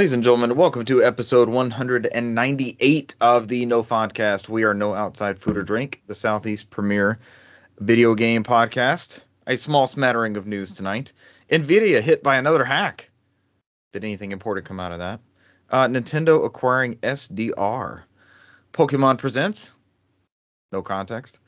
Ladies 0.00 0.14
and 0.14 0.24
gentlemen, 0.24 0.56
welcome 0.56 0.86
to 0.86 1.04
episode 1.04 1.50
198 1.50 3.16
of 3.20 3.48
the 3.48 3.66
No 3.66 3.82
Podcast. 3.82 4.48
We 4.48 4.64
are 4.64 4.72
No 4.72 4.94
Outside 4.94 5.38
Food 5.38 5.58
or 5.58 5.62
Drink, 5.62 6.00
the 6.06 6.14
Southeast 6.14 6.70
premier 6.70 7.18
video 7.78 8.14
game 8.14 8.42
podcast. 8.42 9.20
A 9.46 9.58
small 9.58 9.86
smattering 9.86 10.38
of 10.38 10.46
news 10.46 10.72
tonight. 10.72 11.12
Nvidia 11.50 12.00
hit 12.00 12.22
by 12.22 12.36
another 12.36 12.64
hack. 12.64 13.10
Did 13.92 14.04
anything 14.04 14.32
important 14.32 14.66
come 14.66 14.80
out 14.80 14.92
of 14.92 15.00
that? 15.00 15.20
Uh, 15.68 15.86
Nintendo 15.86 16.46
acquiring 16.46 16.96
SDR. 16.96 18.00
Pokemon 18.72 19.18
presents. 19.18 19.70
No 20.72 20.80
context. 20.80 21.38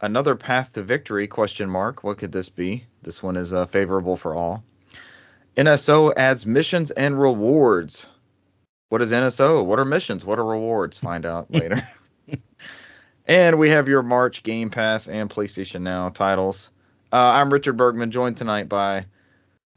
Another 0.00 0.36
path 0.36 0.74
to 0.74 0.82
victory? 0.84 1.26
Question 1.26 1.68
mark. 1.68 2.04
What 2.04 2.18
could 2.18 2.30
this 2.30 2.50
be? 2.50 2.84
This 3.02 3.20
one 3.20 3.36
is 3.36 3.52
uh, 3.52 3.66
favorable 3.66 4.16
for 4.16 4.32
all. 4.32 4.62
NSO 5.56 6.12
adds 6.16 6.44
missions 6.44 6.90
and 6.90 7.18
rewards. 7.18 8.06
What 8.90 9.00
is 9.00 9.10
NSO? 9.10 9.64
What 9.64 9.78
are 9.78 9.84
missions? 9.84 10.24
What 10.24 10.38
are 10.38 10.44
rewards? 10.44 10.98
Find 10.98 11.24
out 11.24 11.50
later. 11.50 11.88
and 13.26 13.58
we 13.58 13.70
have 13.70 13.88
your 13.88 14.02
March 14.02 14.42
Game 14.42 14.70
Pass 14.70 15.08
and 15.08 15.30
PlayStation 15.30 15.80
Now 15.80 16.10
titles. 16.10 16.70
Uh, 17.12 17.16
I'm 17.16 17.50
Richard 17.52 17.76
Bergman, 17.76 18.10
joined 18.10 18.36
tonight 18.36 18.68
by 18.68 19.06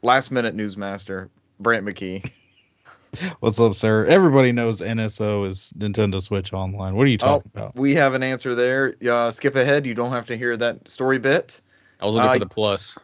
last 0.02 0.30
minute 0.30 0.54
newsmaster 0.54 1.30
Brant 1.58 1.86
McKee. 1.86 2.30
What's 3.40 3.58
up, 3.58 3.74
sir? 3.74 4.04
Everybody 4.04 4.52
knows 4.52 4.82
NSO 4.82 5.48
is 5.48 5.72
Nintendo 5.76 6.22
Switch 6.22 6.52
Online. 6.52 6.94
What 6.94 7.04
are 7.04 7.10
you 7.10 7.18
talking 7.18 7.50
oh, 7.56 7.58
about? 7.58 7.74
We 7.74 7.94
have 7.94 8.14
an 8.14 8.22
answer 8.22 8.54
there. 8.54 8.94
Uh, 9.04 9.30
skip 9.30 9.56
ahead. 9.56 9.86
You 9.86 9.94
don't 9.94 10.12
have 10.12 10.26
to 10.26 10.36
hear 10.36 10.56
that 10.58 10.88
story 10.88 11.18
bit. 11.18 11.60
I 11.98 12.06
was 12.06 12.14
looking 12.14 12.28
Uh, 12.28 12.32
for 12.34 12.38
the 12.40 12.46
plus. 12.46 12.96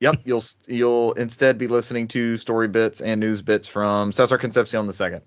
Yep, 0.00 0.22
you'll 0.24 0.44
you'll 0.66 1.12
instead 1.12 1.58
be 1.58 1.68
listening 1.68 2.08
to 2.08 2.36
story 2.38 2.68
bits 2.68 3.00
and 3.02 3.20
news 3.20 3.42
bits 3.42 3.68
from 3.68 4.12
Cesar 4.12 4.38
Concepcion 4.38 4.86
the 4.86 4.92
second. 4.94 5.22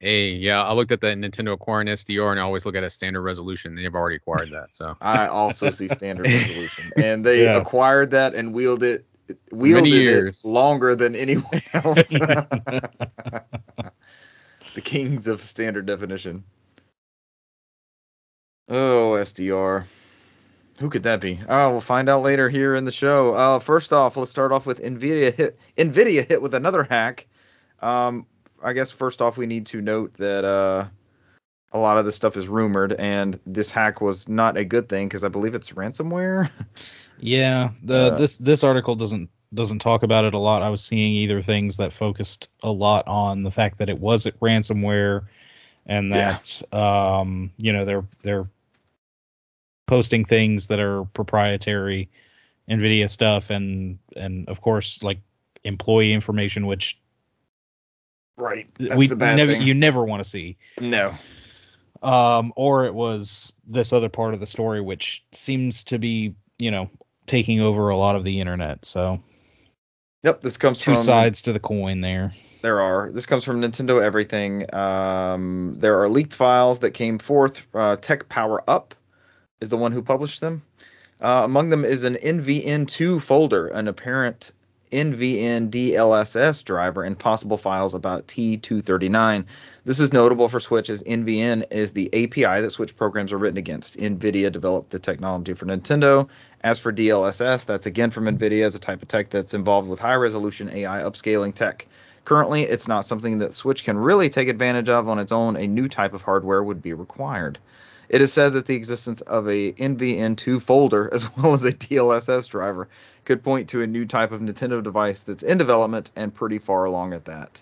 Hey, 0.00 0.32
yeah, 0.32 0.62
I 0.62 0.74
looked 0.74 0.92
at 0.92 1.00
the 1.00 1.06
Nintendo 1.08 1.54
acquiring 1.54 1.88
SDR, 1.88 2.30
and 2.32 2.38
I 2.38 2.42
always 2.42 2.66
look 2.66 2.74
at 2.76 2.84
a 2.84 2.90
standard 2.90 3.22
resolution. 3.22 3.74
They've 3.74 3.94
already 3.94 4.16
acquired 4.16 4.50
that, 4.52 4.74
so 4.74 4.94
I 5.00 5.28
also 5.28 5.70
see 5.70 5.88
standard 5.88 6.30
resolution, 6.30 6.92
and 6.96 7.24
they 7.24 7.44
Yeah. 7.44 7.56
acquired 7.56 8.10
that 8.10 8.34
and 8.34 8.52
wielded 8.52 9.04
it 9.28 9.38
wielded 9.50 9.92
it 9.92 10.00
years. 10.00 10.44
longer 10.44 10.94
than 10.94 11.16
anyone 11.16 11.62
else. 11.72 12.10
the 14.74 14.82
kings 14.82 15.26
of 15.28 15.40
standard 15.40 15.86
definition. 15.86 16.44
Oh, 18.68 19.12
SDR. 19.12 19.84
Who 20.80 20.90
could 20.90 21.04
that 21.04 21.20
be? 21.20 21.38
Oh, 21.48 21.70
we'll 21.70 21.80
find 21.80 22.08
out 22.08 22.22
later 22.22 22.48
here 22.48 22.74
in 22.74 22.84
the 22.84 22.90
show. 22.90 23.32
Uh, 23.34 23.58
first 23.60 23.92
off, 23.92 24.16
let's 24.16 24.30
start 24.30 24.50
off 24.52 24.66
with 24.66 24.80
Nvidia 24.80 25.32
hit. 25.32 25.58
Nvidia 25.76 26.26
hit 26.26 26.42
with 26.42 26.54
another 26.54 26.82
hack. 26.82 27.26
Um, 27.80 28.26
I 28.62 28.72
guess 28.72 28.90
first 28.90 29.22
off, 29.22 29.36
we 29.36 29.46
need 29.46 29.66
to 29.66 29.80
note 29.80 30.14
that 30.14 30.44
uh, 30.44 30.86
a 31.72 31.78
lot 31.78 31.98
of 31.98 32.04
this 32.06 32.16
stuff 32.16 32.36
is 32.36 32.48
rumored, 32.48 32.92
and 32.92 33.38
this 33.46 33.70
hack 33.70 34.00
was 34.00 34.28
not 34.28 34.56
a 34.56 34.64
good 34.64 34.88
thing 34.88 35.06
because 35.06 35.22
I 35.22 35.28
believe 35.28 35.54
it's 35.54 35.70
ransomware. 35.70 36.50
yeah, 37.18 37.70
the 37.82 37.94
Uh, 37.94 38.16
this 38.16 38.36
this 38.38 38.64
article 38.64 38.96
doesn't 38.96 39.30
doesn't 39.52 39.78
talk 39.78 40.02
about 40.02 40.24
it 40.24 40.34
a 40.34 40.38
lot. 40.38 40.62
I 40.62 40.70
was 40.70 40.82
seeing 40.82 41.12
either 41.14 41.40
things 41.42 41.76
that 41.76 41.92
focused 41.92 42.48
a 42.62 42.70
lot 42.72 43.06
on 43.06 43.44
the 43.44 43.52
fact 43.52 43.78
that 43.78 43.88
it 43.88 43.98
was 44.00 44.26
a 44.26 44.32
ransomware, 44.32 45.26
and 45.86 46.10
Yeah. 46.10 46.38
that 46.42 46.74
um 46.76 47.52
you 47.58 47.72
know 47.72 47.84
they're 47.84 48.06
they're 48.22 48.48
posting 49.86 50.24
things 50.24 50.68
that 50.68 50.80
are 50.80 51.04
proprietary 51.04 52.10
Nvidia 52.68 53.10
stuff, 53.10 53.50
and 53.50 53.98
and 54.16 54.48
of 54.48 54.60
course 54.60 55.02
like 55.02 55.20
employee 55.64 56.12
information, 56.12 56.66
which 56.66 56.98
Right. 58.36 58.66
we 58.78 59.06
never 59.08 59.52
you 59.54 59.74
never 59.74 60.02
want 60.04 60.24
to 60.24 60.28
see. 60.28 60.56
no. 60.80 61.16
um, 62.02 62.52
or 62.56 62.86
it 62.86 62.94
was 62.94 63.52
this 63.66 63.92
other 63.92 64.08
part 64.08 64.34
of 64.34 64.40
the 64.40 64.46
story 64.46 64.80
which 64.80 65.24
seems 65.32 65.84
to 65.84 65.98
be 65.98 66.34
you 66.58 66.70
know 66.72 66.90
taking 67.28 67.60
over 67.60 67.90
a 67.90 67.96
lot 67.96 68.16
of 68.16 68.24
the 68.24 68.40
internet 68.40 68.84
so 68.84 69.22
Yep. 70.24 70.40
This 70.40 70.56
comes 70.56 70.78
two 70.80 70.94
from 70.94 71.02
sides 71.02 71.42
to 71.42 71.52
the 71.52 71.60
coin 71.60 72.00
there 72.00 72.34
There 72.62 72.80
are. 72.80 73.10
This 73.12 73.26
comes 73.26 73.44
from 73.44 73.60
Nintendo 73.60 74.02
Everything. 74.02 74.74
Um, 74.74 75.76
there 75.78 76.00
are 76.02 76.08
leaked 76.08 76.32
files 76.32 76.78
that 76.80 76.92
came 76.92 77.18
forth. 77.18 77.62
Uh, 77.74 77.96
TechPowerUp 77.96 78.92
is 79.64 79.70
the 79.70 79.76
one 79.76 79.92
who 79.92 80.02
published 80.02 80.40
them. 80.40 80.62
Uh, 81.20 81.42
among 81.44 81.70
them 81.70 81.84
is 81.84 82.04
an 82.04 82.16
NVN2 82.16 83.20
folder, 83.20 83.68
an 83.68 83.88
apparent 83.88 84.52
NVN 84.92 85.70
DLSS 85.70 86.62
driver, 86.64 87.02
and 87.02 87.18
possible 87.18 87.56
files 87.56 87.94
about 87.94 88.26
T239. 88.26 89.46
This 89.86 90.00
is 90.00 90.12
notable 90.12 90.48
for 90.48 90.60
Switch 90.60 90.90
as 90.90 91.02
NVN 91.02 91.64
is 91.70 91.92
the 91.92 92.08
API 92.08 92.60
that 92.60 92.70
Switch 92.70 92.94
programs 92.94 93.32
are 93.32 93.38
written 93.38 93.56
against. 93.56 93.96
NVIDIA 93.96 94.52
developed 94.52 94.90
the 94.90 94.98
technology 94.98 95.54
for 95.54 95.64
Nintendo. 95.66 96.28
As 96.62 96.78
for 96.78 96.92
DLSS, 96.92 97.64
that's 97.64 97.86
again 97.86 98.10
from 98.10 98.24
NVIDIA 98.24 98.66
as 98.66 98.74
a 98.74 98.78
type 98.78 99.02
of 99.02 99.08
tech 99.08 99.30
that's 99.30 99.54
involved 99.54 99.88
with 99.88 99.98
high 99.98 100.14
resolution 100.14 100.68
AI 100.68 101.02
upscaling 101.02 101.54
tech. 101.54 101.86
Currently, 102.24 102.64
it's 102.64 102.88
not 102.88 103.06
something 103.06 103.38
that 103.38 103.54
Switch 103.54 103.84
can 103.84 103.98
really 103.98 104.30
take 104.30 104.48
advantage 104.48 104.88
of 104.88 105.08
on 105.08 105.18
its 105.18 105.32
own. 105.32 105.56
A 105.56 105.66
new 105.66 105.88
type 105.88 106.12
of 106.12 106.22
hardware 106.22 106.62
would 106.62 106.82
be 106.82 106.92
required. 106.92 107.58
It 108.14 108.22
is 108.22 108.32
said 108.32 108.52
that 108.52 108.66
the 108.66 108.76
existence 108.76 109.22
of 109.22 109.48
a 109.48 109.72
NVN2 109.72 110.62
folder 110.62 111.10
as 111.12 111.28
well 111.36 111.52
as 111.52 111.64
a 111.64 111.72
DLSS 111.72 112.48
driver 112.48 112.88
could 113.24 113.42
point 113.42 113.70
to 113.70 113.82
a 113.82 113.88
new 113.88 114.04
type 114.06 114.30
of 114.30 114.40
Nintendo 114.40 114.80
device 114.80 115.22
that's 115.22 115.42
in 115.42 115.58
development 115.58 116.12
and 116.14 116.32
pretty 116.32 116.60
far 116.60 116.84
along 116.84 117.12
at 117.12 117.24
that. 117.24 117.60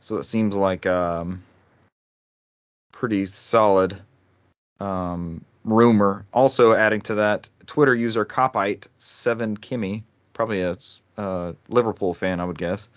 So 0.00 0.16
it 0.16 0.22
seems 0.22 0.54
like 0.54 0.86
um, 0.86 1.42
pretty 2.92 3.26
solid 3.26 4.00
um, 4.80 5.44
rumor. 5.64 6.24
Also 6.32 6.72
adding 6.72 7.02
to 7.02 7.16
that, 7.16 7.50
Twitter 7.66 7.94
user 7.94 8.24
kopite7kimi, 8.24 10.02
probably 10.32 10.62
a 10.62 10.78
uh, 11.18 11.52
Liverpool 11.68 12.14
fan, 12.14 12.40
I 12.40 12.46
would 12.46 12.56
guess, 12.56 12.88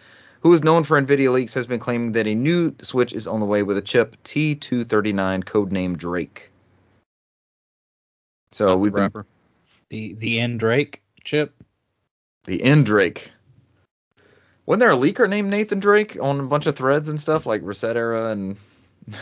who 0.45 0.53
is 0.53 0.63
known 0.63 0.83
for 0.83 1.01
NVIDIA 1.01 1.33
leaks, 1.33 1.55
has 1.55 1.65
been 1.65 1.79
claiming 1.79 2.11
that 2.11 2.27
a 2.27 2.35
new 2.35 2.71
Switch 2.83 3.13
is 3.13 3.25
on 3.25 3.39
the 3.39 3.47
way 3.47 3.63
with 3.63 3.79
a 3.79 3.81
chip 3.81 4.15
T239 4.25 5.43
codenamed 5.43 5.97
Drake. 5.97 6.51
So 8.51 8.67
Not 8.67 8.71
the 8.73 8.77
we've 8.77 8.93
been 8.93 9.11
the 9.89 10.13
the 10.13 10.39
N 10.39 10.59
Drake 10.59 11.01
chip 11.23 11.63
the 12.43 12.61
N 12.61 12.83
Drake. 12.83 13.31
Wasn't 14.67 14.81
there 14.81 14.91
a 14.91 14.95
leaker 14.95 15.27
named 15.27 15.49
Nathan 15.49 15.79
Drake 15.79 16.15
on 16.21 16.39
a 16.39 16.43
bunch 16.43 16.67
of 16.67 16.75
threads 16.75 17.09
and 17.09 17.19
stuff 17.19 17.47
like 17.47 17.63
ResetEra 17.63 18.31
and 18.31 18.57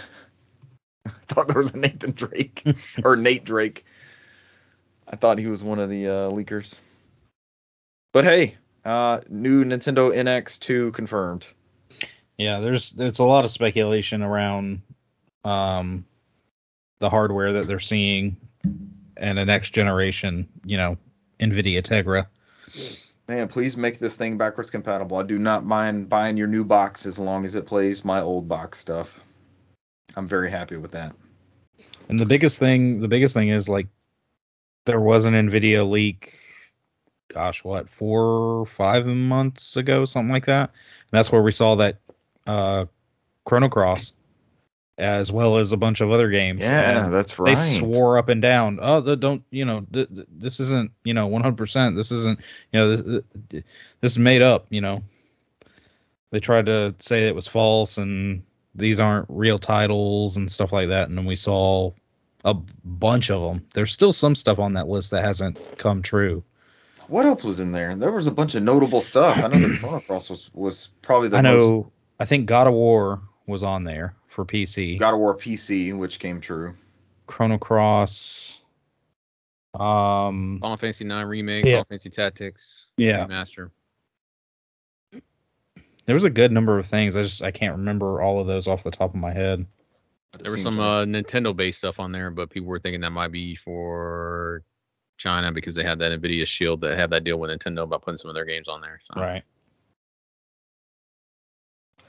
I 1.06 1.12
thought 1.28 1.48
there 1.48 1.62
was 1.62 1.74
a 1.74 1.78
Nathan 1.78 2.12
Drake 2.12 2.66
or 3.06 3.16
Nate 3.16 3.46
Drake. 3.46 3.86
I 5.08 5.16
thought 5.16 5.40
he 5.40 5.48
was 5.48 5.64
one 5.64 5.80
of 5.80 5.90
the 5.90 6.06
uh, 6.06 6.32
leakers. 6.32 6.80
But 8.12 8.26
hey, 8.26 8.58
uh, 8.86 9.22
new 9.30 9.64
Nintendo 9.64 10.14
NX2 10.14 10.94
confirmed. 10.94 11.48
yeah 12.38 12.60
there's 12.60 12.92
there's 12.92 13.20
a 13.20 13.26
lot 13.26 13.46
of 13.46 13.52
speculation 13.52 14.22
around 14.24 14.82
um 15.46 16.06
the 17.00 17.10
hardware 17.10 17.54
that 17.54 17.68
they're 17.68 17.80
seeing 17.80 18.38
and 19.18 19.38
a 19.38 19.46
next 19.46 19.72
generation 19.72 20.48
you 20.66 20.78
know 20.78 20.98
nvidia 21.40 21.82
tegra 21.82 22.28
Man, 23.28 23.48
please 23.48 23.78
make 23.78 24.00
this 24.00 24.16
thing 24.18 24.38
backwards 24.38 24.70
compatible. 24.70 25.18
I 25.18 25.24
do 25.24 25.40
not 25.40 25.66
mind 25.66 26.10
buying 26.10 26.36
your 26.36 26.48
new 26.48 26.66
box 26.66 27.06
as 27.06 27.18
long 27.18 27.46
as 27.46 27.56
it 27.56 27.66
plays 27.66 28.04
my 28.04 28.20
old 28.20 28.50
box 28.50 28.80
stuff. 28.80 29.18
I'm 30.16 30.28
very 30.28 30.52
happy 30.52 30.76
with 30.76 30.92
that. 30.92 31.16
And 32.10 32.20
the 32.20 32.26
biggest 32.26 32.60
thing, 32.60 33.00
the 33.00 33.08
biggest 33.08 33.34
thing 33.34 33.48
is 33.48 33.70
like 33.70 33.88
there 34.86 35.00
was 35.00 35.24
an 35.24 35.34
Nvidia 35.34 35.90
leak. 35.90 36.38
Gosh, 37.34 37.64
what 37.64 37.90
four, 37.90 38.66
five 38.68 39.06
months 39.06 39.76
ago, 39.76 40.06
something 40.06 40.32
like 40.32 40.46
that. 40.46 40.70
And 40.70 41.12
that's 41.12 41.32
where 41.32 41.42
we 41.42 41.52
saw 41.52 41.76
that 41.76 41.98
uh, 42.46 42.86
Chrono 43.44 43.70
Cross, 43.70 44.14
as 44.98 45.32
well 45.32 45.58
as 45.58 45.72
a 45.72 45.78
bunch 45.78 46.02
of 46.02 46.12
other 46.12 46.30
games. 46.30 46.62
Yeah, 46.62 47.06
And 47.06 47.14
that's 47.14 47.40
right. 47.40 47.56
They 47.56 47.80
swore 47.80 48.18
up 48.20 48.30
and 48.30 48.42
down. 48.42 48.78
Oh, 48.82 49.02
the, 49.02 49.16
don't 49.16 49.44
you 49.50 49.66
know? 49.66 49.86
Th- 49.92 50.08
th- 50.14 50.28
this 50.30 50.60
isn't 50.60 50.92
you 51.04 51.14
know 51.14 51.28
100. 51.28 51.58
percent 51.58 51.96
This 51.96 52.12
isn't 52.12 52.40
you 52.72 52.80
know 52.80 52.96
this, 52.96 53.24
th- 53.50 53.64
this 54.02 54.12
is 54.12 54.20
made 54.20 54.44
up. 54.44 54.68
You 54.70 54.82
know, 54.82 55.04
they 56.32 56.40
tried 56.40 56.68
to 56.68 56.94
say 57.00 57.28
it 57.28 57.36
was 57.36 57.48
false 57.48 57.98
and 57.98 58.44
these 58.76 59.00
aren't 59.00 59.28
real 59.30 59.60
titles 59.60 60.38
and 60.38 60.52
stuff 60.52 60.72
like 60.72 60.90
that. 60.90 61.10
And 61.10 61.18
then 61.18 61.26
we 61.26 61.36
saw 61.36 61.92
a 62.46 62.54
bunch 62.54 63.32
of 63.32 63.42
them. 63.42 63.66
There's 63.74 63.94
still 63.94 64.14
some 64.14 64.36
stuff 64.36 64.60
on 64.60 64.74
that 64.74 64.88
list 64.88 65.12
that 65.12 65.24
hasn't 65.24 65.78
come 65.78 66.02
true. 66.02 66.44
What 67.14 67.28
else 67.28 67.44
was 67.44 67.60
in 67.60 67.72
there? 67.72 67.96
There 67.96 68.12
was 68.12 68.26
a 68.26 68.32
bunch 68.32 68.56
of 68.56 68.64
notable 68.64 69.00
stuff. 69.00 69.38
I 69.38 69.48
know 69.48 69.60
the 69.68 69.78
Chrono 69.80 70.00
Cross 70.00 70.32
was, 70.32 70.50
was 70.52 70.90
probably 71.04 71.28
the 71.30 71.38
I 71.38 71.42
know. 71.42 71.72
most 71.72 71.90
I 72.20 72.26
think 72.26 72.48
God 72.48 72.66
of 72.66 72.74
War 72.74 73.22
was 73.46 73.62
on 73.62 73.84
there 73.84 74.16
for 74.30 74.44
PC. 74.46 74.98
God 75.00 75.14
of 75.14 75.20
War 75.20 75.36
PC, 75.38 75.96
which 75.96 76.18
came 76.18 76.42
true. 76.42 76.74
Chrono 77.28 77.60
Cross. 77.60 78.62
Um. 79.76 80.58
Final 80.60 80.76
Fantasy 80.78 81.06
9 81.06 81.28
remake, 81.28 81.66
Yeah. 81.66 81.74
Final 81.74 81.86
Fantasy 81.86 82.10
Tactics, 82.10 82.88
Yeah. 82.98 83.28
Master. 83.28 83.70
There 86.08 86.16
was 86.16 86.24
a 86.24 86.32
good 86.32 86.52
number 86.52 86.80
of 86.80 86.88
things. 86.88 87.16
I 87.16 87.22
just 87.22 87.44
I 87.44 87.52
can't 87.52 87.78
remember 87.78 88.24
all 88.24 88.40
of 88.42 88.48
those 88.48 88.68
off 88.68 88.84
the 88.84 88.90
top 88.90 89.12
of 89.12 89.20
my 89.20 89.32
head. 89.34 89.68
There 90.40 90.52
was 90.52 90.64
some 90.64 90.78
like- 90.80 90.86
uh, 90.88 91.06
Nintendo 91.06 91.56
based 91.56 91.78
stuff 91.78 92.00
on 92.00 92.12
there, 92.12 92.32
but 92.32 92.50
people 92.50 92.70
were 92.70 92.80
thinking 92.80 93.02
that 93.02 93.12
might 93.12 93.32
be 93.32 93.54
for 93.56 94.64
China 95.18 95.52
because 95.52 95.76
they 95.76 95.84
had 95.84 96.00
that 96.00 96.12
Nvidia 96.20 96.46
Shield 96.48 96.82
that 96.82 96.98
had 96.98 97.10
that 97.12 97.24
deal 97.24 97.38
with 97.38 97.50
Nintendo 97.52 97.84
about 97.84 98.02
putting 98.02 98.18
some 98.18 98.30
of 98.30 98.36
their 98.36 98.46
games 98.46 98.68
on 98.68 98.82
there. 98.82 99.00
So 99.02 99.14
Right. 99.20 99.44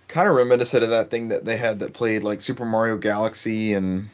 kind 0.08 0.28
of 0.28 0.34
reminiscent 0.34 0.82
of 0.84 0.90
that 0.90 1.10
thing 1.10 1.28
that 1.28 1.44
they 1.44 1.56
had 1.56 1.80
that 1.80 1.92
played 1.92 2.22
like 2.22 2.40
Super 2.40 2.64
Mario 2.64 2.96
Galaxy 2.96 3.74
and 3.74 4.08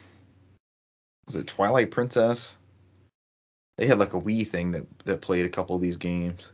was 1.27 1.35
it 1.35 1.47
Twilight 1.47 1.91
Princess? 1.91 2.57
They 3.77 3.87
had 3.87 3.99
like 3.99 4.13
a 4.13 4.19
Wii 4.19 4.45
thing 4.47 4.71
that 4.71 4.85
that 5.05 5.21
played 5.21 5.45
a 5.45 5.49
couple 5.49 5.75
of 5.75 5.81
these 5.81 5.97
games. 5.97 6.49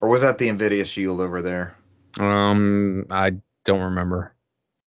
Or 0.00 0.08
was 0.08 0.22
that 0.22 0.38
the 0.38 0.48
Nvidia 0.48 0.84
Shield 0.86 1.20
over 1.20 1.42
there? 1.42 1.76
um, 2.18 3.04
I 3.10 3.32
don't 3.64 3.82
remember. 3.82 4.32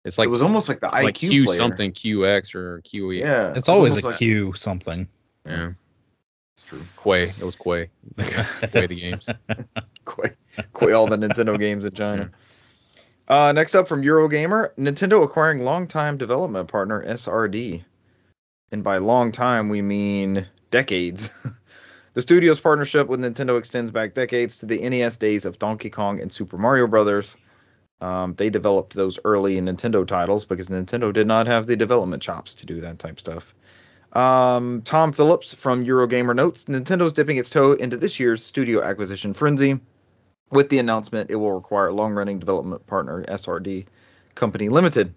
It's 0.07 0.17
like 0.17 0.27
it 0.27 0.31
was 0.31 0.41
almost 0.43 0.69
like 0.71 0.81
the 0.81 0.89
IQ 0.89 1.03
like 1.05 1.15
Q 1.15 1.45
player. 1.45 1.59
something 1.59 1.93
QX 1.93 2.55
or 2.55 2.81
QE. 2.83 3.19
Yeah, 3.21 3.51
it 3.51 3.59
It's 3.59 3.69
was 3.69 3.69
always 3.69 3.97
a 3.99 4.07
like- 4.09 4.17
Q 4.19 4.55
something. 4.55 5.07
yeah. 5.45 5.73
It's 6.61 6.69
true. 6.69 6.83
Quay. 7.03 7.29
It 7.29 7.43
was 7.43 7.57
Quay. 7.57 7.89
Quay 8.19 8.87
the 8.87 9.01
games. 9.01 9.27
Quite, 10.05 10.37
quite 10.73 10.93
all 10.93 11.07
the 11.07 11.17
Nintendo 11.17 11.59
games 11.59 11.85
in 11.85 11.93
China. 11.93 12.31
Uh, 13.29 13.53
next 13.53 13.75
up 13.75 13.87
from 13.87 14.03
Eurogamer, 14.03 14.75
Nintendo 14.77 15.23
acquiring 15.23 15.65
longtime 15.65 16.19
development 16.19 16.69
partner 16.69 17.03
SRD. 17.03 17.85
And 18.73 18.85
by 18.85 18.99
long 18.99 19.31
time, 19.31 19.69
we 19.69 19.81
mean 19.81 20.49
decades. 20.71 21.31
the 22.15 22.21
studio's 22.21 22.61
partnership 22.61 23.07
with 23.07 23.21
Nintendo 23.21 23.57
extends 23.57 23.93
back 23.93 24.15
decades 24.15 24.59
to 24.59 24.67
the 24.67 24.87
NES 24.87 25.17
days 25.17 25.45
of 25.45 25.59
Donkey 25.59 25.91
Kong 25.91 26.21
and 26.21 26.33
Super 26.33 26.59
Mario 26.59 26.89
Brothers. 26.89 27.37
Um, 28.01 28.35
they 28.35 28.51
developed 28.51 28.95
those 28.95 29.19
early 29.25 29.59
Nintendo 29.61 30.07
titles 30.07 30.45
because 30.45 30.69
Nintendo 30.69 31.13
did 31.13 31.27
not 31.27 31.47
have 31.47 31.67
the 31.67 31.77
development 31.77 32.23
chops 32.23 32.55
to 32.55 32.67
do 32.67 32.81
that 32.83 32.99
type 32.99 33.19
stuff. 33.19 33.55
Um, 34.13 34.83
Tom 34.83 35.13
Phillips 35.13 35.55
from 35.55 35.85
Eurogamer 35.85 36.35
notes 36.35 36.65
Nintendo's 36.65 37.13
dipping 37.13 37.37
its 37.37 37.51
toe 37.51 37.73
into 37.73 37.97
this 37.97 38.19
year's 38.19 38.45
studio 38.45 38.83
acquisition 38.83 39.35
frenzy. 39.35 39.79
With 40.51 40.69
the 40.69 40.81
announcement, 40.81 41.31
it 41.31 41.37
will 41.37 41.53
require 41.53 41.93
long 41.93 42.13
running 42.15 42.41
development 42.41 42.87
partner 42.87 43.25
SRD 43.25 43.87
Company 44.35 44.69
Limited. 44.69 45.15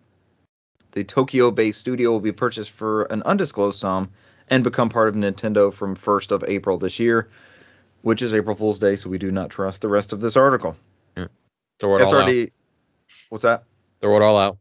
The 0.92 1.04
Tokyo 1.04 1.50
based 1.50 1.80
studio 1.80 2.12
will 2.12 2.20
be 2.20 2.32
purchased 2.32 2.70
for 2.70 3.04
an 3.06 3.24
undisclosed 3.24 3.80
sum 3.80 4.12
and 4.48 4.64
become 4.64 4.90
part 4.90 5.08
of 5.08 5.16
Nintendo 5.16 5.74
from 5.74 5.96
1st 5.96 6.32
of 6.32 6.44
April 6.48 6.78
this 6.78 7.00
year, 7.00 7.30
which 8.04 8.22
is 8.22 8.36
April 8.36 8.56
Fool's 8.56 8.78
Day, 8.78 8.96
so 8.96 9.10
we 9.10 9.18
do 9.18 9.32
not 9.32 9.50
trust 9.50 9.82
the 9.82 9.88
rest 9.88 10.14
of 10.14 10.22
this 10.22 10.38
article. 10.38 10.78
Throw 11.80 11.96
it 11.96 12.04
all 12.04 12.16
out. 12.16 12.30
SRD, 12.30 12.52
what's 13.30 13.42
that? 13.42 13.64
Throw 14.02 14.16
it 14.18 14.22
all 14.22 14.38
out. 14.38 14.58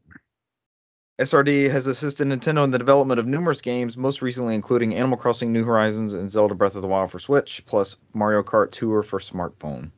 SRD 1.23 1.71
has 1.71 1.87
assisted 1.87 2.27
Nintendo 2.27 2.65
in 2.65 2.73
the 2.73 2.79
development 2.79 3.21
of 3.21 3.29
numerous 3.29 3.61
games, 3.61 3.97
most 3.97 4.23
recently 4.23 4.57
including 4.57 4.97
Animal 4.97 5.17
Crossing 5.17 5.53
New 5.53 5.65
Horizons 5.65 6.15
and 6.15 6.29
Zelda 6.29 6.55
Breath 6.55 6.75
of 6.75 6.83
the 6.83 6.89
Wild 6.89 7.13
for 7.13 7.21
Switch, 7.21 7.63
plus 7.65 7.95
Mario 8.13 8.43
Kart 8.43 8.73
Tour 8.73 9.05
for 9.05 9.21
smartphone. 9.21 9.93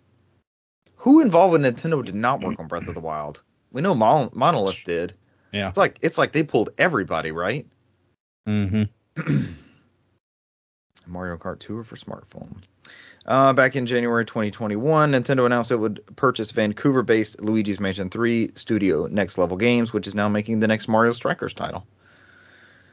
Who 0.96 1.22
involved 1.22 1.52
with 1.52 1.62
Nintendo 1.62 2.04
did 2.04 2.14
not 2.14 2.42
work 2.42 2.60
on 2.60 2.66
Breath 2.66 2.88
of 2.88 2.94
the 2.94 3.00
Wild? 3.00 3.40
We 3.72 3.80
know 3.80 3.94
Mon- 3.94 4.32
Monolith 4.34 4.84
did. 4.84 5.14
Yeah. 5.50 5.70
It's 5.70 5.78
like 5.78 5.98
it's 6.02 6.18
like 6.18 6.32
they 6.32 6.42
pulled 6.42 6.70
everybody, 6.76 7.30
right? 7.30 7.66
Mm-hmm. 8.46 8.84
Mario 11.06 11.38
Kart 11.38 11.58
Tour 11.58 11.84
for 11.84 11.96
smartphone. 11.96 12.56
Uh, 13.26 13.54
back 13.54 13.74
in 13.74 13.86
January 13.86 14.24
2021, 14.26 15.12
Nintendo 15.12 15.46
announced 15.46 15.70
it 15.70 15.76
would 15.76 16.04
purchase 16.14 16.50
Vancouver-based 16.50 17.40
Luigi's 17.40 17.80
Mansion 17.80 18.10
3 18.10 18.52
studio 18.54 19.06
Next 19.06 19.38
Level 19.38 19.56
Games, 19.56 19.92
which 19.92 20.06
is 20.06 20.14
now 20.14 20.28
making 20.28 20.60
the 20.60 20.68
next 20.68 20.88
Mario 20.88 21.12
Strikers 21.12 21.54
title, 21.54 21.86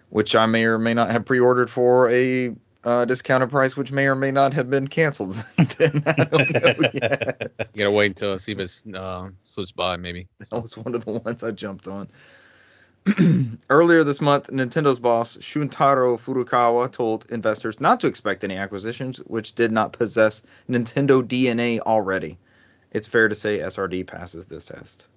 which 0.10 0.34
I 0.36 0.46
may 0.46 0.64
or 0.66 0.78
may 0.78 0.94
not 0.94 1.12
have 1.12 1.26
pre-ordered 1.26 1.70
for 1.70 2.10
a 2.10 2.56
uh, 2.84 3.06
discounted 3.06 3.50
price, 3.50 3.76
which 3.76 3.92
may 3.92 4.08
or 4.08 4.16
may 4.16 4.32
not 4.32 4.54
have 4.54 4.70
been 4.70 4.88
canceled 4.88 5.34
since 5.34 5.76
then. 5.76 6.04
I 6.06 6.24
don't 6.24 6.50
know 6.50 6.90
yet. 6.94 7.52
You 7.74 7.80
gotta 7.80 7.92
wait 7.92 8.08
until 8.08 8.40
see 8.40 8.54
if 8.54 8.60
it 8.60 8.96
uh, 8.96 9.30
slips 9.44 9.72
by, 9.72 9.98
maybe. 9.98 10.28
That 10.40 10.62
was 10.62 10.78
one 10.78 10.96
of 10.96 11.04
the 11.04 11.12
ones 11.12 11.44
I 11.44 11.52
jumped 11.52 11.88
on. 11.88 12.08
Earlier 13.70 14.04
this 14.04 14.22
month, 14.22 14.48
Nintendo's 14.48 15.00
boss 15.00 15.38
Shuntaro 15.38 16.20
Furukawa 16.20 16.92
told 16.92 17.26
investors 17.30 17.80
not 17.80 18.02
to 18.02 18.08
expect 18.08 18.44
any 18.44 18.58
acquisitions 18.58 19.18
which 19.18 19.56
did 19.56 19.72
not 19.72 19.94
possess 19.94 20.44
Nintendo 20.70 21.24
DNA 21.24 21.80
already. 21.80 22.38
It's 22.92 23.08
fair 23.08 23.28
to 23.28 23.36
say 23.36 23.60
SRD 23.60 24.06
passes 24.06 24.46
this 24.46 24.66
test. 24.66 25.08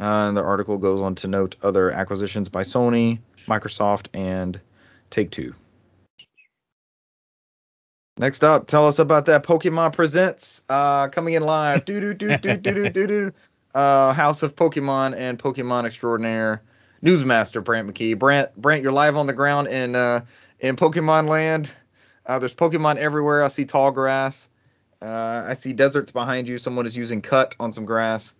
Uh, 0.00 0.04
and 0.04 0.36
the 0.36 0.42
article 0.42 0.78
goes 0.78 1.00
on 1.00 1.16
to 1.16 1.28
note 1.28 1.56
other 1.62 1.90
acquisitions 1.90 2.48
by 2.48 2.62
Sony, 2.62 3.18
Microsoft, 3.46 4.06
and 4.14 4.60
Take 5.10 5.30
Two. 5.30 5.54
Next 8.16 8.44
up, 8.44 8.66
tell 8.66 8.86
us 8.86 8.98
about 8.98 9.26
that 9.26 9.44
Pokemon 9.44 9.94
Presents 9.94 10.62
uh, 10.68 11.08
coming 11.08 11.34
in 11.34 11.42
live. 11.42 11.84
Do 11.86 12.00
do 12.00 12.14
do 12.14 12.36
do 12.36 12.56
do 12.56 12.74
do 12.74 12.90
do 12.90 13.06
do. 13.06 13.32
Uh, 13.74 14.12
House 14.12 14.42
of 14.42 14.56
Pokemon 14.56 15.14
and 15.16 15.38
Pokemon 15.38 15.84
Extraordinaire 15.86 16.62
newsmaster 17.04 17.62
Brant 17.62 17.88
McKee. 17.88 18.18
Brant, 18.18 18.54
Brant, 18.56 18.82
you're 18.82 18.92
live 18.92 19.16
on 19.16 19.26
the 19.26 19.32
ground 19.32 19.68
in 19.68 19.94
uh, 19.94 20.24
in 20.58 20.76
Pokemon 20.76 21.28
Land. 21.28 21.72
Uh, 22.26 22.38
there's 22.38 22.54
Pokemon 22.54 22.96
everywhere. 22.96 23.42
I 23.44 23.48
see 23.48 23.64
tall 23.64 23.90
grass. 23.92 24.48
Uh, 25.00 25.44
I 25.46 25.54
see 25.54 25.72
deserts 25.72 26.10
behind 26.10 26.48
you. 26.48 26.58
Someone 26.58 26.84
is 26.84 26.96
using 26.96 27.22
cut 27.22 27.54
on 27.60 27.72
some 27.72 27.84
grass. 27.86 28.34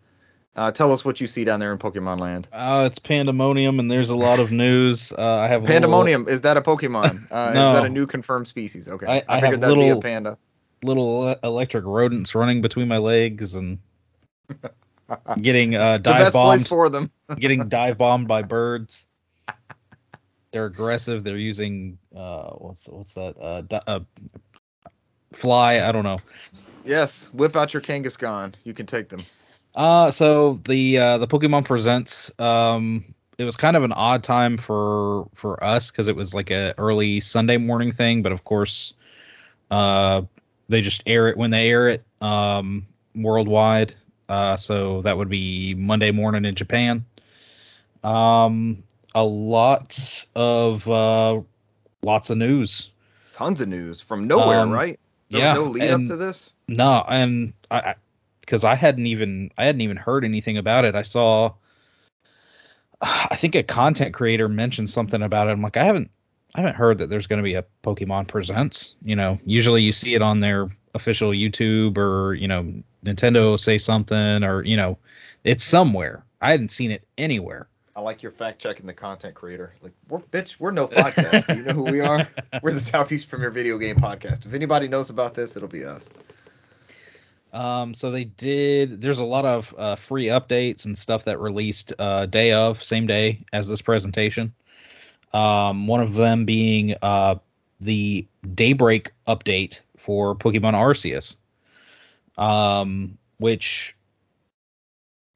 Uh, 0.57 0.71
tell 0.73 0.93
us 0.93 1.05
what 1.05 1.21
you 1.21 1.27
see 1.29 1.45
down 1.45 1.61
there 1.61 1.73
in 1.73 1.79
Pokemon 1.79 2.19
Land. 2.21 2.49
Uh, 2.53 2.83
it's 2.87 2.99
pandemonium, 2.99 3.79
and 3.79 3.89
there's 3.91 4.11
a 4.11 4.17
lot 4.17 4.41
of 4.41 4.51
news. 4.51 5.13
Uh, 5.13 5.23
I 5.23 5.47
have 5.47 5.61
a 5.63 5.65
little- 5.65 5.67
Pandemonium 5.75 6.29
is 6.29 6.41
that 6.43 6.57
a 6.57 6.61
Pokemon? 6.61 7.19
Uh, 7.31 7.53
No. 7.55 7.71
Is 7.73 7.79
that 7.79 7.85
a 7.87 7.89
new 7.89 8.05
confirmed 8.07 8.49
species? 8.49 8.89
Okay, 8.89 9.07
I- 9.07 9.23
I 9.29 9.41
figured 9.41 9.53
have 9.53 9.61
that'd 9.61 9.77
be 9.77 9.83
a 9.83 9.87
little- 9.87 10.03
panda. 10.03 10.39
little 10.83 11.29
electric 11.45 11.85
rodents 11.85 12.35
running 12.35 12.61
between 12.63 12.89
my 12.89 12.99
legs 12.99 13.55
and 13.55 13.79
getting 15.41 15.75
uh, 15.75 15.99
dive 15.99 16.33
bombed, 16.33 16.69
for 16.69 16.89
them. 16.89 17.11
getting 17.39 17.69
dive 17.69 17.99
bombed 17.99 18.29
by 18.29 18.43
birds. 18.43 19.07
They're 20.53 20.67
aggressive. 20.67 21.23
They're 21.23 21.37
using 21.37 21.99
uh, 22.15 22.51
what's 22.51 22.89
what's 22.89 23.15
that? 23.15 23.37
Uh, 23.41 23.61
di- 23.63 23.83
uh, 23.87 24.01
fly. 25.33 25.81
I 25.81 25.93
don't 25.93 26.05
know. 26.05 26.21
Yes, 26.85 27.31
whip 27.33 27.57
out 27.57 27.73
your 27.73 27.83
Kangaskhan. 27.83 28.55
You 28.65 28.75
can 28.75 28.87
take 28.87 29.09
them. 29.09 29.21
Uh, 29.75 30.11
so 30.11 30.61
the 30.65 30.99
uh, 30.99 31.19
the 31.19 31.29
Pokemon 31.29 31.65
Presents. 31.65 32.33
Um, 32.39 33.15
it 33.39 33.45
was 33.45 33.57
kind 33.57 33.77
of 33.77 33.85
an 33.85 33.93
odd 33.93 34.23
time 34.23 34.59
for 34.59 35.29
for 35.35 35.63
us 35.63 35.91
because 35.91 36.09
it 36.09 36.17
was 36.17 36.35
like 36.35 36.51
a 36.51 36.75
early 36.77 37.21
Sunday 37.21 37.57
morning 37.57 37.93
thing, 37.93 38.23
but 38.23 38.33
of 38.33 38.45
course, 38.45 38.93
uh, 39.71 40.23
they 40.69 40.83
just 40.83 41.03
air 41.07 41.29
it 41.29 41.37
when 41.37 41.51
they 41.51 41.71
air 41.71 41.89
it 41.89 42.05
um, 42.21 42.87
worldwide. 43.15 43.95
Uh, 44.31 44.57
so 44.57 45.03
that 45.03 45.19
would 45.19 45.29
be 45.29 45.75
Monday 45.75 46.13
morning 46.13 46.45
in 46.45 46.55
Japan. 46.55 47.05
Um, 48.05 48.85
a 49.13 49.25
lot 49.25 50.25
of 50.37 50.89
uh, 50.89 51.41
lots 52.03 52.31
of 52.31 52.39
news. 52.39 52.91
Tons 53.33 53.61
of 53.61 53.69
news 53.69 54.01
from 54.01 54.29
nowhere, 54.29 54.61
Um, 54.61 54.71
right? 54.71 55.01
There 55.31 55.41
yeah, 55.41 55.55
no 55.55 55.65
lead 55.65 55.83
and- 55.83 56.05
up 56.05 56.13
to 56.13 56.17
this. 56.17 56.53
No, 56.69 57.05
and 57.07 57.53
I 57.69 57.97
because 58.41 58.63
I, 58.65 58.77
hadn't 58.77 59.07
even 59.07 59.51
I 59.59 59.65
hadn't 59.65 59.81
even 59.81 59.97
heard 59.97 60.25
anything 60.25 60.57
about 60.57 60.85
it. 60.85 60.95
I 60.95 61.03
saw 61.03 61.55
I 63.01 63.35
think 63.37 63.57
a 63.57 63.65
content 63.65 64.15
creator 64.15 64.49
mentioned 64.49 64.91
something 64.91 65.21
about 65.23 65.49
it. 65.49 65.51
I'm 65.51 65.63
like, 65.63 65.77
I 65.77 65.85
haven't 65.85 66.13
I 66.55 66.61
haven't 66.61 66.77
heard 66.77 66.99
that 66.99 67.11
there's 67.11 67.27
going 67.27 67.39
to 67.39 67.43
be 67.45 67.55
a 67.55 67.65
Pokemon 67.83 68.29
Presents. 68.29 68.95
You 69.03 69.17
know, 69.17 69.41
usually 69.45 69.83
you 69.83 69.91
see 69.93 70.15
it 70.15 70.23
on 70.23 70.39
their 70.39 70.69
official 70.95 71.31
YouTube 71.31 71.99
or 71.99 72.35
you 72.35 72.49
know 72.49 72.83
Nintendo 73.05 73.59
say 73.59 73.79
something 73.79 74.45
or 74.45 74.65
you 74.65 74.77
know 74.77 74.99
it's 75.45 75.65
somewhere. 75.65 76.25
I 76.41 76.51
hadn't 76.51 76.71
seen 76.71 76.91
it 76.91 77.07
anywhere. 77.19 77.69
I 77.95 78.01
like 78.03 78.23
your 78.23 78.33
fact 78.33 78.61
checking 78.61 78.87
the 78.87 78.95
content 78.95 79.35
creator. 79.35 79.75
Like, 79.83 79.93
we're 80.09 80.21
bitch, 80.21 80.59
we're 80.59 80.71
no 80.71 80.87
podcast. 80.87 81.49
Do 81.49 81.57
you 81.57 81.63
know 81.65 81.73
who 81.73 81.85
we 81.85 82.01
are? 82.01 82.29
We're 82.63 82.73
the 82.73 82.81
Southeast 82.81 83.29
Premier 83.29 83.51
Video 83.51 83.79
Game 83.79 83.97
Podcast. 83.97 84.47
If 84.47 84.55
anybody 84.55 84.89
knows 84.89 85.11
about 85.11 85.35
this, 85.35 85.57
it'll 85.57 85.69
be 85.69 85.85
us. 85.85 86.09
Um, 87.53 87.95
so 87.95 88.11
they 88.11 88.25
did. 88.25 89.01
There's 89.01 89.19
a 89.19 89.25
lot 89.25 89.45
of 89.45 89.75
uh, 89.77 89.97
free 89.97 90.27
updates 90.27 90.85
and 90.85 90.97
stuff 90.97 91.25
that 91.25 91.41
released 91.41 91.93
uh, 91.99 92.27
day 92.27 92.53
of, 92.53 92.83
same 92.83 93.07
day 93.07 93.45
as 93.53 93.69
this 93.69 93.83
presentation. 93.83 94.55
Um, 95.33 95.87
one 95.87 96.01
of 96.01 96.15
them 96.15 96.45
being 96.45 96.95
uh, 97.03 97.37
the 97.81 98.27
Daybreak 98.43 99.13
update 99.27 99.81
for 99.99 100.35
Pokemon 100.35 100.75
Arceus, 100.75 101.37
um, 102.37 103.19
which 103.39 103.97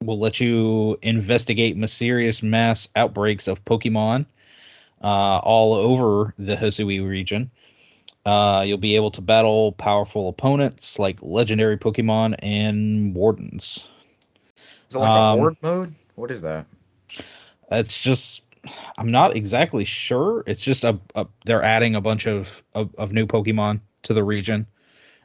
will 0.03 0.19
let 0.19 0.41
you 0.41 0.99
investigate 1.03 1.77
mysterious 1.77 2.43
mass 2.43 2.89
outbreaks 2.95 3.49
of 3.49 3.65
Pokemon 3.65 4.27
uh, 5.03 5.39
all 5.39 5.75
over 5.75 6.35
the 6.39 6.57
Hisui 6.57 7.07
region. 7.07 7.51
Uh, 8.25 8.65
you'll 8.67 8.79
be 8.79 8.97
able 8.97 9.11
to 9.13 9.21
battle 9.21 9.73
powerful 9.73 10.29
opponents 10.29 10.99
like 10.99 11.19
legendary 11.23 11.77
Pokemon 11.77 12.37
and 12.39 13.15
wardens. 13.15 13.87
Is 14.89 14.97
it 14.97 14.99
like 14.99 15.11
Um, 15.11 15.39
a 15.39 15.43
horde 15.43 15.57
mode? 15.63 15.95
What 16.15 16.31
is 16.31 16.41
that? 16.43 16.67
It's 17.71 17.99
just 17.99 18.43
I'm 18.97 19.11
not 19.11 19.37
exactly 19.37 19.85
sure. 19.85 20.45
It's 20.47 20.61
just 20.61 20.85
a, 20.85 20.99
a 21.15 21.27
they're 21.45 21.63
adding 21.63 21.95
a 21.95 22.01
bunch 22.01 22.27
of, 22.27 22.49
of 22.75 22.95
of 22.97 23.13
new 23.13 23.27
Pokemon 23.27 23.81
to 24.03 24.15
the 24.15 24.25
region, 24.25 24.67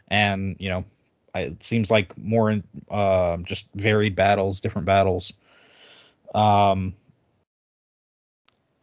and 0.07 0.55
you 0.59 0.69
know, 0.69 0.85
I, 1.33 1.41
it 1.41 1.63
seems 1.63 1.91
like 1.91 2.17
more 2.17 2.61
uh, 2.89 3.37
just 3.37 3.65
varied 3.75 4.15
battles, 4.15 4.61
different 4.61 4.85
battles. 4.85 5.33
Um, 6.33 6.93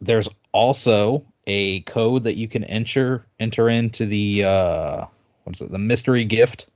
there's 0.01 0.29
also 0.51 1.25
a 1.45 1.81
code 1.81 2.25
that 2.25 2.35
you 2.35 2.47
can 2.47 2.63
enter 2.63 3.25
enter 3.39 3.69
into 3.69 4.05
the 4.05 4.43
uh, 4.43 5.05
what's 5.43 5.61
it 5.61 5.71
the 5.71 5.79
mystery 5.79 6.25
gift, 6.25 6.67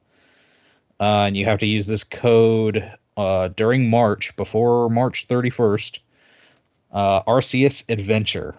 uh, 1.00 1.24
and 1.26 1.38
you 1.38 1.46
have 1.46 1.60
to 1.60 1.68
use 1.68 1.88
this 1.88 2.04
code 2.04 2.92
uh, 3.18 3.50
during 3.50 3.90
March 3.90 4.36
before 4.36 4.90
March 4.90 5.28
31st 5.28 6.00
uh, 6.92 7.24
Arceus 7.24 7.90
Adventure. 7.90 8.56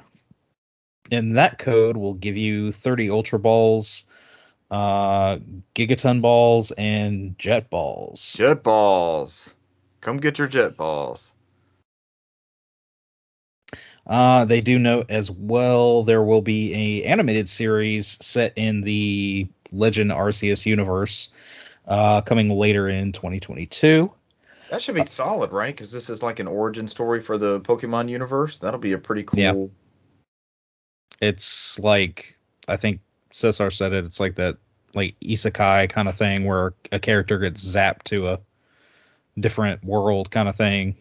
And 1.11 1.37
that 1.37 1.59
code 1.59 1.97
will 1.97 2.15
give 2.15 2.37
you 2.37 2.73
30 2.73 3.11
Ultra 3.11 3.39
Balls, 3.39 4.05
uh, 4.71 5.39
Gigaton 5.75 6.23
Balls, 6.23 6.71
and 6.71 7.39
Jet 7.39 7.69
Balls. 7.69 8.35
Jet 8.37 8.63
balls. 8.63 9.51
Come 10.01 10.17
get 10.17 10.39
your 10.39 10.49
jet 10.49 10.77
balls. 10.77 11.31
Uh, 14.07 14.45
they 14.47 14.61
do 14.61 14.79
note 14.79 15.07
as 15.11 15.31
well 15.31 16.03
there 16.03 16.23
will 16.23 16.43
be 16.43 16.75
a 16.75 17.05
animated 17.05 17.49
series 17.49 18.19
set 18.25 18.55
in 18.57 18.81
the 18.81 19.47
Legend 19.71 20.11
Arceus 20.11 20.67
universe 20.67 21.31
uh, 21.87 22.21
coming 22.23 22.51
later 22.51 22.89
in 22.89 23.13
2022. 23.13 24.13
That 24.73 24.81
should 24.81 24.95
be 24.95 25.05
solid, 25.05 25.53
right? 25.53 25.75
Because 25.75 25.93
this 25.93 26.09
is 26.09 26.23
like 26.23 26.39
an 26.39 26.47
origin 26.47 26.89
story 26.89 27.21
for 27.21 27.37
the 27.37 27.61
Pokemon 27.61 28.09
universe. 28.09 28.57
That'll 28.57 28.81
be 28.81 28.95
a 28.95 28.99
pretty 28.99 29.23
cool. 29.23 29.39
Yeah. 29.39 29.67
It's 31.21 31.79
like 31.79 32.39
I 32.67 32.79
think 32.79 33.01
Cesar 33.35 33.71
said 33.71 33.93
it. 33.93 34.07
It's 34.07 34.19
like 34.19 34.37
that 34.37 34.57
like 34.95 35.17
isekai 35.21 35.91
kind 35.91 36.09
of 36.09 36.17
thing 36.17 36.47
where 36.47 36.73
a 36.91 36.99
character 36.99 37.39
gets 37.39 37.63
zapped 37.63 38.05
to 38.05 38.29
a 38.29 38.41
different 39.39 39.85
world 39.85 40.31
kind 40.31 40.49
of 40.49 40.57
thing. 40.57 40.97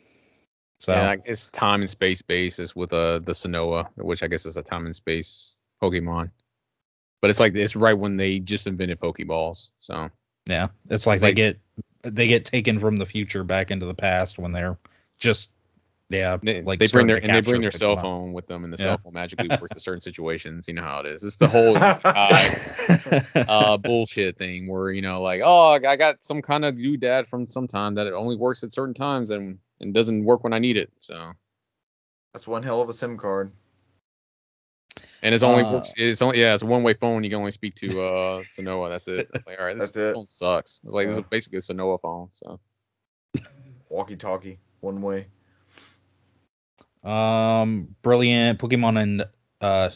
So 0.82 0.92
Yeah, 0.92 1.16
it's 1.24 1.48
time 1.48 1.80
and 1.80 1.90
space 1.90 2.24
basis 2.24 2.76
with 2.76 2.92
uh 2.92 3.20
the 3.20 3.32
Sonoa, 3.32 3.88
which 3.96 4.22
I 4.22 4.28
guess 4.28 4.46
is 4.46 4.58
a 4.58 4.64
time 4.64 4.86
and 4.86 4.94
space 4.96 5.58
Pokemon. 5.82 6.32
But 7.22 7.30
it's 7.30 7.40
like 7.40 7.56
it's 7.56 7.78
right 7.78 7.98
when 7.98 8.18
they 8.18 8.40
just 8.40 8.68
invented 8.68 9.00
Pokeballs. 9.00 9.70
So 9.80 10.10
yeah, 10.46 10.68
it's 10.90 11.08
like 11.08 11.16
It's 11.16 11.22
they 11.22 11.28
like- 11.30 11.36
get 11.36 11.60
they 12.04 12.28
get 12.28 12.46
taken 12.46 12.80
from 12.80 12.98
the 12.98 13.06
future 13.06 13.44
back 13.44 13.72
into 13.72 13.86
the 13.86 13.94
past 13.94 14.38
when 14.40 14.52
they're 14.52 14.78
just 15.20 15.52
yeah 16.10 16.38
they, 16.42 16.62
like 16.62 16.80
they 16.80 16.88
bring 16.88 17.08
their 17.08 17.24
and 17.24 17.34
they 17.34 17.42
bring 17.42 17.62
their 17.62 17.72
cell 17.72 17.96
Pokemon. 17.96 18.02
phone 18.02 18.34
with 18.34 18.48
them, 18.48 18.64
and 18.64 18.74
the 18.74 18.78
Yeah. 18.78 18.84
cell 18.86 18.98
phone 19.04 19.14
magically 19.14 19.50
works 19.62 19.74
in 19.74 19.80
certain 19.80 20.02
situations. 20.02 20.68
You 20.68 20.74
know 20.76 20.82
how 20.84 21.00
it 21.00 21.06
is. 21.08 21.24
It's 21.24 21.38
the 21.38 21.48
whole 21.48 21.78
isekai, 21.78 22.56
uh 23.48 23.78
bullshit 23.78 24.38
thing 24.38 24.68
where 24.68 24.92
you 24.92 25.02
know 25.02 25.22
like 25.22 25.42
oh 25.44 25.72
I 25.74 25.96
got 25.96 26.24
some 26.24 26.42
kind 26.42 26.66
of 26.66 26.76
new 26.76 26.98
dad 26.98 27.28
from 27.28 27.50
some 27.50 27.68
time 27.68 27.96
that 27.96 28.08
it 28.08 28.14
only 28.14 28.36
works 28.36 28.64
at 28.64 28.74
certain 28.74 28.94
times 28.94 29.30
and 29.30 29.60
and 29.80 29.94
doesn't 29.94 30.24
work 30.26 30.44
when 30.44 30.54
I 30.54 30.60
need 30.60 30.78
it. 30.78 30.92
So 31.00 31.34
That's 32.34 32.48
one 32.48 32.64
hell 32.64 32.82
of 32.82 32.90
a 32.90 32.94
SIM 32.94 33.18
card. 33.18 33.52
And 35.24 35.34
it's 35.34 35.44
only 35.44 35.64
Uh, 35.64 35.74
works. 35.74 35.94
It's 35.98 36.22
only 36.22 36.40
yeah. 36.40 36.54
It's 36.54 36.64
a 36.64 36.66
one 36.66 36.84
way 36.84 36.94
phone. 36.94 37.24
You 37.24 37.30
can 37.30 37.40
only 37.40 37.52
speak 37.52 37.76
to 37.76 37.88
uh 38.02 38.44
Sonoa. 38.44 38.90
That's 38.90 39.08
it. 39.08 39.30
It's 39.34 39.46
like 39.48 39.60
all 39.60 39.66
right, 39.66 39.78
this, 39.78 39.94
That's 39.94 40.10
it. 40.10 40.14
phone 40.16 40.28
sucks. 40.28 40.82
It's 40.84 40.94
like 40.94 41.08
this 41.08 41.18
is 41.18 41.24
basically 41.30 41.58
a 41.58 41.62
Sonoa 41.62 42.00
phone. 42.02 42.30
So 42.34 42.60
Walkie 43.90 44.16
talkie, 44.16 44.60
one 44.80 45.02
way. 45.02 45.28
um, 47.04 47.96
brilliant 48.02 48.60
Pokemon 48.60 49.02
and 49.02 49.26
uh, 49.60 49.90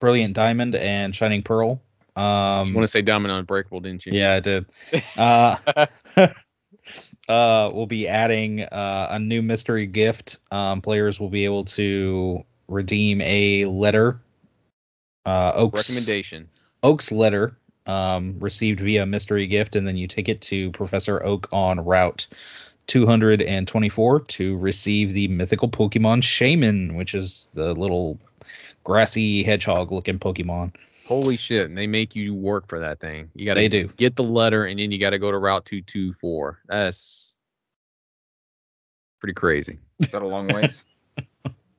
brilliant 0.00 0.34
Diamond 0.34 0.74
and 0.74 1.14
Shining 1.14 1.42
Pearl. 1.42 1.80
Um, 2.16 2.68
you 2.68 2.74
want 2.74 2.84
to 2.84 2.88
say 2.88 3.02
Diamond 3.02 3.32
Unbreakable, 3.32 3.80
didn't 3.80 4.04
you? 4.06 4.12
Yeah, 4.12 4.34
I 4.34 4.40
did. 4.40 4.66
Uh, 5.16 5.56
uh, 7.28 7.70
we'll 7.72 7.86
be 7.86 8.08
adding 8.08 8.62
uh, 8.62 9.08
a 9.10 9.18
new 9.18 9.42
mystery 9.42 9.86
gift. 9.86 10.38
Um, 10.50 10.80
players 10.82 11.18
will 11.20 11.30
be 11.30 11.44
able 11.44 11.64
to 11.66 12.44
redeem 12.70 13.20
a 13.20 13.66
letter. 13.66 14.18
Uh, 15.26 15.52
Oak's, 15.54 15.88
Recommendation. 15.90 16.48
Oak's 16.82 17.12
letter 17.12 17.56
um, 17.86 18.36
received 18.38 18.80
via 18.80 19.04
mystery 19.04 19.46
gift, 19.46 19.76
and 19.76 19.86
then 19.86 19.96
you 19.96 20.06
take 20.06 20.28
it 20.30 20.40
to 20.42 20.70
Professor 20.72 21.22
Oak 21.22 21.48
on 21.52 21.84
Route 21.84 22.26
224 22.86 24.20
to 24.20 24.56
receive 24.56 25.12
the 25.12 25.28
mythical 25.28 25.68
Pokemon 25.68 26.22
Shaymin, 26.22 26.96
which 26.96 27.14
is 27.14 27.48
the 27.52 27.74
little 27.74 28.18
grassy 28.84 29.42
hedgehog 29.42 29.92
looking 29.92 30.18
Pokemon. 30.18 30.72
Holy 31.06 31.36
shit! 31.36 31.66
And 31.66 31.76
they 31.76 31.88
make 31.88 32.14
you 32.14 32.34
work 32.34 32.68
for 32.68 32.80
that 32.80 33.00
thing. 33.00 33.30
You 33.34 33.44
got 33.44 33.54
They 33.54 33.68
to 33.68 33.82
do. 33.88 33.92
get 33.96 34.14
the 34.14 34.22
letter, 34.22 34.64
and 34.64 34.78
then 34.78 34.92
you 34.92 34.98
got 34.98 35.10
to 35.10 35.18
go 35.18 35.30
to 35.30 35.36
Route 35.38 35.64
two 35.64 35.82
two 35.82 36.12
four. 36.14 36.60
That's 36.68 37.34
pretty 39.20 39.34
crazy. 39.34 39.78
Is 39.98 40.08
that 40.10 40.22
a 40.22 40.26
long 40.26 40.46
ways? 40.48 40.84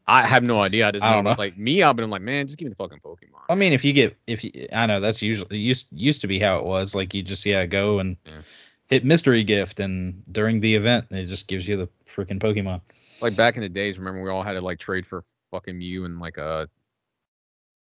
I 0.07 0.23
have 0.25 0.43
no 0.43 0.59
idea. 0.59 0.87
I 0.87 0.91
just 0.91 1.05
I 1.05 1.13
don't 1.13 1.25
it's 1.27 1.37
know. 1.37 1.43
like 1.43 1.57
me. 1.57 1.83
I've 1.83 1.95
been 1.95 2.09
like, 2.09 2.21
man, 2.21 2.47
just 2.47 2.57
give 2.57 2.65
me 2.65 2.69
the 2.69 2.75
fucking 2.75 2.99
Pokemon. 2.99 3.41
I 3.49 3.55
mean, 3.55 3.71
if 3.73 3.85
you 3.85 3.93
get 3.93 4.17
if 4.27 4.43
you, 4.43 4.67
I 4.73 4.85
know 4.85 4.99
that's 4.99 5.21
usually 5.21 5.57
used 5.57 5.87
used 5.91 6.21
to 6.21 6.27
be 6.27 6.39
how 6.39 6.57
it 6.57 6.65
was. 6.65 6.95
Like 6.95 7.13
you 7.13 7.21
just 7.23 7.45
yeah 7.45 7.65
go 7.65 7.99
and 7.99 8.17
Yeah. 8.25 8.41
hit 8.87 9.05
mystery 9.05 9.43
gift, 9.43 9.79
and 9.79 10.23
during 10.31 10.59
the 10.59 10.75
event 10.75 11.05
it 11.11 11.25
just 11.25 11.47
gives 11.47 11.67
you 11.67 11.77
the 11.77 11.89
freaking 12.07 12.39
Pokemon. 12.39 12.81
like 13.21 13.35
back 13.35 13.55
in 13.55 13.61
the 13.61 13.69
days, 13.69 13.97
remember 13.99 14.21
we 14.23 14.29
all 14.29 14.43
had 14.43 14.53
to 14.53 14.61
like 14.61 14.79
trade 14.79 15.05
for 15.05 15.23
fucking 15.51 15.77
Mew 15.77 16.05
and 16.05 16.19
like 16.19 16.37
a 16.37 16.67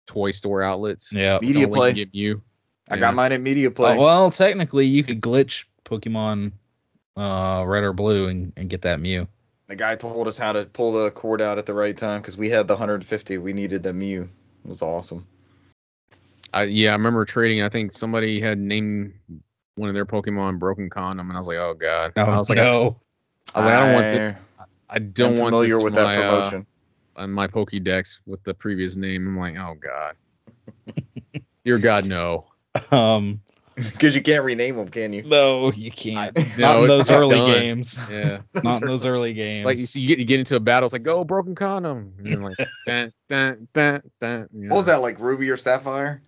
toy 0.06 0.32
store 0.32 0.62
outlets. 0.62 1.12
Yeah. 1.12 1.38
Media 1.40 1.62
Someone 1.62 1.78
play. 1.78 1.92
Get 1.92 2.12
Mew. 2.12 2.42
I 2.90 2.94
Yeah. 2.94 3.00
got 3.00 3.14
mine 3.14 3.32
at 3.32 3.40
Media 3.40 3.70
Play. 3.70 3.92
Uh, 3.96 4.00
well, 4.00 4.30
technically, 4.32 4.86
you 4.86 5.04
could 5.04 5.20
glitch 5.20 5.64
Pokemon 5.84 6.52
uh, 7.16 7.62
Red 7.66 7.84
or 7.84 7.92
Blue 7.92 8.26
and, 8.26 8.52
and 8.56 8.68
get 8.68 8.82
that 8.82 8.98
Mew. 9.00 9.28
The 9.70 9.76
guy 9.76 9.94
told 9.94 10.26
us 10.26 10.36
how 10.36 10.50
to 10.50 10.64
pull 10.64 10.90
the 10.90 11.12
cord 11.12 11.40
out 11.40 11.56
at 11.56 11.64
the 11.64 11.72
right 11.72 11.96
time 11.96 12.20
because 12.20 12.36
we 12.36 12.50
had 12.50 12.66
the 12.66 12.74
150. 12.74 13.38
We 13.38 13.52
needed 13.52 13.84
the 13.84 13.92
Mew. 13.92 14.28
It 14.64 14.68
was 14.68 14.82
awesome. 14.82 15.24
I, 16.52 16.64
yeah, 16.64 16.90
I 16.90 16.92
remember 16.94 17.24
trading. 17.24 17.62
I 17.62 17.68
think 17.68 17.92
somebody 17.92 18.40
had 18.40 18.58
named 18.58 19.14
one 19.76 19.88
of 19.88 19.94
their 19.94 20.04
Pokemon 20.04 20.58
Broken 20.58 20.90
Condom, 20.90 21.28
and 21.30 21.36
I 21.36 21.38
was 21.38 21.46
like, 21.46 21.58
oh 21.58 21.74
god. 21.74 22.12
Oh, 22.16 22.22
I 22.22 22.36
was 22.36 22.48
like, 22.48 22.56
no. 22.56 22.96
I, 23.54 23.58
was 23.58 23.66
like, 23.66 23.74
I 23.74 23.80
don't 23.80 23.92
want. 23.92 24.02
This, 24.02 24.36
I 24.58 24.94
I, 24.94 24.98
don't 24.98 25.32
am 25.34 25.38
want 25.38 25.52
familiar 25.52 25.74
this 25.74 25.82
with 25.84 25.92
in 25.92 25.94
that 25.94 26.16
my, 26.16 26.16
uh, 26.24 26.30
promotion. 26.30 26.66
on 27.14 27.30
my 27.30 27.46
Pokédex 27.46 28.18
with 28.26 28.42
the 28.42 28.54
previous 28.54 28.96
name. 28.96 29.28
I'm 29.28 29.38
like, 29.38 29.56
oh 29.56 29.76
god. 29.80 30.16
Dear 31.64 31.78
God, 31.78 32.06
no. 32.06 32.46
Um, 32.92 33.40
Because 33.92 34.14
you 34.14 34.22
can't 34.22 34.44
rename 34.44 34.76
them, 34.76 34.88
can 34.88 35.12
you? 35.12 35.22
no, 35.22 35.72
you 35.72 35.90
can't. 35.90 36.36
I- 36.36 36.42
Not 36.42 36.56
no, 36.76 36.82
in 36.82 36.88
those 36.88 37.10
early 37.10 37.36
done. 37.36 37.50
games. 37.50 37.98
Yeah. 38.10 38.40
Not 38.62 38.82
in 38.82 38.86
those 38.88 39.06
early 39.06 39.32
games. 39.32 39.64
Like 39.64 39.78
you 39.78 39.86
see, 39.86 40.00
you 40.00 40.08
get, 40.08 40.18
you 40.18 40.24
get 40.24 40.38
into 40.40 40.56
a 40.56 40.60
battle, 40.60 40.86
it's 40.86 40.92
like 40.92 41.02
go 41.02 41.24
broken 41.24 41.54
condom, 41.54 42.14
and 42.18 42.26
then 42.26 42.42
like 42.42 42.58
dun, 42.86 43.12
dun, 43.28 43.68
dun, 43.72 44.02
dun, 44.20 44.48
you 44.52 44.68
What 44.68 44.76
was 44.76 44.86
that 44.86 45.00
like, 45.00 45.18
Ruby 45.18 45.50
or 45.50 45.56
Sapphire? 45.56 46.20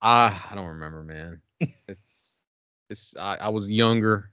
Ah, 0.00 0.48
I 0.50 0.54
don't 0.54 0.66
remember, 0.68 1.02
man. 1.02 1.40
It's 1.88 2.44
it's 2.88 3.16
I, 3.16 3.36
I 3.36 3.48
was 3.48 3.70
younger, 3.70 4.30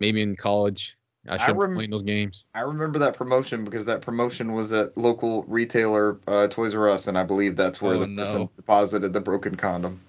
maybe 0.00 0.22
in 0.22 0.36
college. 0.36 0.96
I 1.28 1.34
I 1.34 1.38
should 1.38 1.48
have 1.48 1.56
rem- 1.56 1.70
been 1.70 1.76
playing 1.76 1.90
those 1.90 2.02
games. 2.04 2.44
I 2.54 2.60
remember 2.60 3.00
that 3.00 3.14
promotion 3.14 3.64
because 3.64 3.86
that 3.86 4.00
promotion 4.02 4.52
was 4.52 4.72
at 4.72 4.96
local 4.96 5.42
retailer 5.44 6.20
uh, 6.28 6.46
Toys 6.46 6.74
R 6.74 6.88
Us, 6.88 7.08
and 7.08 7.18
I 7.18 7.24
believe 7.24 7.56
that's 7.56 7.82
where 7.82 7.96
Oh, 7.96 8.00
the 8.00 8.06
no. 8.06 8.22
person 8.22 8.48
deposited 8.56 9.12
the 9.12 9.20
broken 9.20 9.56
condom. 9.56 10.00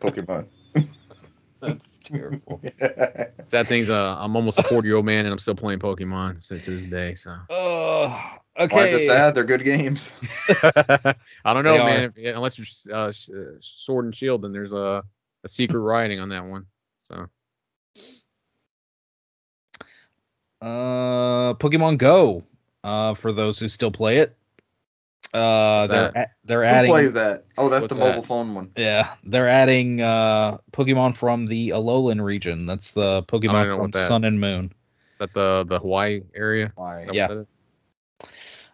Pokemon. 0.00 0.46
That's 1.60 1.98
terrible. 2.04 2.60
That 3.50 3.68
thing's 3.68 3.88
uh, 3.90 4.16
I'm 4.18 4.34
almost 4.34 4.58
a 4.58 4.62
40 4.64 4.88
year 4.88 4.96
old 4.96 5.04
man 5.04 5.26
and 5.26 5.32
I'm 5.32 5.38
still 5.38 5.54
playing 5.54 5.78
Pokemon 5.78 6.44
to, 6.48 6.58
to 6.58 6.70
this 6.70 6.82
day. 6.82 7.14
So 7.14 7.36
Oh, 7.48 8.36
okay. 8.58 8.74
Why 8.74 8.84
is 8.84 8.92
it 8.94 9.06
sad? 9.06 9.34
They're 9.34 9.44
good 9.44 9.62
games. 9.62 10.12
I 10.48 11.14
don't 11.52 11.62
know, 11.62 11.78
They 11.78 11.84
man. 11.84 12.12
If- 12.16 12.34
unless 12.34 12.58
you're 12.58 12.96
uh, 12.96 13.08
uh, 13.08 13.12
Sword 13.60 14.06
and 14.06 14.16
Shield, 14.16 14.42
then 14.42 14.52
there's 14.52 14.72
a 14.72 15.04
a 15.44 15.48
secret 15.48 15.78
writing 15.78 16.18
on 16.20 16.30
that 16.30 16.44
one. 16.46 16.66
So 17.02 17.28
Uh, 20.60 21.54
Pokemon 21.54 21.98
Go. 21.98 22.44
Uh, 22.82 23.14
for 23.14 23.32
those 23.32 23.58
who 23.58 23.68
still 23.68 23.90
play 23.90 24.18
it. 24.18 24.36
Uh, 25.34 25.86
they're 25.88 26.12
a- 26.14 26.26
they're 26.44 26.62
Who 26.62 26.68
adding. 26.68 26.90
plays 26.90 27.12
that? 27.14 27.44
Oh, 27.58 27.68
that's 27.68 27.88
the 27.88 27.96
mobile 27.96 28.20
that? 28.22 28.26
phone 28.28 28.54
one. 28.54 28.70
Yeah, 28.76 29.14
they're 29.24 29.48
adding 29.48 30.00
uh 30.00 30.58
Pokemon 30.72 31.16
from 31.16 31.46
the 31.46 31.70
Alolan 31.70 32.22
region. 32.22 32.66
That's 32.66 32.92
the 32.92 33.22
Pokemon 33.24 33.76
from 33.76 33.92
Sun 33.92 34.24
and 34.24 34.40
Moon. 34.40 34.72
that 35.18 35.32
the 35.34 35.64
the 35.66 35.80
Hawaii 35.80 36.20
area. 36.34 36.72
Why? 36.76 37.00
Is 37.00 37.06
that 37.06 37.14
Yeah. 37.14 37.26
what 37.28 37.34
that 37.34 37.40
is? 37.40 38.28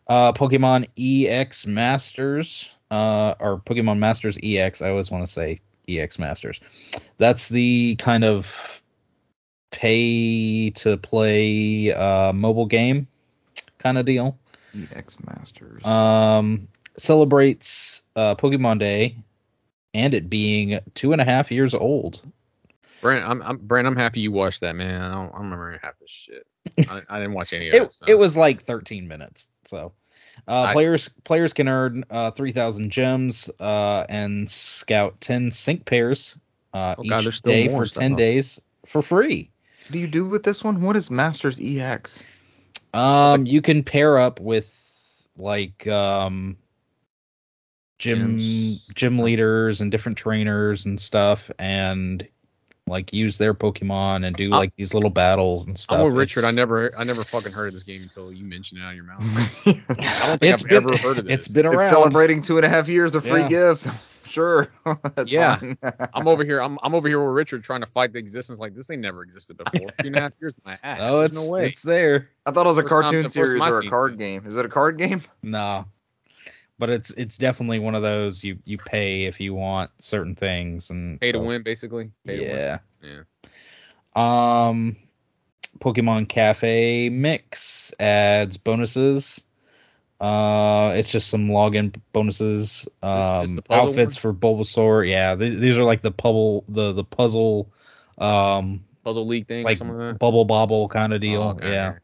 Uh, 0.07 0.33
Pokemon 0.33 0.89
EX 0.99 1.67
Masters. 1.67 2.71
Uh, 2.91 3.35
or 3.39 3.59
Pokemon 3.61 3.99
Masters 3.99 4.37
EX. 4.43 4.83
I 4.83 4.91
always 4.91 5.11
want 5.11 5.25
to 5.25 5.33
say 5.33 5.61
EX 5.89 6.19
Masters. 6.19 6.61
That's 7.19 7.49
the 7.49 7.95
kind 7.97 8.25
of 8.25 8.83
pay 9.71 10.71
to 10.71 10.97
play 10.97 11.93
uh, 11.93 12.33
mobile 12.33 12.67
game 12.67 13.07
kind 13.79 13.97
of 13.99 14.05
deal. 14.07 14.37
EX 14.75 15.19
Masters. 15.27 15.85
Um, 15.85 16.69
celebrates 16.97 18.03
uh, 18.17 18.35
Pokemon 18.35 18.79
Day 18.79 19.17
and 19.95 20.15
it 20.15 20.31
being 20.31 20.79
two 20.95 21.13
and 21.13 21.21
a 21.21 21.25
half 21.25 21.51
years 21.51 21.75
old. 21.75 22.23
Brent, 23.01 23.25
I'm, 23.25 23.43
I'm 23.43 23.57
Brent. 23.57 23.87
I'm 23.87 23.97
happy 23.97 24.21
you 24.21 24.31
watched 24.33 24.61
that, 24.61 24.77
man. 24.77 25.01
I 25.01 25.15
don't, 25.15 25.29
I 25.29 25.33
don't 25.33 25.43
remember 25.45 25.79
half 25.83 25.99
this 25.99 26.11
shit. 26.11 26.47
I, 26.89 27.01
I 27.09 27.19
didn't 27.19 27.33
watch 27.35 27.53
any 27.53 27.69
of 27.69 27.75
It, 27.77 27.83
it. 27.83 27.93
So. 27.95 28.05
it 28.07 28.15
was 28.19 28.37
like 28.37 28.65
13 28.65 29.09
minutes. 29.09 29.49
So 29.65 29.93
uh, 30.47 30.63
I- 30.65 30.73
players 30.75 31.09
players 31.25 31.53
can 31.55 31.67
earn 31.69 32.05
uh, 32.11 32.31
3,000 32.33 32.91
gems 32.91 33.51
uh, 33.59 34.05
and 34.09 34.51
scout 34.51 35.21
10 35.21 35.51
sync 35.51 35.87
pairs 35.87 36.35
uh, 36.75 36.95
Oh, 36.99 37.03
God, 37.05 37.19
each 37.21 37.25
there's 37.25 37.41
day 37.41 37.69
for 37.69 37.85
10 37.87 37.87
stuff. 37.87 38.17
days 38.19 38.61
for 38.87 39.01
free. 39.03 39.51
what 39.87 39.93
do 39.93 39.99
you 39.99 40.07
do 40.07 40.27
with 40.27 40.43
this 40.43 40.63
one? 40.63 40.83
What 40.83 40.95
is 40.95 41.11
Masters 41.11 41.59
EX? 41.61 42.23
Um, 42.93 43.47
you 43.47 43.63
can 43.63 43.85
pair 43.85 44.19
up 44.19 44.41
with 44.41 45.27
like 45.37 45.87
um 45.87 46.57
gym 47.99 48.39
Gyms. 48.39 48.93
gym 48.95 49.19
leaders 49.19 49.81
and 49.81 49.91
different 49.91 50.19
trainers 50.19 50.87
and 50.87 50.99
stuff, 50.99 51.51
and 51.59 52.27
like 52.87 53.13
use 53.13 53.39
their 53.39 53.55
Pokemon 53.55 54.27
and 54.27 54.35
do 54.35 54.49
like 54.49 54.75
these 54.75 54.95
little 54.95 55.11
battles 55.11 55.67
and 55.67 55.79
stuff. 55.79 55.99
I'm 55.99 56.05
with 56.07 56.15
Richard. 56.17 56.45
I 56.45 56.51
never, 56.51 56.93
I 56.99 57.05
never 57.05 57.23
fucking 57.23 57.53
heard 57.53 57.69
of 57.69 57.75
this 57.75 57.85
game 57.85 58.03
until 58.03 58.33
you 58.33 58.45
mentioned 58.45 58.81
it 58.81 58.85
out 58.85 58.91
of 58.91 58.97
your 58.97 59.05
mouth. 59.05 59.21
I 59.67 60.27
don't 60.27 60.41
think 60.41 60.55
It's 60.55 60.63
I've 60.65 60.69
been- 60.69 60.77
ever 60.77 60.97
heard 60.97 61.19
of 61.19 61.25
this. 61.27 61.35
It's 61.47 61.49
been 61.49 61.67
It's 61.67 61.89
celebrating 61.91 62.43
two 62.43 62.57
and 62.57 62.67
a 62.67 62.69
half 62.69 62.89
years 62.89 63.15
of 63.15 63.23
free 63.25 63.43
Yeah. 63.43 63.49
gifts. 63.49 63.89
Sure. 64.31 64.73
That's 65.15 65.31
Yeah. 65.31 65.57
fine. 65.59 65.77
I'm 66.15 66.29
over 66.29 66.45
here. 66.45 66.61
I'm, 66.63 66.79
I'm 66.83 66.95
over 66.95 67.09
here 67.09 67.19
with 67.25 67.35
Richard 67.35 67.65
trying 67.65 67.81
to 67.81 67.87
fight 67.89 68.13
the 68.13 68.19
existence. 68.19 68.59
Like 68.59 68.75
this 68.75 68.87
thing 68.87 69.01
never 69.01 69.23
existed 69.23 69.57
before. 69.59 69.89
Two 70.01 70.07
and 70.07 70.17
a 70.17 70.21
half 70.21 70.33
years, 70.41 70.55
my 70.65 70.79
ass. 70.83 70.99
Oh, 71.03 71.19
There's 71.19 71.31
it's 71.31 71.39
no 71.45 71.51
way. 71.53 71.67
it's 71.69 71.83
there. 71.83 72.31
I 72.47 72.53
thought 72.53 72.67
it 72.67 72.69
was 72.69 72.79
a 72.79 72.83
First 72.83 72.91
time- 72.91 73.03
cartoon 73.03 73.23
the 73.25 73.29
series 73.31 73.63
or 73.63 73.79
a 73.81 73.89
card 73.89 74.17
game. 74.19 74.47
Is 74.47 74.57
it 74.57 74.65
a 74.65 74.69
card 74.69 74.99
game? 74.99 75.23
No. 75.43 75.87
But 76.79 76.89
it's 76.89 77.11
it's 77.11 77.37
definitely 77.37 77.79
one 77.79 77.95
of 77.95 78.01
those 78.01 78.43
you 78.43 78.59
you 78.65 78.79
pay 78.79 79.25
if 79.25 79.39
you 79.41 79.53
want 79.53 79.91
certain 79.99 80.35
things 80.35 80.89
and 80.89 81.21
Pay 81.21 81.33
to 81.33 81.39
win, 81.39 81.63
basically. 81.63 82.11
Pay 82.25 82.37
to 82.39 82.43
win. 83.03 83.25
Yeah. 84.17 84.69
Um, 84.69 84.97
Pokemon 85.79 86.29
Cafe 86.29 87.11
Mix 87.11 87.93
adds 88.01 88.57
bonuses. 88.57 89.45
Uh, 90.21 90.93
it's 90.97 91.09
just 91.11 91.29
some 91.29 91.49
login 91.49 91.95
bonuses. 92.13 92.87
Um, 93.03 93.61
outfits 93.71 94.17
for 94.19 94.35
Bulbasaur. 94.35 95.09
Yeah, 95.09 95.35
th- 95.35 95.59
these 95.59 95.79
are 95.79 95.85
like 95.85 96.03
the 96.03 96.11
puzzle, 96.11 96.65
the 96.69 96.93
the 96.93 97.05
puzzle, 97.05 97.73
um, 98.19 98.85
Puzzle 99.03 99.27
league 99.27 99.47
thing 99.47 99.65
like 99.65 99.77
or 99.77 99.79
something 99.79 99.97
like 99.97 100.19
bubble 100.19 100.45
bobble 100.45 100.89
kind 100.89 101.15
of 101.15 101.21
deal. 101.23 101.43
Oh, 101.43 101.51
okay, 101.51 101.73
yeah. 101.73 101.95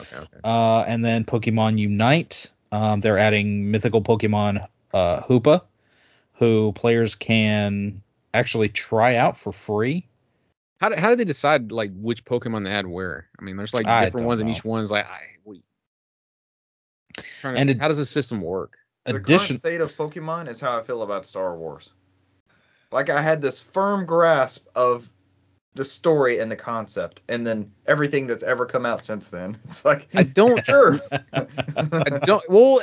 Okay. 0.00 0.16
Okay. 0.16 0.38
Uh, 0.44 0.84
and 0.86 1.04
then 1.04 1.24
Pokemon 1.24 1.78
Unite. 1.78 2.50
Um, 2.70 3.00
they're 3.00 3.18
adding 3.18 3.70
mythical 3.70 4.02
Pokemon 4.02 4.66
uh, 4.92 5.22
Hoopa, 5.22 5.62
who 6.34 6.72
players 6.72 7.14
can 7.14 8.02
actually 8.34 8.68
try 8.68 9.16
out 9.16 9.38
for 9.38 9.52
free. 9.52 10.06
How 10.80 10.90
did, 10.90 10.98
how 10.98 11.10
did 11.10 11.18
they 11.18 11.24
decide 11.24 11.72
like 11.72 11.90
which 11.94 12.24
Pokemon 12.24 12.64
they 12.64 12.70
had 12.70 12.86
where? 12.86 13.28
I 13.38 13.42
mean, 13.42 13.56
there's 13.56 13.72
like 13.72 13.86
different 13.86 14.26
ones, 14.26 14.40
and 14.40 14.50
each 14.50 14.64
one's 14.64 14.90
like, 14.90 15.06
I, 15.06 15.26
we, 17.18 17.22
to, 17.42 17.48
And 17.56 17.70
it- 17.70 17.80
how 17.80 17.88
does 17.88 17.98
the 17.98 18.06
system 18.06 18.40
work? 18.40 18.76
The 19.04 19.12
current 19.12 19.24
Addition, 19.28 19.56
state 19.58 19.80
of 19.80 19.92
Pokemon 19.96 20.48
is 20.48 20.58
how 20.60 20.76
I 20.76 20.82
feel 20.82 21.02
about 21.02 21.24
Star 21.24 21.56
Wars. 21.56 21.92
Like 22.90 23.08
I 23.08 23.20
had 23.22 23.40
this 23.40 23.60
firm 23.60 24.04
grasp 24.04 24.66
of 24.74 25.08
the 25.74 25.84
story 25.84 26.38
and 26.40 26.50
the 26.50 26.56
concept, 26.56 27.20
and 27.28 27.46
then 27.46 27.70
everything 27.86 28.26
that's 28.26 28.42
ever 28.42 28.66
come 28.66 28.84
out 28.86 29.04
since 29.04 29.28
then. 29.28 29.58
It's 29.66 29.84
like 29.84 30.08
I 30.14 30.22
don't, 30.24 30.64
sure. 30.66 30.98
I 31.32 32.18
don't. 32.24 32.42
Well, 32.48 32.80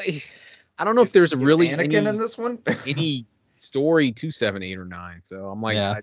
I 0.77 0.83
don't 0.85 0.95
know 0.95 1.01
if 1.01 1.11
there's 1.11 1.33
Is 1.33 1.43
really 1.43 1.69
Anakin 1.69 1.93
any, 1.93 2.07
in 2.07 2.17
this 2.17 2.37
one. 2.37 2.59
any 2.87 3.25
story 3.59 4.11
to 4.13 4.31
seven, 4.31 4.63
eight, 4.63 4.77
or 4.77 4.85
nine. 4.85 5.21
So 5.23 5.49
I'm 5.49 5.61
like, 5.61 5.75
Yeah. 5.75 5.91
I, 5.91 6.01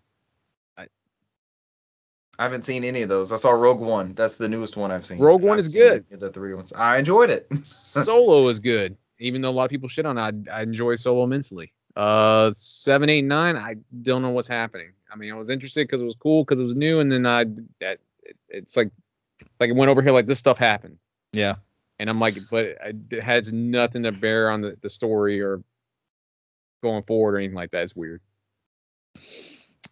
I 2.41 2.45
haven't 2.45 2.65
seen 2.65 2.85
any 2.85 3.03
of 3.03 3.11
those. 3.11 3.33
I 3.33 3.37
saw 3.37 3.51
Rogue 3.51 3.81
One. 3.81 4.15
That's 4.15 4.37
the 4.37 4.49
newest 4.49 4.75
one 4.75 4.91
I've 4.91 5.05
seen. 5.05 5.19
Rogue 5.19 5.43
One 5.43 5.59
haven't 5.59 5.67
is 5.67 5.75
good. 5.75 6.07
The 6.09 6.31
three 6.31 6.55
ones. 6.55 6.73
I 6.73 6.97
enjoyed 6.97 7.29
it. 7.29 7.47
Solo 7.67 8.49
is 8.49 8.61
good, 8.61 8.97
even 9.19 9.43
though 9.43 9.51
a 9.51 9.53
lot 9.53 9.65
of 9.65 9.71
people 9.71 9.91
shit 9.91 10.07
on 10.07 10.17
it. 10.17 10.49
I, 10.49 10.61
I 10.61 10.63
enjoy 10.63 10.97
Solo 10.97 11.25
immensely. 11.25 11.75
Uh, 11.95 12.53
seven, 12.55 13.11
eight, 13.11 13.27
nine. 13.27 13.59
I 13.59 13.77
don't 14.01 14.23
know 14.23 14.31
what's 14.31 14.49
happening. 14.49 14.93
I 15.13 15.17
mean, 15.17 15.31
I 15.31 15.35
was 15.35 15.51
interested 15.51 15.87
because 15.87 16.01
it 16.01 16.05
was 16.05 16.15
cool 16.15 16.43
because 16.43 16.63
it 16.63 16.65
was 16.65 16.75
new, 16.75 17.01
and 17.01 17.13
then 17.13 17.27
I, 17.27 17.45
that, 17.81 17.99
it, 18.23 18.39
it's 18.49 18.75
like, 18.75 18.91
like 19.59 19.69
it 19.69 19.77
went 19.77 19.91
over 19.91 20.01
here 20.01 20.13
like 20.13 20.25
this 20.25 20.39
stuff 20.39 20.57
happened, 20.57 20.97
yeah. 21.35 21.57
and 21.99 22.09
I'm 22.09 22.21
like, 22.21 22.39
but 22.51 22.79
it 23.11 23.23
has 23.23 23.53
nothing 23.53 24.05
to 24.05 24.13
bear 24.13 24.51
on 24.51 24.63
the, 24.63 24.79
the 24.81 24.89
story 24.89 25.43
or 25.43 25.63
going 26.83 27.03
forward 27.03 27.35
or 27.35 27.39
anything 27.39 27.55
like 27.57 27.73
that. 27.73 27.83
It's 27.83 27.95
weird. 27.95 28.23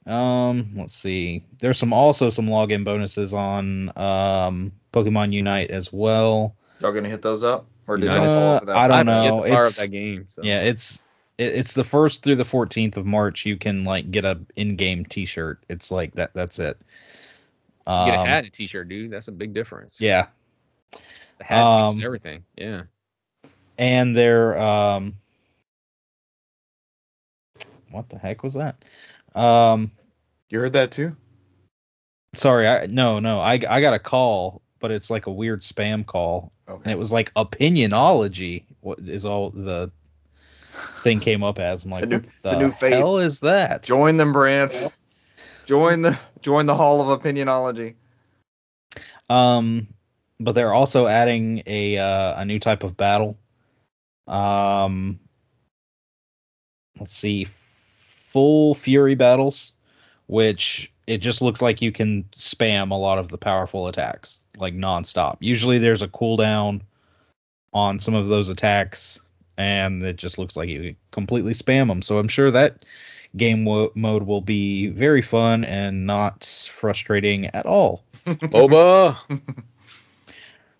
Um, 0.08 0.72
let's 0.76 0.94
see. 0.94 1.44
There's 1.60 1.78
some 1.78 1.92
also 1.92 2.30
some 2.30 2.46
login 2.46 2.84
bonuses 2.84 3.34
on 3.34 3.90
um 3.96 4.72
Pokemon 4.92 5.32
Unite 5.32 5.70
as 5.70 5.92
well. 5.92 6.54
Y'all 6.80 6.92
gonna 6.92 7.08
hit 7.10 7.22
those 7.22 7.44
up, 7.44 7.66
or 7.86 7.96
did 7.98 8.12
y'all 8.12 8.28
fall 8.30 8.54
Uh, 8.56 8.60
for 8.60 8.66
that? 8.66 8.76
I 8.76 8.88
don't 8.88 9.06
know. 9.06 9.42
to 9.42 9.48
fire 9.48 9.58
It's- 9.58 9.76
that 9.78 9.90
game. 9.90 10.26
So. 10.28 10.42
Yeah, 10.42 10.62
it's 10.62 11.04
it, 11.36 11.54
it's 11.54 11.74
the 11.74 11.84
first 11.84 12.22
through 12.24 12.36
the 12.36 12.44
14th 12.44 12.96
of 12.96 13.04
March. 13.06 13.44
You 13.46 13.56
can 13.56 13.84
like 13.84 14.10
get 14.10 14.24
a 14.24 14.40
in-game 14.56 15.04
T-shirt. 15.04 15.62
It's 15.68 15.90
like 15.90 16.14
that. 16.14 16.32
That's 16.34 16.58
it. 16.58 16.78
You 17.86 17.92
Um, 17.92 18.06
get 18.08 18.14
a 18.14 18.24
hat 18.24 18.38
and 18.38 18.46
a 18.48 18.50
t-shirt, 18.50 18.88
dude. 18.88 19.10
That's 19.10 19.28
a 19.28 19.32
big 19.32 19.52
difference. 19.54 20.00
Yeah, 20.00 20.26
The 21.38 21.44
hat 21.44 21.70
changes 21.70 22.00
Um, 22.00 22.04
everything. 22.04 22.44
Yeah. 22.56 22.82
and 23.78 24.16
they're 24.16 24.58
um. 24.58 25.14
What 27.90 28.08
the 28.10 28.18
heck 28.18 28.42
was 28.42 28.54
that? 28.54 28.76
Um, 29.34 29.90
You 30.50 30.60
heard 30.60 30.72
that 30.74 30.90
too? 30.90 31.16
sorry, 32.34 32.68
I 32.68 32.86
no 32.86 33.18
no 33.20 33.40
I 33.40 33.52
I 33.68 33.80
got 33.80 33.94
a 33.94 33.98
call, 33.98 34.62
but 34.80 34.90
it's 34.90 35.10
like 35.10 35.26
a 35.26 35.32
weird 35.32 35.62
spam 35.62 36.04
call, 36.06 36.52
okay. 36.68 36.80
and 36.84 36.92
it 36.92 36.98
was 36.98 37.10
like 37.12 37.32
opinionology. 37.34 38.64
What 38.80 38.98
is 39.00 39.24
all 39.24 39.50
the 39.50 39.90
thing 41.02 41.20
came 41.20 41.42
up 41.42 41.58
as? 41.58 41.84
I'm 41.84 41.90
It's 41.90 41.96
like, 41.96 42.04
a 42.04 42.06
new- 42.06 42.16
what 42.16 42.24
it's 42.44 42.52
a 42.52 42.56
the 42.56 42.62
new 42.62 42.70
faith. 42.72 42.92
hell 42.94 43.18
is 43.18 43.40
that? 43.40 43.82
Join 43.82 44.16
them, 44.16 44.32
Brant. 44.32 44.88
Join 45.66 46.02
the 46.02 46.18
join 46.40 46.66
the 46.66 46.74
Hall 46.74 47.00
of 47.10 47.20
Opinionology. 47.20 47.94
Um, 49.28 49.88
but 50.40 50.52
they're 50.52 50.72
also 50.72 51.06
adding 51.06 51.62
a 51.66 51.98
uh, 51.98 52.40
a 52.40 52.44
new 52.46 52.58
type 52.58 52.84
of 52.84 52.96
battle. 52.96 53.36
Um, 54.26 55.18
let's 56.98 57.12
see, 57.12 57.44
full 57.44 58.74
fury 58.74 59.14
battles, 59.14 59.72
which 60.28 60.92
it 61.06 61.18
just 61.18 61.42
looks 61.42 61.60
like 61.60 61.82
you 61.82 61.90
can 61.90 62.24
spam 62.36 62.92
a 62.92 62.94
lot 62.94 63.18
of 63.18 63.28
the 63.28 63.38
powerful 63.38 63.88
attacks 63.88 64.40
like 64.56 64.74
nonstop. 64.74 65.38
Usually 65.40 65.78
there's 65.78 66.02
a 66.02 66.08
cooldown 66.08 66.82
on 67.72 67.98
some 67.98 68.14
of 68.14 68.28
those 68.28 68.50
attacks, 68.50 69.20
and 69.56 70.02
it 70.04 70.16
just 70.16 70.38
looks 70.38 70.56
like 70.56 70.68
you 70.68 70.94
completely 71.10 71.54
spam 71.54 71.88
them. 71.88 72.02
So 72.02 72.18
I'm 72.18 72.28
sure 72.28 72.50
that 72.50 72.84
game 73.36 73.64
wo- 73.64 73.92
mode 73.94 74.22
will 74.22 74.40
be 74.40 74.88
very 74.88 75.22
fun 75.22 75.64
and 75.64 76.06
not 76.06 76.44
frustrating 76.72 77.46
at 77.46 77.66
all. 77.66 78.04
Boba. 78.26 79.16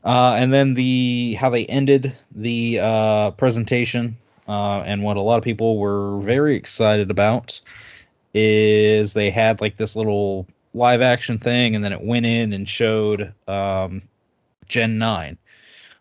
Uh, 0.05 0.35
and 0.39 0.53
then 0.53 0.75
the 0.75 1.37
how 1.41 1.51
they 1.51 1.67
ended 1.67 2.17
the 2.33 2.79
uh, 2.81 3.31
presentation 3.33 4.17
uh, 4.47 4.83
and 4.87 5.03
what 5.03 5.17
a 5.17 5.21
lot 5.21 5.39
of 5.39 5.45
people 5.45 5.79
were 5.79 6.21
very 6.21 6.57
excited 6.57 7.11
about 7.11 7.61
is 8.39 9.13
they 9.13 9.31
had 9.31 9.61
like 9.61 9.77
this 9.77 9.97
little 9.97 10.47
live 10.75 11.03
action 11.03 11.39
thing 11.39 11.75
and 11.75 11.85
then 11.85 11.93
it 11.93 12.01
went 12.03 12.27
in 12.27 12.53
and 12.53 12.69
showed 12.69 13.33
um, 13.47 14.03
Gen 14.67 14.99
9. 14.99 15.39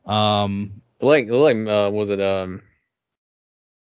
Um, 0.05 0.81
like 1.01 1.27
like 1.29 1.57
uh, 1.57 1.89
was 1.91 2.09
it 2.09 2.21
um 2.21 2.61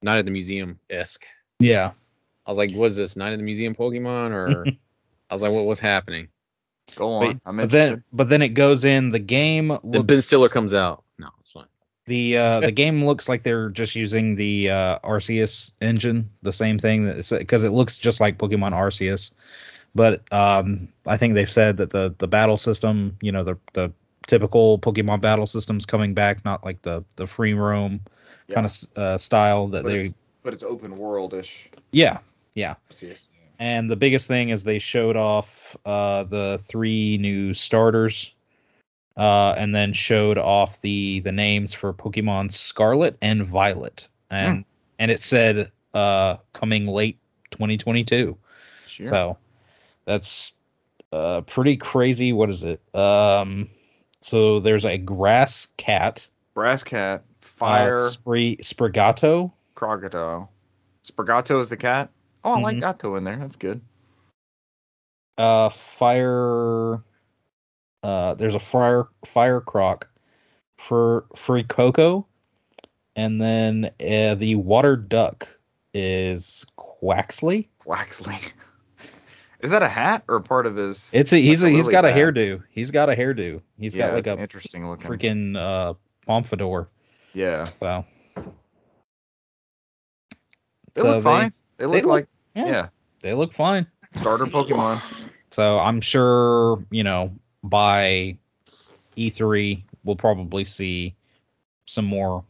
Night 0.01 0.19
at 0.19 0.25
the 0.25 0.32
Museum 0.32 0.79
esque? 0.89 1.25
yeah. 1.60 1.91
I 2.45 2.51
was 2.51 2.58
like, 2.58 2.71
was 2.75 2.97
this? 2.97 3.15
Night 3.15 3.32
at 3.34 3.38
the 3.38 3.43
Museum 3.43 3.73
Pokemon 3.73 4.32
or 4.32 4.65
I 5.29 5.34
was 5.34 5.41
like, 5.41 5.51
what 5.51 5.65
what's 5.65 5.79
happening? 5.79 6.27
Go 6.95 7.19
But, 7.19 7.27
on. 7.29 7.41
I'm 7.45 7.58
but 7.58 7.69
then 7.71 8.03
but 8.12 8.29
then 8.29 8.41
it 8.41 8.49
goes 8.49 8.84
in 8.84 9.12
the 9.12 9.19
game 9.19 9.69
Then 9.69 9.79
looks, 9.84 10.06
Ben 10.08 10.21
Stiller 10.21 10.49
comes 10.49 10.73
out. 10.73 11.02
No, 12.07 12.11
it's 12.11 12.25
fine. 12.31 12.31
The 12.31 12.37
uh, 12.37 12.59
the 12.61 12.71
game 12.71 13.05
looks 13.05 13.29
like 13.29 13.43
they're 13.43 13.69
just 13.69 13.95
using 13.95 14.35
the 14.35 14.69
uh, 14.69 14.99
Arceus 14.99 15.71
engine, 15.81 16.29
the 16.41 16.53
same 16.53 16.77
thing 16.77 17.05
because 17.29 17.63
it 17.63 17.71
looks 17.71 17.97
just 17.97 18.19
like 18.19 18.37
Pokemon 18.37 18.71
Arceus. 18.73 19.31
But 19.95 20.23
um, 20.33 20.89
I 21.05 21.17
think 21.17 21.35
they've 21.35 21.51
said 21.51 21.77
that 21.77 21.91
the 21.91 22.13
the 22.17 22.27
battle 22.27 22.57
system, 22.57 23.17
you 23.21 23.31
know, 23.31 23.43
the 23.43 23.57
the 23.73 23.91
typical 24.25 24.79
Pokemon 24.79 25.21
battle 25.21 25.45
system's 25.45 25.85
coming 25.85 26.13
back, 26.13 26.43
not 26.43 26.65
like 26.65 26.81
the 26.81 27.03
the 27.15 27.27
free 27.27 27.53
roam 27.53 28.01
Yeah. 28.47 28.55
kind 28.55 28.65
of 28.65 28.97
uh, 28.97 29.17
style 29.17 29.67
that 29.69 29.83
but, 29.83 29.89
they. 29.89 29.99
it's, 29.99 30.13
but 30.43 30.53
it's 30.53 30.63
open 30.63 30.97
worldish. 30.97 31.67
Yeah, 31.91 32.19
yeah. 32.55 32.75
Yes. 33.01 33.29
And 33.59 33.89
the 33.89 33.95
biggest 33.95 34.27
thing 34.27 34.49
is 34.49 34.63
they 34.63 34.79
showed 34.79 35.15
off 35.15 35.77
uh, 35.85 36.23
the 36.23 36.59
three 36.63 37.17
new 37.17 37.53
starters, 37.53 38.33
uh, 39.17 39.54
and 39.58 39.73
then 39.73 39.93
showed 39.93 40.38
off 40.38 40.82
the 40.82 41.19
the 41.19 41.32
names 41.32 41.73
for 41.73 41.93
Pokemon 41.93 42.52
Scarlet 42.52 43.17
and 43.21 43.45
Violet, 43.45 44.08
and 44.30 44.65
and 44.99 45.12
it 45.12 45.19
said 45.19 45.71
uh, 45.93 46.38
coming 46.54 46.88
late 46.88 47.19
2022. 47.52 48.38
Sure. 48.88 49.06
So 49.06 49.38
that's 50.06 50.54
uh, 51.12 51.41
pretty 51.41 51.78
crazy. 51.78 52.34
What 52.34 52.49
is 52.49 52.63
it? 52.63 52.82
Um, 52.95 53.69
so 54.21 54.60
there's 54.60 54.86
a 54.86 54.97
grass 54.97 55.67
cat, 55.78 56.28
Brass 56.54 56.84
cat, 56.84 57.21
uh, 57.21 57.23
fire, 57.41 57.93
Spri- 57.95 58.60
Sprigato. 58.62 59.52
Crocodile. 59.76 60.52
Sprigato 61.06 61.60
is 61.60 61.69
the 61.69 61.78
cat. 61.78 62.10
Oh, 62.43 62.54
I 62.54 62.60
like 62.60 62.78
Mhm. 62.78 62.82
Gato 62.82 63.15
in 63.15 63.23
there. 63.23 63.38
That's 63.38 63.56
good. 63.58 63.82
uh 65.38 65.69
fire 65.69 67.04
uh 68.03 68.33
there's 68.35 68.55
a 68.55 68.59
fire 68.59 69.07
fire 69.25 69.61
croc 69.61 70.09
for 70.77 71.25
Fuecoco 71.35 72.25
and 73.15 73.39
then 73.41 73.91
uh, 73.99 74.35
the 74.35 74.55
water 74.55 74.95
duck 74.95 75.47
is 75.93 76.65
Quaxly 76.77 77.67
Waxley. 77.85 78.39
Is 79.61 79.71
that 79.71 79.81
a 79.81 79.87
hat 79.87 80.23
or 80.27 80.41
part 80.41 80.65
of 80.65 80.75
his? 80.75 81.09
it's 81.13 81.31
a 81.31 81.37
he's 81.41 81.63
a, 81.63 81.69
he's 81.69 81.87
got 81.87 82.03
a 82.03 82.09
hairdo 82.09 82.63
he's 82.69 82.91
got 82.91 83.09
a 83.09 83.15
hairdo 83.15 83.61
He's 83.77 83.95
yeah, 83.95 84.07
got 84.07 84.15
like 84.15 84.27
a 84.27 84.37
interesting 84.41 84.89
looking. 84.89 85.07
freaking 85.09 85.55
uh 85.57 85.93
pompadour 86.27 86.89
Yeah, 87.33 87.63
so 87.79 88.03
they 90.93 91.01
So 91.01 91.07
look 91.13 91.23
fine. 91.23 91.53
They 91.77 91.85
look 91.85 91.95
look- 92.03 92.05
like 92.05 92.27
yeah, 92.55 92.65
yeah. 92.67 92.87
they 93.21 93.33
look 93.33 93.53
fine 93.53 93.87
starter 94.15 94.45
Pokemon. 94.47 95.01
so 95.51 95.79
i'm 95.79 96.01
sure 96.01 96.83
you 96.91 97.03
know 97.03 97.31
by 97.63 98.38
e3 99.17 99.84
we'll 100.04 100.15
probably 100.15 100.65
see 100.65 101.15
some 101.86 102.06
more 102.06 102.43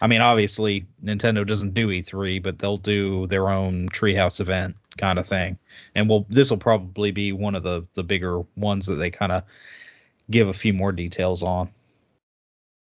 I 0.00 0.08
mean, 0.08 0.20
obviously, 0.20 0.86
Nintendo 1.02 1.46
doesn't 1.46 1.74
do 1.74 1.88
E3, 1.88 2.42
but 2.42 2.58
they'll 2.58 2.76
do 2.76 3.26
their 3.26 3.48
own 3.48 3.88
Treehouse 3.88 4.40
event 4.40 4.76
kind 4.98 5.18
of 5.18 5.26
thing, 5.26 5.58
and 5.94 6.08
we'll 6.08 6.26
this 6.28 6.50
will 6.50 6.58
probably 6.58 7.10
be 7.12 7.32
one 7.32 7.54
of 7.54 7.62
the 7.62 7.86
the 7.94 8.02
bigger 8.02 8.42
ones 8.56 8.86
that 8.86 8.96
they 8.96 9.10
kind 9.10 9.32
of 9.32 9.44
give 10.30 10.48
a 10.48 10.54
few 10.54 10.74
more 10.74 10.92
details 10.92 11.42
on. 11.42 11.70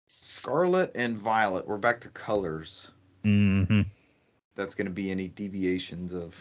Scarlet 0.10 0.91
and 0.95 1.17
Violet. 1.17 1.67
We're 1.67 1.78
back 1.78 2.02
to 2.02 2.10
colors. 2.10 2.91
hmm 3.23 3.82
That's 4.56 4.76
going 4.76 4.88
to 4.88 4.93
be 4.93 5.12
any 5.12 5.30
deviations 5.30 6.13
of. 6.13 6.36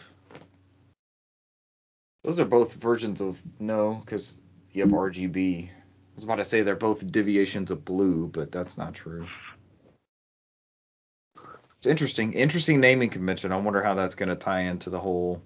Those 2.23 2.39
are 2.41 2.45
both 2.45 2.73
versions 2.73 3.21
of 3.21 3.41
no, 3.59 4.01
because 4.03 4.37
you 4.77 4.83
have 4.83 4.91
RGB. 4.91 5.69
I 5.69 5.71
was 6.15 6.23
about 6.23 6.35
to 6.35 6.45
say 6.45 6.61
they're 6.61 6.75
both 6.75 7.11
deviations 7.11 7.71
of 7.71 7.83
blue, 7.83 8.27
but 8.27 8.51
that's 8.51 8.77
not 8.77 8.93
true. 8.93 9.27
It's 11.77 11.87
interesting. 11.87 12.33
Interesting 12.33 12.79
naming 12.79 13.09
convention. 13.09 13.51
I 13.51 13.57
wonder 13.57 13.81
how 13.81 13.95
that's 13.95 14.15
going 14.15 14.29
to 14.29 14.35
tie 14.35 14.61
into 14.61 14.89
the 14.89 14.99
whole. 14.99 15.41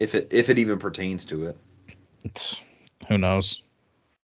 If 0.00 0.14
it 0.14 0.28
if 0.32 0.48
it 0.48 0.58
even 0.58 0.78
pertains 0.78 1.24
to 1.26 1.46
it. 1.46 1.58
It's, 2.24 2.56
who 3.08 3.18
knows? 3.18 3.62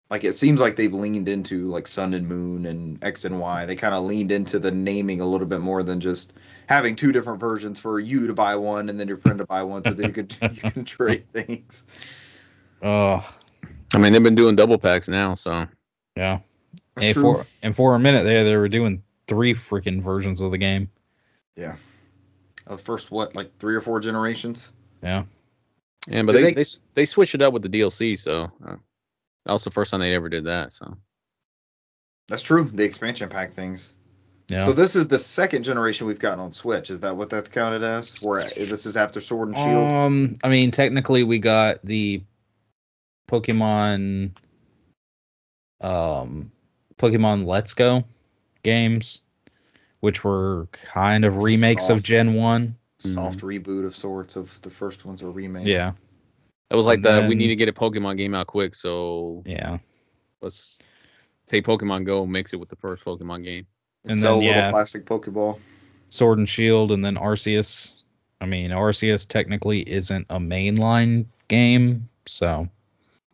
Like 0.09 0.25
it 0.25 0.33
seems 0.33 0.61
like 0.61 0.75
they've 0.75 0.93
leaned 0.93 1.29
into 1.29 1.69
like 1.69 1.87
Sun 1.87 2.15
and 2.15 2.29
Moon 2.29 2.67
and 2.67 3.03
X 3.05 3.25
and 3.25 3.39
Y. 3.39 3.67
They 3.67 3.77
kind 3.77 3.95
of 3.95 4.05
leaned 4.05 4.33
into 4.33 4.59
the 4.59 4.73
naming 4.73 5.21
a 5.21 5.27
little 5.27 5.47
bit 5.47 5.61
more 5.61 5.85
than 5.85 6.01
just 6.01 6.33
having 6.67 6.97
two 6.97 7.13
different 7.13 7.39
versions 7.39 7.79
for 7.79 8.01
you 8.01 8.27
to 8.27 8.35
buy 8.35 8.57
one 8.57 8.89
and 8.89 8.99
then 8.99 9.07
your 9.07 9.19
friend 9.19 9.39
to 9.39 9.47
buy 9.47 9.63
one, 9.63 9.85
so 9.85 9.93
that 9.93 10.07
you 10.07 10.13
could 10.13 10.37
you 10.43 10.71
can 10.71 10.85
trade 10.85 11.31
things. 11.31 11.85
Oh, 12.83 13.25
I 13.95 13.99
mean, 13.99 14.13
they've 14.13 14.23
been 14.23 14.35
doing 14.35 14.57
double 14.57 14.79
packs 14.79 15.09
now, 15.09 15.35
so 15.35 15.67
yeah. 16.17 16.41
That's 16.95 17.07
And 17.07 17.15
true. 17.15 17.23
for 17.23 17.47
and 17.63 17.75
for 17.75 17.95
a 17.95 17.99
minute 17.99 18.25
there, 18.25 18.45
they 18.45 18.57
were 18.57 18.69
doing 18.69 19.03
three 19.27 19.55
freaking 19.55 20.03
versions 20.03 20.41
of 20.41 20.51
the 20.51 20.59
game. 20.59 20.91
Yeah. 21.57 21.77
the 22.67 22.79
first 22.79 23.11
what 23.11 23.35
like 23.35 23.59
three 23.59 23.75
or 23.75 23.81
four 23.81 24.01
generations. 24.01 24.71
Yeah. 25.03 25.25
yeah. 26.07 26.23
But 26.23 26.33
they, 26.33 26.43
they- 26.43 26.53
they 26.55 26.65
they 26.95 27.05
switched 27.05 27.35
it 27.35 27.43
up 27.43 27.53
with 27.53 27.63
the 27.63 27.69
DLC, 27.69 28.19
so 28.19 28.51
uh, 28.67 28.77
that 29.47 29.53
was 29.53 29.65
the 29.65 29.71
first 29.71 29.91
time 29.91 30.01
they 30.01 30.15
ever 30.15 30.29
did 30.29 30.45
that. 30.45 30.73
So 30.73 30.97
That's 32.29 32.43
true. 32.43 32.65
The 32.73 32.85
expansion 32.85 33.29
pack 33.29 33.53
things. 33.55 33.93
Yeah. 34.49 34.67
So 34.67 34.73
this 34.73 34.97
is 34.97 35.07
the 35.09 35.19
second 35.21 35.63
generation 35.63 36.07
we've 36.09 36.19
gotten 36.19 36.41
on 36.41 36.53
Switch. 36.53 36.91
Is 36.91 37.01
that 37.01 37.17
what 37.17 37.31
that's 37.31 37.49
counted 37.49 37.85
as? 37.85 38.19
Where 38.23 38.43
this 38.43 38.85
is 38.85 38.97
after 38.97 39.21
Sword 39.21 39.49
and 39.49 39.57
Shield? 39.57 39.89
Um, 39.89 40.35
I 40.43 40.49
mean, 40.49 40.73
technically, 40.73 41.23
we 41.23 41.39
got 41.39 41.85
the 41.85 42.23
Pokemon, 43.31 44.33
um, 45.81 46.51
Pokemon 46.99 47.47
Let's 47.47 47.75
Go 47.75 48.05
games, 48.63 49.23
which 50.01 50.25
were 50.25 50.69
kind 50.73 51.25
of 51.25 51.43
remakes 51.43 51.91
of 51.91 52.03
Gen 52.03 52.35
One. 52.35 52.77
Soft 52.99 53.41
reboot 53.41 53.87
of 53.87 53.97
sorts 53.97 54.37
of 54.37 54.61
the 54.61 54.69
first 54.69 55.07
ones 55.07 55.23
were 55.23 55.31
remade. 55.31 55.67
Yeah, 55.67 55.93
that 56.69 56.77
was 56.77 56.87
like 56.87 56.99
And 56.99 57.25
the 57.25 57.29
we 57.29 57.35
need 57.35 57.49
to 57.49 57.57
get 57.57 57.69
a 57.69 57.73
Pokemon 57.73 58.19
game 58.19 58.35
out 58.35 58.47
quick, 58.47 58.75
so 58.75 59.43
yeah. 59.47 59.79
let's 60.43 60.83
take 61.47 61.65
Pokemon 61.65 62.05
Go, 62.05 62.27
mix 62.27 62.53
it 62.53 62.61
with 62.61 62.69
the 62.69 62.77
first 62.77 63.05
Pokemon 63.05 63.45
game. 63.45 63.67
And, 64.05 64.13
And 64.13 64.21
sell 64.21 64.41
then, 64.41 64.43
a 64.43 64.47
little 64.47 64.63
yeah. 64.63 64.71
plastic 64.71 65.07
Pokeball. 65.07 65.59
Sword 66.11 66.39
and 66.39 66.49
Shield, 66.49 66.93
and 66.93 67.05
then 67.05 67.17
Arceus. 67.17 67.95
I 68.41 68.47
mean, 68.47 68.71
Arceus 68.71 69.27
technically 69.27 69.81
isn't 69.81 70.27
a 70.29 70.39
mainline 70.39 71.27
game, 71.49 72.09
so 72.27 72.69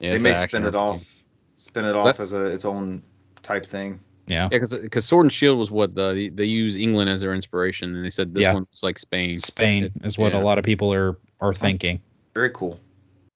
Yeah, 0.00 0.16
they 0.16 0.22
may 0.22 0.34
spin 0.34 0.64
it 0.64 0.74
RPG. 0.74 0.78
off, 0.78 1.22
spin 1.56 1.84
it 1.84 1.94
off 1.96 2.04
that- 2.04 2.20
as 2.20 2.32
a 2.32 2.44
its 2.44 2.64
own 2.64 3.02
type 3.42 3.66
thing. 3.66 4.00
yeah. 4.26 4.48
Yeah, 4.50 4.58
because 4.58 5.04
Sword 5.06 5.26
and 5.26 5.32
Shield 5.32 5.58
was 5.58 5.70
what 5.70 5.94
the 5.94 6.30
they 6.34 6.44
use 6.44 6.76
England 6.76 7.08
as 7.10 7.20
their 7.20 7.34
inspiration, 7.34 7.94
and 7.94 8.04
they 8.04 8.10
said 8.10 8.34
this 8.34 8.42
Yeah. 8.42 8.54
one 8.54 8.66
was 8.70 8.82
like 8.82 8.98
Spain. 8.98 9.36
Spain 9.36 9.84
It's- 9.84 9.98
is 10.04 10.18
what 10.18 10.32
yeah. 10.32 10.40
a 10.40 10.42
lot 10.42 10.58
of 10.58 10.64
people 10.64 10.92
are 10.92 11.16
are 11.40 11.54
thinking. 11.54 12.00
Very 12.34 12.50
cool. 12.50 12.78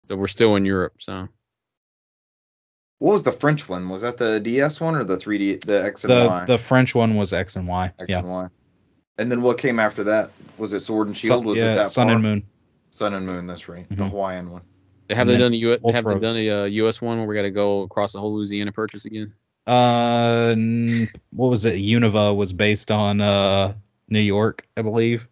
So 0.08 0.16
we're 0.16 0.28
still 0.28 0.56
in 0.56 0.66
Europe, 0.66 0.94
so 1.00 1.28
What 2.98 3.14
was 3.14 3.24
the 3.24 3.32
French 3.32 3.70
one? 3.70 3.88
Was 3.88 4.02
that 4.02 4.18
the 4.18 4.42
DS 4.42 4.82
one 4.82 4.96
or 4.96 5.06
the 5.06 5.16
3D, 5.16 5.64
the 5.66 5.82
X 5.86 6.04
and 6.04 6.12
The 6.12 6.28
Y? 6.28 6.46
the 6.46 6.58
French 6.58 6.94
one 6.94 7.16
was 7.16 7.32
X 7.32 7.56
and 7.56 7.66
Y. 7.68 7.94
X 7.98 8.06
yeah. 8.10 8.20
and 8.20 8.28
Y. 8.30 8.48
And 9.18 9.32
then 9.32 9.42
what 9.42 9.58
came 9.58 9.80
after 9.80 10.04
that? 10.06 10.32
Was 10.58 10.74
it 10.74 10.82
Sword 10.82 11.08
and 11.08 11.16
Shield? 11.16 11.40
Sun, 11.40 11.46
was 11.46 11.58
yeah, 11.58 11.72
it 11.74 11.76
that 11.76 11.90
Sun 11.92 12.08
far? 12.08 12.16
and 12.16 12.24
Moon. 12.24 12.44
Sun 12.92 13.14
and 13.14 13.26
Moon. 13.26 13.48
That's 13.48 13.70
right. 13.70 13.88
The 13.90 13.96
Mhm. 14.04 14.10
Hawaiian 14.10 14.52
one. 14.52 14.62
They 15.10 15.16
have 15.16 15.28
And 15.28 15.36
they 15.36 15.40
done 15.44 15.54
a 15.54 15.58
U- 15.58 15.80
have 15.92 16.06
they 16.06 16.20
done 16.20 16.38
a 16.38 16.50
uh, 16.50 16.66
US 16.66 17.02
one 17.02 17.18
where 17.18 17.28
we 17.28 17.34
got 17.36 17.42
to 17.42 17.52
go 17.52 17.82
across 17.82 18.14
the 18.14 18.20
whole 18.20 18.36
Louisiana 18.36 18.72
purchase 18.72 19.06
again? 19.06 19.34
Uh, 19.66 20.50
n- 20.52 21.10
what 21.34 21.50
was 21.50 21.66
it? 21.66 21.76
Unova 21.76 22.36
was 22.36 22.54
based 22.54 22.92
on 22.92 23.20
uh 23.20 23.74
New 24.08 24.22
York, 24.22 24.68
I 24.78 24.84
believe. 24.84 25.28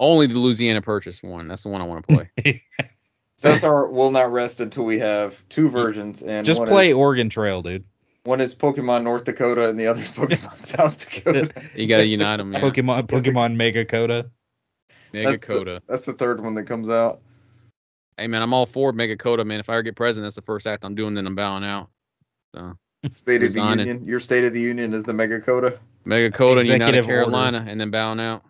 Only 0.00 0.26
the 0.26 0.38
Louisiana 0.38 0.80
purchase 0.82 1.22
one. 1.22 1.48
That's 1.48 1.62
the 1.62 1.68
one 1.68 1.80
I 1.80 1.84
want 1.84 2.06
to 2.08 2.14
play. 2.42 2.62
So 3.38 3.48
that's 3.48 3.64
our. 3.64 3.88
We'll 3.88 4.12
not 4.12 4.30
rest 4.30 4.60
until 4.60 4.84
we 4.84 5.00
have 5.00 5.42
two 5.48 5.68
versions 5.68 6.22
and 6.22 6.46
Just 6.46 6.62
play 6.62 6.90
is, 6.90 6.94
Oregon 6.94 7.28
Trail, 7.28 7.60
dude. 7.60 7.82
One 8.22 8.40
is 8.40 8.54
Pokemon 8.54 9.02
North 9.02 9.24
Dakota 9.24 9.68
and 9.68 9.80
the 9.80 9.88
other 9.88 10.02
is 10.02 10.08
Pokemon 10.12 10.64
South 10.64 10.96
Dakota. 10.98 11.50
you 11.74 11.88
got 11.88 11.96
to 11.96 12.06
unite 12.06 12.36
them. 12.36 12.52
Yeah. 12.52 12.60
Pokemon 12.60 13.08
Pokemon 13.08 13.56
Mega 13.56 13.84
Coda. 13.84 14.30
Mega 15.12 15.30
That's 15.32 15.44
the- 15.44 15.52
Coda. 15.52 15.82
That's 15.88 16.04
the 16.04 16.12
third 16.12 16.40
one 16.40 16.54
that 16.54 16.64
comes 16.64 16.88
out. 16.88 17.20
Hey 18.18 18.26
man, 18.26 18.42
I'm 18.42 18.52
all 18.52 18.66
for 18.66 18.92
Mega 18.92 19.16
Coda, 19.16 19.44
man. 19.44 19.60
If 19.60 19.68
I 19.68 19.74
ever 19.74 19.82
get 19.82 19.96
president, 19.96 20.26
that's 20.26 20.36
the 20.36 20.42
first 20.42 20.66
act 20.66 20.84
I'm 20.84 20.94
doing. 20.94 21.14
Then 21.14 21.26
I'm 21.26 21.34
bowing 21.34 21.64
out. 21.64 21.88
So 22.54 22.76
State 23.10 23.36
of 23.36 23.40
the 23.40 23.46
Resigning. 23.60 23.86
Union. 23.86 24.06
Your 24.06 24.20
State 24.20 24.44
of 24.44 24.52
the 24.52 24.60
Union 24.60 24.92
is 24.94 25.04
the 25.04 25.12
Mega 25.12 25.40
Coda 25.40 25.78
Mega 26.04 26.30
Coda 26.30 26.60
and 26.60 26.68
United 26.68 26.82
Executive 26.98 27.04
order. 27.06 27.14
Carolina, 27.30 27.64
and 27.68 27.80
then 27.80 27.90
bowing 27.90 28.20
out. 28.20 28.44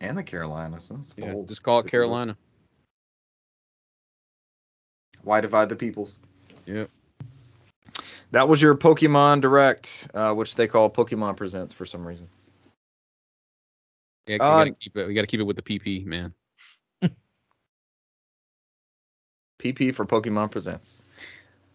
and 0.00 0.18
the 0.18 0.22
Carolinas. 0.22 0.86
That's 0.90 1.14
Yeah, 1.16 1.32
bold. 1.32 1.48
just 1.48 1.62
call 1.62 1.78
it 1.80 1.86
Carolina. 1.86 2.36
Why 5.22 5.40
divide 5.40 5.68
the 5.68 5.76
peoples? 5.76 6.18
Yep. 6.66 6.90
That 8.32 8.48
was 8.48 8.60
your 8.60 8.74
Pokemon 8.74 9.42
Direct, 9.42 10.08
uh, 10.14 10.34
which 10.34 10.56
they 10.56 10.66
call 10.66 10.90
Pokemon 10.90 11.36
Presents 11.36 11.72
for 11.72 11.86
some 11.86 12.04
reason. 12.04 12.28
Yeah, 14.26 14.34
we 14.36 14.40
Uh, 14.40 14.58
gotta 14.64 14.70
keep 14.72 14.96
it. 14.96 15.06
We 15.06 15.14
gotta 15.14 15.26
keep 15.28 15.40
it 15.40 15.44
with 15.44 15.56
the 15.56 15.62
PP, 15.62 16.04
man. 16.04 16.34
PP 19.62 19.94
for 19.94 20.04
Pokemon 20.04 20.50
Presents. 20.50 21.00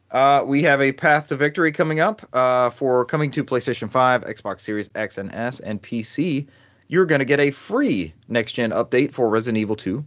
Uh, 0.09 0.43
we 0.45 0.63
have 0.63 0.81
a 0.81 0.91
Path 0.91 1.27
to 1.27 1.35
Victory 1.35 1.71
coming 1.71 1.99
up 1.99 2.27
uh, 2.33 2.69
for 2.69 3.05
coming 3.05 3.31
to 3.31 3.43
PlayStation 3.43 3.89
5, 3.89 4.23
Xbox 4.23 4.61
Series 4.61 4.89
X 4.95 5.17
and 5.17 5.33
S, 5.33 5.59
and 5.59 5.81
PC. 5.81 6.47
You're 6.87 7.05
going 7.05 7.19
to 7.19 7.25
get 7.25 7.39
a 7.39 7.51
free 7.51 8.13
next 8.27 8.53
gen 8.53 8.71
update 8.71 9.13
for 9.13 9.27
Resident 9.27 9.57
Evil 9.59 9.75
2, 9.75 10.05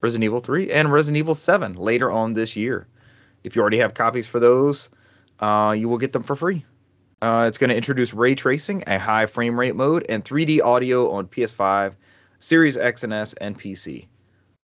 Resident 0.00 0.24
Evil 0.24 0.40
3, 0.40 0.70
and 0.70 0.92
Resident 0.92 1.18
Evil 1.18 1.34
7 1.34 1.74
later 1.74 2.10
on 2.10 2.34
this 2.34 2.54
year. 2.54 2.86
If 3.42 3.56
you 3.56 3.62
already 3.62 3.78
have 3.78 3.94
copies 3.94 4.28
for 4.28 4.38
those, 4.38 4.88
uh, 5.40 5.74
you 5.76 5.88
will 5.88 5.98
get 5.98 6.12
them 6.12 6.22
for 6.22 6.36
free. 6.36 6.64
Uh, 7.22 7.46
it's 7.48 7.58
going 7.58 7.70
to 7.70 7.76
introduce 7.76 8.14
ray 8.14 8.34
tracing, 8.34 8.84
a 8.86 8.98
high 8.98 9.26
frame 9.26 9.58
rate 9.58 9.74
mode, 9.74 10.06
and 10.08 10.24
3D 10.24 10.62
audio 10.62 11.10
on 11.12 11.26
PS5, 11.26 11.94
Series 12.38 12.76
X 12.76 13.04
and 13.04 13.12
S, 13.12 13.34
and 13.34 13.58
PC. 13.58 14.06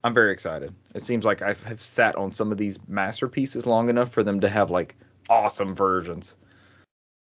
I'm 0.05 0.15
very 0.15 0.33
excited. 0.33 0.75
It 0.95 1.03
seems 1.03 1.25
like 1.25 1.43
I 1.43 1.55
have 1.67 1.81
sat 1.81 2.17
on 2.17 2.33
some 2.33 2.53
of 2.53 2.59
these 2.59 2.79
masterpieces 2.89 3.67
long 3.67 3.89
enough 3.89 4.11
for 4.11 4.23
them 4.25 4.41
to 4.41 4.49
have 4.49 4.71
like 4.71 4.97
awesome 5.31 5.75
versions. 5.75 6.35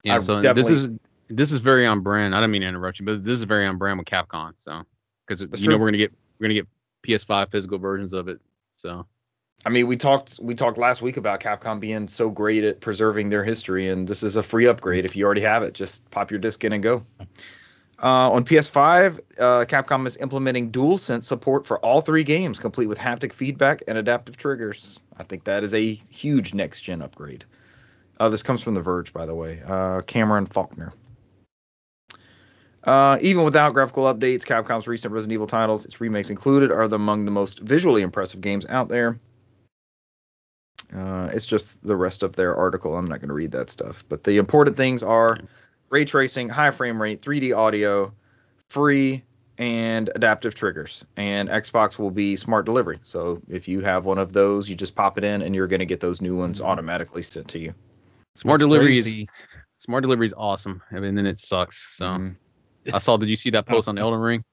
Yeah, 0.02 0.16
I 0.16 0.18
so 0.18 0.40
this 0.40 0.70
is 0.70 0.88
this 1.28 1.52
is 1.52 1.60
very 1.60 1.86
on 1.86 2.00
brand. 2.00 2.34
I 2.34 2.40
don't 2.40 2.50
mean 2.50 2.62
to 2.62 2.68
interrupt 2.68 3.00
you, 3.00 3.06
but 3.06 3.24
this 3.24 3.38
is 3.38 3.44
very 3.44 3.66
on 3.66 3.78
brand 3.78 3.98
with 3.98 4.06
Capcom. 4.06 4.52
So 4.58 4.82
because 5.26 5.40
you 5.40 5.46
That's 5.48 5.62
know 5.62 5.78
we're 5.78 5.86
gonna 5.86 5.98
get 5.98 6.12
we're 6.38 6.44
gonna 6.44 6.54
get 6.54 6.68
PS5 7.06 7.50
physical 7.50 7.78
versions 7.78 8.12
of 8.12 8.28
it. 8.28 8.40
So 8.76 9.06
I 9.64 9.70
mean, 9.70 9.86
we 9.86 9.96
talked 9.96 10.38
we 10.40 10.54
talked 10.54 10.78
last 10.78 11.00
week 11.02 11.16
about 11.16 11.40
Capcom 11.40 11.80
being 11.80 12.08
so 12.08 12.28
great 12.30 12.64
at 12.64 12.80
preserving 12.80 13.30
their 13.30 13.42
history, 13.42 13.88
and 13.88 14.06
this 14.06 14.22
is 14.22 14.36
a 14.36 14.42
free 14.42 14.66
upgrade. 14.66 15.04
If 15.04 15.16
you 15.16 15.24
already 15.24 15.40
have 15.40 15.62
it, 15.62 15.72
just 15.72 16.08
pop 16.10 16.30
your 16.30 16.40
disc 16.40 16.62
in 16.62 16.72
and 16.72 16.82
go. 16.82 17.04
Uh, 18.02 18.30
on 18.30 18.44
PS5, 18.44 19.20
uh, 19.38 19.64
Capcom 19.64 20.06
is 20.06 20.18
implementing 20.18 20.70
DualSense 20.70 21.24
support 21.24 21.66
for 21.66 21.78
all 21.78 22.02
three 22.02 22.24
games, 22.24 22.58
complete 22.58 22.86
with 22.86 22.98
haptic 22.98 23.32
feedback 23.32 23.82
and 23.88 23.96
adaptive 23.96 24.36
triggers. 24.36 24.98
I 25.16 25.22
think 25.22 25.44
that 25.44 25.64
is 25.64 25.72
a 25.72 25.94
huge 25.94 26.52
next 26.52 26.82
gen 26.82 27.00
upgrade. 27.00 27.44
Uh, 28.20 28.28
this 28.28 28.42
comes 28.42 28.62
from 28.62 28.74
The 28.74 28.82
Verge, 28.82 29.12
by 29.12 29.24
the 29.24 29.34
way. 29.34 29.62
Uh, 29.66 30.02
Cameron 30.02 30.46
Faulkner. 30.46 30.92
Uh, 32.84 33.18
even 33.20 33.44
without 33.44 33.72
graphical 33.72 34.04
updates, 34.04 34.44
Capcom's 34.44 34.86
recent 34.86 35.12
Resident 35.12 35.32
Evil 35.32 35.46
titles, 35.46 35.84
its 35.84 36.00
remakes 36.00 36.30
included, 36.30 36.70
are 36.70 36.84
among 36.84 37.24
the 37.24 37.30
most 37.30 37.58
visually 37.58 38.02
impressive 38.02 38.40
games 38.40 38.64
out 38.68 38.88
there. 38.88 39.18
Uh, 40.94 41.28
it's 41.32 41.46
just 41.46 41.82
the 41.82 41.96
rest 41.96 42.22
of 42.22 42.36
their 42.36 42.54
article. 42.54 42.96
I'm 42.96 43.06
not 43.06 43.20
going 43.20 43.28
to 43.28 43.34
read 43.34 43.52
that 43.52 43.70
stuff. 43.70 44.04
But 44.08 44.22
the 44.22 44.36
important 44.36 44.76
things 44.76 45.02
are 45.02 45.38
ray 45.90 46.04
tracing, 46.04 46.48
high 46.48 46.70
frame 46.70 47.00
rate, 47.00 47.22
3D 47.22 47.56
audio, 47.56 48.12
free, 48.70 49.22
and 49.58 50.10
adaptive 50.14 50.54
triggers. 50.54 51.04
And 51.16 51.48
Xbox 51.48 51.98
will 51.98 52.10
be 52.10 52.36
smart 52.36 52.66
delivery. 52.66 52.98
So 53.02 53.40
if 53.48 53.68
you 53.68 53.80
have 53.80 54.04
one 54.04 54.18
of 54.18 54.32
those, 54.32 54.68
you 54.68 54.74
just 54.74 54.94
pop 54.94 55.18
it 55.18 55.24
in 55.24 55.42
and 55.42 55.54
you're 55.54 55.66
going 55.66 55.80
to 55.80 55.86
get 55.86 56.00
those 56.00 56.20
new 56.20 56.36
ones 56.36 56.60
automatically 56.60 57.22
sent 57.22 57.48
to 57.48 57.58
you. 57.58 57.74
smart 58.34 58.60
That's 58.60 58.68
delivery 58.68 58.98
is 58.98 59.16
smart 59.78 60.02
delivery 60.02 60.26
is 60.26 60.34
awesome. 60.36 60.82
I 60.92 61.00
mean, 61.00 61.14
then 61.14 61.26
it 61.26 61.38
sucks. 61.38 61.96
So 61.96 62.04
Mhm. 62.06 62.36
I 62.92 62.98
saw. 62.98 63.16
Did 63.16 63.30
you 63.30 63.36
see 63.36 63.50
that 63.50 63.66
post 63.66 63.88
on 63.88 63.98
Elden 63.98 64.20
Ring? 64.20 64.44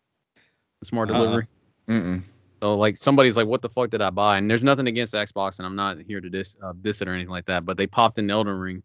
Smart 0.83 1.09
Uh-uh. 1.09 1.17
delivery. 1.17 2.23
So 2.61 2.77
like 2.77 2.95
somebody's 2.95 3.35
like, 3.35 3.47
what 3.47 3.61
the 3.61 3.69
fuck 3.69 3.89
did 3.89 4.01
I 4.01 4.09
buy? 4.09 4.37
And 4.37 4.49
there's 4.49 4.63
nothing 4.63 4.87
against 4.87 5.13
Xbox, 5.13 5.59
and 5.59 5.65
I'm 5.65 5.75
not 5.75 5.97
here 5.99 6.21
to 6.21 6.29
diss, 6.29 6.55
uh, 6.63 6.71
diss 6.81 7.01
it 7.01 7.09
or 7.09 7.13
anything 7.13 7.29
like 7.29 7.45
that. 7.45 7.65
But 7.65 7.75
they 7.75 7.87
popped 7.87 8.17
in 8.19 8.31
Elden 8.31 8.57
Ring, 8.57 8.83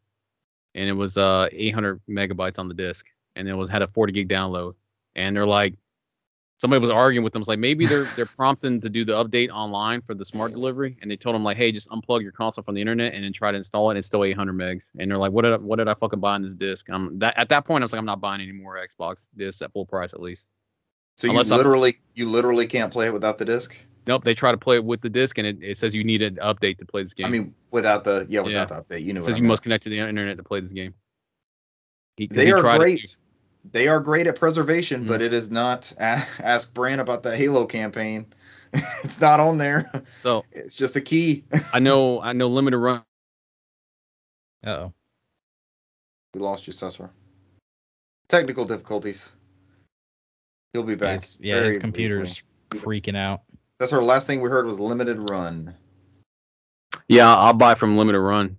and 0.75 0.89
it 0.89 0.93
was 0.93 1.17
uh 1.19 1.49
800 1.53 2.01
megabytes 2.09 2.59
on 2.59 2.69
the 2.69 2.75
disc, 2.75 3.07
and 3.37 3.49
it 3.49 3.55
was 3.55 3.69
had 3.69 3.83
a 3.83 3.89
40 3.89 4.13
gig 4.13 4.29
download. 4.29 4.75
And 5.17 5.35
they're 5.35 5.47
like, 5.47 5.75
somebody 6.59 6.81
was 6.81 6.91
arguing 6.91 7.25
with 7.25 7.33
them. 7.33 7.41
It's 7.43 7.49
like 7.49 7.59
maybe 7.59 7.87
they're 7.87 8.05
they're 8.17 8.27
prompting 8.27 8.81
to 8.83 8.89
do 8.89 9.05
the 9.05 9.13
update 9.13 9.51
online 9.51 10.03
for 10.03 10.15
the 10.15 10.25
smart 10.25 10.53
delivery, 10.53 10.97
and 11.01 11.11
they 11.11 11.17
told 11.17 11.35
them 11.35 11.45
like, 11.45 11.57
hey, 11.57 11.73
just 11.73 11.89
unplug 11.89 12.23
your 12.23 12.33
console 12.33 12.63
from 12.65 12.75
the 12.75 12.81
internet 12.81 13.15
and 13.15 13.25
then 13.25 13.33
try 13.33 13.51
to 13.51 13.59
install 13.59 13.89
it. 13.89 13.93
And 13.93 13.99
it's 13.99 14.07
still 14.07 14.25
800 14.25 14.53
megs. 14.55 14.91
And 14.99 15.11
they're 15.11 15.19
like, 15.19 15.33
what 15.33 15.43
did 15.43 15.55
I, 15.55 15.57
what 15.57 15.77
did 15.77 15.89
I 15.89 15.95
fucking 15.95 16.21
buy 16.21 16.35
on 16.35 16.43
this 16.43 16.55
disc? 16.55 16.89
Um, 16.91 17.19
that 17.21 17.39
at 17.39 17.49
that 17.51 17.65
point, 17.65 17.83
I 17.83 17.85
was 17.85 17.93
like, 17.93 17.99
I'm 17.99 18.07
not 18.07 18.21
buying 18.21 18.41
any 18.41 18.53
more 18.53 18.77
Xbox 18.77 19.29
discs 19.37 19.63
at 19.63 19.73
full 19.73 19.87
price 19.87 20.13
at 20.13 20.21
least. 20.21 20.47
So 21.17 21.27
you 21.27 21.33
Unless 21.33 21.51
I'm- 21.51 21.59
literally 21.59 21.99
you 22.15 22.29
literally 22.29 22.67
can't 22.69 22.93
play 22.93 23.07
it 23.07 23.13
without 23.13 23.39
the 23.39 23.45
disc. 23.45 23.75
Nope, 24.09 24.25
they 24.25 24.33
try 24.35 24.53
to 24.53 24.57
play 24.57 24.77
it 24.77 24.85
with 24.87 25.03
the 25.03 25.11
disc, 25.11 25.37
and 25.37 25.47
it, 25.47 25.59
it 25.61 25.77
says 25.77 25.95
you 25.95 26.03
need 26.03 26.23
an 26.23 26.37
update 26.37 26.79
to 26.79 26.87
play 26.87 27.03
this 27.03 27.13
game. 27.13 27.27
I 27.27 27.29
mean, 27.29 27.55
without 27.71 28.05
the 28.05 28.27
yeah, 28.31 28.41
without 28.41 28.69
the 28.71 28.77
update. 28.77 29.05
You 29.05 29.13
know, 29.13 29.19
it 29.19 29.25
says 29.25 29.35
I 29.35 29.39
you 29.39 29.45
must 29.45 29.63
connect 29.63 29.85
to 29.85 29.91
the 29.91 29.99
internet 29.99 30.39
to 30.39 30.43
play 30.43 30.61
this 30.61 30.73
game. 30.73 30.95
He- 32.17 32.27
They 32.27 32.51
are 32.51 32.63
great. 32.79 33.05
too. 33.05 33.17
They 33.71 33.87
are 33.87 34.01
great 34.01 34.27
at 34.27 34.37
preservation, 34.37 35.05
Mhm. 35.05 35.09
but 35.09 35.21
it 35.21 35.35
is 35.35 35.51
not. 35.51 35.93
Ask 35.99 36.73
Bran 36.73 37.01
about 37.01 37.23
the 37.23 37.37
Halo 37.37 37.67
campaign. 37.67 38.33
it's 39.05 39.21
not 39.21 39.41
on 39.41 39.59
there. 39.59 39.93
So 40.23 40.47
It's 40.53 40.75
just 40.75 40.97
a 40.97 41.03
key. 41.03 41.45
I 41.75 41.79
know, 41.79 42.19
I 42.23 42.33
know, 42.33 42.49
limited 42.49 42.79
run. 42.79 43.03
Uh-oh. 44.67 44.95
we 46.33 46.41
lost 46.41 46.67
you, 46.67 46.73
Cesar. 46.73 47.11
Technical 48.31 48.65
difficulties. 48.65 49.31
He'll 50.73 50.83
be 50.83 50.95
back. 50.95 51.21
His- 51.21 51.39
yeah, 51.43 51.63
his 51.63 51.77
computer's 51.77 52.43
briefly. 52.71 53.01
freaking 53.03 53.17
out. 53.19 53.43
That's 53.79 53.93
our 53.93 54.03
last 54.03 54.27
thing 54.27 54.41
we 54.41 54.49
heard 54.51 54.67
was 54.67 54.81
limited 54.81 55.31
run. 55.31 55.75
Yeah, 57.09 57.33
I'll 57.35 57.53
buy 57.53 57.75
from 57.75 57.97
limited 57.97 58.21
run. 58.21 58.59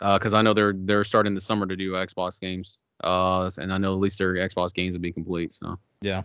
Because 0.00 0.34
I 0.34 0.42
know 0.42 0.54
they're 0.54 0.74
they're 0.76 1.04
starting 1.04 1.34
the 1.34 1.40
summer 1.40 1.66
to 1.66 1.76
do 1.76 1.92
Xbox 1.92 2.40
games. 2.40 2.78
Uh, 3.02 3.50
and 3.56 3.72
I 3.72 3.78
know 3.78 3.94
at 3.94 4.00
least 4.00 4.18
their 4.18 4.34
Xbox 4.34 4.72
games 4.74 4.92
will 4.94 5.00
be 5.00 5.12
complete. 5.12 5.54
So 5.54 5.78
Yeah. 6.02 6.22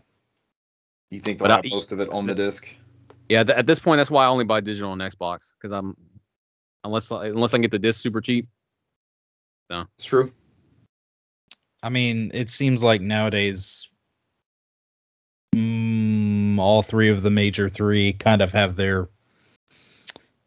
You 1.11 1.19
think 1.19 1.39
But 1.39 1.47
they'll 1.47 1.53
I- 1.53 1.55
have 1.57 1.65
most 1.71 1.91
of 1.91 1.99
it 1.99 2.09
on 2.09 2.25
the 2.27 2.35
disc? 2.35 2.67
yeah, 3.29 3.43
th- 3.43 3.57
at 3.57 3.65
this 3.67 3.79
point, 3.79 3.97
that's 3.99 4.11
why 4.11 4.25
I 4.25 4.27
only 4.27 4.43
buy 4.43 4.59
digital 4.61 4.91
on 4.91 4.99
Xbox. 4.99 5.39
Because 5.57 5.71
I'm 5.71 5.95
unless 6.83 7.09
unless 7.11 7.53
I 7.53 7.57
can 7.57 7.61
get 7.61 7.71
the 7.71 7.79
disc 7.79 8.01
super 8.01 8.21
cheap. 8.21 8.47
No, 9.69 9.85
It's 9.97 10.05
true. 10.05 10.31
I 11.81 11.89
mean, 11.89 12.31
it 12.33 12.49
seems 12.49 12.83
like 12.83 13.01
nowadays 13.01 13.87
mm, 15.55 15.59
all 16.59 16.81
three 16.81 17.09
of 17.09 17.21
the 17.21 17.29
major 17.29 17.69
three 17.69 18.13
kind 18.13 18.41
of 18.41 18.51
have 18.53 18.75
their 18.75 19.07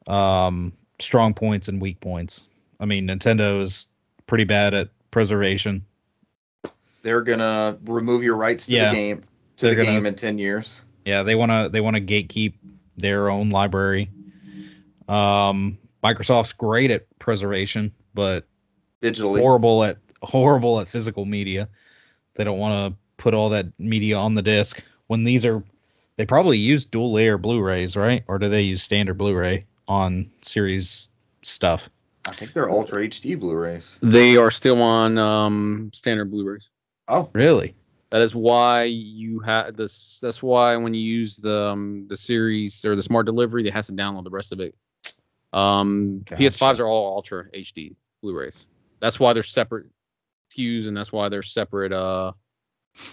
um, 0.07 0.73
strong 1.01 1.35
points 1.35 1.69
and 1.69 1.81
weak 1.81 2.01
points. 2.01 2.47
I 2.81 2.85
mean, 2.87 3.09
Nintendo 3.09 3.63
is 3.63 3.87
pretty 4.27 4.45
bad 4.45 4.75
at 4.75 4.89
preservation. 5.11 5.85
They're 7.03 7.23
gonna 7.23 7.79
remove 7.85 8.23
your 8.23 8.37
rights 8.37 8.67
to 8.67 8.73
Yeah. 8.73 8.91
the 8.91 8.97
game 8.97 9.21
to 9.59 9.69
the 9.69 9.75
gonna- 9.75 9.87
game 9.87 10.07
in 10.07 10.15
ten 10.15 10.39
years. 10.39 10.83
Yeah, 11.05 11.23
they 11.25 11.35
want 11.35 11.51
to 11.51 11.69
they 11.71 11.81
want 11.81 11.97
to 11.97 12.01
gatekeep 12.03 12.55
their 12.97 13.29
own 13.29 13.51
library. 13.51 14.09
Um, 15.09 15.79
Microsoft's 16.05 16.53
great 16.53 16.91
at 16.91 17.07
preservation, 17.19 17.93
but 18.15 18.47
Digitally. 19.01 19.41
horrible 19.41 19.83
at 19.85 19.99
horrible 20.23 20.79
at 20.81 20.89
physical 20.89 21.25
media. 21.25 21.69
They 22.35 22.45
don't 22.45 22.59
want 22.59 22.93
to 22.95 22.99
put 23.17 23.35
all 23.35 23.51
that 23.51 23.67
media 23.79 24.17
on 24.17 24.35
the 24.35 24.43
disc 24.43 24.81
when 25.09 25.25
these 25.25 25.45
are 25.45 25.63
they 26.17 26.27
probably 26.27 26.59
use 26.59 26.85
dual 26.85 27.13
layer 27.13 27.39
Blu-rays, 27.39 27.97
right? 27.97 28.25
Or 28.29 28.39
do 28.39 28.49
they 28.49 28.63
use 28.63 28.83
standard 28.83 29.19
Blu-ray 29.19 29.67
on 29.89 30.31
series 30.43 31.09
stuff? 31.43 31.89
I 32.29 32.33
think 32.33 32.53
they're 32.53 32.71
Ultra 32.71 33.09
HD 33.09 33.39
Blu-rays. 33.39 33.99
They 34.01 34.37
are 34.37 34.51
still 34.51 34.81
on 34.83 35.19
um, 35.19 35.91
standard 35.93 36.31
Blu-rays. 36.31 36.69
Oh, 37.09 37.29
Really? 37.33 37.75
That 38.11 38.21
is 38.21 38.35
why 38.35 38.85
you 38.85 39.39
have 39.41 39.75
this. 39.75 40.21
That's 40.21 40.43
why 40.43 40.77
when 40.77 40.93
you 40.93 41.01
use 41.01 41.39
the 41.39 41.69
um, 41.69 42.09
the 42.09 42.17
series 42.17 42.85
or 42.85 42.95
the 42.95 43.01
smart 43.01 43.25
delivery, 43.25 43.67
it 43.67 43.73
has 43.73 43.87
to 43.87 43.95
download 43.95 44.25
the 44.25 44.31
rest 44.31 44.53
of 44.53 44.61
it. 44.61 44.75
Um, 45.51 46.19
Gotcha. 46.19 46.43
PS5s 46.43 46.81
are 46.81 46.87
all 46.87 47.15
Ultra 47.17 47.51
HD 47.53 47.95
Blu-rays. 48.21 48.67
That's 49.01 49.19
why 49.19 49.33
they're 49.33 49.43
separate 49.43 49.87
SKUs, 50.55 50.87
and 50.87 50.95
that's 50.95 51.11
why 51.11 51.31
they're 51.31 51.43
separate 51.43 51.91
uh 51.91 52.33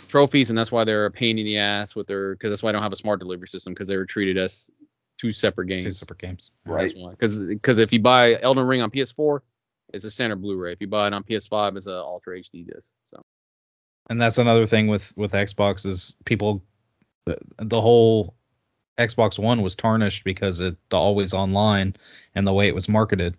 trophies, 0.07 0.49
and 0.49 0.57
that's 0.57 0.71
why 0.71 0.83
they're 0.83 1.05
a 1.05 1.11
pain 1.11 1.37
in 1.37 1.45
the 1.45 1.57
ass 1.57 1.95
with 1.95 2.07
their. 2.07 2.33
Because 2.33 2.51
that's 2.51 2.63
why 2.63 2.69
I 2.69 2.71
don't 2.73 2.83
have 2.83 2.93
a 2.93 2.97
smart 2.97 3.19
delivery 3.19 3.47
system 3.47 3.73
because 3.73 3.87
they 3.87 3.97
were 3.97 4.05
treated 4.05 4.37
as 4.37 4.71
two 5.17 5.33
separate 5.33 5.67
games. 5.67 5.85
Two 5.85 5.93
separate 5.93 6.19
games. 6.19 6.51
right. 6.65 6.93
Because 7.11 7.39
because 7.39 7.77
if 7.77 7.93
you 7.93 7.99
buy 7.99 8.39
Elden 8.41 8.65
Ring 8.65 8.81
on 8.81 8.91
PS4, 8.91 9.41
it's 9.93 10.05
a 10.05 10.11
standard 10.11 10.41
Blu-ray. 10.41 10.73
If 10.73 10.81
you 10.81 10.87
buy 10.87 11.07
it 11.07 11.13
on 11.13 11.23
PS5, 11.23 11.77
it's 11.77 11.87
a 11.87 11.97
Ultra 11.97 12.39
HD 12.39 12.65
disc. 12.65 12.91
So 13.11 13.23
And 14.09 14.21
that's 14.21 14.37
another 14.37 14.67
thing 14.67 14.87
with 14.87 15.15
with 15.17 15.33
Xbox 15.33 15.85
is 15.85 16.15
people 16.25 16.63
the, 17.25 17.37
the 17.57 17.81
whole 17.81 18.35
Xbox 18.97 19.39
One 19.39 19.61
was 19.61 19.75
tarnished 19.75 20.23
because 20.23 20.61
it 20.61 20.75
the 20.89 20.97
always 20.97 21.33
online 21.33 21.95
and 22.35 22.45
the 22.45 22.53
way 22.53 22.67
it 22.67 22.75
was 22.75 22.89
marketed. 22.89 23.35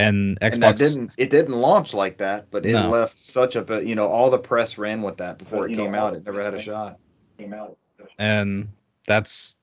And 0.00 0.40
Xbox 0.40 0.68
and 0.68 0.78
didn't 0.78 1.10
it 1.18 1.30
didn't 1.30 1.54
launch 1.54 1.92
like 1.92 2.18
that, 2.18 2.50
but 2.50 2.64
it 2.64 2.72
No. 2.72 2.88
left 2.88 3.18
such 3.18 3.54
a 3.56 3.62
bit. 3.62 3.84
You 3.84 3.94
know, 3.94 4.06
all 4.08 4.30
the 4.30 4.38
press 4.38 4.78
ran 4.78 5.02
with 5.02 5.18
that 5.18 5.36
before 5.38 5.68
it 5.68 5.74
came 5.76 5.94
out. 5.94 6.14
It 6.14 6.24
never 6.24 6.42
had 6.42 6.54
a 6.54 6.60
shot. 6.62 6.98
Came 7.38 7.52
out. 7.52 7.76
and 8.18 8.68
that's 9.06 9.56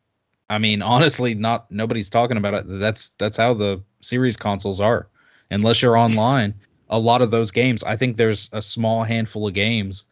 I 0.50 0.58
mean 0.60 0.82
honestly 0.82 1.34
not 1.34 1.71
nobody's 1.71 2.10
talking 2.10 2.38
about 2.38 2.54
it 2.54 2.65
that's 2.67 3.10
that's 3.17 3.38
how 3.38 3.54
the 3.56 3.82
series 4.02 4.38
consoles 4.38 4.80
are 4.80 5.08
unless 5.50 5.82
you're 5.82 5.97
online 5.97 6.54
a 6.89 7.00
lot 7.00 7.21
of 7.21 7.32
those 7.32 7.52
games 7.52 7.84
I 7.84 7.97
think 7.97 8.15
there's 8.17 8.50
a 8.54 8.62
small 8.62 9.04
handful 9.04 9.47
of 9.47 9.54
games 9.54 10.06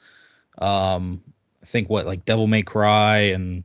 um 0.57 1.21
I 1.63 1.65
think 1.65 1.89
what 1.89 2.05
like 2.05 2.25
Devil 2.25 2.47
May 2.47 2.63
Cry 2.63 3.17
and 3.35 3.63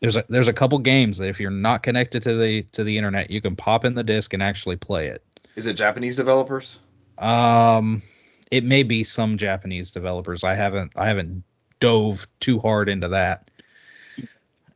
there's 0.00 0.16
a 0.16 0.24
there's 0.28 0.48
a 0.48 0.52
couple 0.52 0.78
games 0.78 1.18
that 1.18 1.28
if 1.28 1.40
you're 1.40 1.50
not 1.50 1.82
connected 1.82 2.22
to 2.24 2.36
the 2.36 2.62
to 2.72 2.84
the 2.84 2.96
internet 2.98 3.30
you 3.30 3.40
can 3.40 3.56
pop 3.56 3.84
in 3.84 3.94
the 3.94 4.04
disc 4.04 4.32
and 4.34 4.42
actually 4.42 4.76
play 4.76 5.08
it 5.08 5.22
Is 5.56 5.66
it 5.66 5.74
Japanese 5.74 6.16
developers? 6.16 6.78
um 7.18 8.02
it 8.50 8.62
may 8.62 8.82
be 8.82 9.02
some 9.02 9.38
Japanese 9.38 9.90
developers 9.90 10.44
I 10.44 10.54
haven't 10.54 10.92
I 10.94 11.08
haven't 11.08 11.44
dove 11.80 12.28
too 12.40 12.58
hard 12.58 12.88
into 12.88 13.08
that 13.08 13.50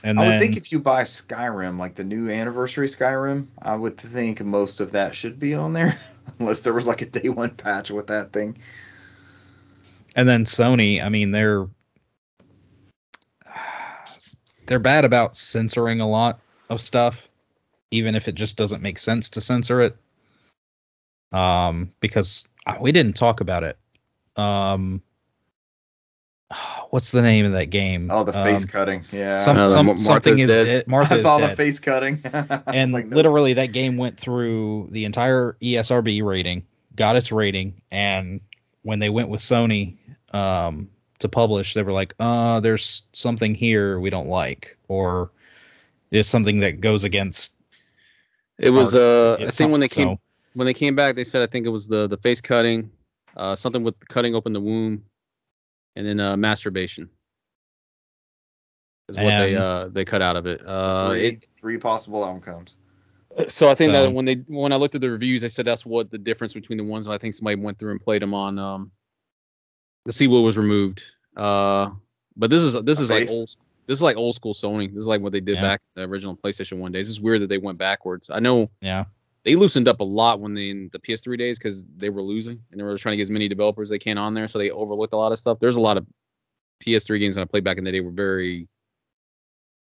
and 0.03 0.19
I 0.19 0.23
then, 0.23 0.33
would 0.33 0.41
think 0.41 0.57
if 0.57 0.73
you 0.73 0.79
buy 0.79 1.03
Skyrim, 1.03 1.79
like 1.79 1.95
the 1.95 2.05
new 2.05 2.31
anniversary 2.31 2.89
Skyrim, 2.89 3.49
I 3.61 3.75
would 3.75 3.99
think 3.99 4.43
most 4.43 4.81
of 4.81 4.93
that 4.93 5.15
should 5.15 5.39
be 5.39 5.55
on 5.55 5.75
there, 5.75 6.01
unless 6.39 6.61
there 6.61 6.73
was 6.73 6.87
like 6.87 7.03
a 7.03 7.07
day 7.07 7.29
one 7.29 7.51
patch 7.51 7.91
with 7.91 8.07
that 8.07 8.33
thing. 8.33 8.57
And 10.17 10.29
then 10.29 10.45
Sony, 10.45 11.05
I 11.05 11.11
mean, 11.11 11.33
they're 11.33 11.69
they're 14.67 14.79
bad 14.79 15.05
about 15.05 15.37
censoring 15.37 16.01
a 16.01 16.09
lot 16.09 16.41
of 16.71 16.81
stuff, 16.81 17.29
even 17.91 18.15
if 18.15 18.27
it 18.27 18.37
just 18.37 18.57
doesn't 18.57 18.83
make 18.83 18.99
sense 18.99 19.31
to 19.31 19.41
censor 19.41 19.83
it. 19.83 19.97
Um, 21.33 21.93
because 22.01 22.45
we 22.81 22.93
didn't 22.93 23.15
talk 23.17 23.41
about 23.41 23.65
it. 23.65 23.79
Um, 24.37 25.03
what's 26.91 27.11
the 27.13 27.23
name 27.23 27.47
of 27.47 27.53
that 27.53 27.67
game? 27.67 28.11
Oh, 28.11 28.25
the 28.25 28.33
face 28.33 28.63
Um, 28.63 28.69
cutting. 28.69 29.05
Yeah. 29.13 29.37
some, 29.37 29.57
Uh, 29.57 29.69
some, 29.69 29.87
Martha's 29.87 30.05
something 30.05 30.39
is 30.39 30.51
dead. 30.51 30.65
dead. 30.65 30.87
Martha 30.89 31.15
I 31.15 31.21
saw 31.21 31.39
the 31.39 31.55
face 31.57 31.79
cutting. 31.79 32.23
And 32.67 32.93
like, 32.93 33.07
no. 33.07 33.17
literally 33.17 33.55
that 33.55 33.73
game 33.73 33.97
went 33.97 34.19
through 34.19 34.89
the 34.91 35.05
entire 35.05 35.57
ESRB 35.63 36.23
rating, 36.25 36.65
got 36.97 37.17
its 37.17 37.31
rating, 37.31 37.81
and 37.91 38.41
when 38.83 38.99
they 38.99 39.11
went 39.11 39.29
with 39.29 39.41
Sony 39.41 39.97
um, 40.33 40.89
to 41.21 41.29
publish, 41.29 41.75
they 41.75 41.83
were 41.83 41.93
like, 41.93 42.15
"Uh, 42.19 42.61
there's 42.61 43.03
something 43.13 43.55
here 43.55 43.99
we 44.01 44.11
don't 44.11 44.29
like, 44.29 44.77
or 44.89 45.31
there's 46.11 46.29
something 46.29 46.61
that 46.61 46.81
goes 46.81 47.05
against." 47.05 47.55
It 48.59 48.71
was 48.71 48.95
Art. 48.95 49.03
uh 49.03 49.43
I 49.43 49.47
It's 49.49 49.57
think 49.59 49.71
when 49.71 49.81
they 49.81 49.89
something- 49.89 50.17
came 50.17 50.19
when 50.55 50.67
they 50.67 50.75
came 50.75 50.97
back 50.97 51.15
they 51.17 51.25
said 51.25 51.43
I 51.43 51.47
think 51.47 51.67
it 51.67 51.71
was 51.71 51.89
the 51.89 52.07
the 52.07 52.17
face 52.19 52.41
cutting, 52.41 52.91
uh 53.37 53.55
something 53.57 53.83
with 53.83 53.95
cutting 54.09 54.35
open 54.35 54.53
the 54.53 54.61
womb, 54.61 55.05
and 55.97 56.07
then 56.07 56.21
uh 56.21 56.37
masturbation. 56.37 57.09
Is 59.09 59.17
what 59.17 59.25
they 59.25 59.57
uh 59.57 59.89
they 59.89 60.05
cut 60.05 60.23
out 60.23 60.37
of 60.37 60.47
it. 60.47 60.63
Uh 60.65 61.11
three, 61.11 61.27
it, 61.27 61.47
three 61.61 61.79
possible 61.79 62.23
outcomes. 62.23 62.77
so 63.49 63.69
I 63.69 63.75
think 63.75 63.93
So- 63.93 64.03
that 64.05 64.13
when 64.13 64.25
they 64.25 64.35
when 64.47 64.73
I 64.73 64.77
looked 64.77 64.95
at 64.95 65.01
the 65.01 65.11
reviews 65.11 65.43
they 65.43 65.49
said 65.49 65.65
that's 65.65 65.85
what 65.85 66.11
the 66.11 66.19
difference 66.19 66.55
between 66.55 66.79
the 66.79 66.85
ones 66.85 67.09
I 67.09 67.19
think 67.19 67.35
somebody 67.35 67.57
went 67.57 67.79
through 67.79 67.91
and 67.93 68.01
played 68.01 68.23
them 68.23 68.35
on 68.35 68.59
um 68.59 68.93
to 70.07 70.13
see 70.13 70.29
what 70.29 70.41
was 70.41 70.57
removed. 70.57 71.03
Uh 71.37 71.91
but 72.37 72.51
this 72.51 72.63
is 72.63 72.75
this 72.85 72.99
A 73.01 73.03
is 73.03 73.11
like 73.11 73.29
old 73.31 73.49
this 73.87 73.99
is 73.99 74.03
like 74.03 74.17
old 74.17 74.37
school 74.37 74.55
Sony. 74.55 74.89
This 74.89 75.03
is 75.03 75.09
like 75.09 75.21
what 75.21 75.33
they 75.33 75.41
did 75.41 75.57
Yeah. 75.57 75.63
back 75.63 75.81
in 75.97 76.03
the 76.03 76.09
original 76.09 76.37
PlayStation 76.37 76.79
1 76.79 76.93
days. 76.93 77.11
It's 77.11 77.19
weird 77.19 77.43
that 77.43 77.49
they 77.49 77.59
went 77.59 77.79
backwards. 77.79 78.31
I 78.31 78.39
know 78.39 78.71
Yeah, 78.81 79.07
they 79.45 79.57
loosened 79.57 79.89
up 79.89 80.01
a 80.01 80.05
lot 80.05 80.41
when 80.41 80.55
they 80.55 80.71
in 80.71 80.91
the 80.93 80.99
PS3 80.99 81.39
days 81.39 81.59
because 81.59 81.87
they 81.97 82.11
were 82.11 82.23
losing 82.23 82.63
and 82.71 82.81
they 82.81 82.85
were 82.85 82.99
trying 82.99 83.13
to 83.13 83.17
get 83.17 83.23
as 83.23 83.31
many 83.31 83.49
developers 83.49 83.87
as 83.87 83.91
they 83.91 83.99
can 83.99 84.19
on 84.19 84.35
there, 84.35 84.49
so 84.49 84.59
they 84.59 84.71
overlooked 84.71 85.15
a 85.15 85.17
lot 85.17 85.33
of 85.33 85.39
stuff. 85.39 85.59
There's 85.61 85.77
a 85.77 85.81
lot 85.81 85.97
of 85.97 86.07
PS3 86.85 87.19
games 87.19 87.35
that 87.35 87.43
I 87.43 87.45
played 87.45 87.65
back 87.65 87.79
in 87.79 87.85
the 87.85 87.93
day 87.93 88.01
were 88.01 88.11
very 88.11 88.69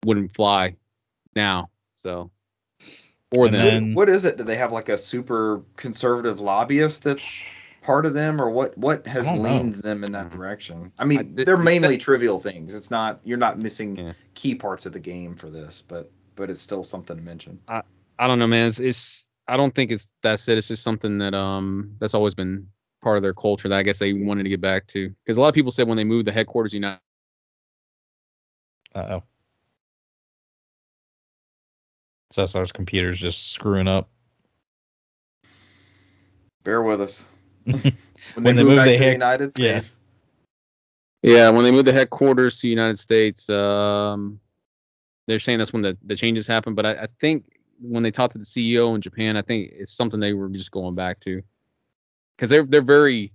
wouldn't 0.05 0.35
fly 0.35 0.77
now. 1.35 1.71
So 1.97 2.31
or 3.35 3.47
And 3.47 3.55
then 3.55 3.65
then- 3.67 3.95
what 3.95 4.09
is 4.09 4.25
it? 4.25 4.37
Do 4.37 4.45
they 4.45 4.57
have 4.57 4.73
like 4.73 4.89
a 4.89 4.99
super 4.99 5.63
conservative 5.77 6.41
lobbyist 6.41 7.03
that's 7.03 7.43
part 7.83 8.07
of 8.07 8.15
them, 8.15 8.41
or 8.41 8.51
what? 8.51 8.77
What 8.79 9.07
has 9.07 9.27
I 9.27 9.35
don't 9.35 9.43
know. 9.43 9.57
leaned 9.57 9.75
them 9.77 10.05
in 10.05 10.13
that 10.13 10.27
mm-hmm. 10.29 10.39
direction? 10.39 10.93
I 10.99 11.05
mean, 11.05 11.19
I- 11.19 11.45
they're 11.45 11.57
mainly 11.57 11.97
that- 11.97 12.01
trivial 12.01 12.41
things. 12.41 12.75
It's 12.75 12.91
not 12.91 13.21
you're 13.25 13.39
not 13.39 13.59
missing 13.59 13.97
Yeah. 13.97 14.13
key 14.35 14.55
parts 14.55 14.87
of 14.87 14.93
the 14.93 15.01
game 15.01 15.35
for 15.35 15.51
this, 15.51 15.83
but 15.87 16.11
but 16.37 16.51
it's 16.51 16.61
still 16.61 16.85
something 16.85 17.17
to 17.17 17.23
mention. 17.23 17.59
I, 17.67 17.83
I 18.19 18.29
don't 18.29 18.39
know, 18.39 18.47
man. 18.47 18.69
It's, 18.69 18.79
it's 18.79 19.27
I 19.49 19.57
don't 19.57 19.75
think 19.75 19.91
it's 19.91 20.09
that's 20.23 20.49
it. 20.49 20.59
It's 20.59 20.69
just 20.69 20.83
something 20.85 21.19
that 21.19 21.35
um 21.35 21.97
that's 22.01 22.15
always 22.15 22.35
been 22.35 22.69
part 23.03 23.17
of 23.17 23.23
their 23.23 23.35
culture 23.35 23.69
that 23.71 23.79
I 23.79 23.83
guess 23.85 23.99
they 23.99 24.13
wanted 24.13 24.45
to 24.45 24.51
get 24.51 24.61
back 24.61 24.87
to. 24.89 25.11
Because 25.25 25.39
a 25.39 25.41
lot 25.41 25.49
of 25.49 25.55
people 25.55 25.73
said 25.73 25.89
when 25.89 25.97
they 25.97 26.05
moved 26.05 26.27
the 26.27 26.33
headquarters, 26.33 26.75
you 26.75 26.81
know, 26.81 26.99
uh 28.95 29.21
oh. 29.21 29.23
Cesar's 32.33 32.73
computer's 32.73 33.19
just 33.21 33.53
screwing 33.53 33.89
up. 33.89 34.11
Bear 36.65 36.83
with 36.83 37.01
us. 37.01 37.27
when, 37.65 37.97
When 38.43 38.45
they 38.45 38.53
they 38.57 38.65
move 38.65 38.65
move 38.65 38.77
back 38.77 38.87
the 38.87 38.97
to 38.97 39.05
the 39.05 39.11
United 39.13 39.53
yeah. 39.57 39.81
States, 39.81 39.99
Yeah, 41.23 41.51
when 41.51 41.65
they 41.65 41.73
moved 41.73 41.87
the 41.87 41.93
headquarters 41.93 42.57
to 42.57 42.63
the 42.63 42.71
United 42.71 42.99
States, 42.99 43.51
um, 43.51 44.41
they're 45.27 45.41
saying 45.41 45.59
that's 45.59 45.73
when 45.73 45.83
the, 45.83 45.99
the 46.05 46.17
changes 46.17 46.47
happen. 46.47 46.75
But 46.75 46.87
I, 46.87 46.93
I 46.93 47.09
think 47.21 47.45
when 47.81 48.03
they 48.03 48.11
talked 48.11 48.33
to 48.33 48.39
the 48.39 48.45
CEO 48.45 48.95
in 48.95 49.01
Japan, 49.01 49.37
I 49.37 49.43
think 49.43 49.73
it's 49.75 49.93
something 49.93 50.21
they 50.21 50.33
were 50.33 50.49
just 50.49 50.71
going 50.71 50.95
back 50.95 51.21
to 51.21 51.43
because 52.37 52.51
they're 52.51 52.65
they're 52.65 52.83
very. 52.83 53.33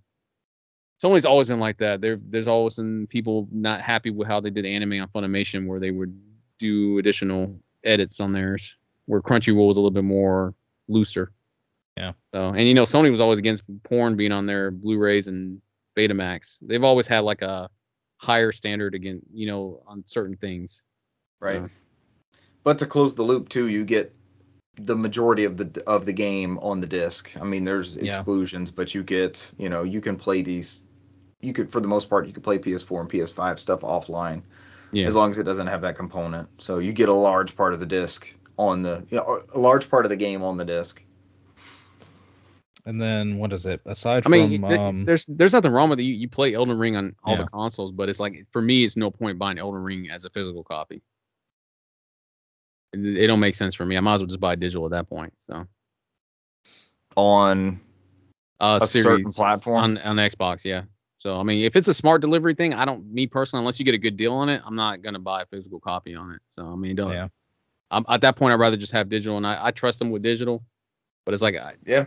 Sony's 1.01 1.25
always 1.25 1.47
been 1.47 1.60
like 1.60 1.79
that. 1.79 1.99
There 1.99 2.17
there's 2.29 2.47
always 2.47 2.75
been 2.75 3.08
people 3.08 3.47
not 3.51 3.82
happy 3.82 4.10
with 4.10 4.27
how 4.27 4.39
they 4.39 4.49
did 4.49 4.65
anime 4.65 5.01
on 5.01 5.10
Funimation, 5.10 5.67
where 5.67 5.79
they 5.79 5.91
would 5.91 6.17
do 6.60 6.97
additional 6.97 7.60
edits 7.84 8.19
on 8.19 8.32
theirs, 8.32 8.77
where 9.06 9.21
Crunchyroll 9.21 9.67
was 9.67 9.77
a 9.77 9.82
little 9.82 9.91
bit 9.91 10.06
more 10.06 10.53
looser. 10.88 11.32
Yeah. 11.97 12.13
So 12.34 12.49
and 12.49 12.67
you 12.67 12.73
know 12.73 12.84
Sony 12.84 13.12
was 13.12 13.21
always 13.21 13.39
against 13.39 13.63
porn 13.84 14.15
being 14.15 14.32
on 14.32 14.45
their 14.45 14.71
Blu-rays 14.71 15.27
and 15.27 15.62
Betamax. 15.97 16.58
They've 16.62 16.84
always 16.84 17.08
had 17.08 17.19
like 17.19 17.41
a 17.41 17.69
higher 18.17 18.51
standard 18.51 18.95
again, 18.95 19.21
you 19.34 19.47
know, 19.47 19.84
on 19.86 20.06
certain 20.06 20.38
things. 20.38 20.82
right? 21.39 21.62
Yeah. 21.62 21.67
But 22.63 22.77
to 22.79 22.86
close 22.86 23.13
the 23.15 23.23
loop 23.23 23.49
too, 23.49 23.67
you 23.67 23.84
get 23.84 24.15
the 24.75 24.95
majority 24.95 25.43
of 25.43 25.57
the 25.57 25.83
of 25.88 26.05
the 26.05 26.13
game 26.13 26.57
on 26.59 26.81
the 26.81 26.88
disc. 26.88 27.31
I 27.39 27.43
mean, 27.43 27.63
there's 27.63 27.95
Yeah. 27.95 28.15
exclusions, 28.17 28.71
but 28.71 28.93
you 28.95 29.03
get 29.03 29.49
you 29.57 29.69
know 29.69 29.83
you 29.83 30.01
can 30.01 30.15
play 30.15 30.41
these. 30.41 30.81
You 31.41 31.53
could 31.53 31.71
for 31.71 31.79
the 31.79 31.88
most 31.88 32.09
part 32.09 32.25
you 32.27 32.33
could 32.33 32.43
play 32.43 32.57
PS4 32.57 33.01
and 33.01 33.09
PS5 33.09 33.59
stuff 33.59 33.81
offline 33.81 34.41
Yeah. 34.91 35.05
as 35.07 35.15
long 35.15 35.29
as 35.29 35.39
it 35.39 35.43
doesn't 35.43 35.67
have 35.67 35.81
that 35.81 35.95
component. 35.95 36.47
So 36.59 36.79
you 36.79 36.93
get 36.93 37.09
a 37.09 37.13
large 37.13 37.55
part 37.55 37.73
of 37.73 37.79
the 37.79 37.86
disc 37.86 38.33
on 38.57 38.81
the 38.81 39.03
you 39.09 39.17
know, 39.17 39.41
a 39.53 39.59
large 39.59 39.89
part 39.89 40.05
of 40.05 40.09
the 40.09 40.15
game 40.15 40.41
on 40.43 40.57
the 40.57 40.65
disc. 40.65 41.03
And 42.86 43.01
then 43.01 43.38
what 43.38 43.53
is 43.53 43.65
it? 43.65 43.79
Aside 43.86 44.23
I 44.25 44.29
mean, 44.29 44.59
from 44.62 44.69
th- 44.69 44.79
um, 44.79 45.05
there's 45.05 45.25
there's 45.27 45.53
nothing 45.53 45.71
wrong 45.71 45.89
with 45.89 45.99
it. 45.99 46.03
You, 46.03 46.15
you 46.15 46.27
play 46.27 46.53
Elden 46.53 46.77
Ring 46.77 46.95
on 46.97 47.15
all 47.23 47.36
Yeah. 47.36 47.43
the 47.43 47.47
consoles, 47.47 47.91
but 47.93 48.09
it's 48.09 48.19
like 48.19 48.45
for 48.51 48.62
me, 48.62 48.83
it's 48.83 48.97
no 48.97 49.09
point 49.09 49.39
buying 49.39 49.57
Elden 49.57 49.81
Ring 49.81 50.09
as 50.09 50.25
a 50.25 50.29
physical 50.29 50.63
copy. 50.63 51.01
It, 52.93 53.23
it 53.23 53.27
don't 53.27 53.39
make 53.39 53.56
sense 53.56 53.75
for 53.75 53.86
me. 53.86 53.97
I 53.97 53.99
might 53.99 54.15
as 54.15 54.21
well 54.21 54.27
just 54.27 54.39
buy 54.39 54.56
digital 54.56 54.86
at 54.86 54.91
that 54.91 55.10
point. 55.10 55.34
So, 55.47 55.67
On 57.15 57.79
uh, 58.60 58.79
A 58.82 58.88
series 58.88 59.03
certain 59.03 59.34
platform? 59.34 59.84
on 59.84 59.97
on 59.99 60.15
Xbox, 60.17 60.63
yeah. 60.63 60.84
So 61.17 61.39
I 61.39 61.43
mean, 61.43 61.63
if 61.63 61.75
it's 61.75 61.88
a 61.88 61.93
smart 61.93 62.21
delivery 62.21 62.53
thing, 62.56 62.73
I 62.73 62.86
don't. 62.86 63.13
Me 63.13 63.27
personally, 63.27 63.62
unless 63.62 63.79
you 63.79 63.86
get 63.86 63.95
a 63.95 63.99
good 63.99 64.17
deal 64.17 64.34
on 64.34 64.49
it, 64.49 64.62
I'm 64.65 64.75
not 64.75 65.01
gonna 65.01 65.19
buy 65.19 65.43
a 65.43 65.45
physical 65.45 65.79
copy 65.79 66.15
on 66.15 66.32
it. 66.32 66.41
So 66.58 66.67
I 66.67 66.75
mean, 66.75 66.95
don't. 66.95 67.12
yeah, 67.12 67.27
I'm, 67.91 68.06
at 68.10 68.21
that 68.21 68.36
point, 68.36 68.53
I'd 68.53 68.60
rather 68.60 68.77
just 68.77 68.93
have 68.93 69.10
digital, 69.10 69.38
and 69.38 69.47
I, 69.47 69.67
I 69.67 69.71
trust 69.71 69.99
them 69.99 70.12
with 70.12 70.21
digital. 70.21 70.63
But 71.25 71.34
it's 71.34 71.43
like, 71.43 71.56
I, 71.56 71.75
Yeah. 71.86 72.06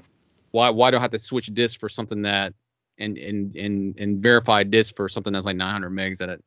why 0.51 0.71
why 0.71 0.91
do 0.91 0.99
I 0.99 1.01
have 1.01 1.13
to 1.13 1.19
switch 1.19 1.47
disc 1.47 1.81
for 1.81 1.89
something 1.89 2.23
that 2.23 2.53
and 2.99 3.17
and 3.17 3.57
and 3.57 3.99
and 3.99 4.23
verify 4.23 4.63
disc 4.65 4.97
for 4.97 5.09
something 5.09 5.33
that's 5.33 5.47
like 5.47 5.57
900 5.57 5.91
megs 5.91 6.19
that 6.19 6.29
it 6.29 6.45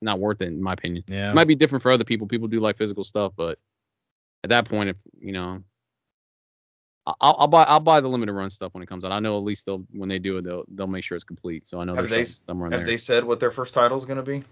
not 0.00 0.18
worth 0.18 0.40
it 0.40 0.48
in 0.48 0.62
my 0.62 0.72
opinion. 0.72 1.04
yeah. 1.06 1.30
It 1.30 1.34
might 1.34 1.46
be 1.46 1.54
different 1.54 1.82
for 1.82 1.92
other 1.92 2.04
people. 2.04 2.26
People 2.26 2.48
do 2.48 2.58
like 2.60 2.76
physical 2.76 3.04
stuff, 3.04 3.32
but 3.36 3.58
at 4.44 4.50
that 4.50 4.68
point, 4.68 4.90
if 4.90 4.96
you 5.20 5.32
know, 5.32 5.62
I'll, 7.06 7.36
I'll 7.40 7.46
buy 7.48 7.64
I'll 7.64 7.80
buy 7.80 8.00
the 8.00 8.08
limited 8.08 8.32
run 8.32 8.50
stuff 8.50 8.74
when 8.74 8.82
it 8.82 8.86
comes 8.86 9.04
out. 9.04 9.12
I 9.12 9.20
know 9.20 9.38
at 9.38 9.44
least 9.44 9.66
they'll 9.66 9.84
when 9.92 10.08
they 10.08 10.18
do 10.18 10.38
it, 10.38 10.44
they'll 10.44 10.64
they'll 10.68 10.86
make 10.86 11.04
sure 11.04 11.16
it's 11.16 11.24
complete. 11.24 11.66
So 11.66 11.80
I 11.80 11.84
know 11.84 11.94
Have 11.94 12.08
they- 12.08 12.24
somewhere 12.24 12.70
have 12.70 12.80
there. 12.80 12.86
they 12.86 12.96
said 12.96 13.24
what 13.24 13.40
their 13.40 13.50
first 13.50 13.74
title 13.74 13.96
is 13.96 14.04
going 14.04 14.18
to 14.18 14.22
be? 14.22 14.44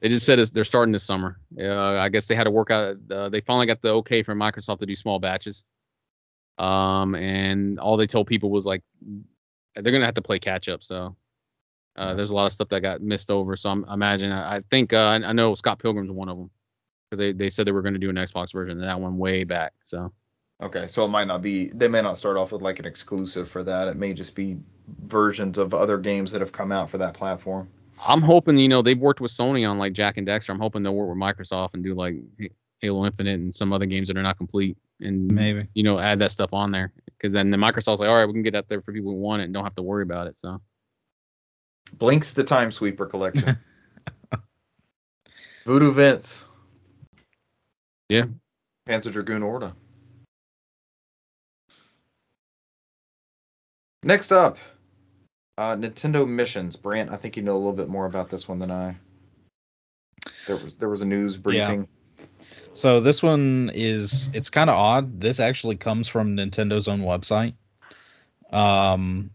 They 0.00 0.08
just 0.08 0.24
said 0.24 0.38
they're 0.38 0.64
starting 0.64 0.92
this 0.92 1.04
summer. 1.04 1.38
Uh, 1.58 1.68
I 1.98 2.08
guess 2.08 2.26
they 2.26 2.34
had 2.34 2.44
to 2.44 2.50
work 2.50 2.70
out. 2.70 2.96
Uh, 3.10 3.28
they 3.28 3.42
finally 3.42 3.66
got 3.66 3.82
the 3.82 3.90
okay 3.96 4.22
from 4.22 4.38
Microsoft 4.38 4.78
to 4.78 4.86
do 4.86 4.96
small 4.96 5.18
batches. 5.18 5.62
Um, 6.56 7.14
and 7.14 7.78
all 7.78 7.98
they 7.98 8.06
told 8.06 8.26
people 8.26 8.50
was 8.50 8.64
like 8.64 8.82
they're 9.74 9.92
gonna 9.92 10.06
have 10.06 10.14
to 10.14 10.22
play 10.22 10.38
catch 10.38 10.70
up. 10.70 10.82
So 10.82 11.16
uh, 11.96 12.14
there's 12.14 12.30
a 12.30 12.34
lot 12.34 12.46
of 12.46 12.52
stuff 12.52 12.68
that 12.70 12.80
got 12.80 13.02
missed 13.02 13.30
over. 13.30 13.56
So 13.56 13.68
I'm, 13.68 13.84
I 13.86 13.92
imagine 13.94 14.32
I, 14.32 14.56
I 14.56 14.60
think 14.70 14.94
uh, 14.94 14.98
I 14.98 15.14
I 15.16 15.32
know 15.32 15.54
Scott 15.54 15.78
Pilgrim's 15.80 16.10
one 16.10 16.30
of 16.30 16.38
them 16.38 16.50
because 17.10 17.18
they, 17.18 17.32
they 17.32 17.50
said 17.50 17.66
they 17.66 17.72
were 17.72 17.82
gonna 17.82 17.98
do 17.98 18.10
an 18.10 18.16
Xbox 18.16 18.52
version 18.52 18.78
of 18.78 18.84
that 18.84 19.00
one 19.00 19.18
way 19.18 19.44
back. 19.44 19.72
So 19.84 20.12
Okay, 20.62 20.86
so 20.88 21.04
it 21.06 21.08
might 21.08 21.26
not 21.26 21.40
be. 21.40 21.68
They 21.68 21.88
may 21.88 22.02
not 22.02 22.18
start 22.18 22.36
off 22.36 22.52
with 22.52 22.60
like 22.60 22.78
an 22.78 22.84
exclusive 22.84 23.48
for 23.48 23.62
that. 23.62 23.88
It 23.88 23.96
may 23.96 24.12
just 24.12 24.34
be 24.34 24.58
versions 25.06 25.56
of 25.56 25.72
other 25.72 25.96
games 25.96 26.32
that 26.32 26.42
have 26.42 26.52
come 26.52 26.70
out 26.70 26.90
for 26.90 26.98
that 26.98 27.14
platform. 27.14 27.68
I'm 28.06 28.20
hoping 28.20 28.58
you 28.58 28.68
know 28.68 28.82
they've 28.82 28.98
worked 28.98 29.20
with 29.20 29.32
Sony 29.32 29.68
on 29.68 29.78
like 29.78 29.94
Jak 29.94 30.18
and 30.18 30.26
Daxter. 30.26 30.50
I'm 30.50 30.58
hoping 30.58 30.82
they'll 30.82 30.94
work 30.94 31.08
with 31.08 31.18
Microsoft 31.18 31.74
and 31.74 31.82
do 31.82 31.94
like 31.94 32.16
Halo 32.80 33.06
Infinite 33.06 33.34
and 33.40 33.54
some 33.54 33.72
other 33.72 33.86
games 33.86 34.08
that 34.08 34.18
are 34.18 34.22
not 34.22 34.36
complete 34.36 34.76
and 35.00 35.32
maybe. 35.32 35.66
you 35.74 35.82
know, 35.82 35.98
add 35.98 36.18
that 36.18 36.30
stuff 36.30 36.52
on 36.52 36.72
there. 36.72 36.92
Because 37.06 37.32
then 37.32 37.50
the 37.50 37.56
Microsoft's 37.56 38.00
like, 38.00 38.08
all 38.08 38.16
right, 38.16 38.26
we 38.26 38.34
can 38.34 38.42
get 38.42 38.52
that 38.52 38.68
there 38.68 38.82
for 38.82 38.92
people 38.92 39.12
who 39.12 39.18
want 39.18 39.40
it 39.40 39.46
and 39.46 39.54
don't 39.54 39.64
have 39.64 39.76
to 39.76 39.82
worry 39.82 40.02
about 40.02 40.26
it. 40.26 40.38
So 40.38 40.60
Blinx 41.96 42.34
the 42.34 42.44
Time 42.44 42.70
Sweeper 42.70 43.06
collection. 43.06 43.58
Voodoo 45.64 45.92
Vince. 45.92 46.49
Yeah. 48.10 48.24
Panzer 48.88 49.12
Dragoon 49.12 49.42
Orta. 49.42 49.72
Next 54.02 54.32
up, 54.32 54.58
uh, 55.56 55.76
Nintendo 55.76 56.26
Missions. 56.26 56.74
Brant, 56.76 57.10
I 57.10 57.16
think 57.16 57.36
you 57.36 57.42
know 57.42 57.54
a 57.54 57.58
little 57.58 57.72
bit 57.72 57.88
more 57.88 58.06
about 58.06 58.28
this 58.28 58.48
one 58.48 58.58
than 58.58 58.70
I. 58.70 58.96
There 60.46 60.56
was 60.56 60.74
there 60.74 60.88
was 60.88 61.02
a 61.02 61.06
news 61.06 61.36
briefing. 61.36 61.86
Yeah. 62.18 62.26
So 62.72 63.00
this 63.00 63.22
one 63.22 63.70
is 63.72 64.34
it's 64.34 64.50
kind 64.50 64.70
of 64.70 64.76
odd. 64.76 65.20
This 65.20 65.38
actually 65.38 65.76
comes 65.76 66.08
from 66.08 66.36
Nintendo's 66.36 66.88
own 66.88 67.02
website. 67.02 67.54
Um, 68.52 69.30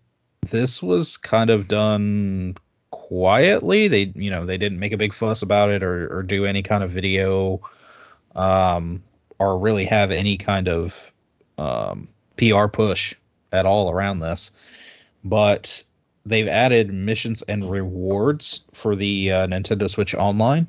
this 0.50 0.84
was 0.84 1.16
kind 1.16 1.50
of 1.50 1.70
done 1.70 2.58
quietly. 2.92 3.88
They 3.88 4.12
you 4.16 4.32
know 4.32 4.46
they 4.46 4.58
didn't 4.58 4.80
make 4.80 4.94
a 4.94 4.98
big 4.98 5.14
fuss 5.14 5.44
about 5.44 5.70
it 5.70 5.84
or 5.84 6.18
or 6.18 6.24
do 6.24 6.46
any 6.46 6.64
kind 6.64 6.84
of 6.84 6.92
video 6.92 7.62
um 8.36 9.04
or 9.40 9.60
really 9.60 9.86
have 9.86 10.12
any 10.12 10.38
kind 10.38 10.68
of 10.68 11.12
um, 11.58 12.08
PR 12.38 12.68
push 12.68 13.16
at 13.52 13.66
all 13.66 13.92
around 13.92 14.20
this. 14.20 14.52
But 15.24 15.84
they've 16.26 16.48
added 16.48 16.94
missions 16.94 17.42
and 17.42 17.70
rewards 17.70 18.66
for 18.74 18.96
the 18.96 19.32
uh, 19.32 19.48
Nintendo 19.48 19.90
Switch 19.90 20.16
Online. 20.16 20.68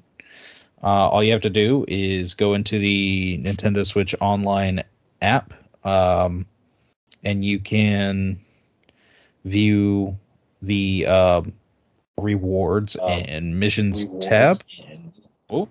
Uh, 0.83 1.09
all 1.09 1.23
you 1.23 1.33
have 1.33 1.43
to 1.43 1.51
do 1.51 1.85
is 1.89 2.35
go 2.35 2.55
into 2.55 2.79
the 2.79 3.39
Nintendo 3.39 3.87
Switch 3.87 4.15
Online 4.21 4.85
app, 5.23 5.55
um, 5.85 6.47
and 7.25 7.45
you 7.45 7.59
can 7.61 8.41
view 9.45 10.19
the 10.63 11.07
uh, 11.09 11.43
rewards 12.19 12.97
Uh, 12.97 13.07
and 13.07 13.59
missions 13.59 14.05
rewards 14.05 14.27
tab. 14.27 14.63
Oh, 15.49 15.69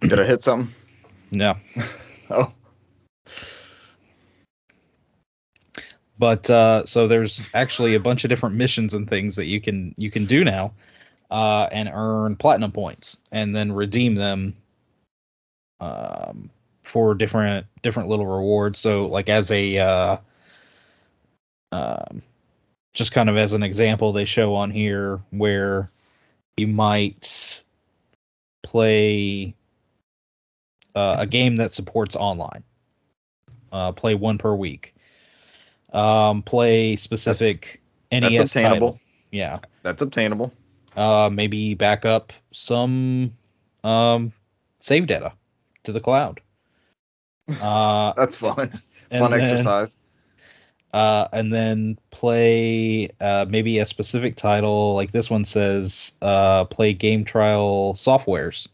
Did 0.00 0.20
I 0.20 0.24
hit 0.24 0.42
something? 0.42 0.74
no. 1.30 1.56
Oh, 2.28 2.52
but 6.18 6.48
uh, 6.48 6.84
so 6.86 7.08
there's 7.08 7.42
actually 7.52 7.94
a 7.94 8.00
bunch 8.00 8.24
of 8.24 8.30
different 8.30 8.56
missions 8.56 8.94
and 8.94 9.08
things 9.08 9.36
that 9.36 9.46
you 9.46 9.60
can 9.60 9.94
you 9.96 10.10
can 10.10 10.26
do 10.26 10.44
now 10.44 10.72
uh, 11.30 11.68
and 11.70 11.90
earn 11.92 12.36
platinum 12.36 12.72
points 12.72 13.20
and 13.30 13.54
then 13.54 13.72
redeem 13.72 14.14
them 14.14 14.56
um, 15.80 16.50
for 16.82 17.14
different 17.14 17.66
different 17.82 18.08
little 18.08 18.26
rewards 18.26 18.78
so 18.78 19.06
like 19.06 19.28
as 19.28 19.50
a 19.50 19.78
uh, 19.78 20.16
um, 21.72 22.22
just 22.94 23.12
kind 23.12 23.28
of 23.28 23.36
as 23.36 23.52
an 23.52 23.62
example 23.62 24.12
they 24.12 24.24
show 24.24 24.54
on 24.54 24.70
here 24.70 25.20
where 25.30 25.90
you 26.56 26.66
might 26.66 27.62
play 28.66 29.54
uh, 30.96 31.16
a 31.20 31.26
game 31.26 31.56
that 31.56 31.72
supports 31.72 32.16
online 32.16 32.64
uh, 33.70 33.92
play 33.92 34.14
one 34.16 34.38
per 34.38 34.52
week 34.54 34.92
um, 35.92 36.42
play 36.42 36.96
specific 36.96 37.80
that's 38.10 38.28
NES 38.30 38.40
obtainable. 38.40 38.92
title. 38.92 39.00
Yeah. 39.30 39.60
That's 39.82 40.02
obtainable. 40.02 40.52
Uh, 40.96 41.30
maybe 41.32 41.74
back 41.74 42.04
up 42.04 42.32
some 42.52 43.32
um, 43.84 44.32
save 44.80 45.06
data 45.06 45.32
to 45.84 45.92
the 45.92 46.00
cloud. 46.00 46.40
Uh, 47.62 48.12
That's 48.16 48.34
fun. 48.34 48.56
fun 49.10 49.30
then- 49.30 49.40
exercise. 49.40 49.96
Uh, 50.92 51.28
and 51.32 51.52
then 51.52 51.98
play 52.10 53.10
uh, 53.20 53.44
maybe 53.48 53.80
a 53.80 53.86
specific 53.86 54.34
title 54.36 54.94
like 54.94 55.12
this 55.12 55.28
one 55.28 55.44
says 55.44 56.12
uh, 56.22 56.64
play 56.64 56.94
game 56.94 57.24
trial 57.24 57.94
softwares. 57.94 58.68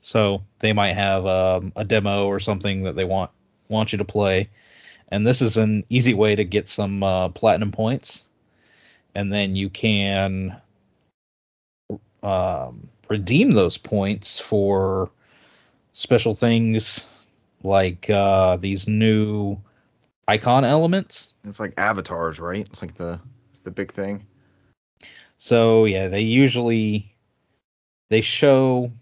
So 0.00 0.42
they 0.60 0.72
might 0.72 0.94
have 0.94 1.26
um, 1.26 1.72
a 1.76 1.84
demo 1.84 2.26
or 2.26 2.40
something 2.40 2.84
that 2.84 2.96
they 2.96 3.04
want 3.04 3.30
want 3.68 3.92
you 3.92 3.98
to 3.98 4.04
play, 4.04 4.48
and 5.08 5.26
this 5.26 5.42
is 5.42 5.56
an 5.58 5.84
easy 5.90 6.14
way 6.14 6.36
to 6.36 6.44
get 6.44 6.68
some 6.68 7.02
uh, 7.02 7.28
platinum 7.28 7.72
points, 7.72 8.26
and 9.14 9.30
then 9.32 9.56
you 9.56 9.68
can 9.68 10.56
um, 12.22 12.88
redeem 13.08 13.52
those 13.52 13.76
points 13.76 14.38
for 14.38 15.10
special 15.92 16.34
things 16.34 17.06
like 17.62 18.08
uh, 18.08 18.56
these 18.56 18.86
new 18.88 19.58
icon 20.28 20.64
elements. 20.64 21.32
It's 21.44 21.58
like 21.58 21.74
avatars, 21.78 22.38
right? 22.38 22.66
It's 22.66 22.82
like 22.82 22.94
the 22.94 23.18
it's 23.50 23.60
the 23.60 23.70
big 23.70 23.90
thing. 23.90 24.26
So 25.38 25.86
yeah, 25.86 26.08
they 26.08 26.20
usually 26.20 27.12
they 28.10 28.20
show 28.20 28.92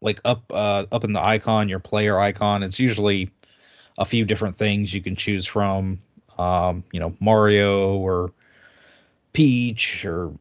like 0.00 0.20
up 0.24 0.44
uh, 0.52 0.86
up 0.92 1.04
in 1.04 1.12
the 1.12 1.24
icon, 1.24 1.68
your 1.68 1.80
player 1.80 2.18
icon. 2.20 2.62
It's 2.62 2.78
usually 2.78 3.30
a 3.98 4.04
few 4.04 4.24
different 4.24 4.58
things 4.58 4.92
you 4.92 5.02
can 5.02 5.16
choose 5.16 5.46
from. 5.46 6.00
Um, 6.38 6.84
you 6.92 7.00
know, 7.00 7.16
Mario 7.20 7.96
or 7.96 8.32
Peach 9.32 10.04
or 10.04 10.32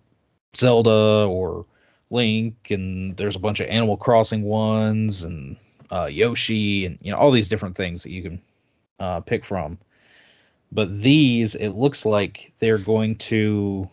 Zelda 0.55 1.25
or 1.27 1.65
Link, 2.09 2.71
and 2.71 3.15
there's 3.17 3.35
a 3.35 3.39
bunch 3.39 3.59
of 3.59 3.67
Animal 3.67 3.97
Crossing 3.97 4.43
ones 4.43 5.23
and 5.23 5.57
uh, 5.91 6.05
Yoshi, 6.05 6.85
and 6.85 6.97
you 7.01 7.11
know 7.11 7.17
all 7.17 7.31
these 7.31 7.49
different 7.49 7.75
things 7.75 8.03
that 8.03 8.11
you 8.11 8.23
can 8.23 8.41
uh, 8.99 9.21
pick 9.21 9.45
from. 9.45 9.77
But 10.71 11.01
these, 11.01 11.55
it 11.55 11.69
looks 11.69 12.05
like 12.05 12.53
they're 12.59 12.77
going 12.77 13.15
to 13.17 13.89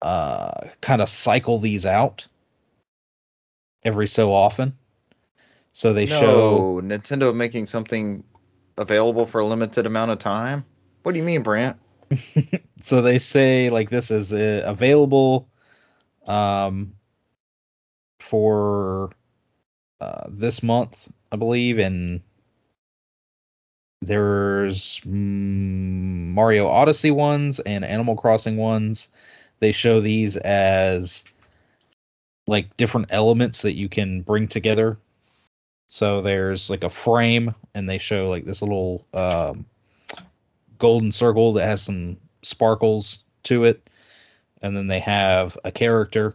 uh, 0.00 0.68
kind 0.80 1.02
of 1.02 1.08
cycle 1.08 1.58
these 1.58 1.86
out 1.86 2.26
every 3.84 4.06
so 4.06 4.32
often. 4.32 4.76
So 5.72 5.92
they 5.92 6.06
no, 6.06 6.20
show 6.20 6.80
Nintendo 6.82 7.34
making 7.34 7.66
something 7.66 8.24
available 8.78 9.26
for 9.26 9.40
a 9.40 9.46
limited 9.46 9.86
amount 9.86 10.12
of 10.12 10.18
time. 10.18 10.64
What 11.02 11.12
do 11.12 11.18
you 11.18 11.24
mean, 11.24 11.42
Brant? 11.42 11.78
so 12.82 13.02
they 13.02 13.18
say 13.18 13.70
like 13.70 13.90
this 13.90 14.10
is 14.10 14.32
uh, 14.32 14.62
available 14.64 15.48
um 16.26 16.94
for 18.20 19.10
uh, 20.00 20.24
this 20.28 20.62
month 20.62 21.08
i 21.30 21.36
believe 21.36 21.78
and 21.78 22.20
there's 24.06 25.00
mm, 25.00 26.32
mario 26.32 26.68
odyssey 26.68 27.10
ones 27.10 27.60
and 27.60 27.84
animal 27.84 28.16
crossing 28.16 28.56
ones 28.56 29.08
they 29.60 29.72
show 29.72 30.00
these 30.00 30.36
as 30.36 31.24
like 32.46 32.76
different 32.76 33.08
elements 33.10 33.62
that 33.62 33.74
you 33.74 33.88
can 33.88 34.22
bring 34.22 34.48
together 34.48 34.98
so 35.88 36.22
there's 36.22 36.70
like 36.70 36.84
a 36.84 36.90
frame 36.90 37.54
and 37.74 37.88
they 37.88 37.98
show 37.98 38.26
like 38.26 38.44
this 38.44 38.62
little 38.62 39.06
um 39.14 39.64
golden 40.78 41.12
circle 41.12 41.54
that 41.54 41.66
has 41.66 41.82
some 41.82 42.16
sparkles 42.42 43.20
to 43.44 43.64
it. 43.64 43.88
And 44.62 44.76
then 44.76 44.86
they 44.86 45.00
have 45.00 45.58
a 45.64 45.70
character, 45.70 46.34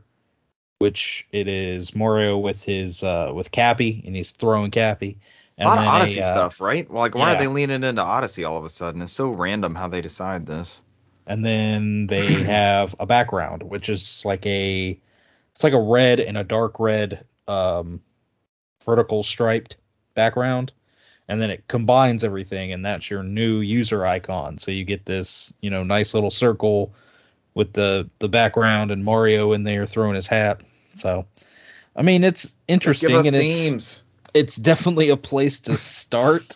which 0.77 1.27
it 1.31 1.47
is 1.47 1.95
Mario 1.95 2.37
with 2.37 2.63
his 2.63 3.03
uh, 3.03 3.31
with 3.33 3.51
Cappy, 3.51 4.03
and 4.05 4.15
he's 4.15 4.31
throwing 4.31 4.71
Cappy. 4.71 5.17
A 5.59 5.65
lot 5.65 5.77
of 5.79 5.85
Odyssey 5.85 6.21
a, 6.21 6.23
stuff, 6.23 6.61
right? 6.61 6.89
Like, 6.89 7.15
why 7.15 7.31
yeah. 7.31 7.35
are 7.35 7.39
they 7.39 7.47
leaning 7.47 7.83
into 7.83 8.01
Odyssey 8.01 8.45
all 8.45 8.57
of 8.57 8.63
a 8.63 8.69
sudden? 8.69 9.01
It's 9.01 9.11
so 9.11 9.29
random 9.29 9.75
how 9.75 9.89
they 9.89 10.01
decide 10.01 10.45
this. 10.45 10.81
And 11.27 11.45
then 11.45 12.07
they 12.07 12.43
have 12.43 12.95
a 12.99 13.05
background, 13.05 13.63
which 13.63 13.89
is 13.89 14.23
like 14.25 14.45
a 14.45 14.99
it's 15.51 15.63
like 15.63 15.73
a 15.73 15.81
red 15.81 16.19
and 16.19 16.37
a 16.37 16.43
dark 16.43 16.79
red 16.79 17.25
um, 17.47 18.01
vertical 18.85 19.23
striped 19.23 19.75
background. 20.15 20.71
And 21.27 21.39
then 21.39 21.51
it 21.51 21.67
combines 21.67 22.23
everything, 22.23 22.71
and 22.71 22.83
that's 22.83 23.09
your 23.09 23.21
new 23.21 23.59
user 23.59 24.03
icon. 24.03 24.57
So 24.57 24.71
you 24.71 24.83
get 24.83 25.05
this, 25.05 25.53
you 25.61 25.69
know, 25.69 25.83
nice 25.83 26.15
little 26.15 26.31
circle 26.31 26.93
with 27.53 27.73
the 27.73 28.09
the 28.19 28.29
background 28.29 28.89
and 28.89 29.03
Mario 29.03 29.53
in 29.53 29.63
there 29.63 29.85
throwing 29.85 30.15
his 30.15 30.25
hat. 30.25 30.61
So, 30.95 31.27
I 31.95 32.01
mean, 32.01 32.23
it's 32.23 32.55
interesting 32.67 33.15
and 33.15 33.35
themes. 33.35 33.75
it's 33.75 34.01
definitely 34.33 35.09
a 35.09 35.17
place 35.17 35.61
to 35.61 35.77
start. 35.77 36.55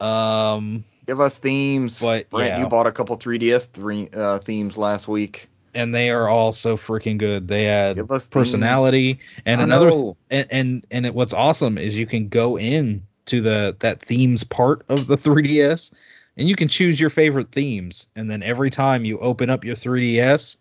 Um, 0.00 0.84
Give 1.06 1.20
us 1.20 1.38
themes. 1.38 2.00
But, 2.00 2.30
Brent, 2.30 2.48
yeah. 2.48 2.58
you 2.60 2.66
bought 2.68 2.86
a 2.86 2.92
couple 2.92 3.16
3DS 3.16 3.70
three, 3.70 4.08
uh, 4.12 4.38
themes 4.40 4.76
last 4.76 5.06
week. 5.08 5.48
and 5.74 5.94
they 5.94 6.10
are 6.10 6.28
all 6.28 6.52
so 6.52 6.76
freaking 6.76 7.18
good. 7.18 7.48
They 7.48 7.66
add 7.68 7.96
Give 7.96 8.10
us 8.10 8.24
themes. 8.24 8.32
personality 8.32 9.20
and 9.44 9.60
I 9.60 9.64
another 9.64 9.90
th- 9.90 10.14
and 10.30 10.46
and 10.50 10.86
and 10.90 11.06
it, 11.06 11.14
what's 11.14 11.34
awesome 11.34 11.78
is 11.78 11.98
you 11.98 12.06
can 12.06 12.28
go 12.28 12.58
in 12.58 13.06
to 13.26 13.40
the 13.40 13.76
that 13.80 14.00
themes 14.02 14.42
part 14.44 14.84
of 14.88 15.06
the 15.06 15.16
3DS 15.16 15.92
and 16.36 16.48
you 16.48 16.56
can 16.56 16.68
choose 16.68 16.98
your 17.00 17.10
favorite 17.10 17.52
themes 17.52 18.06
and 18.16 18.30
then 18.30 18.42
every 18.42 18.70
time 18.70 19.04
you 19.04 19.18
open 19.18 19.48
up 19.50 19.64
your 19.64 19.76
3DS 19.76 20.56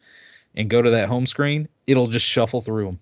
and 0.56 0.70
go 0.70 0.82
to 0.82 0.92
that 0.92 1.08
home 1.10 1.26
screen, 1.26 1.68
it'll 1.88 2.08
just 2.08 2.26
shuffle 2.26 2.62
through 2.62 2.86
them. 2.86 3.00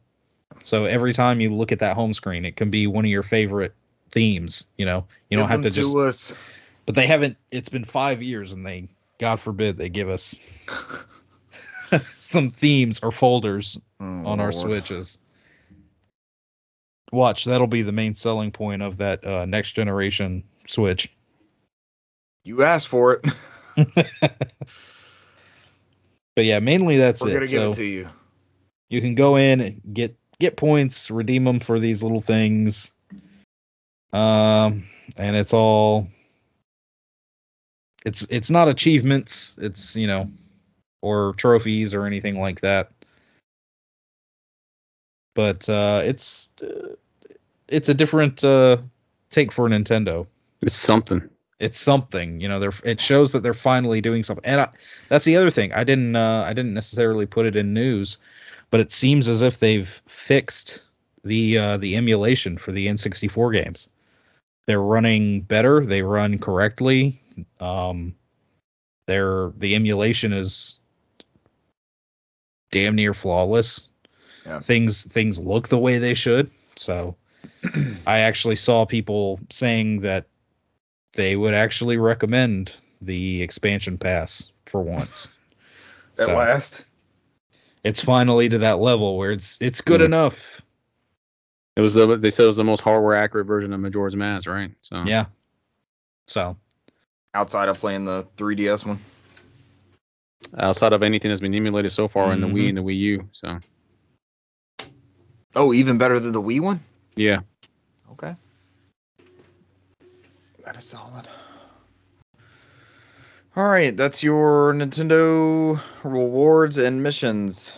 So 0.61 0.85
every 0.85 1.13
time 1.13 1.41
you 1.41 1.53
look 1.53 1.71
at 1.71 1.79
that 1.79 1.95
home 1.95 2.13
screen, 2.13 2.45
it 2.45 2.55
can 2.55 2.69
be 2.69 2.87
one 2.87 3.05
of 3.05 3.11
your 3.11 3.23
favorite 3.23 3.73
themes, 4.11 4.65
you 4.77 4.85
know. 4.85 5.05
You 5.29 5.37
don't 5.37 5.49
have 5.49 5.61
to 5.61 5.69
them 5.69 5.83
just 5.83 5.95
us. 5.95 6.35
but 6.85 6.95
they 6.95 7.07
haven't 7.07 7.37
it's 7.51 7.69
been 7.69 7.83
5 7.83 8.21
years 8.21 8.53
and 8.53 8.65
they 8.65 8.89
god 9.19 9.39
forbid 9.39 9.77
they 9.77 9.89
give 9.89 10.09
us 10.09 10.39
some 12.19 12.51
themes 12.51 12.99
or 13.01 13.11
folders 13.11 13.79
Oh, 13.99 14.05
on 14.05 14.39
our 14.39 14.51
Lord. 14.51 14.53
switches. 14.53 15.17
Watch, 17.11 17.45
that'll 17.45 17.67
be 17.67 17.83
the 17.83 17.91
main 17.91 18.15
selling 18.15 18.51
point 18.51 18.81
of 18.81 18.97
that 18.97 19.23
uh, 19.25 19.45
next 19.45 19.73
generation 19.73 20.43
Switch. 20.67 21.11
You 22.43 22.63
asked 22.63 22.87
for 22.87 23.13
it. 23.13 23.25
But 26.35 26.45
yeah, 26.45 26.59
mainly 26.59 26.97
that's 26.97 27.21
We're 27.21 27.29
it. 27.29 27.33
gonna 27.33 27.47
give 27.47 27.61
So 27.61 27.69
it 27.69 27.73
to 27.75 27.83
you. 27.85 28.09
you 28.89 29.01
can 29.01 29.13
go 29.15 29.35
in 29.35 29.61
and 29.61 29.81
get 29.93 30.17
get 30.43 30.57
points, 30.57 31.11
redeem 31.11 31.43
them 31.43 31.59
for 31.59 31.79
these 31.79 32.03
little 32.03 32.21
things. 32.21 32.91
Um, 34.11 34.83
and 35.17 35.35
it's 35.35 35.53
all 35.53 36.07
it's 38.05 38.27
it's 38.29 38.51
not 38.51 38.67
achievements. 38.67 39.57
It's 39.59 39.95
you 39.95 40.07
know 40.07 40.29
or 41.01 41.33
trophies 41.33 41.93
or 41.93 42.05
anything 42.05 42.39
like 42.39 42.61
that. 42.61 42.91
but 45.33 45.67
uh, 45.69 46.01
it's 46.05 46.49
uh, 46.61 46.95
it's 47.67 47.89
a 47.89 47.93
different 47.93 48.43
uh, 48.43 48.77
take 49.29 49.51
for 49.51 49.67
Nintendo. 49.69 50.27
It's 50.61 50.75
something. 50.75 51.29
It's 51.59 51.79
something, 51.79 52.41
you 52.41 52.49
know. 52.49 52.59
They're 52.59 52.73
it 52.83 53.01
shows 53.01 53.33
that 53.33 53.43
they're 53.43 53.53
finally 53.53 54.01
doing 54.01 54.23
something, 54.23 54.45
and 54.45 54.61
I, 54.61 54.69
that's 55.07 55.25
the 55.25 55.37
other 55.37 55.49
thing. 55.49 55.73
I 55.73 55.83
didn't 55.83 56.15
uh, 56.15 56.45
I 56.47 56.53
didn't 56.53 56.73
necessarily 56.73 57.25
put 57.25 57.45
it 57.45 57.55
in 57.55 57.73
news, 57.73 58.17
but 58.73 58.79
it 58.79 58.91
seems 58.91 59.27
as 59.27 59.43
if 59.43 59.59
they've 59.59 60.01
fixed 60.07 60.81
the 61.23 61.59
uh, 61.59 61.77
the 61.77 61.95
emulation 61.95 62.57
for 62.57 62.71
the 62.71 62.87
N64 62.87 63.53
games. 63.53 63.87
They're 64.65 64.81
running 64.81 65.41
better. 65.41 65.85
They 65.85 66.01
run 66.01 66.39
correctly. 66.39 67.21
Um, 67.59 68.15
they're 69.05 69.51
the 69.59 69.75
emulation 69.75 70.33
is 70.33 70.79
damn 72.71 72.95
near 72.95 73.13
flawless. 73.13 73.91
Yeah. 74.43 74.61
Things 74.61 75.03
things 75.03 75.39
look 75.39 75.67
the 75.67 75.77
way 75.77 75.99
they 75.99 76.15
should. 76.15 76.49
So 76.75 77.15
I 78.07 78.21
actually 78.21 78.55
saw 78.55 78.85
people 78.87 79.39
saying 79.51 80.01
that 80.01 80.25
they 81.13 81.35
would 81.35 81.53
actually 81.53 81.97
recommend 81.97 82.71
the 83.03 83.43
expansion 83.43 83.99
pass 83.99 84.49
for 84.65 84.81
once. 84.81 85.31
At 86.17 86.25
So, 86.25 86.35
last. 86.35 86.85
It's 87.83 88.01
finally 88.01 88.49
to 88.49 88.59
that 88.59 88.79
level 88.79 89.17
where 89.17 89.31
it's 89.31 89.57
it's 89.61 89.81
good 89.81 90.01
Mhm. 90.01 90.05
enough. 90.05 90.61
It 91.75 91.81
was 91.81 91.93
the 91.93 92.17
they 92.17 92.29
said 92.29 92.43
it 92.43 92.47
was 92.47 92.57
the 92.57 92.63
most 92.63 92.81
hardware 92.81 93.15
accurate 93.15 93.47
version 93.47 93.73
of 93.73 93.79
Majora's 93.79 94.15
Mask, 94.15 94.47
right? 94.47 94.71
So 94.81 95.03
Yeah. 95.05 95.25
So 96.27 96.57
Outside 97.33 97.67
of 97.69 97.79
playing 97.79 98.05
the 98.05 98.27
3DS 98.37 98.85
one. 98.85 98.99
outside 100.55 100.93
of 100.93 101.01
anything 101.01 101.29
that's 101.29 101.41
been 101.41 101.55
emulated 101.55 101.91
so 101.91 102.07
far 102.07 102.31
in 102.31 102.41
the. 102.41 102.47
Wii 102.47 102.69
and 102.69 102.77
the 102.77 102.81
Wii 102.83 102.99
U. 102.99 103.29
So 103.31 103.59
Oh, 105.55 105.73
even 105.73 105.97
better 105.97 106.19
than 106.19 106.31
the 106.31 106.41
Wii 106.41 106.59
one? 106.61 106.79
yeah. 107.15 107.39
Okay. 108.11 108.35
That 110.63 110.77
is 110.77 110.83
solid. 110.85 111.27
All 113.55 113.69
right, 113.69 113.95
that's 113.95 114.23
your 114.23 114.73
Nintendo 114.73 115.79
rewards 116.03 116.79
and 116.79 117.03
missions 117.03 117.77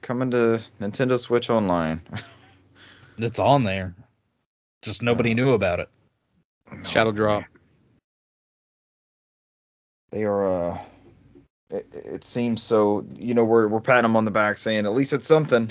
coming 0.00 0.30
to 0.30 0.60
Nintendo 0.80 1.18
Switch 1.18 1.50
Online. 1.50 2.00
it's 3.18 3.40
on 3.40 3.64
there. 3.64 3.94
Just 4.82 5.02
nobody 5.02 5.34
knew 5.34 5.52
about 5.52 5.80
it. 5.80 5.88
Shadow 6.84 7.10
Drop. 7.10 7.42
They 10.12 10.24
are. 10.24 10.46
Uh, 10.46 10.78
it, 11.70 11.86
it 11.92 12.24
seems 12.24 12.62
so. 12.62 13.04
You 13.16 13.34
know, 13.34 13.44
we're 13.44 13.66
we're 13.66 13.80
patting 13.80 14.02
them 14.04 14.14
on 14.14 14.24
the 14.24 14.30
back, 14.30 14.58
saying 14.58 14.86
at 14.86 14.94
least 14.94 15.12
it's 15.12 15.26
something, 15.26 15.68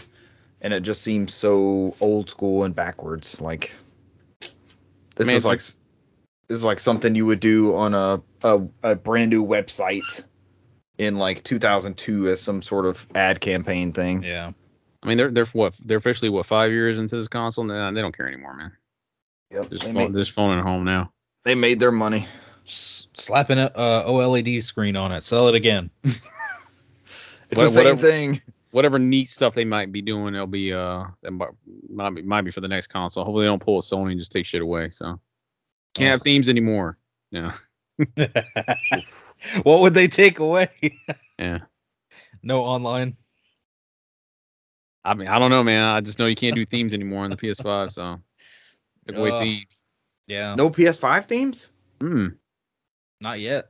and 0.59 0.73
it 0.73 0.81
just 0.81 1.01
seems 1.01 1.33
so 1.33 1.95
old 2.01 2.29
school 2.29 2.65
and 2.65 2.75
backwards. 2.75 3.39
Like 3.39 3.71
this 5.15 5.27
Man, 5.27 5.37
is 5.37 5.45
like 5.45 5.59
s- 5.59 5.67
this 5.67 5.77
is 6.49 6.63
like 6.63 6.79
something 6.79 7.15
you 7.15 7.25
would 7.25 7.39
do 7.39 7.75
on 7.75 7.93
a 7.93 8.21
a, 8.43 8.61
a 8.83 8.95
brand 8.95 9.31
new 9.31 9.45
website 9.45 10.23
in 10.97 11.17
like 11.17 11.43
2002 11.43 12.29
as 12.29 12.41
some 12.41 12.61
sort 12.61 12.85
of 12.85 13.05
ad 13.15 13.41
campaign 13.41 13.91
thing. 13.93 14.23
Yeah. 14.23 14.51
I 15.03 15.07
mean, 15.07 15.17
they're 15.17 15.31
they're 15.31 15.45
what 15.47 15.75
they're 15.83 15.97
officially 15.97 16.29
what 16.29 16.45
five 16.45 16.71
years 16.71 16.97
into 16.99 17.15
this 17.15 17.27
console. 17.27 17.69
and 17.69 17.95
they 17.97 18.01
don't 18.01 18.15
care 18.15 18.27
anymore, 18.27 18.55
man. 18.55 18.71
Yep. 19.51 19.69
Just 19.69 19.83
They, 19.83 19.93
phone, 19.93 20.11
made, 20.11 20.19
just 20.19 20.31
phoning 20.31 20.63
home 20.63 20.83
now. 20.85 21.11
they 21.43 21.55
made 21.55 21.79
their 21.79 21.91
money. 21.91 22.27
Just 22.63 23.19
slapping 23.19 23.59
a 23.59 23.65
uh, 23.65 24.07
OLED 24.09 24.63
screen 24.63 24.95
on 24.95 25.11
it. 25.11 25.21
Sell 25.23 25.47
it 25.49 25.55
again. 25.55 25.91
It's 27.47 27.57
What- 27.59 27.63
the 27.65 27.69
same 27.69 27.83
whatever- 27.85 28.01
thing. 28.09 28.41
Whatever 28.71 28.99
neat 28.99 29.29
stuff 29.29 29.53
they 29.53 29.63
might 29.63 29.91
be 29.93 30.01
doing, 30.01 30.33
it'll 30.35 30.47
be 30.47 30.73
uh 30.73 31.05
that 31.21 31.31
might, 31.31 31.49
might 31.89 32.09
be 32.09 32.21
might 32.23 32.41
be 32.41 32.51
for 32.51 32.59
the 32.59 32.67
next 32.67 32.87
console. 32.87 33.23
Hopefully, 33.23 33.45
they 33.45 33.49
don't 33.49 33.61
pull 33.63 33.77
a 33.79 33.81
Sony 33.81 34.11
and 34.11 34.19
just 34.19 34.33
take 34.33 34.45
shit 34.45 34.61
away. 34.61 34.89
So 34.89 35.19
can't 35.95 36.11
have 36.11 36.21
themes 36.21 36.47
anymore. 36.49 36.97
Yeah, 37.31 37.53
what 39.63 39.81
would 39.81 39.93
they 39.93 40.07
take 40.07 40.39
away? 40.39 40.69
yeah. 41.39 41.59
no 42.43 42.63
online. 42.63 43.17
I 45.03 45.13
mean, 45.13 45.27
I 45.27 45.37
don't 45.39 45.51
know, 45.51 45.63
man. 45.63 45.83
I 45.83 46.01
just 46.01 46.17
know 46.19 46.25
you 46.25 46.35
can't 46.35 46.55
do 46.55 46.65
themes 46.65 46.93
anymore 46.93 47.23
on 47.25 47.29
the 47.29 47.37
PS5. 47.37 47.91
So 47.91 48.19
took 49.07 49.17
away 49.17 49.31
Ugh. 49.31 49.41
themes. 49.43 49.83
Yeah. 50.27 50.55
No 50.55 50.69
PS5 50.69 51.25
themes? 51.25 51.69
Hmm. 52.01 52.29
Not 53.21 53.39
yet. 53.39 53.69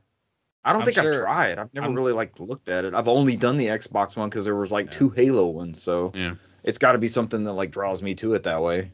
I 0.64 0.72
don't 0.72 0.82
I'm 0.82 0.86
think 0.86 0.98
I've 0.98 1.14
tried. 1.14 1.58
I've 1.58 1.72
never 1.74 1.86
I'm- 1.86 1.94
really 1.94 2.12
like 2.14 2.40
looked 2.40 2.68
at 2.68 2.84
it. 2.86 2.94
I've 2.94 3.08
only 3.08 3.36
done 3.36 3.58
the 3.58 3.66
Xbox 3.66 4.16
one 4.16 4.28
because 4.30 4.44
there 4.46 4.56
was 4.56 4.72
like 4.72 4.86
Yeah. 4.86 4.92
two 4.92 5.10
Halo 5.10 5.48
ones, 5.48 5.82
so 5.82 6.10
Yeah. 6.14 6.34
it's 6.64 6.78
got 6.78 6.92
to 6.92 6.98
be 6.98 7.08
something 7.08 7.44
that 7.44 7.52
like 7.52 7.70
draws 7.70 8.02
me 8.02 8.14
to 8.16 8.32
it 8.34 8.44
that 8.44 8.62
way. 8.62 8.90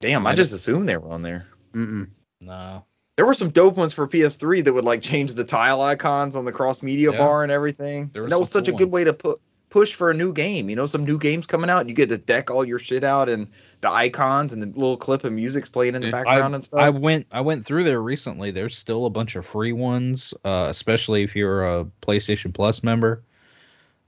Damn, 0.00 0.26
I 0.26 0.30
Yeah, 0.30 0.36
just 0.36 0.52
assumed 0.52 0.88
they 0.88 0.96
were 0.96 1.08
on 1.10 1.22
there. 1.22 1.46
Mm-mm. 1.74 2.08
No. 2.40 2.84
There 3.16 3.26
were 3.26 3.34
some 3.34 3.50
dope 3.50 3.76
ones 3.76 3.92
for 3.92 4.08
PS3 4.08 4.64
that 4.64 4.72
would 4.72 4.84
like 4.84 5.00
change 5.02 5.32
the 5.34 5.44
tile 5.44 5.80
icons 5.80 6.34
on 6.34 6.44
the 6.44 6.52
cross 6.52 6.82
media 6.82 7.12
Yeah. 7.12 7.18
bar 7.18 7.42
and 7.42 7.52
everything. 7.52 8.10
There 8.12 8.24
And 8.24 8.32
that 8.32 8.38
was 8.40 8.50
such 8.50 8.68
a 8.68 8.72
good 8.72 8.84
ones. 8.84 8.92
way 8.92 9.04
to 9.04 9.12
put 9.12 9.40
push 9.70 9.94
for 9.94 10.10
a 10.10 10.14
new 10.14 10.32
game. 10.32 10.70
You 10.70 10.76
know, 10.76 10.86
some 10.86 11.04
new 11.04 11.18
games 11.18 11.46
coming 11.46 11.68
out, 11.68 11.88
you 11.88 11.94
get 11.94 12.08
to 12.10 12.18
deck 12.18 12.48
all 12.50 12.64
your 12.64 12.78
shit 12.78 13.02
out 13.02 13.28
and 13.28 13.48
the 13.80 13.90
icons 13.90 14.52
and 14.52 14.62
the 14.62 14.66
little 14.66 14.96
clip 14.96 15.24
of 15.24 15.32
music's 15.32 15.68
playing 15.68 15.94
in 15.96 16.02
the 16.02 16.10
background 16.12 16.54
and 16.54 16.64
stuff. 16.64 16.80
I 16.80 16.90
went 16.90 17.26
I 17.32 17.40
went 17.40 17.66
through 17.66 17.84
there 17.84 18.00
recently. 18.00 18.50
There's 18.50 18.76
still 18.76 19.06
a 19.06 19.10
bunch 19.10 19.34
of 19.36 19.44
free 19.46 19.72
ones, 19.72 20.32
uh, 20.44 20.66
especially 20.68 21.22
if 21.22 21.34
you're 21.36 21.64
a 21.80 21.84
PlayStation 22.02 22.52
Plus 22.54 22.82
member. 22.82 23.22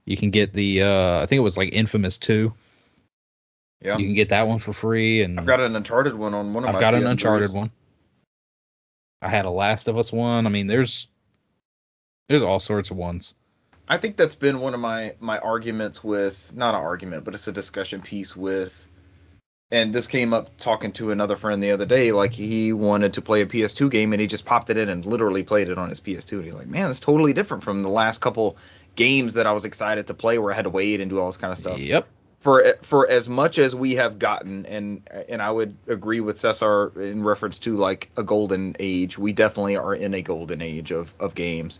You 0.05 0.15
can 0.17 0.31
get 0.31 0.53
the 0.53 0.83
uh, 0.83 1.19
I 1.21 1.25
think 1.25 1.37
it 1.37 1.43
was 1.43 1.57
like 1.57 1.73
Infamous 1.73 2.17
2. 2.17 2.53
Yeah. 3.81 3.97
You 3.97 4.05
can 4.05 4.15
get 4.15 4.29
that 4.29 4.47
one 4.47 4.59
for 4.59 4.73
free 4.73 5.21
and 5.21 5.39
I've 5.39 5.45
got 5.45 5.59
an 5.59 5.75
Uncharted 5.75 6.15
one 6.15 6.33
on 6.33 6.53
one 6.53 6.63
of 6.63 6.69
I've 6.69 6.75
my 6.75 6.81
got 6.81 6.95
an 6.95 7.03
PS3s. 7.03 7.11
Uncharted 7.11 7.53
one. 7.53 7.71
I 9.21 9.29
had 9.29 9.45
a 9.45 9.49
Last 9.49 9.87
of 9.87 9.97
Us 9.97 10.11
one. 10.11 10.45
I 10.45 10.49
mean, 10.49 10.67
there's 10.67 11.07
there's 12.27 12.43
all 12.43 12.59
sorts 12.59 12.91
of 12.91 12.97
ones. 12.97 13.35
I 13.89 13.97
think 13.97 14.17
that's 14.17 14.35
been 14.35 14.59
one 14.59 14.73
of 14.73 14.79
my 14.79 15.15
my 15.19 15.37
arguments 15.39 16.03
with 16.03 16.53
not 16.55 16.75
an 16.75 16.81
argument, 16.81 17.23
but 17.23 17.33
it's 17.33 17.47
a 17.47 17.51
discussion 17.51 18.01
piece 18.01 18.35
with 18.35 18.85
and 19.71 19.93
this 19.93 20.07
came 20.07 20.33
up 20.33 20.55
talking 20.57 20.93
to 20.93 21.11
another 21.11 21.35
friend 21.35 21.61
the 21.61 21.71
other 21.71 21.85
day 21.85 22.11
like 22.11 22.31
he 22.31 22.71
wanted 22.71 23.13
to 23.13 23.21
play 23.21 23.41
a 23.41 23.45
PS2 23.45 23.91
game 23.91 24.13
and 24.13 24.21
he 24.21 24.27
just 24.27 24.45
popped 24.45 24.69
it 24.69 24.77
in 24.77 24.87
and 24.89 25.05
literally 25.05 25.43
played 25.43 25.69
it 25.69 25.77
on 25.77 25.89
his 25.89 25.99
PS2 25.99 26.33
and 26.33 26.45
he's 26.45 26.53
like, 26.53 26.67
"Man, 26.67 26.89
it's 26.89 26.99
totally 26.99 27.33
different 27.33 27.63
from 27.63 27.83
the 27.83 27.89
last 27.89 28.21
couple 28.21 28.57
games 28.95 29.33
that 29.33 29.45
I 29.47 29.51
was 29.51 29.65
excited 29.65 30.07
to 30.07 30.13
play 30.13 30.37
where 30.37 30.51
I 30.51 30.55
had 30.55 30.63
to 30.63 30.69
wait 30.69 31.01
and 31.01 31.09
do 31.09 31.19
all 31.19 31.27
this 31.27 31.37
kind 31.37 31.51
of 31.51 31.59
stuff." 31.59 31.79
Yep. 31.79 32.07
For 32.39 32.75
for 32.81 33.09
as 33.09 33.27
much 33.27 33.57
as 33.57 33.73
we 33.73 33.95
have 33.95 34.19
gotten 34.19 34.65
and 34.67 35.01
and 35.27 35.41
I 35.41 35.49
would 35.49 35.75
agree 35.87 36.19
with 36.19 36.39
Cesar 36.39 36.91
in 37.01 37.23
reference 37.23 37.59
to 37.59 37.75
like 37.75 38.09
a 38.15 38.23
golden 38.23 38.75
age. 38.79 39.17
We 39.17 39.33
definitely 39.33 39.77
are 39.77 39.95
in 39.95 40.13
a 40.13 40.21
golden 40.21 40.61
age 40.61 40.91
of 40.91 41.13
of 41.19 41.35
games. 41.35 41.79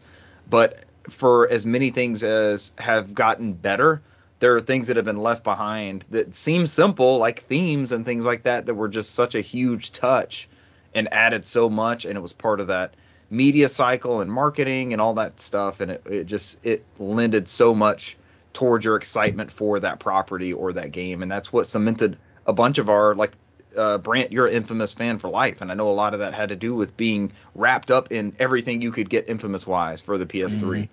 But 0.49 0.83
for 1.09 1.47
as 1.49 1.65
many 1.65 1.91
things 1.91 2.23
as 2.23 2.73
have 2.77 3.13
gotten 3.13 3.53
better 3.53 4.01
there 4.39 4.55
are 4.55 4.61
things 4.61 4.87
that 4.87 4.97
have 4.97 5.05
been 5.05 5.21
left 5.21 5.43
behind 5.43 6.05
that 6.11 6.35
seem 6.35 6.67
simple 6.67 7.17
like 7.17 7.43
themes 7.43 7.91
and 7.91 8.05
things 8.05 8.25
like 8.25 8.43
that 8.43 8.65
that 8.65 8.75
were 8.75 8.89
just 8.89 9.13
such 9.13 9.35
a 9.35 9.41
huge 9.41 9.91
touch 9.91 10.47
and 10.93 11.11
added 11.11 11.45
so 11.45 11.69
much 11.69 12.05
and 12.05 12.17
it 12.17 12.21
was 12.21 12.33
part 12.33 12.59
of 12.59 12.67
that 12.67 12.93
media 13.29 13.67
cycle 13.67 14.21
and 14.21 14.31
marketing 14.31 14.93
and 14.93 15.01
all 15.01 15.15
that 15.15 15.39
stuff 15.39 15.79
and 15.79 15.91
it, 15.91 16.03
it 16.05 16.23
just 16.25 16.57
it 16.63 16.83
lended 16.99 17.47
so 17.47 17.73
much 17.73 18.17
towards 18.57 18.83
your 18.83 18.95
excitement 18.95 19.51
for 19.51 19.79
that 19.79 19.99
property 19.99 20.51
or 20.51 20.73
that 20.73 20.91
game 20.91 21.21
and 21.21 21.31
that's 21.31 21.53
what 21.53 21.67
cemented 21.67 22.17
a 22.47 22.53
bunch 22.53 22.79
of 22.79 22.89
our 22.89 23.13
like 23.13 23.31
uh, 23.77 23.99
Brant, 23.99 24.31
you're 24.31 24.47
an 24.47 24.53
infamous 24.53 24.93
fan 24.93 25.19
for 25.19 25.29
life, 25.29 25.61
and 25.61 25.69
I 25.71 25.75
know 25.75 25.91
a 25.91 25.91
lot 25.91 26.15
of 26.15 26.21
that 26.21 26.33
had 26.33 26.49
to 26.49 26.55
do 26.55 26.73
with 26.73 26.97
being 26.97 27.31
wrapped 27.53 27.91
up 27.91 28.11
in 28.11 28.33
everything 28.39 28.81
you 28.81 28.91
could 28.91 29.07
get 29.07 29.29
infamous 29.29 29.67
wise 29.67 30.01
for 30.01 30.17
the 30.17 30.25
PS3, 30.25 30.79
Mhm. 30.85 30.87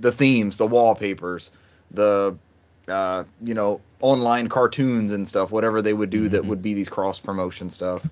the 0.00 0.10
themes, 0.10 0.56
the 0.56 0.66
wallpapers, 0.66 1.52
the 1.92 2.36
uh, 2.88 3.22
you 3.44 3.54
know 3.54 3.80
online 4.00 4.48
cartoons 4.48 5.12
and 5.12 5.28
stuff, 5.28 5.52
whatever 5.52 5.80
they 5.80 5.92
would 5.92 6.10
do 6.10 6.28
that 6.30 6.42
Mhm. 6.42 6.46
would 6.46 6.62
be 6.62 6.74
these 6.74 6.88
cross 6.88 7.20
promotion 7.20 7.70
stuff. 7.70 8.02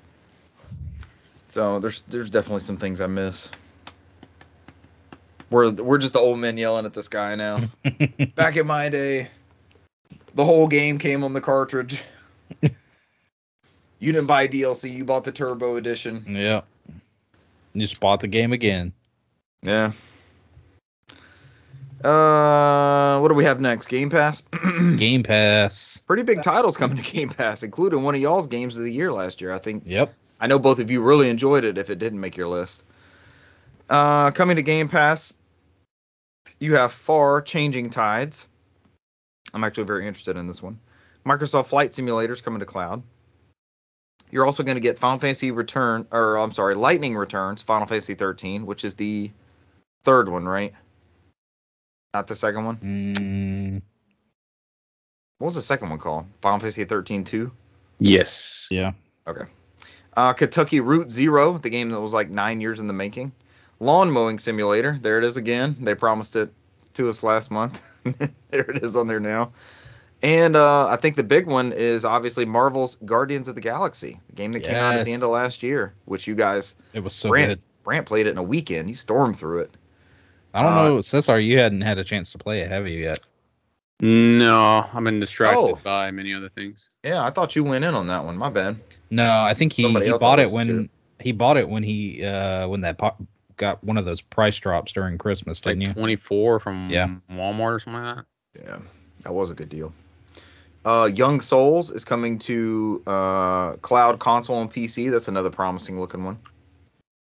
So 1.48 1.80
there's 1.80 2.02
there's 2.02 2.30
definitely 2.30 2.60
some 2.60 2.76
things 2.76 3.00
I 3.00 3.08
miss. 3.08 3.50
We're 5.52 5.70
we're 5.70 5.98
just 5.98 6.14
the 6.14 6.18
old 6.18 6.38
men 6.38 6.56
yelling 6.56 6.86
at 6.86 6.94
this 6.94 7.08
guy 7.08 7.34
now. 7.34 7.60
Back 8.34 8.56
in 8.56 8.66
my 8.66 8.88
day, 8.88 9.28
the 10.34 10.44
whole 10.44 10.66
game 10.66 10.98
came 10.98 11.22
on 11.22 11.34
the 11.34 11.42
cartridge. 11.42 12.00
you 12.62 12.70
didn't 14.00 14.26
buy 14.26 14.48
DLC, 14.48 14.92
you 14.92 15.04
bought 15.04 15.24
the 15.24 15.32
Turbo 15.32 15.76
Edition. 15.76 16.24
Yep. 16.26 16.66
You 17.74 17.80
just 17.80 18.00
bought 18.00 18.20
the 18.20 18.28
game 18.28 18.52
again. 18.52 18.92
Yeah. 19.62 19.92
Uh, 22.02 23.20
what 23.20 23.28
do 23.28 23.34
we 23.34 23.44
have 23.44 23.60
next? 23.60 23.86
Game 23.86 24.10
Pass. 24.10 24.42
Game 24.96 25.22
Pass. 25.22 25.98
Pretty 25.98 26.24
big 26.24 26.42
titles 26.42 26.76
coming 26.76 26.96
to 26.96 27.02
Game 27.02 27.28
Pass, 27.28 27.62
including 27.62 28.02
one 28.02 28.14
of 28.14 28.20
y'all's 28.20 28.48
games 28.48 28.76
of 28.76 28.82
the 28.82 28.92
year 28.92 29.12
last 29.12 29.40
year. 29.40 29.52
I 29.52 29.58
think. 29.58 29.84
Yep. 29.86 30.12
I 30.40 30.48
know 30.48 30.58
both 30.58 30.80
of 30.80 30.90
you 30.90 31.00
really 31.00 31.28
enjoyed 31.28 31.62
it. 31.62 31.78
If 31.78 31.90
it 31.90 31.98
didn't 31.98 32.20
make 32.20 32.36
your 32.36 32.48
list. 32.48 32.82
Uh, 33.88 34.30
coming 34.30 34.56
to 34.56 34.62
Game 34.62 34.88
Pass, 34.88 35.34
you 36.62 36.76
have 36.76 36.92
Far 36.92 37.42
Changing 37.42 37.90
Tides. 37.90 38.46
I'm 39.52 39.64
actually 39.64 39.84
very 39.84 40.06
interested 40.06 40.36
in 40.36 40.46
this 40.46 40.62
one. 40.62 40.78
Microsoft 41.26 41.66
Flight 41.66 41.92
Simulator 41.92 42.32
is 42.32 42.40
coming 42.40 42.60
to 42.60 42.66
cloud. 42.66 43.02
You're 44.30 44.46
also 44.46 44.62
going 44.62 44.76
to 44.76 44.80
get 44.80 44.98
Final 44.98 45.18
Fantasy 45.18 45.50
Return, 45.50 46.06
or 46.12 46.38
I'm 46.38 46.52
sorry, 46.52 46.76
Lightning 46.76 47.16
Returns, 47.16 47.62
Final 47.62 47.88
Fantasy 47.88 48.14
13, 48.14 48.64
which 48.64 48.84
is 48.84 48.94
the 48.94 49.32
third 50.04 50.28
one, 50.28 50.44
right? 50.46 50.72
Not 52.14 52.28
the 52.28 52.36
second 52.36 52.64
one. 52.64 52.76
Mm, 52.76 53.82
What 55.38 55.46
was 55.46 55.54
the 55.56 55.62
second 55.62 55.90
one 55.90 55.98
called? 55.98 56.26
Final 56.40 56.60
Fantasy 56.60 56.84
13 56.84 57.24
2. 57.24 57.50
Yes. 57.98 58.68
yeah. 58.70 58.92
Okay. 59.26 59.44
Uh, 60.16 60.32
Kentucky 60.34 60.78
Route 60.78 61.10
Zero, 61.10 61.58
the 61.58 61.70
game 61.70 61.90
that 61.90 62.00
was 62.00 62.12
like 62.12 62.30
nine 62.30 62.60
years 62.60 62.78
in 62.78 62.86
the 62.86 62.92
making. 62.92 63.32
Lawn 63.82 64.12
mowing 64.12 64.38
simulator. 64.38 64.96
There 65.02 65.18
it 65.18 65.24
is 65.24 65.36
again. 65.36 65.76
They 65.80 65.96
promised 65.96 66.36
it 66.36 66.52
to 66.94 67.08
us 67.08 67.24
last 67.24 67.50
month. 67.50 67.82
there 68.50 68.70
it 68.70 68.82
is 68.84 68.96
on 68.96 69.08
there 69.08 69.18
now. 69.18 69.52
And 70.22 70.54
uh, 70.54 70.86
I 70.86 70.94
think 70.96 71.16
the 71.16 71.24
big 71.24 71.46
one 71.46 71.72
is 71.72 72.04
obviously 72.04 72.44
Marvel's 72.44 72.96
Guardians 73.04 73.48
of 73.48 73.56
the 73.56 73.60
Galaxy, 73.60 74.20
the 74.28 74.36
game 74.36 74.52
that 74.52 74.62
came 74.62 74.76
out 74.76 74.94
at 74.94 75.04
the 75.04 75.12
end 75.12 75.24
of 75.24 75.30
last 75.30 75.64
year, 75.64 75.94
which 76.04 76.28
you 76.28 76.36
guys 76.36 76.76
It 76.92 77.00
was 77.00 77.12
so 77.12 77.30
Brant, 77.30 77.48
good. 77.48 77.62
Brant 77.82 78.06
played 78.06 78.28
it 78.28 78.30
in 78.30 78.38
a 78.38 78.42
weekend. 78.42 78.88
You 78.88 78.94
stormed 78.94 79.36
through 79.36 79.62
it. 79.62 79.76
I 80.54 80.62
don't 80.62 80.72
uh, 80.72 80.84
know, 80.84 81.00
Cesar, 81.00 81.40
you 81.40 81.58
hadn't 81.58 81.80
had 81.80 81.98
a 81.98 82.04
chance 82.04 82.30
to 82.32 82.38
play 82.38 82.60
it, 82.60 82.70
have 82.70 82.86
you 82.86 83.00
yet? 83.00 83.18
No, 83.98 84.86
I've 84.94 85.02
been 85.02 85.18
distracted 85.18 85.58
Oh. 85.58 85.80
by 85.82 86.12
many 86.12 86.34
other 86.34 86.48
things. 86.48 86.88
Yeah, 87.02 87.24
I 87.24 87.30
thought 87.30 87.56
you 87.56 87.64
went 87.64 87.84
in 87.84 87.94
on 87.94 88.06
that 88.08 88.24
one. 88.24 88.36
My 88.36 88.50
bad. 88.50 88.76
No, 89.10 89.42
I 89.42 89.54
think 89.54 89.72
he, 89.72 89.88
he 89.88 90.12
bought 90.12 90.38
it 90.38 90.52
listened 90.52 90.52
when 90.52 90.90
he 91.18 91.32
bought 91.32 91.56
it 91.56 91.68
when 91.68 91.82
he 91.82 92.24
uh 92.24 92.68
when 92.68 92.82
that 92.82 92.98
po- 92.98 93.16
got 93.62 93.82
one 93.82 93.96
of 93.96 94.04
those 94.04 94.20
price 94.20 94.56
drops 94.58 94.92
during 94.92 95.16
Christmas, 95.18 95.58
It's 95.58 95.64
didn't 95.64 95.82
you? 95.86 95.92
24 95.92 96.58
from 96.58 96.90
Yeah. 96.90 97.08
Walmart 97.30 97.76
or 97.76 97.78
something 97.78 98.02
like 98.02 98.16
that. 98.16 98.26
Yeah, 98.64 98.78
that 99.22 99.32
was 99.32 99.50
a 99.50 99.54
good 99.54 99.68
deal. 99.68 99.94
Uh, 100.84 101.08
Young 101.14 101.40
Souls 101.40 101.90
is 101.90 102.04
coming 102.04 102.40
to 102.40 103.02
uh, 103.06 103.72
cloud 103.76 104.18
console 104.18 104.60
and 104.60 104.72
PC. 104.72 105.10
That's 105.10 105.28
another 105.28 105.50
promising 105.50 105.98
looking 106.00 106.24
one. 106.24 106.38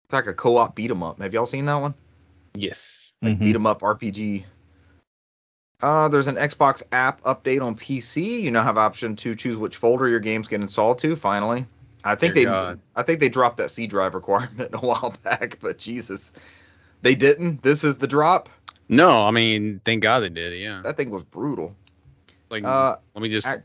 It's 0.05 0.12
like 0.12 0.28
a 0.28 0.33
co-op 0.33 0.76
beat 0.76 0.91
'em 0.91 1.03
up. 1.03 1.20
Have 1.20 1.35
y'all 1.35 1.47
seen 1.47 1.66
that 1.66 1.74
one? 1.81 1.95
Yes. 2.55 3.12
Like 3.22 3.39
Mhm. 3.39 3.41
beat 3.41 3.55
'em 3.57 3.66
up 3.66 3.83
RPG. 3.83 4.45
Uh, 5.83 6.09
there's 6.09 6.28
an 6.28 6.37
Xbox 6.37 6.83
app 6.93 7.22
update 7.22 7.62
on 7.62 7.74
PC. 7.74 8.41
You 8.43 8.51
now 8.51 8.62
have 8.62 8.78
option 8.78 9.16
to 9.16 9.35
choose 9.35 9.57
which 9.57 9.76
folder 9.78 10.09
your 10.09 10.20
games 10.20 10.47
get 10.47 10.61
installed 10.61 10.99
to. 10.99 11.16
Finally, 11.16 11.66
I 12.05 12.14
think 12.14 12.34
Dear 12.34 12.44
they, 12.44 12.51
God. 12.51 12.80
I 12.96 13.03
think 13.03 13.20
they 13.20 13.28
dropped 13.28 13.59
that 13.59 13.70
C 13.70 13.86
drive 13.86 14.14
requirement 14.14 14.70
a 14.74 14.78
while 14.78 15.14
back, 15.22 15.59
but 15.61 15.78
Jesus, 15.78 16.32
they 17.03 17.14
didn't. 17.14 17.62
This 17.62 17.84
is 17.84 17.96
the 17.96 18.07
drop. 18.07 18.48
No, 18.88 19.24
I 19.24 19.30
mean, 19.30 19.80
thank 19.84 20.03
God 20.03 20.20
they 20.20 20.28
did. 20.28 20.59
Yeah. 20.59 20.82
That 20.82 20.96
thing 20.96 21.11
was 21.11 21.22
brutal. 21.22 21.76
Like, 22.51 22.64
Uh, 22.64 22.96
let 23.14 23.22
me 23.22 23.28
just 23.28 23.46
ac- 23.46 23.62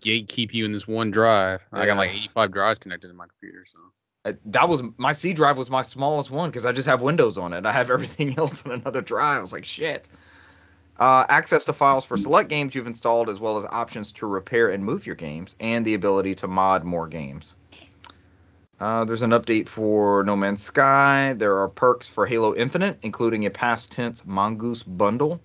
gatekeep 0.00 0.52
you 0.52 0.64
in 0.64 0.72
this 0.72 0.88
one 0.88 1.10
drive. 1.10 1.62
I 1.72 1.86
got 1.86 1.96
like 1.96 2.10
85 2.10 2.52
drives 2.52 2.78
connected 2.78 3.08
to 3.08 3.14
my 3.14 3.26
computer, 3.26 3.64
so. 3.72 3.78
Uh, 4.26 4.32
that 4.46 4.68
was 4.70 4.82
my 4.96 5.12
C 5.12 5.34
drive 5.34 5.58
was 5.58 5.68
my 5.68 5.82
smallest 5.82 6.30
one 6.30 6.48
because 6.48 6.64
I 6.64 6.72
just 6.72 6.88
have 6.88 7.02
Windows 7.02 7.36
on 7.36 7.52
it. 7.52 7.66
I 7.66 7.72
have 7.72 7.90
everything 7.90 8.34
else 8.38 8.64
on 8.64 8.72
another 8.72 9.02
drive. 9.02 9.38
I 9.38 9.40
was 9.40 9.52
like, 9.52 9.66
shit. 9.66 10.08
Uh, 10.98 11.26
access 11.28 11.64
to 11.64 11.72
files 11.72 12.04
for 12.04 12.16
select 12.16 12.48
games 12.48 12.74
you've 12.74 12.86
installed, 12.86 13.28
as 13.28 13.40
well 13.40 13.56
as 13.56 13.64
options 13.64 14.12
to 14.12 14.26
repair 14.26 14.68
and 14.70 14.84
move 14.84 15.06
your 15.06 15.16
games, 15.16 15.56
and 15.58 15.84
the 15.84 15.94
ability 15.94 16.36
to 16.36 16.46
mod 16.46 16.84
more 16.84 17.08
games. 17.08 17.56
Uh, 18.78 19.04
there's 19.04 19.22
an 19.22 19.30
update 19.30 19.68
for 19.68 20.24
No 20.24 20.36
Man's 20.36 20.62
Sky. 20.62 21.32
There 21.32 21.58
are 21.58 21.68
perks 21.68 22.08
for 22.08 22.26
Halo 22.26 22.54
Infinite, 22.54 22.98
including 23.02 23.46
a 23.46 23.50
Pass 23.50 23.86
Tense 23.86 24.22
Mongoose 24.24 24.82
bundle, 24.82 25.40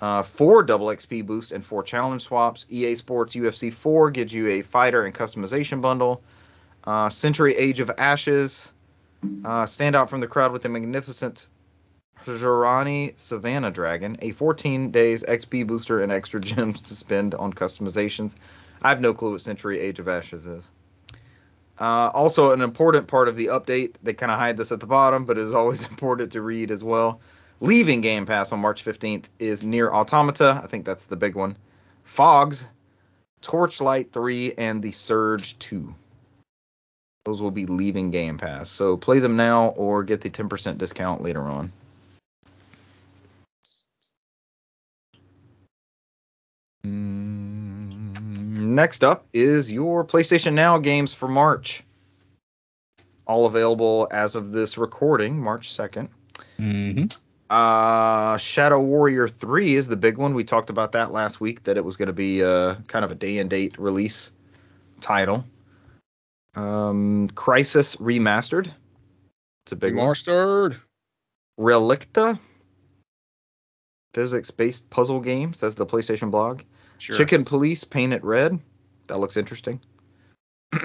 uh, 0.00 0.22
four 0.22 0.62
double 0.62 0.86
XP 0.88 1.24
boost, 1.24 1.52
and 1.52 1.64
four 1.64 1.82
challenge 1.82 2.22
swaps. 2.22 2.66
EA 2.70 2.94
Sports 2.94 3.34
UFC 3.34 3.72
4 3.72 4.10
gives 4.10 4.32
you 4.32 4.48
a 4.48 4.62
fighter 4.62 5.04
and 5.04 5.14
customization 5.14 5.80
bundle. 5.80 6.22
Uh, 6.84 7.10
Century 7.10 7.54
Age 7.56 7.80
of 7.80 7.90
Ashes. 7.96 8.72
Uh, 9.44 9.66
stand 9.66 9.94
out 9.94 10.08
from 10.08 10.20
the 10.20 10.26
crowd 10.26 10.52
with 10.52 10.64
a 10.64 10.68
magnificent 10.70 11.46
Jorani 12.26 13.14
Savannah 13.18 13.70
Dragon, 13.70 14.16
a 14.20 14.32
14 14.32 14.90
days 14.90 15.22
XP 15.22 15.66
booster 15.66 16.02
and 16.02 16.12
extra 16.12 16.40
gems 16.40 16.80
to 16.82 16.94
spend 16.94 17.34
on 17.34 17.52
customizations. 17.52 18.34
I 18.82 18.90
have 18.90 19.00
no 19.00 19.14
clue 19.14 19.32
what 19.32 19.40
Century 19.40 19.78
Age 19.78 19.98
of 19.98 20.08
Ashes 20.08 20.46
is. 20.46 20.70
Uh, 21.78 22.10
also, 22.12 22.52
an 22.52 22.60
important 22.60 23.08
part 23.08 23.28
of 23.28 23.36
the 23.36 23.46
update, 23.46 23.94
they 24.02 24.12
kind 24.12 24.30
of 24.30 24.38
hide 24.38 24.58
this 24.58 24.70
at 24.70 24.80
the 24.80 24.86
bottom, 24.86 25.24
but 25.24 25.38
it 25.38 25.42
is 25.42 25.54
always 25.54 25.82
important 25.90 26.32
to 26.32 26.42
read 26.42 26.70
as 26.70 26.84
well. 26.84 27.20
Leaving 27.60 28.00
Game 28.00 28.26
Pass 28.26 28.52
on 28.52 28.58
March 28.60 28.84
15th 28.84 29.24
is 29.38 29.62
NieR:Automata. 29.62 30.62
I 30.62 30.66
think 30.66 30.84
that's 30.84 31.04
the 31.06 31.16
big 31.16 31.34
one. 31.34 31.56
Phogs, 32.06 32.64
Torchlight 33.42 34.12
3, 34.12 34.54
and 34.56 34.82
The 34.82 34.92
Surge 34.92 35.58
2. 35.58 35.94
Those 37.24 37.40
will 37.40 37.50
be 37.50 37.66
leaving 37.66 38.10
Game 38.10 38.38
Pass. 38.38 38.70
So 38.70 38.96
play 38.96 39.18
them 39.18 39.36
now 39.36 39.68
or 39.68 40.04
get 40.04 40.22
the 40.22 40.30
10% 40.30 40.78
discount 40.78 41.22
later 41.22 41.42
on. 41.42 41.72
Next 48.74 49.02
up 49.02 49.26
is 49.32 49.70
your 49.70 50.04
PlayStation 50.04 50.52
Now 50.52 50.78
games 50.78 51.12
for 51.12 51.26
March. 51.26 51.82
All 53.26 53.46
available 53.46 54.06
as 54.12 54.36
of 54.36 54.52
this 54.52 54.78
recording, 54.78 55.40
March 55.40 55.70
2nd. 55.76 56.08
hmm 56.56 57.06
Uh, 57.48 58.36
Shadow 58.38 58.78
Warrior 58.78 59.26
3 59.26 59.74
is 59.74 59.88
the 59.88 59.96
big 59.96 60.18
one. 60.18 60.34
We 60.34 60.44
talked 60.44 60.70
about 60.70 60.92
that 60.92 61.10
last 61.10 61.40
week, 61.40 61.64
that 61.64 61.78
it 61.78 61.84
was 61.84 61.96
going 61.96 62.06
to 62.06 62.12
be 62.12 62.44
uh, 62.44 62.76
kind 62.86 63.04
of 63.04 63.10
a 63.10 63.16
day 63.16 63.38
and 63.38 63.50
date 63.50 63.76
release 63.76 64.30
title. 65.00 65.44
Um, 66.54 67.28
Crysis 67.28 67.96
Remastered. 67.96 68.70
It's 69.64 69.72
a 69.72 69.76
big 69.76 69.96
one. 69.96 70.06
Mastered. 70.06 70.76
Relicta. 71.58 72.38
Physics 74.14 74.52
based 74.52 74.88
puzzle 74.90 75.18
game, 75.18 75.54
says 75.54 75.74
the 75.74 75.86
PlayStation 75.86 76.30
blog. 76.30 76.62
Sure. 77.00 77.16
Chicken 77.16 77.46
Police 77.46 77.84
paint 77.84 78.12
it 78.12 78.22
Red. 78.22 78.60
That 79.06 79.18
looks 79.18 79.38
interesting. 79.38 79.80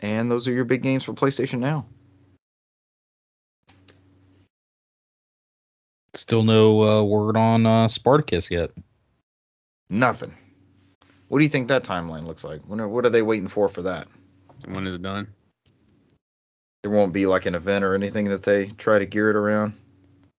and 0.00 0.30
those 0.30 0.46
are 0.46 0.52
your 0.52 0.64
big 0.64 0.82
games 0.82 1.02
for 1.02 1.12
PlayStation 1.12 1.58
Now. 1.58 1.86
Still 6.14 6.44
no 6.44 6.82
uh, 6.82 7.02
word 7.02 7.36
on 7.36 7.66
uh, 7.66 7.88
Spartacus 7.88 8.48
yet. 8.48 8.70
Nothing. 9.88 10.32
What 11.26 11.38
do 11.38 11.44
you 11.44 11.50
think 11.50 11.66
that 11.68 11.82
timeline 11.82 12.24
looks 12.24 12.44
like? 12.44 12.60
When 12.60 12.80
are, 12.80 12.88
what 12.88 13.04
are 13.04 13.10
they 13.10 13.22
waiting 13.22 13.48
for 13.48 13.68
for 13.68 13.82
that? 13.82 14.06
When 14.68 14.86
is 14.86 14.94
it 14.94 15.02
done? 15.02 15.26
There 16.82 16.92
won't 16.92 17.12
be 17.12 17.26
like 17.26 17.46
an 17.46 17.56
event 17.56 17.84
or 17.84 17.94
anything 17.94 18.26
that 18.28 18.44
they 18.44 18.66
try 18.66 19.00
to 19.00 19.06
gear 19.06 19.30
it 19.30 19.36
around. 19.36 19.74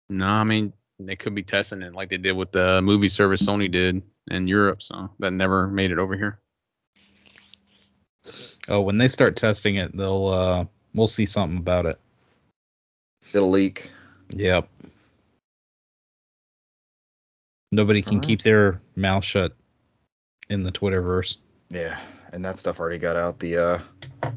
No, 0.08 0.26
I 0.26 0.44
mean 0.44 0.72
they 1.08 1.16
could 1.16 1.34
be 1.34 1.42
testing 1.42 1.82
it 1.82 1.94
like 1.94 2.08
they 2.08 2.16
did 2.16 2.32
with 2.32 2.52
the 2.52 2.80
movie 2.82 3.08
service 3.08 3.42
Sony 3.42 3.70
did 3.70 4.02
in 4.30 4.46
Europe, 4.46 4.82
so 4.82 5.10
that 5.18 5.32
never 5.32 5.66
made 5.66 5.90
it 5.90 5.98
over 5.98 6.16
here. 6.16 6.38
Oh, 8.68 8.82
when 8.82 8.98
they 8.98 9.08
start 9.08 9.36
testing 9.36 9.76
it, 9.76 9.96
they'll 9.96 10.26
uh, 10.26 10.64
we'll 10.94 11.08
see 11.08 11.26
something 11.26 11.58
about 11.58 11.86
it. 11.86 11.98
It'll 13.32 13.50
leak. 13.50 13.90
Yep. 14.30 14.68
Nobody 17.72 18.02
can 18.02 18.14
Alright. 18.14 18.26
keep 18.26 18.42
their 18.42 18.80
mouth 18.96 19.24
shut 19.24 19.56
in 20.48 20.62
the 20.62 20.72
Twitterverse. 20.72 21.36
Yeah, 21.70 21.98
and 22.32 22.44
that 22.44 22.58
stuff 22.58 22.80
already 22.80 22.98
got 22.98 23.16
out. 23.16 23.38
The 23.38 23.56
uh, 23.56 24.30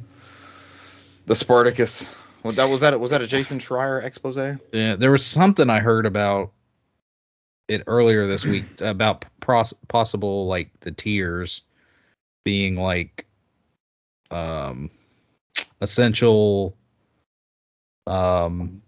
the 1.26 1.36
Spartacus. 1.36 2.06
Well, 2.44 2.54
that 2.54 2.70
was 2.70 2.82
that. 2.82 3.00
Was 3.00 3.12
that 3.12 3.22
a 3.22 3.28
Jason 3.28 3.60
Schreier 3.60 4.04
expose? 4.04 4.36
Yeah, 4.74 4.96
there 4.96 5.12
was 5.12 5.26
something 5.26 5.70
I 5.70 5.80
heard 5.80 6.06
about 6.06 6.52
it 7.68 7.84
earlier 7.88 8.28
this 8.28 8.46
week 8.46 8.66
about 8.82 9.26
pros- 9.40 9.74
possible 9.88 10.48
like 10.48 10.70
the 10.82 10.92
tiers 10.92 11.62
being 12.44 12.76
like 12.76 13.26
um 14.32 14.90
essential 15.80 16.76
um 18.08 18.82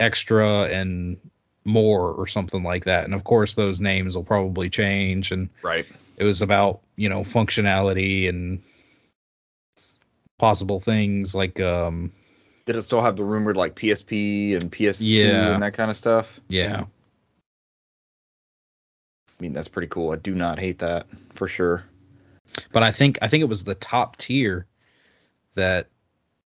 extra 0.00 0.64
and 0.64 1.18
more 1.64 2.10
or 2.10 2.26
something 2.26 2.62
like 2.62 2.84
that 2.84 3.04
and 3.04 3.14
of 3.14 3.24
course 3.24 3.54
those 3.54 3.80
names 3.80 4.16
will 4.16 4.24
probably 4.24 4.68
change 4.68 5.30
and 5.30 5.48
Right. 5.62 5.86
it 6.16 6.24
was 6.24 6.42
about 6.42 6.80
you 6.96 7.08
know 7.08 7.22
functionality 7.22 8.28
and 8.28 8.62
possible 10.38 10.80
things 10.80 11.34
like 11.34 11.60
um 11.60 12.12
Did 12.66 12.76
it 12.76 12.82
still 12.82 13.02
have 13.02 13.16
the 13.16 13.24
rumored 13.24 13.56
like 13.56 13.74
PSP 13.74 14.54
and 14.54 14.72
PS2 14.72 15.06
Yeah. 15.08 15.52
and 15.54 15.62
that 15.62 15.74
kind 15.74 15.90
of 15.90 15.96
stuff? 15.96 16.40
yeah 16.48 16.84
I 19.28 19.42
mean, 19.42 19.52
that's 19.52 19.68
pretty 19.68 19.88
cool. 19.88 20.12
I 20.12 20.16
do 20.16 20.34
not 20.34 20.58
hate 20.58 20.78
that 20.78 21.06
for 21.34 21.48
sure. 21.48 21.84
but 22.72 22.82
I 22.82 22.92
think 22.92 23.18
I 23.20 23.28
think 23.28 23.42
it 23.42 23.48
was 23.48 23.64
the 23.64 23.74
top 23.74 24.16
tier 24.16 24.66
that 25.54 25.88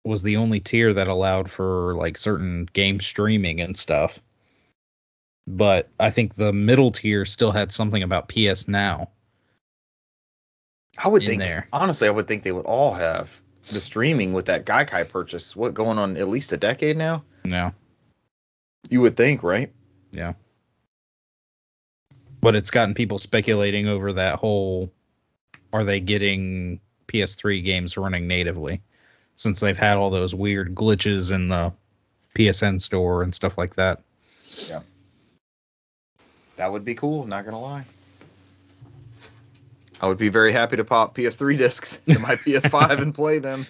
was 0.03 0.21
the 0.23 0.37
only 0.37 0.59
tier 0.59 0.93
that 0.93 1.07
allowed 1.07 1.49
for 1.51 1.95
like 1.95 2.15
certain 2.17 2.69
game 2.71 2.99
streaming 3.01 3.59
and 3.59 3.75
stuff. 3.75 4.19
But 5.47 5.89
I 5.99 6.11
think 6.11 6.35
the 6.35 6.53
middle 6.53 6.91
tier 6.91 7.25
still 7.25 7.51
had 7.51 7.71
something 7.73 8.01
about 8.03 8.29
PS 8.29 8.67
Now. 8.67 9.09
I 10.97 11.07
would 11.07 11.23
think 11.23 11.41
there. 11.41 11.67
honestly, 11.73 12.07
I 12.07 12.11
would 12.11 12.27
think 12.27 12.43
they 12.43 12.51
would 12.51 12.65
all 12.65 12.93
have 12.93 13.41
the 13.71 13.81
streaming 13.81 14.33
with 14.33 14.45
that 14.45 14.65
Gaikai 14.65 15.09
purchase. 15.09 15.55
What 15.55 15.73
going 15.73 15.97
on 15.97 16.17
at 16.17 16.27
least 16.27 16.51
a 16.51 16.57
decade 16.57 16.97
now? 16.97 17.23
No, 17.43 17.73
You 18.89 19.01
would 19.01 19.15
think, 19.17 19.43
right? 19.43 19.71
yeah. 20.11 20.33
But 22.41 22.55
it's 22.55 22.69
gotten 22.69 22.93
people 22.93 23.17
speculating 23.17 23.87
over 23.87 24.13
that 24.13 24.35
whole 24.35 24.91
are 25.73 25.83
they 25.83 25.99
getting 25.99 26.79
PS3 27.07 27.63
games 27.65 27.97
running 27.97 28.27
natively 28.27 28.81
since 29.35 29.59
they've 29.59 29.77
had 29.77 29.97
all 29.97 30.11
those 30.11 30.33
weird 30.33 30.75
glitches 30.75 31.31
in 31.33 31.49
the 31.49 31.73
PSN 32.35 32.81
store 32.81 33.23
and 33.23 33.33
stuff 33.33 33.57
like 33.57 33.75
that. 33.75 34.01
Yeah. 34.67 34.81
That 36.57 36.71
would 36.71 36.85
be 36.85 36.95
cool. 36.95 37.25
Not 37.25 37.45
gonna 37.45 37.59
lie. 37.59 37.85
I 40.01 40.07
would 40.07 40.17
be 40.17 40.29
very 40.29 40.51
happy 40.51 40.77
to 40.77 40.83
pop 40.83 41.15
PS3 41.15 41.57
discs 41.57 42.01
to 42.09 42.19
my 42.19 42.35
PS5 42.35 42.89
and 43.01 43.13
play 43.13 43.39
them, 43.39 43.65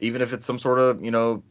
even 0.00 0.22
if 0.22 0.32
it's 0.32 0.46
some 0.46 0.58
sort 0.58 0.78
of 0.78 1.04
you 1.04 1.10
know. 1.10 1.42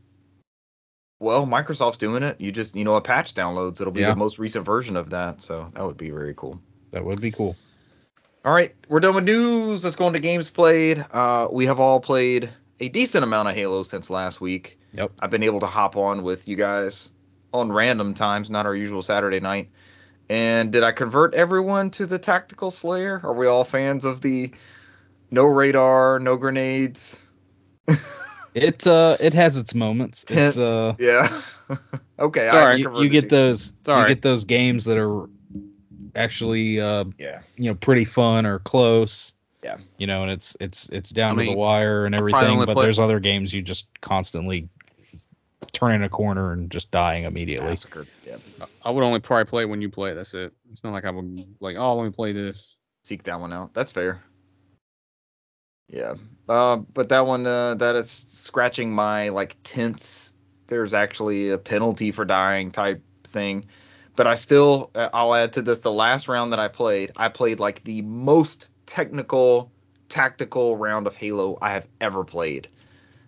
Well, 1.19 1.45
Microsoft's 1.47 1.97
doing 1.97 2.21
it. 2.23 2.41
You 2.41 2.51
just 2.51 2.75
you 2.75 2.83
know 2.83 2.95
a 2.95 3.01
patch 3.01 3.33
downloads. 3.33 3.79
It'll 3.79 3.93
be 3.93 4.01
Yeah. 4.01 4.09
the 4.09 4.15
most 4.15 4.39
recent 4.39 4.65
version 4.65 4.97
of 4.97 5.11
that, 5.11 5.41
so 5.41 5.71
that 5.73 5.85
would 5.85 5.97
be 5.97 6.09
very 6.09 6.33
cool. 6.35 6.59
That 6.91 7.05
would 7.05 7.21
be 7.21 7.31
cool. 7.31 7.55
All 8.45 8.53
right, 8.53 8.75
we're 8.89 8.99
done 8.99 9.15
with 9.15 9.23
news. 9.23 9.83
Let's 9.85 9.95
go 9.95 10.07
into 10.07 10.19
games 10.19 10.49
played. 10.49 11.03
Uh, 11.11 11.47
we 11.49 11.67
have 11.67 11.79
all 11.79 12.01
played 12.01 12.49
a 12.81 12.89
decent 12.89 13.23
amount 13.23 13.47
of 13.47 13.55
Halo 13.55 13.83
since 13.83 14.09
last 14.09 14.41
week. 14.41 14.77
Yep. 14.93 15.11
I've 15.19 15.29
been 15.29 15.43
able 15.43 15.61
to 15.61 15.65
hop 15.65 15.95
on 15.95 16.23
with 16.23 16.47
you 16.49 16.57
guys 16.57 17.09
on 17.53 17.71
random 17.71 18.13
times, 18.13 18.49
not 18.49 18.65
our 18.65 18.75
usual 18.75 19.01
Saturday 19.01 19.39
night. 19.39 19.69
And 20.29 20.71
did 20.71 20.83
I 20.83 20.91
convert 20.91 21.33
everyone 21.33 21.91
to 21.91 22.05
the 22.05 22.17
Tactical 22.17 22.71
Slayer? 22.71 23.19
Are 23.23 23.33
we 23.33 23.47
all 23.47 23.63
fans 23.63 24.05
of 24.05 24.21
the 24.21 24.51
no 25.29 25.43
radar, 25.45 26.19
no 26.19 26.37
grenades? 26.37 27.19
It 28.53 28.85
uh 28.85 29.17
it 29.19 29.33
has 29.33 29.57
its 29.57 29.73
moments. 29.73 30.25
It's 30.29 30.57
uh 30.57 30.93
yeah. 30.99 31.41
okay. 32.19 32.45
It's 32.45 32.53
I 32.53 32.59
all 32.59 32.65
right. 32.67 32.79
you, 32.79 33.01
you 33.01 33.09
get 33.09 33.29
those 33.29 33.73
all 33.87 34.01
you 34.01 34.07
get 34.07 34.21
those 34.21 34.45
games 34.45 34.85
that 34.85 34.97
are 34.97 35.27
actually 36.15 36.79
uh 36.79 37.05
Yeah. 37.17 37.41
you 37.55 37.71
know 37.71 37.75
pretty 37.75 38.05
fun 38.05 38.45
or 38.45 38.59
close. 38.59 39.33
Yeah. 39.63 39.77
You 39.97 40.07
know, 40.07 40.23
and 40.23 40.31
it's 40.31 40.55
it's 40.59 40.87
it's 40.89 41.09
down 41.09 41.39
I 41.39 41.45
to 41.45 41.51
the 41.51 41.57
wire 41.57 42.05
and 42.05 42.13
everything, 42.13 42.59
but 42.59 42.73
play- 42.73 42.85
there's 42.85 42.99
other 42.99 43.19
games 43.19 43.53
you 43.53 43.61
just 43.61 43.87
constantly 44.01 44.69
turning 45.71 46.03
a 46.03 46.09
corner 46.09 46.51
and 46.51 46.69
just 46.69 46.91
dying 46.91 47.23
immediately. 47.23 47.69
Massacred. 47.69 48.07
Yeah. 48.25 48.37
I 48.83 48.91
would 48.91 49.03
only 49.03 49.19
probably 49.19 49.45
play 49.45 49.63
it 49.63 49.69
when 49.69 49.81
you 49.81 49.89
play 49.89 50.11
it. 50.11 50.15
That's 50.15 50.33
it. 50.33 50.53
It's 50.71 50.83
not 50.83 50.93
like 50.93 51.05
I 51.05 51.11
would 51.11 51.55
like, 51.59 51.77
oh, 51.77 51.95
let 51.95 52.05
me 52.05 52.11
play 52.11 52.31
this. 52.31 52.77
seek 53.03 53.23
that 53.23 53.39
one 53.39 53.53
out. 53.53 53.73
That's 53.73 53.91
fair. 53.91 54.21
Yeah. 55.89 56.15
Uh, 56.49 56.77
but 56.77 57.09
that 57.09 57.25
one, 57.25 57.45
uh, 57.45 57.75
that 57.75 57.95
is 57.95 58.09
scratching 58.09 58.93
my 58.93 59.29
like 59.29 59.55
tense. 59.63 60.33
There's 60.67 60.93
actually 60.93 61.51
a 61.51 61.57
penalty 61.57 62.11
for 62.11 62.25
dying 62.25 62.71
type 62.71 63.03
thing. 63.31 63.65
But 64.15 64.27
I 64.27 64.35
still, 64.35 64.91
uh, 64.93 65.09
I'll 65.13 65.33
add 65.33 65.53
to 65.53 65.61
this. 65.61 65.79
The 65.79 65.91
last 65.91 66.27
round 66.27 66.53
that 66.53 66.59
I 66.59 66.67
played, 66.67 67.11
I 67.15 67.29
played 67.29 67.59
like 67.59 67.83
the 67.83 68.01
most 68.01 68.69
technical, 68.85 69.71
tactical 70.07 70.77
round 70.77 71.07
of 71.07 71.15
Halo 71.15 71.57
I 71.61 71.71
have 71.71 71.87
ever 71.99 72.23
played. 72.23 72.67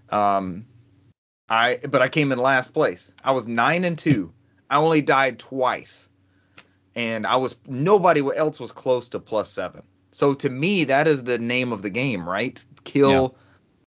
Um, 0.09 0.65
I, 1.49 1.79
but 1.87 2.01
I 2.01 2.09
came 2.09 2.31
in 2.31 2.39
last 2.39 2.73
place. 2.73 3.13
I 3.23 3.31
was 3.31 3.47
nine 3.47 3.83
and 3.83 3.97
two. 3.97 4.33
I 4.69 4.77
only 4.77 5.01
died 5.01 5.39
twice 5.39 6.09
and 6.95 7.27
I 7.27 7.35
was 7.35 7.55
nobody 7.67 8.21
else 8.35 8.59
was 8.59 8.71
close 8.71 9.09
to 9.09 9.19
plus 9.19 9.51
seven. 9.51 9.83
So 10.11 10.33
to 10.35 10.49
me, 10.49 10.85
that 10.85 11.07
is 11.07 11.23
the 11.23 11.37
name 11.37 11.73
of 11.73 11.81
the 11.81 11.89
game, 11.89 12.27
right? 12.27 12.63
Kill. 12.85 13.35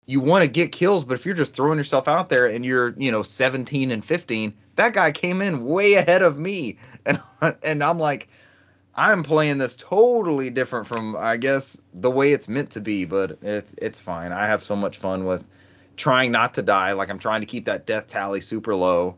You 0.04 0.20
want 0.20 0.42
to 0.42 0.48
get 0.48 0.72
kills, 0.72 1.04
but 1.04 1.14
if 1.14 1.26
you're 1.26 1.34
just 1.34 1.54
throwing 1.54 1.78
yourself 1.78 2.08
out 2.08 2.28
there 2.28 2.46
and 2.46 2.64
you're, 2.64 2.94
you 2.96 3.12
know, 3.12 3.22
17 3.22 3.90
and 3.90 4.04
15, 4.04 4.54
that 4.76 4.94
guy 4.94 5.12
came 5.12 5.42
in 5.42 5.64
way 5.64 5.94
ahead 5.94 6.22
of 6.22 6.38
me, 6.38 6.78
and 7.06 7.20
and 7.62 7.82
I'm 7.82 7.98
like, 7.98 8.28
I'm 8.94 9.22
playing 9.22 9.58
this 9.58 9.76
totally 9.76 10.50
different 10.50 10.86
from, 10.86 11.16
I 11.16 11.36
guess, 11.36 11.80
the 11.92 12.10
way 12.10 12.32
it's 12.32 12.48
meant 12.48 12.70
to 12.70 12.80
be, 12.80 13.04
but 13.04 13.42
it, 13.42 13.68
it's 13.76 13.98
fine. 13.98 14.32
I 14.32 14.46
have 14.46 14.62
so 14.62 14.76
much 14.76 14.98
fun 14.98 15.24
with 15.24 15.44
trying 15.98 16.32
not 16.32 16.54
to 16.54 16.62
die. 16.62 16.92
Like 16.92 17.10
I'm 17.10 17.18
trying 17.18 17.40
to 17.40 17.46
keep 17.46 17.66
that 17.66 17.86
death 17.86 18.06
tally 18.06 18.40
super 18.40 18.74
low 18.74 19.16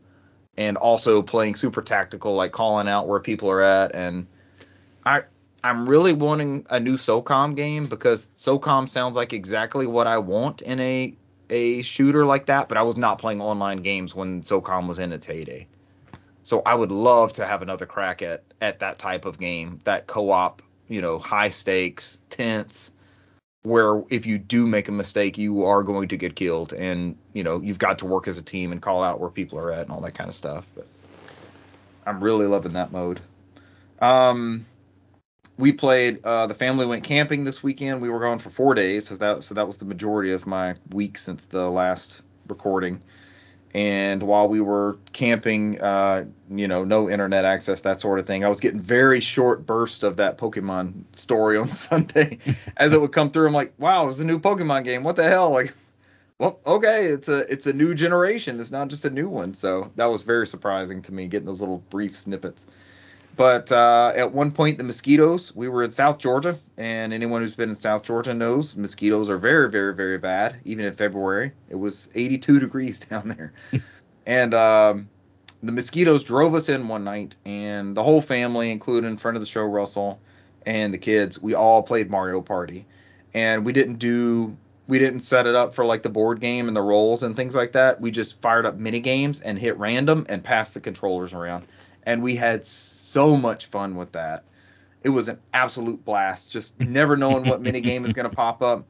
and 0.57 0.77
also 0.77 1.23
playing 1.23 1.55
super 1.55 1.83
tactical, 1.83 2.35
like 2.35 2.53
calling 2.53 2.89
out 2.89 3.07
where 3.07 3.21
people 3.21 3.51
are 3.51 3.63
at. 3.63 3.95
And 3.95 4.27
I 5.05 5.23
I'm 5.63 5.89
really 5.89 6.15
wanting 6.15 6.67
a 6.71 6.81
new 6.81 6.97
SOCOM 6.97 7.55
game 7.55 7.87
because 7.87 8.27
SOCOM 8.35 8.89
sounds 8.89 9.17
like 9.17 9.33
exactly 9.33 9.87
what 9.87 10.07
I 10.07 10.19
want 10.19 10.63
in 10.63 10.81
a 10.81 11.15
a 11.51 11.83
shooter 11.83 12.25
like 12.25 12.47
that. 12.47 12.69
But 12.69 12.79
I 12.79 12.83
was 12.83 12.97
not 12.97 13.19
playing 13.19 13.41
online 13.41 13.79
games 13.79 14.15
when 14.15 14.43
SOCOM 14.43 14.89
was 14.89 14.99
in 14.99 15.13
its 15.13 15.27
heyday. 15.27 15.67
So 16.43 16.63
I 16.65 16.75
would 16.75 16.91
love 16.91 17.35
to 17.35 17.47
have 17.47 17.63
another 17.63 17.87
crack 17.87 18.23
at 18.23 18.43
at 18.61 18.81
that 18.81 18.99
type 18.99 19.25
of 19.25 19.39
game, 19.39 19.81
that 19.85 20.07
co-op, 20.07 20.63
you 20.89 21.01
know, 21.01 21.19
high 21.19 21.51
stakes, 21.51 22.19
tense, 22.31 22.91
where 23.63 24.03
if 24.09 24.27
you 24.27 24.39
do 24.39 24.67
make 24.67 24.89
a 24.89 24.93
mistake, 24.93 25.37
you 25.37 25.65
are 25.65 25.83
going 25.83 26.09
to 26.09 26.17
get 26.17 26.35
killed, 26.35 26.73
and 26.73 27.17
you 27.33 27.43
know 27.43 27.61
you've 27.61 27.79
got 27.79 27.99
to 27.99 28.07
work 28.07 28.29
as 28.29 28.39
a 28.39 28.43
team 28.43 28.73
and 28.73 28.81
call 28.81 29.03
out 29.03 29.21
where 29.21 29.31
people 29.31 29.59
are 29.59 29.73
at 29.73 29.83
and 29.83 29.91
all 29.91 30.01
that 30.01 30.15
kind 30.15 30.29
of 30.29 30.35
stuff. 30.35 30.67
But 30.75 30.87
I'm 32.07 32.23
really 32.23 32.47
loving 32.47 32.73
that 32.75 32.93
mode. 32.93 33.21
Um, 34.01 34.67
we 35.59 35.73
played. 35.73 36.25
Uh, 36.25 36.47
the 36.47 36.55
family 36.55 36.87
went 36.87 37.05
camping 37.05 37.45
this 37.45 37.63
weekend. 37.63 38.01
We 38.01 38.09
were 38.09 38.21
gone 38.21 38.39
for 38.39 38.51
four 38.51 38.75
days, 38.75 39.09
so 39.09 39.17
that 39.17 39.45
so 39.45 39.55
that 39.55 39.67
was 39.67 39.77
the 39.77 39.85
majority 39.85 40.33
of 40.33 40.47
my 40.47 40.75
week 40.91 41.19
since 41.19 41.45
the 41.45 41.69
last 41.69 42.23
recording. 42.49 43.01
And 43.73 44.23
while 44.25 44.49
we 44.49 44.61
were 44.61 44.99
camping, 45.13 45.81
uh, 45.81 46.25
you 46.51 46.67
know, 46.67 46.83
no 46.83 47.09
internet 47.09 47.45
access, 47.45 47.83
that 47.83 48.01
sort 48.01 48.19
of 48.19 48.27
thing, 48.27 48.45
I 48.45 48.49
was 48.49 48.59
getting 48.59 48.81
very 48.81 49.21
short 49.21 49.65
bursts 49.65 50.03
of 50.03 50.17
that 50.17 50.39
Pokemon 50.39 51.05
story 51.15 51.57
on 51.57 51.71
Sunday 51.71 52.39
as 52.77 52.93
it 52.93 53.01
would 53.01 53.13
come 53.13 53.31
through. 53.31 53.47
I'm 53.47 53.55
like, 53.55 53.73
wow, 53.79 54.07
this 54.07 54.17
is 54.17 54.23
a 54.23 54.27
new 54.27 54.41
Pokemon 54.41 54.85
game. 54.85 55.05
What 55.05 55.17
the 55.17 55.25
hell? 55.25 55.53
Like, 55.53 55.73
well, 56.39 56.59
okay, 56.67 57.07
it's 57.07 57.29
a 57.29 57.41
it's 57.53 57.67
a 57.67 57.73
new 57.73 57.95
generation. 57.95 58.59
It's 58.59 58.71
not 58.71 58.89
just 58.89 59.05
a 59.05 59.11
new 59.11 59.29
one. 59.29 59.55
So 59.55 59.93
that 59.97 60.07
was 60.07 60.23
very 60.23 60.47
surprising 60.47 61.03
to 61.03 61.13
me, 61.13 61.29
getting 61.29 61.47
those 61.47 61.61
little 61.61 61.85
brief 61.91 62.17
snippets. 62.17 62.67
But 63.37 63.73
uh, 63.73 64.13
at 64.15 64.33
one 64.33 64.51
point, 64.51 64.79
the 64.79 64.85
mosquitoes. 64.85 65.55
We 65.55 65.69
were 65.69 65.83
in 65.83 65.93
South 65.93 66.19
Georgia, 66.19 66.59
and 66.77 67.13
anyone 67.13 67.41
who's 67.41 67.55
been 67.55 67.71
in 67.71 67.75
South 67.75 68.03
Georgia 68.03 68.35
knows 68.35 68.77
mosquitoes 68.77 69.31
are 69.31 69.39
very, 69.39 69.71
very, 69.71 69.95
very 69.95 70.19
bad. 70.19 70.57
Even 70.65 70.85
in 70.85 70.95
February, 70.95 71.53
it 71.69 71.77
was 71.77 72.09
82 72.15 72.61
degrees 72.61 73.01
down 73.01 73.29
there, 73.29 73.53
and 74.27 74.53
um, 74.53 75.09
the 75.63 75.73
mosquitoes 75.73 76.23
drove 76.23 76.55
us 76.55 76.69
in 76.69 76.89
one 76.89 77.05
night, 77.05 77.37
and 77.45 77.97
the 77.97 78.03
whole 78.03 78.21
family, 78.21 78.71
including 78.71 79.17
friend 79.17 79.37
of 79.37 79.43
the 79.43 79.47
show 79.47 79.63
Russell 79.63 80.21
and 80.67 80.93
the 80.93 80.99
kids, 80.99 81.41
we 81.41 81.55
all 81.55 81.83
played 81.83 82.11
Mario 82.11 82.41
Party, 82.43 82.87
and 83.33 83.65
we 83.65 83.73
didn't 83.73 83.99
do. 83.99 84.57
We 84.87 84.99
didn't 84.99 85.21
set 85.21 85.47
it 85.47 85.55
up 85.55 85.77
for 85.77 85.85
like 85.85 86.03
the 86.03 86.09
board 86.09 86.41
game 86.41 86.67
and 86.67 86.75
the 86.75 86.83
rolls 86.83 87.23
and 87.23 87.37
things 87.37 87.55
like 87.55 87.73
that. 87.73 88.01
We 88.01 88.11
just 88.11 88.41
fired 88.41 88.67
up 88.67 88.77
mini 88.77 88.99
games 88.99 89.41
and 89.41 89.57
hit 89.57 89.79
random 89.79 90.27
and 90.29 90.43
passed 90.43 90.75
the 90.75 90.81
controllers 90.81 91.33
around 91.33 91.65
and 92.05 92.23
we 92.23 92.37
had 92.37 92.67
so 92.67 93.37
much 93.37 93.67
fun 93.67 93.97
with 93.97 94.13
that. 94.13 94.45
It 95.03 95.09
was 95.11 95.29
an 95.29 95.39
absolute 95.53 96.05
blast, 96.05 96.51
just 96.51 96.79
never 96.81 97.17
knowing 97.17 97.49
what 97.49 97.61
mini 97.61 97.81
game 97.81 98.05
is 98.05 98.13
going 98.13 98.29
to 98.29 98.35
pop 98.35 98.63
up. 98.63 98.85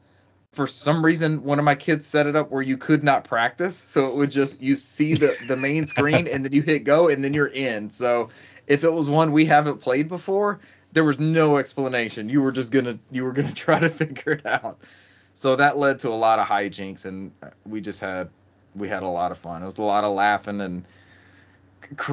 For 0.53 0.67
some 0.67 1.03
reason, 1.05 1.43
one 1.43 1.59
of 1.59 1.65
my 1.65 1.75
kids 1.75 2.05
set 2.05 2.27
it 2.27 2.35
up 2.35 2.51
where 2.51 2.61
you 2.61 2.77
could 2.77 3.05
not 3.05 3.23
practice, 3.23 3.77
so 3.77 4.07
it 4.07 4.15
would 4.15 4.31
just 4.31 4.61
you 4.61 4.75
see 4.75 5.13
the 5.13 5.37
the 5.47 5.55
main 5.55 5.87
screen 5.87 6.27
and 6.27 6.43
then 6.43 6.51
you 6.51 6.61
hit 6.61 6.83
go 6.83 7.07
and 7.07 7.23
then 7.23 7.33
you're 7.33 7.47
in. 7.47 7.89
So 7.89 8.29
if 8.67 8.83
it 8.83 8.91
was 8.91 9.09
one 9.09 9.31
we 9.31 9.45
haven't 9.45 9.77
played 9.79 10.09
before, 10.09 10.59
there 10.91 11.05
was 11.05 11.19
no 11.19 11.55
explanation. 11.55 12.27
You 12.27 12.41
were 12.41 12.51
just 12.51 12.69
gonna 12.69 12.99
you 13.11 13.23
were 13.23 13.31
gonna 13.31 13.53
try 13.53 13.79
to 13.79 13.89
figure 13.89 14.33
it 14.33 14.45
out. 14.45 14.79
So 15.35 15.55
that 15.55 15.77
led 15.77 15.99
to 15.99 16.09
a 16.09 16.19
lot 16.19 16.39
of 16.39 16.47
hijinks, 16.47 17.05
and 17.05 17.31
we 17.65 17.79
just 17.79 18.01
had 18.01 18.29
we 18.75 18.89
had 18.89 19.03
a 19.03 19.07
lot 19.07 19.31
of 19.31 19.37
fun. 19.37 19.61
It 19.61 19.65
was 19.65 19.77
a 19.77 19.83
lot 19.83 20.03
of 20.03 20.13
laughing 20.13 20.59
and 20.61 20.85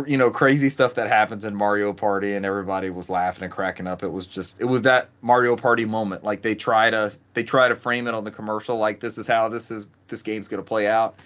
you 0.07 0.17
know 0.17 0.31
crazy 0.31 0.69
stuff 0.69 0.95
that 0.95 1.09
happens 1.09 1.45
in 1.45 1.55
Mario 1.55 1.93
Party 1.93 2.35
and 2.35 2.45
everybody 2.45 2.91
was 2.91 3.09
laughing 3.09 3.45
and 3.45 3.53
cracking 3.53 3.87
up. 3.87 4.03
It 4.03 4.09
was 4.09 4.27
just 4.27 4.61
it 4.61 4.65
was 4.65 4.83
that 4.83 5.09
Mario 5.23 5.57
Party 5.57 5.85
moment. 5.85 6.25
Like 6.25 6.43
they 6.43 6.55
try 6.55 6.91
to 6.91 7.13
they 7.35 7.45
try 7.45 7.69
to 7.69 7.77
frame 7.77 8.09
it 8.09 8.15
on 8.15 8.25
the 8.25 8.31
commercial 8.31 8.77
like 8.77 9.01
this 9.01 9.19
is 9.19 9.27
how 9.27 9.49
this 9.49 9.71
is 9.71 9.87
this 10.09 10.23
game's 10.23 10.49
going 10.49 10.63
to 10.63 10.67
play 10.67 10.87
out. 10.87 11.17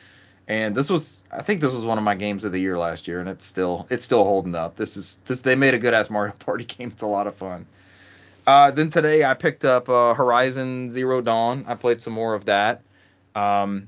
And 0.49 0.75
this 0.75 0.91
was 0.91 1.23
I 1.31 1.43
think 1.43 1.61
this 1.61 1.73
was 1.73 1.87
one 1.87 1.99
of 1.99 2.05
my 2.05 2.15
games 2.15 2.45
of 2.45 2.53
the 2.53 2.59
year 2.59 2.77
last 2.77 3.09
year 3.09 3.21
and 3.21 3.29
it's 3.29 3.47
still 3.47 3.87
it's 3.91 4.05
still 4.05 4.25
holding 4.25 4.55
up. 4.55 4.77
This 4.77 4.97
is 4.97 5.19
this 5.27 5.41
they 5.41 5.55
made 5.55 5.75
a 5.75 5.79
good 5.79 5.95
ass 5.95 6.11
Mario 6.11 6.33
Party 6.39 6.65
game. 6.65 6.89
It's 6.89 7.03
a 7.03 7.07
lot 7.07 7.27
of 7.27 7.35
fun. 7.35 7.67
Uh, 8.47 8.71
then 8.73 8.91
today 8.91 9.25
I 9.25 9.35
picked 9.35 9.65
up 9.65 9.89
uh, 9.89 10.15
Horizon 10.15 10.91
Zero 10.91 11.21
Dawn. 11.21 11.65
I 11.69 11.75
played 11.75 12.03
some 12.03 12.13
more 12.13 12.35
of 12.35 12.47
that. 12.47 12.83
Um, 13.35 13.87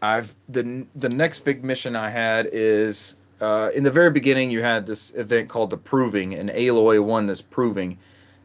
I've 0.00 0.32
the 0.48 0.86
the 0.94 1.08
next 1.08 1.40
big 1.40 1.64
mission 1.64 1.96
I 1.96 2.10
had 2.10 2.48
is 2.52 3.16
uh, 3.44 3.70
in 3.70 3.84
the 3.84 3.90
very 3.90 4.10
beginning 4.10 4.50
you 4.50 4.62
had 4.62 4.86
this 4.86 5.12
event 5.14 5.48
called 5.48 5.70
the 5.70 5.76
Proving, 5.76 6.34
and 6.34 6.48
Aloy 6.50 7.02
won 7.04 7.26
this 7.26 7.42
Proving, 7.42 7.98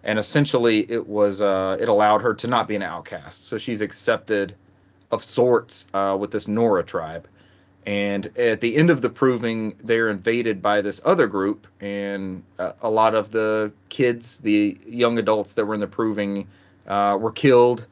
and 0.03 0.19
essentially 0.19 0.79
it 0.79 1.07
was 1.07 1.41
uh, 1.41 1.77
it 1.79 1.87
allowed 1.87 2.21
her 2.21 2.33
to 2.35 2.47
not 2.47 2.67
be 2.67 2.75
an 2.75 2.83
outcast. 2.83 3.47
So 3.47 3.57
she's 3.57 3.81
accepted 3.81 4.55
of 5.09 5.23
sorts 5.23 5.87
uh, 5.93 6.17
with 6.19 6.31
this 6.31 6.47
Nora 6.47 6.83
tribe. 6.83 7.27
And 7.85 8.37
at 8.37 8.59
the 8.59 8.75
end 8.75 8.89
of 8.89 9.01
the 9.01 9.09
proving, 9.09 9.75
they're 9.81 10.09
invaded 10.09 10.61
by 10.61 10.81
this 10.81 10.99
other 11.03 11.27
group, 11.27 11.65
and 11.79 12.43
uh, 12.59 12.73
a 12.81 12.89
lot 12.89 13.15
of 13.15 13.31
the 13.31 13.71
kids, 13.87 14.37
the 14.39 14.77
young 14.85 15.17
adults 15.17 15.53
that 15.53 15.65
were 15.65 15.73
in 15.73 15.79
the 15.79 15.87
proving, 15.87 16.49
uh, 16.87 17.17
were 17.19 17.31
killed. 17.31 17.85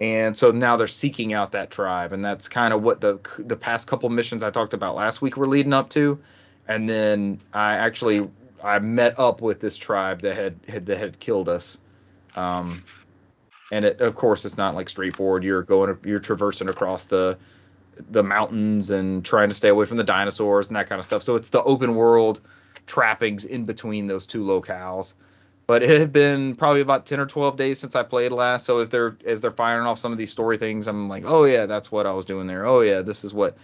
And 0.00 0.38
so 0.38 0.50
now 0.52 0.76
they're 0.76 0.86
seeking 0.86 1.34
out 1.34 1.52
that 1.52 1.70
tribe, 1.70 2.12
and 2.12 2.24
that's 2.24 2.48
kind 2.48 2.72
of 2.72 2.82
what 2.82 3.00
the 3.00 3.18
the 3.38 3.56
past 3.56 3.86
couple 3.86 4.08
missions 4.08 4.42
I 4.42 4.50
talked 4.50 4.74
about 4.74 4.94
last 4.94 5.20
week 5.20 5.36
were 5.36 5.48
leading 5.48 5.72
up 5.72 5.90
to. 5.90 6.20
And 6.66 6.88
then 6.88 7.40
I 7.52 7.74
actually 7.74 8.28
I 8.62 8.78
met 8.78 9.18
up 9.18 9.42
with 9.42 9.60
this 9.60 9.76
tribe 9.76 10.22
that 10.22 10.34
had, 10.36 10.58
had 10.66 10.86
that 10.86 10.98
had 10.98 11.18
killed 11.18 11.48
us. 11.48 11.76
Um, 12.34 12.82
and 13.70 13.84
it, 13.84 14.00
of 14.00 14.14
course, 14.14 14.44
it's 14.44 14.56
not 14.56 14.74
like 14.74 14.88
straightforward. 14.88 15.44
You're 15.44 15.62
going, 15.62 15.96
you're 16.04 16.18
traversing 16.18 16.68
across 16.68 17.04
the 17.04 17.38
the 18.10 18.24
mountains 18.24 18.90
and 18.90 19.24
trying 19.24 19.48
to 19.48 19.54
stay 19.54 19.68
away 19.68 19.84
from 19.84 19.98
the 19.98 20.04
dinosaurs 20.04 20.66
and 20.66 20.76
that 20.76 20.88
kind 20.88 20.98
of 20.98 21.04
stuff. 21.04 21.22
So 21.22 21.36
it's 21.36 21.50
the 21.50 21.62
open 21.62 21.94
world 21.94 22.40
trappings 22.86 23.44
in 23.44 23.64
between 23.66 24.08
those 24.08 24.26
two 24.26 24.42
locales. 24.42 25.12
But 25.66 25.82
it 25.82 25.98
had 25.98 26.12
been 26.12 26.56
probably 26.56 26.80
about 26.82 27.06
10 27.06 27.20
or 27.20 27.26
12 27.26 27.56
days 27.56 27.78
since 27.78 27.96
I 27.96 28.02
played 28.02 28.32
last. 28.32 28.66
So 28.66 28.80
as 28.80 28.90
they're 28.90 29.16
as 29.24 29.40
they're 29.40 29.50
firing 29.50 29.86
off 29.86 29.98
some 29.98 30.12
of 30.12 30.18
these 30.18 30.30
story 30.30 30.58
things, 30.58 30.86
I'm 30.86 31.08
like, 31.08 31.24
oh 31.24 31.44
yeah, 31.44 31.66
that's 31.66 31.90
what 31.90 32.06
I 32.06 32.12
was 32.12 32.24
doing 32.24 32.46
there. 32.46 32.66
Oh 32.66 32.80
yeah, 32.80 33.00
this 33.02 33.24
is 33.24 33.32
what 33.32 33.56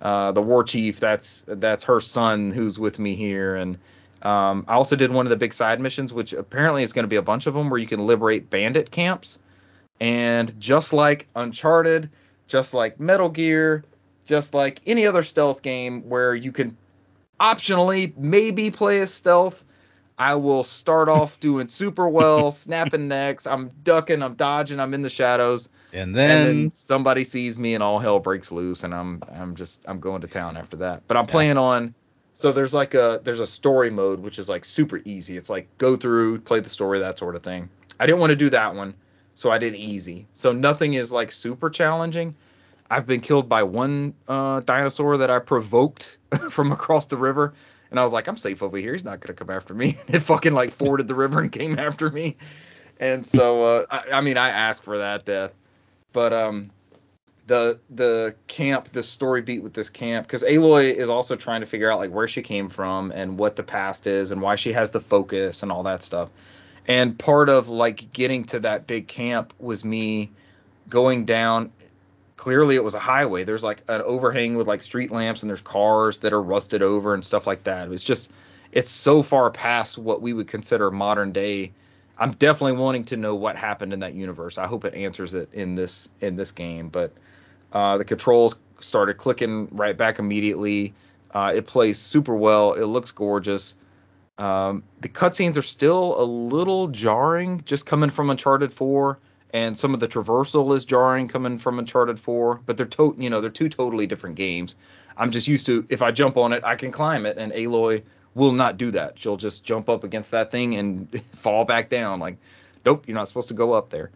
uh, 0.00 0.32
the 0.32 0.42
war 0.42 0.64
chief. 0.64 1.00
That's 1.00 1.44
that's 1.46 1.84
her 1.84 2.00
son 2.00 2.50
who's 2.50 2.78
with 2.78 2.98
me 2.98 3.14
here. 3.16 3.56
And 3.56 3.78
um, 4.22 4.64
I 4.68 4.74
also 4.74 4.96
did 4.96 5.12
one 5.12 5.26
of 5.26 5.30
the 5.30 5.36
big 5.36 5.52
side 5.52 5.80
missions, 5.80 6.12
which 6.12 6.32
apparently 6.32 6.82
is 6.82 6.92
going 6.92 7.04
to 7.04 7.08
be 7.08 7.16
a 7.16 7.22
bunch 7.22 7.46
of 7.46 7.54
them, 7.54 7.70
where 7.70 7.78
you 7.78 7.86
can 7.86 8.06
liberate 8.06 8.50
bandit 8.50 8.90
camps. 8.90 9.38
And 10.00 10.58
just 10.60 10.92
like 10.92 11.26
Uncharted, 11.34 12.10
just 12.46 12.74
like 12.74 13.00
Metal 13.00 13.28
Gear, 13.28 13.84
just 14.26 14.54
like 14.54 14.80
any 14.86 15.06
other 15.06 15.22
stealth 15.22 15.62
game 15.62 16.08
where 16.08 16.34
you 16.34 16.52
can 16.52 16.76
optionally 17.40 18.16
maybe 18.16 18.70
play 18.70 19.00
as 19.00 19.12
stealth, 19.12 19.62
I 20.16 20.36
will 20.36 20.64
start 20.64 21.08
off 21.08 21.40
doing 21.40 21.68
super 21.68 22.08
well, 22.08 22.50
snapping 22.52 23.08
necks. 23.08 23.46
I'm 23.46 23.70
ducking, 23.82 24.22
I'm 24.22 24.34
dodging, 24.34 24.80
I'm 24.80 24.94
in 24.94 25.02
the 25.02 25.10
shadows. 25.10 25.68
And 25.92 26.14
then, 26.14 26.30
and 26.30 26.46
then 26.46 26.70
somebody 26.70 27.24
sees 27.24 27.56
me 27.56 27.74
and 27.74 27.82
all 27.82 27.98
hell 27.98 28.18
breaks 28.18 28.52
loose 28.52 28.84
and 28.84 28.94
I'm 28.94 29.22
I'm 29.32 29.56
just 29.56 29.84
I'm 29.88 30.00
going 30.00 30.20
to 30.20 30.26
town 30.26 30.56
after 30.56 30.78
that. 30.78 31.08
But 31.08 31.16
I'm 31.16 31.26
playing 31.26 31.56
on 31.56 31.94
so 32.38 32.52
there's 32.52 32.72
like 32.72 32.94
a 32.94 33.20
there's 33.24 33.40
a 33.40 33.46
story 33.48 33.90
mode 33.90 34.20
which 34.20 34.38
is 34.38 34.48
like 34.48 34.64
super 34.64 35.00
easy. 35.04 35.36
It's 35.36 35.50
like 35.50 35.76
go 35.76 35.96
through, 35.96 36.38
play 36.38 36.60
the 36.60 36.70
story, 36.70 37.00
that 37.00 37.18
sort 37.18 37.34
of 37.34 37.42
thing. 37.42 37.68
I 37.98 38.06
didn't 38.06 38.20
want 38.20 38.30
to 38.30 38.36
do 38.36 38.48
that 38.50 38.76
one, 38.76 38.94
so 39.34 39.50
I 39.50 39.58
did 39.58 39.74
easy. 39.74 40.28
So 40.34 40.52
nothing 40.52 40.94
is 40.94 41.10
like 41.10 41.32
super 41.32 41.68
challenging. 41.68 42.36
I've 42.88 43.08
been 43.08 43.22
killed 43.22 43.48
by 43.48 43.64
one 43.64 44.14
uh, 44.28 44.60
dinosaur 44.60 45.16
that 45.16 45.30
I 45.30 45.40
provoked 45.40 46.16
from 46.50 46.70
across 46.70 47.06
the 47.06 47.16
river, 47.16 47.54
and 47.90 47.98
I 47.98 48.04
was 48.04 48.12
like, 48.12 48.28
I'm 48.28 48.36
safe 48.36 48.62
over 48.62 48.76
here. 48.76 48.92
He's 48.92 49.02
not 49.02 49.18
gonna 49.18 49.34
come 49.34 49.50
after 49.50 49.74
me. 49.74 49.98
it 50.06 50.20
fucking 50.20 50.54
like 50.54 50.70
forded 50.70 51.08
the 51.08 51.16
river 51.16 51.40
and 51.40 51.50
came 51.50 51.76
after 51.80 52.08
me. 52.08 52.36
And 53.00 53.26
so, 53.26 53.62
uh, 53.64 53.86
I, 53.90 54.04
I 54.12 54.20
mean, 54.20 54.36
I 54.36 54.50
asked 54.50 54.84
for 54.84 54.98
that 54.98 55.24
death, 55.24 55.50
but 56.12 56.32
um, 56.32 56.70
the 57.46 57.78
the 57.90 58.34
camp, 58.46 58.90
the 58.92 59.02
story 59.02 59.42
beat 59.42 59.62
with 59.62 59.74
this 59.74 59.90
camp, 59.90 60.26
because 60.26 60.42
Aloy 60.42 60.94
is 60.94 61.08
also 61.08 61.36
trying 61.36 61.60
to 61.60 61.66
figure 61.66 61.90
out 61.90 61.98
like 61.98 62.10
where 62.10 62.28
she 62.28 62.42
came 62.42 62.68
from 62.68 63.10
and 63.12 63.38
what 63.38 63.56
the 63.56 63.62
past 63.62 64.06
is 64.06 64.30
and 64.30 64.40
why 64.40 64.56
she 64.56 64.72
has 64.72 64.90
the 64.90 65.00
focus 65.00 65.62
and 65.62 65.72
all 65.72 65.84
that 65.84 66.02
stuff. 66.02 66.30
And 66.86 67.18
part 67.18 67.48
of 67.48 67.68
like 67.68 68.12
getting 68.12 68.44
to 68.46 68.60
that 68.60 68.86
big 68.86 69.08
camp 69.08 69.52
was 69.58 69.84
me 69.84 70.30
going 70.88 71.26
down 71.26 71.70
clearly 72.38 72.76
it 72.76 72.84
was 72.84 72.94
a 72.94 72.98
highway. 72.98 73.44
There's 73.44 73.64
like 73.64 73.82
an 73.88 74.00
overhang 74.00 74.56
with 74.56 74.66
like 74.66 74.80
street 74.80 75.10
lamps 75.10 75.42
and 75.42 75.50
there's 75.50 75.60
cars 75.60 76.18
that 76.18 76.32
are 76.32 76.40
rusted 76.40 76.80
over 76.80 77.12
and 77.12 77.22
stuff 77.22 77.46
like 77.46 77.64
that. 77.64 77.86
It 77.86 77.90
was 77.90 78.02
just 78.02 78.30
it's 78.72 78.90
so 78.90 79.22
far 79.22 79.50
past 79.50 79.98
what 79.98 80.22
we 80.22 80.32
would 80.32 80.48
consider 80.48 80.90
modern 80.90 81.32
day. 81.32 81.72
I'm 82.18 82.32
definitely 82.32 82.78
wanting 82.78 83.04
to 83.06 83.16
know 83.16 83.34
what 83.34 83.56
happened 83.56 83.92
in 83.92 84.00
that 84.00 84.14
universe. 84.14 84.58
I 84.58 84.66
hope 84.66 84.84
it 84.84 84.94
answers 84.94 85.34
it 85.34 85.50
in 85.52 85.74
this 85.74 86.08
in 86.20 86.36
this 86.36 86.52
game, 86.52 86.88
but 86.88 87.12
uh, 87.72 87.98
the 87.98 88.04
controls 88.04 88.56
started 88.80 89.14
clicking 89.14 89.68
right 89.72 89.96
back 89.96 90.18
immediately. 90.18 90.94
Uh, 91.32 91.52
it 91.54 91.66
plays 91.66 91.98
super 91.98 92.34
well. 92.34 92.72
It 92.72 92.84
looks 92.84 93.10
gorgeous. 93.12 93.74
Um, 94.38 94.84
the 95.00 95.08
cutscenes 95.08 95.56
are 95.56 95.62
still 95.62 96.20
a 96.20 96.24
little 96.24 96.88
jarring, 96.88 97.62
just 97.64 97.86
coming 97.86 98.10
from 98.10 98.30
Uncharted 98.30 98.72
4 98.72 99.18
and 99.52 99.78
some 99.78 99.94
of 99.94 100.00
the 100.00 100.08
traversal 100.08 100.74
is 100.76 100.84
jarring 100.84 101.28
coming 101.28 101.58
from 101.58 101.78
Uncharted 101.78 102.20
4, 102.20 102.60
but 102.66 102.76
they're 102.76 102.86
to, 102.86 103.14
you 103.18 103.30
know, 103.30 103.40
they're 103.40 103.50
two 103.50 103.68
totally 103.68 104.06
different 104.06 104.36
games. 104.36 104.76
I'm 105.16 105.30
just 105.30 105.48
used 105.48 105.66
to 105.66 105.86
if 105.88 106.02
I 106.02 106.10
jump 106.10 106.36
on 106.36 106.52
it, 106.52 106.64
I 106.64 106.76
can 106.76 106.92
climb 106.92 107.26
it, 107.26 107.38
and 107.38 107.52
Aloy 107.52 108.02
will 108.34 108.52
not 108.52 108.76
do 108.76 108.92
that. 108.92 109.18
She'll 109.18 109.36
just 109.36 109.64
jump 109.64 109.88
up 109.88 110.04
against 110.04 110.30
that 110.32 110.50
thing 110.50 110.74
and 110.76 111.22
fall 111.36 111.64
back 111.64 111.88
down. 111.88 112.20
Like, 112.20 112.38
nope, 112.84 113.06
you're 113.06 113.14
not 113.14 113.28
supposed 113.28 113.48
to 113.48 113.54
go 113.54 113.72
up 113.72 113.90
there. 113.90 114.10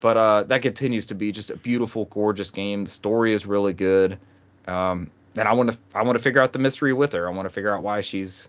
But 0.00 0.16
uh, 0.16 0.42
that 0.44 0.62
continues 0.62 1.06
to 1.06 1.14
be 1.14 1.30
just 1.30 1.50
a 1.50 1.56
beautiful, 1.56 2.06
gorgeous 2.06 2.50
game. 2.50 2.84
The 2.84 2.90
story 2.90 3.32
is 3.32 3.46
really 3.46 3.72
good, 3.72 4.18
um, 4.66 5.10
and 5.36 5.46
I 5.46 5.52
want 5.52 5.70
to 5.70 5.78
I 5.94 6.02
want 6.02 6.18
to 6.18 6.22
figure 6.22 6.40
out 6.40 6.52
the 6.52 6.58
mystery 6.58 6.92
with 6.92 7.12
her. 7.12 7.28
I 7.28 7.30
want 7.30 7.46
to 7.46 7.50
figure 7.50 7.72
out 7.72 7.84
why 7.84 8.00
she's 8.00 8.48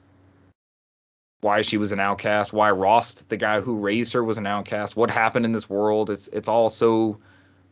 why 1.42 1.62
she 1.62 1.78
was 1.78 1.92
an 1.92 2.00
outcast, 2.00 2.54
why 2.54 2.72
Rost, 2.72 3.30
the 3.30 3.38
guy 3.38 3.62
who 3.62 3.76
raised 3.76 4.14
her, 4.14 4.24
was 4.24 4.40
an 4.40 4.48
outcast, 4.48 4.96
what 4.96 5.12
happened 5.12 5.46
in 5.46 5.52
this 5.52 5.70
world. 5.70 6.10
It's 6.10 6.28
it's 6.28 6.48
all 6.48 6.70
so 6.70 7.20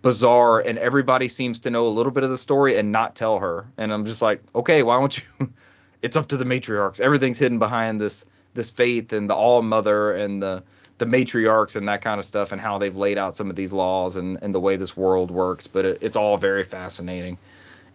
bizarre, 0.04 0.60
and 0.60 0.78
everybody 0.78 1.28
seems 1.28 1.62
to 1.62 1.72
know 1.72 1.88
a 1.88 1.90
little 1.90 2.12
bit 2.12 2.24
of 2.24 2.30
the 2.30 2.38
story 2.38 2.78
and 2.78 2.92
not 2.92 3.16
tell 3.16 3.40
her. 3.40 3.66
And 3.78 3.92
I'm 3.92 4.06
just 4.06 4.22
like, 4.22 4.44
okay, 4.54 4.84
why 4.84 5.00
don't 5.00 5.18
you? 5.18 5.24
it's 6.02 6.18
up 6.18 6.28
to 6.30 6.38
the 6.38 6.46
matriarchs. 6.46 7.00
Everything's 7.00 7.38
hidden 7.38 7.60
behind 7.60 8.00
this 8.00 8.26
this 8.54 8.72
faith 8.72 9.14
and 9.14 9.30
the 9.30 9.36
All 9.36 9.62
Mother 9.62 10.14
and 10.14 10.42
the 10.42 10.64
the 10.98 11.06
matriarchs 11.06 11.76
and 11.76 11.88
that 11.88 12.02
kind 12.02 12.20
of 12.20 12.26
stuff 12.26 12.52
and 12.52 12.62
how 12.62 12.78
they've 12.78 12.96
laid 12.96 13.18
out 13.18 13.36
some 13.36 13.50
of 13.50 13.56
these 13.56 13.74
laws 13.74 14.18
and, 14.18 14.38
and 14.44 14.54
the 14.54 14.60
way 14.60 14.76
this 14.76 14.96
world 14.96 15.32
works. 15.32 15.66
But 15.66 15.86
it, 15.86 15.98
it's 16.02 16.16
all 16.16 16.38
very 16.38 16.64
fascinating. 16.64 17.40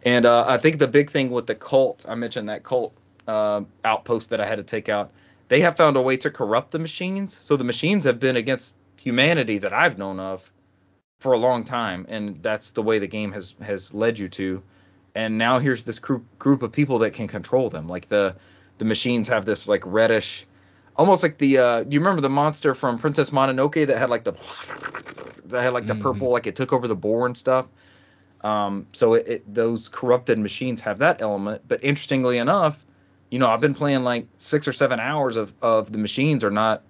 And 0.05 0.27
uh, 0.27 0.45
I 0.49 0.57
think 0.57 0.79
the 0.79 0.89
big 0.89 1.11
thing 1.11 1.31
with 1.31 1.47
the 1.47 1.55
cult, 1.55 2.05
I 2.09 2.17
mentioned 2.17 2.49
that 2.49 2.65
cult 2.65 2.93
uh, 3.29 3.63
outpost 3.85 4.31
that 4.31 4.41
I 4.41 4.47
had 4.47 4.57
to 4.57 4.65
take 4.65 4.89
out 4.89 5.13
they 5.49 5.61
have 5.61 5.77
found 5.77 5.97
a 5.97 6.03
way 6.03 6.17
to 6.19 6.31
corrupt 6.31 6.71
the 6.73 6.79
machines. 6.79 7.37
So 7.37 7.57
the 7.57 7.65
machines 7.65 8.05
have 8.05 8.19
been 8.19 8.37
against 8.37 8.77
humanity 8.97 9.59
that 9.59 9.73
I've 9.73 9.99
known 9.99 10.19
of 10.19 10.51
for 11.21 11.33
a 11.33 11.39
long 11.39 11.65
time, 11.65 12.07
and 12.09 12.43
that's 12.43 12.73
the 12.73 12.83
way 12.83 12.99
the 12.99 13.07
game 13.07 13.33
has 13.33 13.55
has 13.63 13.95
led 13.95 14.19
you 14.19 14.29
to. 14.29 14.63
And 15.17 15.39
now 15.39 15.61
here's 15.61 15.83
this 15.83 15.99
group 15.99 16.39
group 16.39 16.62
of 16.62 16.73
people 16.73 16.99
that 16.99 17.14
can 17.14 17.27
control 17.27 17.71
them. 17.71 17.89
Like 17.89 18.07
the 18.07 18.37
the 18.77 18.85
machines 18.85 19.29
have 19.29 19.47
this 19.47 19.67
like 19.67 19.83
reddish, 19.87 20.45
almost 20.95 21.23
like 21.23 21.39
the 21.39 21.59
uh, 21.59 21.85
you 21.89 22.01
remember 22.01 22.21
the 22.21 22.29
monster 22.29 22.75
from 22.75 22.99
Princess 22.99 23.31
Mononoke 23.31 23.87
that 23.87 23.97
had 23.97 24.11
like 24.11 24.25
the 24.25 24.35
that 25.47 25.62
had 25.62 25.73
like 25.73 25.87
the 25.87 25.95
Mhm. 25.95 26.01
purple 26.01 26.29
like 26.29 26.47
it 26.47 26.55
took 26.55 26.75
over 26.75 26.87
the 26.87 26.95
boar 26.95 27.25
and 27.25 27.35
stuff. 27.35 27.67
Um, 28.43 28.87
so 28.93 29.14
it, 29.14 29.27
it 29.27 29.55
those 29.55 29.89
corrupted 29.89 30.39
machines 30.39 30.83
have 30.83 30.99
that 30.99 31.23
element. 31.23 31.62
But 31.67 31.83
interestingly 31.83 32.37
enough, 32.37 32.79
you 33.31 33.39
know, 33.39 33.49
I've 33.49 33.62
been 33.62 33.75
playing 33.75 34.05
like 34.05 34.27
six 34.37 34.69
or 34.69 34.75
seven 34.75 35.01
hours 35.01 35.37
of 35.37 35.51
of 35.62 35.91
the 35.91 35.99
machines 35.99 36.45
are 36.45 36.51
not 36.51 36.83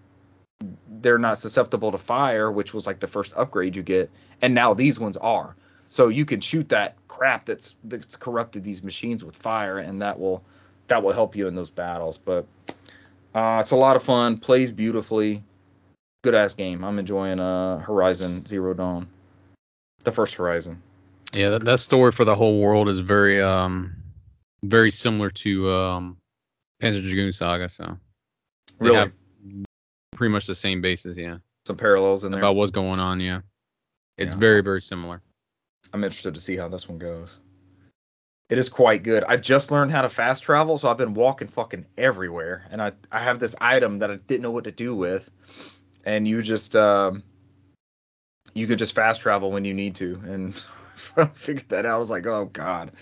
they're 1.00 1.18
not 1.18 1.38
susceptible 1.38 1.92
to 1.92 1.98
fire, 1.98 2.50
which 2.50 2.74
was 2.74 2.88
like 2.88 2.98
the 2.98 3.06
first 3.06 3.32
upgrade 3.36 3.76
you 3.76 3.84
get, 3.84 4.10
and 4.42 4.52
now 4.52 4.74
these 4.74 4.98
ones 4.98 5.16
are. 5.16 5.54
So 5.90 6.08
you 6.08 6.24
can 6.24 6.40
shoot 6.40 6.70
that 6.70 6.96
crap 7.16 7.46
that's 7.46 7.76
that's 7.84 8.16
corrupted 8.16 8.62
these 8.62 8.82
machines 8.82 9.24
with 9.24 9.36
fire, 9.36 9.78
and 9.78 10.02
that 10.02 10.18
will 10.18 10.42
that 10.88 11.02
will 11.02 11.12
help 11.12 11.34
you 11.36 11.48
in 11.48 11.54
those 11.54 11.70
battles. 11.70 12.18
But 12.18 12.46
uh, 13.34 13.58
it's 13.60 13.70
a 13.70 13.76
lot 13.76 13.96
of 13.96 14.02
fun, 14.02 14.38
plays 14.38 14.70
beautifully, 14.70 15.42
good 16.22 16.34
ass 16.34 16.54
game. 16.54 16.84
I'm 16.84 16.98
enjoying 16.98 17.40
uh, 17.40 17.78
Horizon 17.78 18.44
Zero 18.46 18.74
Dawn, 18.74 19.08
the 20.04 20.12
first 20.12 20.34
Horizon. 20.34 20.82
Yeah, 21.32 21.50
that, 21.50 21.64
that 21.64 21.80
story 21.80 22.12
for 22.12 22.24
the 22.24 22.34
whole 22.36 22.60
world 22.60 22.88
is 22.88 22.98
very 23.00 23.40
um 23.42 23.96
very 24.62 24.90
similar 24.90 25.30
to 25.30 25.70
um 25.70 26.16
Panzer 26.82 27.02
Dragoon 27.02 27.32
Saga, 27.32 27.68
so 27.68 27.98
they 28.78 28.86
Really, 28.90 29.12
pretty 30.12 30.32
much 30.32 30.46
the 30.46 30.54
same 30.54 30.82
basis, 30.82 31.16
yeah. 31.16 31.38
some 31.66 31.76
parallels 31.76 32.24
in 32.24 32.32
there. 32.32 32.40
About 32.40 32.56
what's 32.56 32.70
going 32.72 33.00
on, 33.00 33.20
yeah. 33.20 33.40
It's 34.18 34.34
Yeah. 34.34 34.38
very 34.40 34.62
very 34.62 34.82
similar. 34.82 35.22
I'm 35.92 36.04
interested 36.04 36.34
to 36.34 36.40
see 36.40 36.56
how 36.56 36.68
this 36.68 36.88
one 36.88 36.98
goes. 36.98 37.38
It 38.48 38.58
is 38.58 38.68
quite 38.68 39.02
good. 39.02 39.24
I 39.24 39.36
just 39.36 39.70
learned 39.72 39.90
how 39.90 40.02
to 40.02 40.08
fast 40.08 40.44
travel, 40.44 40.78
so 40.78 40.88
I've 40.88 40.98
been 40.98 41.14
walking 41.14 41.48
fucking 41.48 41.86
everywhere, 41.98 42.64
and 42.70 42.80
I 42.80 42.92
I 43.10 43.18
have 43.18 43.40
this 43.40 43.56
item 43.60 43.98
that 44.00 44.10
I 44.10 44.16
didn't 44.16 44.42
know 44.42 44.52
what 44.52 44.64
to 44.64 44.72
do 44.72 44.94
with, 44.94 45.28
and 46.04 46.28
you 46.28 46.42
just 46.42 46.76
um 46.76 47.22
you 48.54 48.66
could 48.66 48.78
just 48.78 48.94
fast 48.94 49.20
travel 49.20 49.50
when 49.50 49.64
you 49.64 49.74
need 49.74 49.96
to, 49.96 50.20
and 50.26 50.64
I 51.16 51.26
figured 51.26 51.68
that 51.70 51.86
out. 51.86 51.94
I 51.96 51.98
was 51.98 52.08
like, 52.10 52.24
oh 52.26 52.44
god, 52.44 52.92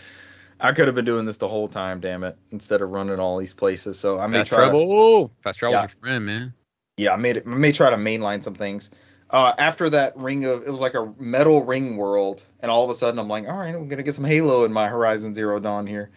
I 0.59 0.73
could 0.73 0.87
have 0.87 0.95
been 0.95 1.05
doing 1.05 1.27
this 1.27 1.37
the 1.37 1.49
whole 1.49 1.69
time, 1.69 2.01
damn 2.01 2.25
it, 2.25 2.39
instead 2.51 2.81
of 2.81 2.91
running 2.91 3.21
all 3.21 3.37
these 3.37 3.53
places. 3.55 3.99
So 3.99 4.19
I 4.19 4.27
may 4.27 4.39
Fast 4.39 4.49
try. 4.49 4.59
travel, 4.61 4.87
oh, 4.91 5.31
fast 5.43 5.59
travel's 5.59 5.75
Yeah. 5.77 5.83
your 5.83 5.89
friend, 5.91 6.25
man. 6.27 6.55
Yeah, 6.97 7.13
I 7.13 7.17
made 7.17 7.37
it. 7.37 7.45
I 7.47 7.51
may 7.51 7.73
try 7.73 7.91
to 7.91 7.97
mainline 7.97 8.43
some 8.43 8.55
things. 8.55 8.91
Uh, 9.31 9.53
after 9.59 9.91
that 9.91 10.17
ring 10.17 10.45
of, 10.45 10.67
it 10.67 10.71
was 10.71 10.81
like 10.81 10.95
a 10.95 11.13
metal 11.19 11.63
ring 11.65 11.97
world, 11.97 12.45
and 12.61 12.71
all 12.71 12.85
of 12.85 12.91
a 12.91 12.95
sudden 12.95 13.19
I'm 13.19 13.29
like, 13.29 13.49
all 13.49 13.57
right, 13.57 13.75
I'm 13.75 13.89
gonna 13.89 14.03
get 14.03 14.15
some 14.15 14.25
Halo 14.25 14.65
in 14.65 14.73
my 14.73 14.89
Horizon 14.89 15.35
Zero 15.35 15.59
Dawn 15.59 15.87
here, 15.87 16.11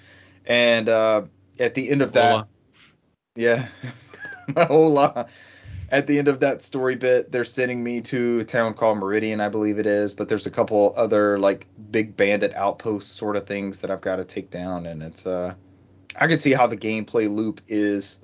and 0.46 0.88
uh, 0.88 1.24
at 1.60 1.74
the 1.74 1.90
end 1.90 2.02
of 2.02 2.14
that, 2.14 2.32
Hola. 2.32 2.48
yeah, 3.36 3.68
my 4.56 4.66
whole 4.66 4.90
lot. 4.90 5.30
At 5.90 6.06
the 6.06 6.20
end 6.20 6.28
of 6.28 6.42
that 6.42 6.62
story 6.62 6.96
bit, 6.98 7.32
they're 7.32 7.46
sending 7.46 7.82
me 7.82 8.02
to 8.02 8.40
a 8.40 8.44
town 8.44 8.74
called 8.74 8.98
Meridian, 8.98 9.40
I 9.40 9.48
believe 9.48 9.80
it 9.80 9.86
is, 9.86 10.14
but 10.14 10.28
there's 10.28 10.46
a 10.46 10.52
couple 10.52 10.94
other 10.98 11.40
like 11.40 11.66
big 11.90 12.18
bandit 12.18 12.54
outposts 12.56 13.10
sort 13.10 13.38
of 13.38 13.48
things 13.48 13.80
that 13.80 13.90
I've 13.90 14.02
got 14.02 14.18
to 14.18 14.26
take 14.26 14.50
down, 14.50 14.86
and 14.86 15.02
it's 15.02 15.26
uh, 15.26 15.54
I 16.16 16.28
can 16.28 16.40
see 16.40 16.52
how 16.52 16.68
the 16.68 16.78
gameplay 16.78 17.34
loop 17.34 17.62
is 17.68 18.18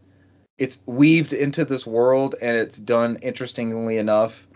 it's 0.58 0.80
weaved 0.86 1.34
into 1.34 1.66
this 1.66 1.86
world 1.86 2.36
and 2.42 2.56
it's 2.56 2.78
done 2.78 3.18
interestingly 3.18 3.98
enough 3.98 4.48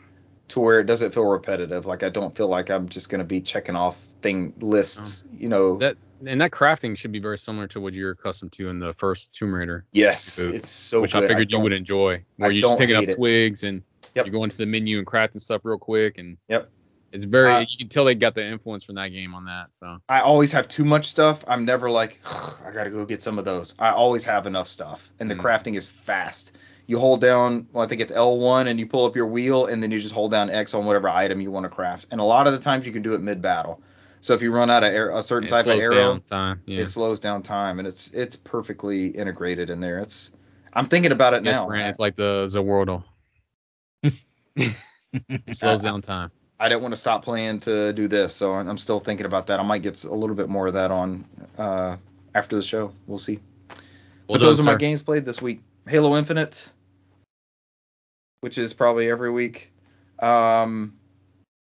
to 0.49 0.59
where 0.59 0.79
it 0.79 0.85
doesn't 0.85 1.13
feel 1.13 1.25
repetitive. 1.25 1.85
Like 1.85 2.03
I 2.03 2.09
don't 2.09 2.35
feel 2.35 2.47
like 2.47 2.69
I'm 2.69 2.89
just 2.89 3.09
gonna 3.09 3.23
be 3.23 3.41
checking 3.41 3.75
off 3.75 3.97
thing 4.21 4.53
lists, 4.59 5.23
you 5.31 5.49
know. 5.49 5.77
That 5.77 5.97
and 6.25 6.41
that 6.41 6.51
crafting 6.51 6.97
should 6.97 7.11
be 7.11 7.19
very 7.19 7.37
similar 7.37 7.67
to 7.69 7.79
what 7.81 7.93
you're 7.93 8.11
accustomed 8.11 8.51
to 8.53 8.69
in 8.69 8.79
the 8.79 8.93
first 8.93 9.35
Tomb 9.35 9.53
Raider, 9.53 9.85
yes, 9.91 10.37
Boot, 10.37 10.55
it's 10.55 10.69
so 10.69 11.01
which 11.01 11.13
good. 11.13 11.23
I 11.23 11.27
figured 11.27 11.51
you 11.51 11.59
would 11.59 11.73
enjoy. 11.73 12.23
Where 12.37 12.49
I 12.49 12.53
you 12.53 12.61
just 12.61 12.77
picking 12.77 12.95
up 12.95 13.03
it. 13.03 13.15
twigs 13.15 13.63
and 13.63 13.83
Yep. 14.15 14.25
you 14.25 14.31
go 14.31 14.43
into 14.43 14.57
the 14.57 14.65
menu 14.65 14.97
and 14.97 15.05
crafting 15.05 15.39
stuff 15.39 15.61
real 15.63 15.77
quick 15.77 16.17
and 16.17 16.37
Yep. 16.47 16.71
It's 17.11 17.23
very 17.23 17.53
Uh, 17.53 17.59
you 17.59 17.77
can 17.77 17.87
tell 17.87 18.03
they 18.03 18.15
got 18.15 18.35
the 18.35 18.45
influence 18.45 18.83
from 18.83 18.95
that 18.95 19.09
game 19.09 19.33
on 19.33 19.45
that. 19.45 19.67
So 19.73 19.99
I 20.09 20.21
always 20.21 20.51
have 20.53 20.67
too 20.67 20.83
much 20.83 21.05
stuff. 21.05 21.43
I'm 21.47 21.65
never 21.65 21.89
like, 21.89 22.19
I 22.65 22.71
gotta 22.73 22.89
go 22.89 23.05
get 23.05 23.21
some 23.21 23.39
of 23.39 23.45
those. 23.45 23.75
I 23.79 23.91
always 23.91 24.25
have 24.25 24.45
enough 24.47 24.67
stuff, 24.67 25.09
and 25.19 25.29
the 25.29 25.35
Mm. 25.35 25.41
crafting 25.41 25.75
is 25.75 25.87
fast. 25.87 26.51
You 26.87 26.97
hold 26.99 27.21
down, 27.21 27.67
well, 27.73 27.83
I 27.83 27.87
think 27.87 28.01
it's 28.01 28.11
L1, 28.11 28.67
and 28.67 28.79
you 28.79 28.87
pull 28.87 29.05
up 29.05 29.15
your 29.15 29.27
wheel, 29.27 29.65
and 29.65 29.83
then 29.83 29.91
you 29.91 29.99
just 29.99 30.15
hold 30.15 30.31
down 30.31 30.49
X 30.49 30.73
on 30.73 30.85
whatever 30.85 31.09
item 31.09 31.41
you 31.41 31.51
want 31.51 31.65
to 31.65 31.69
craft. 31.69 32.07
And 32.11 32.21
a 32.21 32.23
lot 32.23 32.47
of 32.47 32.53
the 32.53 32.59
times 32.59 32.87
you 32.87 32.93
can 32.93 33.01
do 33.01 33.13
it 33.13 33.21
mid 33.21 33.41
battle. 33.41 33.81
So 34.21 34.33
if 34.33 34.41
you 34.41 34.51
run 34.51 34.69
out 34.69 34.83
of 34.83 34.93
air, 34.93 35.09
a 35.09 35.21
certain 35.21 35.47
it 35.47 35.49
type 35.49 35.67
of 35.67 35.73
slows 35.73 35.81
arrow, 35.81 35.95
down 35.95 36.21
time. 36.21 36.61
Yeah. 36.65 36.81
it 36.81 36.85
slows 36.87 37.19
down 37.19 37.43
time, 37.43 37.79
and 37.79 37.87
it's 37.87 38.09
it's 38.13 38.35
perfectly 38.35 39.07
integrated 39.07 39.69
in 39.69 39.79
there. 39.79 39.99
It's 39.99 40.31
I'm 40.73 40.85
thinking 40.85 41.11
about 41.11 41.33
it 41.33 41.43
Yes, 41.43 41.55
now. 41.55 41.67
Brand, 41.67 41.89
it's 41.89 41.99
like 41.99 42.15
the 42.15 42.47
Za 42.47 42.59
Warudo. 42.59 43.03
It 44.03 44.75
slows 45.55 45.81
down 45.81 46.01
time. 46.01 46.31
I 46.59 46.69
didn't 46.69 46.81
want 46.81 46.93
to 46.93 46.99
stop 46.99 47.23
playing 47.23 47.59
to 47.61 47.93
do 47.93 48.07
this, 48.07 48.33
so 48.33 48.53
I'm 48.53 48.77
still 48.77 48.99
thinking 48.99 49.25
about 49.25 49.47
that. 49.47 49.59
I 49.59 49.63
might 49.63 49.83
get 49.83 50.03
a 50.03 50.13
little 50.13 50.35
bit 50.35 50.49
more 50.49 50.67
of 50.67 50.73
that 50.73 50.89
on 50.89 51.25
uh, 51.57 51.97
after 52.33 52.55
the 52.55 52.63
show. 52.63 52.93
We'll 53.05 53.19
see. 53.19 53.39
Well 54.27 54.39
but 54.39 54.41
those 54.41 54.59
are 54.59 54.63
done, 54.63 54.73
my 54.73 54.77
games 54.77 55.01
played 55.01 55.23
this 55.23 55.41
week. 55.41 55.61
Halo 55.87 56.17
Infinite, 56.17 56.71
which 58.41 58.57
is 58.57 58.73
probably 58.73 59.09
every 59.09 59.31
week. 59.31 59.71
Um, 60.19 60.93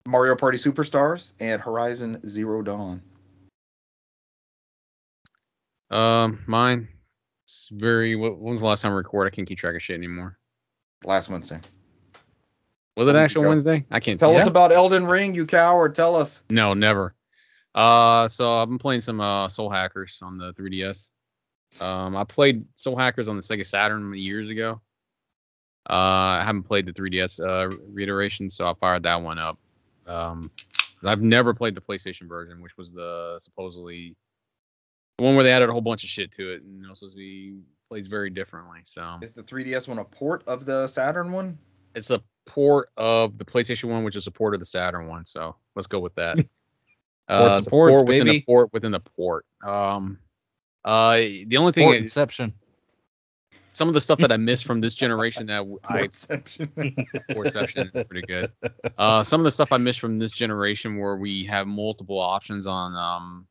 Mario 0.06 0.36
Party 0.36 0.58
Superstars 0.58 1.32
and 1.40 1.60
Horizon 1.60 2.26
Zero 2.28 2.62
Dawn. 2.62 3.02
Um, 5.90 6.42
mine. 6.46 6.88
It's 7.44 7.68
very. 7.70 8.16
What, 8.16 8.38
when 8.38 8.50
was 8.50 8.60
the 8.60 8.66
last 8.66 8.82
time 8.82 8.92
I 8.92 8.96
recorded? 8.96 9.32
I 9.32 9.36
can't 9.36 9.46
keep 9.46 9.58
track 9.58 9.76
of 9.76 9.82
shit 9.82 9.96
anymore. 9.96 10.38
Last 11.04 11.28
Wednesday. 11.28 11.60
Was 12.96 13.08
it 13.08 13.14
actual 13.14 13.42
go. 13.42 13.48
Wednesday? 13.50 13.84
I 13.90 14.00
can't 14.00 14.18
Tell 14.18 14.32
tell. 14.32 14.40
us 14.40 14.46
about 14.46 14.72
Elden 14.72 15.06
Ring, 15.06 15.34
you 15.34 15.46
coward. 15.46 15.94
Tell 15.94 16.16
us. 16.16 16.42
No, 16.50 16.74
never. 16.74 17.14
Uh, 17.74 18.28
so 18.28 18.58
I've 18.58 18.68
been 18.68 18.78
playing 18.78 19.02
some 19.02 19.20
uh 19.20 19.48
Soul 19.48 19.68
Hackers 19.68 20.18
on 20.22 20.38
the 20.38 20.54
3DS. 20.54 21.10
Um, 21.80 22.16
I 22.16 22.24
played 22.24 22.64
Soul 22.74 22.96
Hackers 22.96 23.28
on 23.28 23.36
the 23.36 23.42
Sega 23.42 23.66
Saturn 23.66 24.14
years 24.14 24.48
ago. 24.48 24.80
Uh, 25.88 25.92
I 26.40 26.42
haven't 26.44 26.64
played 26.64 26.86
the 26.86 26.92
3DS 26.92 27.40
uh 27.40 27.74
reiteration, 27.88 28.50
so 28.50 28.68
I 28.68 28.74
fired 28.74 29.04
that 29.04 29.22
one 29.22 29.38
up. 29.38 29.58
Um, 30.06 30.50
'cause 30.96 31.06
I've 31.06 31.22
never 31.22 31.54
played 31.54 31.74
the 31.74 31.80
PlayStation 31.80 32.28
version, 32.28 32.60
which 32.62 32.76
was 32.76 32.90
the 32.92 33.38
supposedly 33.40 34.16
the 35.18 35.24
one 35.24 35.34
where 35.34 35.44
they 35.44 35.52
added 35.52 35.68
a 35.68 35.72
whole 35.72 35.80
bunch 35.80 36.02
of 36.04 36.10
shit 36.10 36.32
to 36.32 36.52
it, 36.52 36.62
and 36.62 36.84
it 36.84 36.88
was 36.88 36.98
supposed 36.98 37.14
to 37.14 37.18
be 37.18 37.60
plays 37.88 38.06
very 38.08 38.30
differently. 38.30 38.80
So 38.84 39.18
Is 39.22 39.32
the 39.32 39.42
3DS 39.44 39.86
one 39.86 39.98
a 39.98 40.04
port 40.04 40.42
of 40.46 40.64
the 40.64 40.86
Saturn 40.88 41.32
one? 41.32 41.58
it's 41.94 42.10
a 42.10 42.20
port 42.46 42.90
of 42.96 43.38
the 43.38 43.44
PlayStation 43.44 43.88
one, 43.90 44.04
which 44.04 44.16
is 44.16 44.26
a 44.26 44.30
port 44.30 44.54
of 44.54 44.60
the 44.60 44.66
Saturn 44.66 45.06
one. 45.06 45.24
So 45.24 45.56
let's 45.76 45.86
go 45.86 46.00
with 46.00 46.14
that. 46.16 46.36
Ports 47.28 47.58
it's 47.60 47.68
ports, 47.68 47.92
port 47.96 48.06
within 48.08 48.26
baby. 48.26 48.38
a 48.38 48.42
port 48.46 48.72
within 48.72 48.94
a 48.94 49.00
port. 49.00 49.46
Um, 49.64 50.18
uh, 50.84 51.16
the 51.16 51.56
only 51.56 51.72
thing 51.72 51.86
Port 51.86 51.96
is 51.96 52.02
Inception. 52.02 52.52
Some 53.76 53.88
of 53.88 53.94
the 53.94 54.00
stuff 54.00 54.18
that 54.20 54.32
I 54.32 54.38
missed 54.38 54.64
from 54.64 54.80
this 54.80 54.94
generation 55.04 55.46
that 55.46 55.60
I 55.84 55.98
Portception. 55.98 56.70
Portception 57.30 57.94
is 57.94 58.04
pretty 58.04 58.26
good. 58.26 58.50
Uh, 58.96 59.22
some 59.22 59.40
of 59.40 59.44
the 59.44 59.50
stuff 59.50 59.72
I 59.72 59.76
missed 59.76 60.00
from 60.00 60.18
this 60.18 60.32
generation 60.32 60.98
where 60.98 61.16
we 61.16 61.44
have 61.44 61.66
multiple 61.66 62.18
options 62.18 62.66
on 62.66 62.94
um 62.94 63.46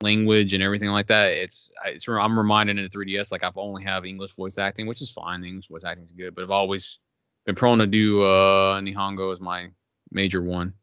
language 0.00 0.54
and 0.54 0.62
everything 0.62 0.90
like 0.90 1.08
that. 1.08 1.32
It's 1.32 1.70
it's 1.84 2.08
I'm 2.08 2.38
reminded 2.38 2.78
in 2.78 2.84
the 2.84 2.90
3ds 2.90 3.32
like 3.32 3.42
I've 3.42 3.58
only 3.58 3.82
have 3.84 4.04
English 4.04 4.34
voice 4.34 4.58
acting, 4.58 4.86
which 4.86 5.02
is 5.02 5.10
fine. 5.10 5.44
English 5.44 5.68
voice 5.68 5.84
acting 5.84 6.04
is 6.04 6.12
good, 6.12 6.34
but 6.34 6.44
I've 6.44 6.50
always 6.50 7.00
been 7.44 7.56
prone 7.56 7.78
to 7.78 7.86
do 7.86 8.22
uh 8.22 8.80
Nihongo 8.80 9.32
as 9.32 9.40
my 9.40 9.70
major 10.10 10.40
one. 10.40 10.74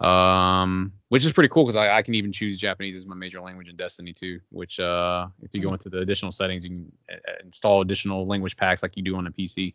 Um, 0.00 0.92
which 1.08 1.26
is 1.26 1.32
pretty 1.32 1.48
cool 1.48 1.64
because 1.64 1.76
I, 1.76 1.98
I 1.98 2.02
can 2.02 2.14
even 2.14 2.32
choose 2.32 2.58
Japanese 2.58 2.96
as 2.96 3.04
my 3.04 3.14
major 3.14 3.40
language 3.40 3.68
in 3.68 3.76
Destiny 3.76 4.12
2. 4.12 4.40
Which 4.50 4.80
uh, 4.80 5.28
if 5.42 5.54
you 5.54 5.60
go 5.60 5.72
into 5.72 5.90
the 5.90 5.98
additional 5.98 6.32
settings, 6.32 6.64
you 6.64 6.70
can 6.70 6.92
uh, 7.10 7.14
uh, 7.16 7.32
install 7.44 7.82
additional 7.82 8.26
language 8.26 8.56
packs 8.56 8.82
like 8.82 8.96
you 8.96 9.02
do 9.02 9.16
on 9.16 9.26
a 9.26 9.30
PC. 9.30 9.74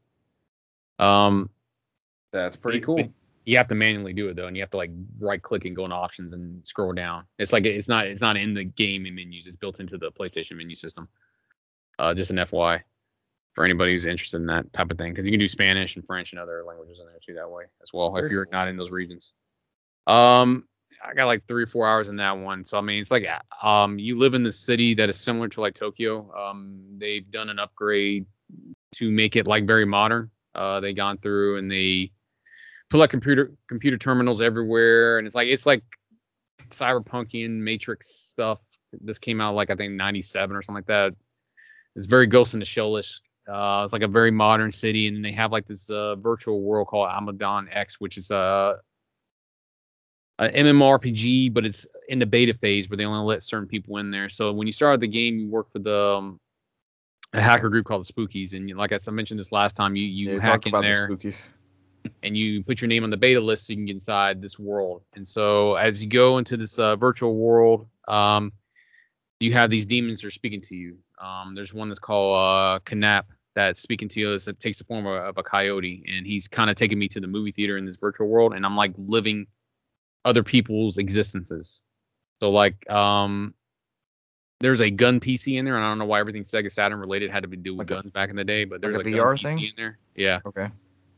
Um, 0.97 1.49
That's 2.31 2.55
pretty 2.55 2.79
cool. 2.79 3.07
You 3.45 3.57
have 3.57 3.67
to 3.67 3.75
manually 3.75 4.13
do 4.13 4.27
it 4.29 4.35
though, 4.35 4.47
and 4.47 4.57
you 4.57 4.63
have 4.63 4.71
to 4.71 4.77
like 4.77 4.89
right 5.19 5.41
click 5.41 5.65
and 5.65 5.75
go 5.75 5.83
into 5.83 5.95
options 5.95 6.33
and 6.33 6.65
scroll 6.65 6.93
down. 6.93 7.25
It's 7.37 7.53
like 7.53 7.65
it's 7.65 7.87
not 7.87 8.07
it's 8.07 8.21
not 8.21 8.37
in 8.37 8.55
the 8.55 8.63
game 8.63 9.03
menus. 9.03 9.45
It's 9.45 9.55
built 9.55 9.79
into 9.79 9.99
the 9.99 10.11
PlayStation 10.11 10.57
menu 10.57 10.75
system. 10.75 11.07
Uh, 11.99 12.15
just 12.15 12.31
an 12.31 12.43
FY 12.43 12.81
for 13.53 13.63
anybody 13.63 13.93
who's 13.93 14.07
interested 14.07 14.37
in 14.37 14.47
that 14.47 14.73
type 14.73 14.89
of 14.89 14.97
thing, 14.97 15.11
because 15.11 15.25
you 15.25 15.31
can 15.31 15.39
do 15.39 15.47
Spanish 15.47 15.95
and 15.95 16.05
French 16.05 16.31
and 16.31 16.39
other 16.39 16.63
languages 16.67 16.99
in 16.99 17.05
there 17.05 17.19
too 17.23 17.35
that 17.35 17.49
way 17.49 17.65
as 17.83 17.91
well 17.93 18.17
if 18.17 18.31
you're 18.31 18.47
not 18.51 18.67
in 18.67 18.77
those 18.77 18.89
regions. 18.89 19.33
Um, 20.07 20.65
I 21.03 21.13
got 21.13 21.25
like 21.25 21.47
three 21.47 21.63
or 21.63 21.67
four 21.67 21.87
hours 21.87 22.09
in 22.09 22.17
that 22.17 22.37
one, 22.37 22.63
so 22.63 22.77
I 22.77 22.81
mean 22.81 22.99
it's 22.99 23.11
like 23.11 23.27
um 23.61 23.99
you 23.99 24.17
live 24.17 24.33
in 24.33 24.43
the 24.43 24.51
city 24.51 24.95
that 24.95 25.09
is 25.09 25.19
similar 25.19 25.49
to 25.49 25.61
like 25.61 25.75
Tokyo. 25.75 26.31
Um, 26.33 26.97
they've 26.97 27.29
done 27.29 27.49
an 27.49 27.59
upgrade 27.59 28.25
to 28.95 29.11
make 29.11 29.35
it 29.35 29.47
like 29.47 29.67
very 29.67 29.85
modern. 29.85 30.31
Uh, 30.53 30.79
they 30.79 30.93
gone 30.93 31.17
through 31.17 31.57
and 31.57 31.69
they 31.69 32.11
put 32.89 32.99
like 32.99 33.09
computer 33.09 33.51
computer 33.67 33.97
terminals 33.97 34.41
everywhere, 34.41 35.17
and 35.17 35.27
it's 35.27 35.35
like 35.35 35.47
it's 35.47 35.65
like 35.65 35.83
cyberpunkian 36.69 37.51
Matrix 37.51 38.09
stuff. 38.09 38.59
This 38.93 39.19
came 39.19 39.41
out 39.41 39.55
like 39.55 39.69
I 39.69 39.75
think 39.75 39.93
'97 39.93 40.55
or 40.55 40.61
something 40.61 40.79
like 40.79 40.87
that. 40.87 41.13
It's 41.95 42.07
very 42.07 42.27
Ghost 42.27 42.53
in 42.53 42.59
the 42.59 42.65
Shell-ish. 42.65 43.21
Uh, 43.47 43.83
it's 43.83 43.93
like 43.93 44.01
a 44.01 44.07
very 44.07 44.31
modern 44.31 44.71
city, 44.71 45.07
and 45.07 45.23
they 45.23 45.31
have 45.31 45.51
like 45.51 45.67
this 45.67 45.89
uh, 45.89 46.15
virtual 46.15 46.61
world 46.61 46.87
called 46.87 47.09
Amadon 47.09 47.67
X, 47.71 47.99
which 47.99 48.17
is 48.17 48.31
uh, 48.31 48.73
a 50.39 50.49
MMORPG, 50.49 51.53
but 51.53 51.65
it's 51.65 51.87
in 52.09 52.19
the 52.19 52.25
beta 52.25 52.53
phase 52.53 52.89
where 52.89 52.97
they 52.97 53.05
only 53.05 53.25
let 53.25 53.41
certain 53.43 53.67
people 53.67 53.97
in 53.97 54.11
there. 54.11 54.29
So 54.29 54.51
when 54.51 54.67
you 54.67 54.73
start 54.73 54.99
the 54.99 55.07
game, 55.07 55.39
you 55.39 55.47
work 55.47 55.71
for 55.71 55.79
the 55.79 56.15
um, 56.17 56.39
a 57.33 57.41
hacker 57.41 57.69
group 57.69 57.85
called 57.85 58.05
the 58.05 58.11
Spookies, 58.13 58.53
and 58.53 58.69
you- 58.69 58.75
like 58.75 58.91
I 58.93 59.11
mentioned 59.11 59.39
this 59.39 59.51
last 59.51 59.75
time, 59.75 59.95
you 59.95 60.05
you 60.05 60.31
Yeah, 60.31 60.39
hack 60.41 60.65
in 60.65 60.69
about 60.71 60.81
there 60.83 61.07
the 61.07 61.15
spookies. 61.15 61.47
and 62.23 62.35
you 62.37 62.63
put 62.63 62.81
your 62.81 62.87
name 62.87 63.03
on 63.03 63.09
the 63.09 63.17
beta 63.17 63.39
list 63.39 63.67
so 63.67 63.73
you 63.73 63.77
can 63.77 63.85
get 63.85 63.93
inside 63.93 64.41
this 64.41 64.57
world. 64.59 65.03
And 65.15 65.27
so 65.27 65.75
as 65.75 66.03
you 66.03 66.09
go 66.09 66.37
into 66.37 66.57
this 66.57 66.79
uh, 66.79 66.95
virtual 66.95 67.35
world, 67.35 67.87
um, 68.07 68.51
you 69.39 69.53
have 69.53 69.69
these 69.69 69.85
demons 69.85 70.21
that 70.21 70.27
are 70.27 70.31
speaking 70.31 70.61
to 70.61 70.75
you. 70.75 70.97
Um, 71.19 71.55
there's 71.55 71.73
one 71.73 71.89
that's 71.89 71.99
called 71.99 72.37
uh, 72.37 72.79
Kanap 72.85 73.23
that's 73.53 73.81
speaking 73.81 74.09
to 74.09 74.19
you. 74.19 74.27
It's- 74.29 74.47
It 74.47 74.59
takes 74.59 74.77
the 74.79 74.83
form 74.85 75.05
of, 75.05 75.13
of 75.13 75.37
a 75.37 75.43
coyote, 75.43 76.03
and 76.07 76.25
he's 76.25 76.47
kind 76.47 76.69
of 76.69 76.75
taking 76.75 76.99
me 76.99 77.07
to 77.09 77.19
the 77.19 77.27
movie 77.27 77.51
theater 77.51 77.77
in 77.77 77.85
this 77.85 77.97
virtual 77.97 78.27
world, 78.27 78.53
and 78.53 78.65
I'm 78.65 78.75
like 78.75 78.93
living 78.97 79.47
other 80.25 80.43
people's 80.43 80.97
existences. 80.97 81.81
So 82.41 82.51
like, 82.51 82.89
um, 82.89 83.53
there's 84.59 84.81
a 84.81 84.89
gun 84.89 85.19
PC 85.19 85.57
in 85.57 85.65
there, 85.65 85.75
and 85.75 85.85
I 85.85 85.89
don't 85.89 85.99
know 85.99 86.05
why 86.05 86.19
everything 86.19 86.43
Sega 86.43 86.71
Saturn 86.71 86.99
related 86.99 87.29
had 87.29 87.43
to 87.43 87.47
be 87.47 87.57
do 87.57 87.73
with 87.75 87.89
Like 87.89 87.91
a- 87.91 88.01
guns 88.01 88.11
back 88.11 88.29
in 88.29 88.35
the 88.35 88.43
day, 88.43 88.65
but 88.65 88.81
there's 88.81 88.97
like 88.97 89.05
a 89.05 89.09
a, 89.09 89.13
VR 89.13 89.37
PC 89.37 89.43
thing? 89.43 89.59
in 89.59 89.71
there. 89.77 89.99
Yeah. 90.15 90.39
Okay. 90.45 90.69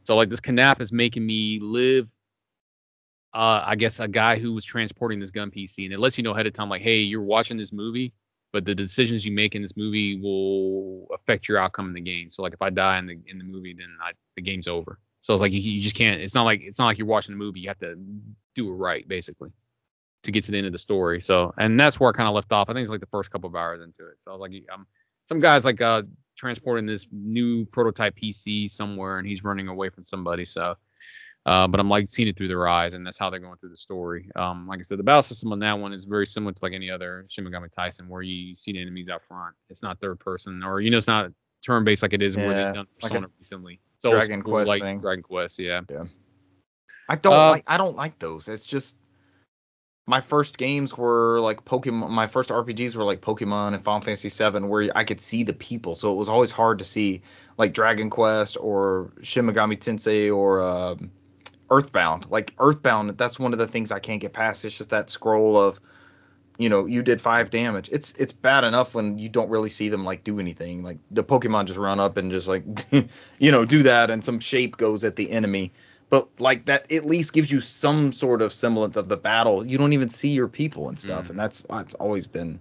So 0.03 0.15
like 0.15 0.29
this 0.29 0.41
Canap 0.41 0.81
is 0.81 0.91
making 0.91 1.25
me 1.25 1.59
live 1.59 2.09
uh 3.33 3.61
I 3.65 3.75
guess 3.75 3.99
a 3.99 4.07
guy 4.07 4.39
who 4.39 4.53
was 4.53 4.63
transporting 4.63 5.19
this 5.19 5.31
gun 5.31 5.51
PC 5.51 5.83
and 5.83 5.93
it 5.93 5.99
lets 5.99 6.17
you 6.17 6.23
know 6.23 6.31
ahead 6.31 6.47
of 6.47 6.53
time 6.53 6.69
like 6.69 6.81
hey 6.81 6.99
you're 6.99 7.21
watching 7.21 7.57
this 7.57 7.73
movie 7.73 8.13
but 8.53 8.63
the 8.63 8.73
decisions 8.73 9.25
you 9.25 9.33
make 9.33 9.53
in 9.53 9.61
this 9.61 9.75
movie 9.75 10.17
will 10.19 11.07
affect 11.13 11.49
your 11.49 11.57
outcome 11.59 11.87
in 11.89 11.93
the 11.93 11.99
game. 12.01 12.31
So 12.31 12.41
like 12.41 12.53
if 12.53 12.61
I 12.61 12.69
die 12.69 12.97
in 12.99 13.05
the 13.05 13.19
in 13.27 13.37
the 13.37 13.43
movie 13.43 13.75
then 13.77 13.89
I, 14.01 14.11
the 14.37 14.41
game's 14.41 14.69
over. 14.69 14.97
So 15.19 15.33
it's 15.33 15.41
like 15.41 15.51
you, 15.51 15.59
you 15.59 15.81
just 15.81 15.95
can't 15.97 16.21
it's 16.21 16.33
not 16.33 16.43
like 16.43 16.61
it's 16.63 16.79
not 16.79 16.85
like 16.85 16.97
you're 16.97 17.07
watching 17.07 17.33
a 17.33 17.37
movie 17.37 17.59
you 17.59 17.67
have 17.67 17.79
to 17.79 17.99
do 18.57 18.69
it 18.69 18.73
right 18.73 19.07
basically 19.07 19.51
to 20.23 20.31
get 20.31 20.43
to 20.45 20.51
the 20.51 20.57
end 20.57 20.67
of 20.67 20.73
the 20.73 20.79
story. 20.79 21.21
So 21.21 21.53
and 21.57 21.79
that's 21.79 21.99
where 21.99 22.09
I 22.09 22.13
kind 22.13 22.27
of 22.27 22.35
left 22.35 22.51
off. 22.51 22.69
I 22.69 22.73
think 22.73 22.81
it's 22.81 22.91
like 22.91 22.99
the 22.99 23.07
first 23.07 23.31
couple 23.31 23.47
of 23.47 23.55
hours 23.55 23.81
into 23.81 24.09
it. 24.09 24.19
So 24.19 24.31
I 24.31 24.35
was 24.35 24.41
like 24.41 24.51
um 24.73 24.85
some 25.25 25.39
guys 25.39 25.63
like 25.63 25.81
uh 25.81 26.03
transporting 26.35 26.85
this 26.85 27.05
new 27.11 27.65
prototype 27.65 28.15
PC 28.15 28.69
somewhere, 28.69 29.17
and 29.19 29.27
he's 29.27 29.43
running 29.43 29.67
away 29.67 29.89
from 29.89 30.05
somebody. 30.05 30.45
So, 30.45 30.75
uh, 31.45 31.67
but 31.67 31.79
I'm 31.79 31.89
like 31.89 32.09
seeing 32.09 32.27
it 32.27 32.37
through 32.37 32.49
their 32.49 32.67
eyes, 32.67 32.93
and 32.93 33.05
that's 33.05 33.17
how 33.17 33.29
they're 33.29 33.39
going 33.39 33.57
through 33.57 33.69
the 33.69 33.77
story. 33.77 34.29
Um, 34.35 34.67
like 34.67 34.79
I 34.79 34.83
said, 34.83 34.99
the 34.99 35.03
battle 35.03 35.23
system 35.23 35.51
on 35.51 35.59
that 35.59 35.79
one 35.79 35.93
is 35.93 36.05
very 36.05 36.27
similar 36.27 36.53
to 36.53 36.59
like 36.61 36.73
any 36.73 36.91
other 36.91 37.25
Shin 37.29 37.45
Megami 37.45 37.69
Tensei, 37.69 38.07
where 38.07 38.21
you 38.21 38.55
see 38.55 38.73
the 38.73 38.81
enemies 38.81 39.09
out 39.09 39.23
front. 39.23 39.55
It's 39.69 39.83
not 39.83 39.99
third 39.99 40.19
person, 40.19 40.63
or 40.63 40.81
you 40.81 40.91
know, 40.91 40.97
it's 40.97 41.07
not 41.07 41.31
turn 41.65 41.83
based 41.83 42.03
like 42.03 42.13
it 42.13 42.21
is 42.21 42.35
where 42.35 42.51
Yeah, 42.51 42.65
they've 42.65 42.73
done 42.75 42.87
like 43.01 43.31
recently. 43.39 43.79
It's 43.95 44.05
Dragon 44.09 44.41
Quest 44.43 44.67
like 44.67 44.81
thing. 44.81 44.99
Dragon 44.99 45.23
Quest, 45.23 45.59
yeah. 45.59 45.81
I 47.07 47.15
don't 47.15 47.33
Uh, 47.33 47.49
like 47.51 47.63
I 47.67 47.77
don't 47.77 47.95
like 47.95 48.19
those. 48.19 48.47
It's 48.47 48.65
just 48.65 48.97
my 50.07 50.21
first 50.21 50.57
games 50.57 50.97
were 50.97 51.39
like 51.41 51.65
Pokemon. 51.65 52.09
My 52.09 52.27
first 52.27 52.49
RPGs 52.49 52.95
were 52.95 53.03
like 53.03 53.19
Pokemon 53.19 53.73
and 53.73 53.83
Final 53.83 54.01
Fantasy 54.01 54.29
VII, 54.29 54.65
where 54.65 54.89
I 54.95 55.03
could 55.03 55.19
see 55.19 55.43
the 55.43 55.53
people. 55.53 55.95
So 55.95 56.13
it 56.13 56.15
was 56.15 56.29
always 56.29 56.49
hard 56.49 56.79
to 56.79 56.85
see 56.85 57.21
like 57.57 57.73
Dragon 57.73 58.09
Quest 58.09 58.57
or 58.59 59.11
Shin 59.21 59.45
Megami 59.45 59.77
Tensei 59.77 60.33
or 60.33 60.61
um, 60.61 61.11
Earthbound. 61.69 62.27
Like 62.29 62.53
Earthbound, 62.57 63.17
that's 63.17 63.37
one 63.37 63.51
of 63.51 63.59
the 63.59 63.67
things 63.67 63.91
I 63.91 63.99
can't 63.99 64.21
get 64.21 64.31
past. 64.31 64.63
It's 64.63 64.77
just 64.77 64.91
that 64.91 65.09
scroll 65.09 65.57
of, 65.57 65.79
you 66.57 66.69
know, 66.69 66.85
you 66.85 67.03
did 67.03 67.21
five 67.21 67.49
damage. 67.49 67.89
It's 67.91 68.13
it's 68.13 68.31
bad 68.31 68.63
enough 68.63 68.95
when 68.95 69.19
you 69.19 69.27
don't 69.27 69.49
really 69.49 69.69
see 69.69 69.89
them 69.89 70.05
like 70.05 70.23
do 70.23 70.39
anything. 70.39 70.83
Like 70.83 70.99
the 71.11 71.23
Pokemon 71.23 71.65
just 71.65 71.77
run 71.77 71.99
up 71.99 72.15
and 72.15 72.31
just 72.31 72.47
like, 72.47 72.63
you 73.39 73.51
know, 73.51 73.65
do 73.65 73.83
that, 73.83 74.09
and 74.09 74.23
some 74.23 74.39
shape 74.39 74.77
goes 74.77 75.03
at 75.03 75.17
the 75.17 75.29
enemy 75.31 75.73
but 76.09 76.39
like 76.39 76.65
that 76.65 76.91
at 76.91 77.05
least 77.05 77.33
gives 77.33 77.51
you 77.51 77.59
some 77.61 78.13
sort 78.13 78.41
of 78.41 78.53
semblance 78.53 78.97
of 78.97 79.07
the 79.09 79.17
battle. 79.17 79.65
You 79.65 79.77
don't 79.77 79.93
even 79.93 80.09
see 80.09 80.29
your 80.29 80.47
people 80.47 80.89
and 80.89 80.99
stuff, 80.99 81.27
Mm. 81.27 81.29
and 81.31 81.39
that's 81.39 81.63
that's 81.63 81.93
always 81.95 82.27
been 82.27 82.59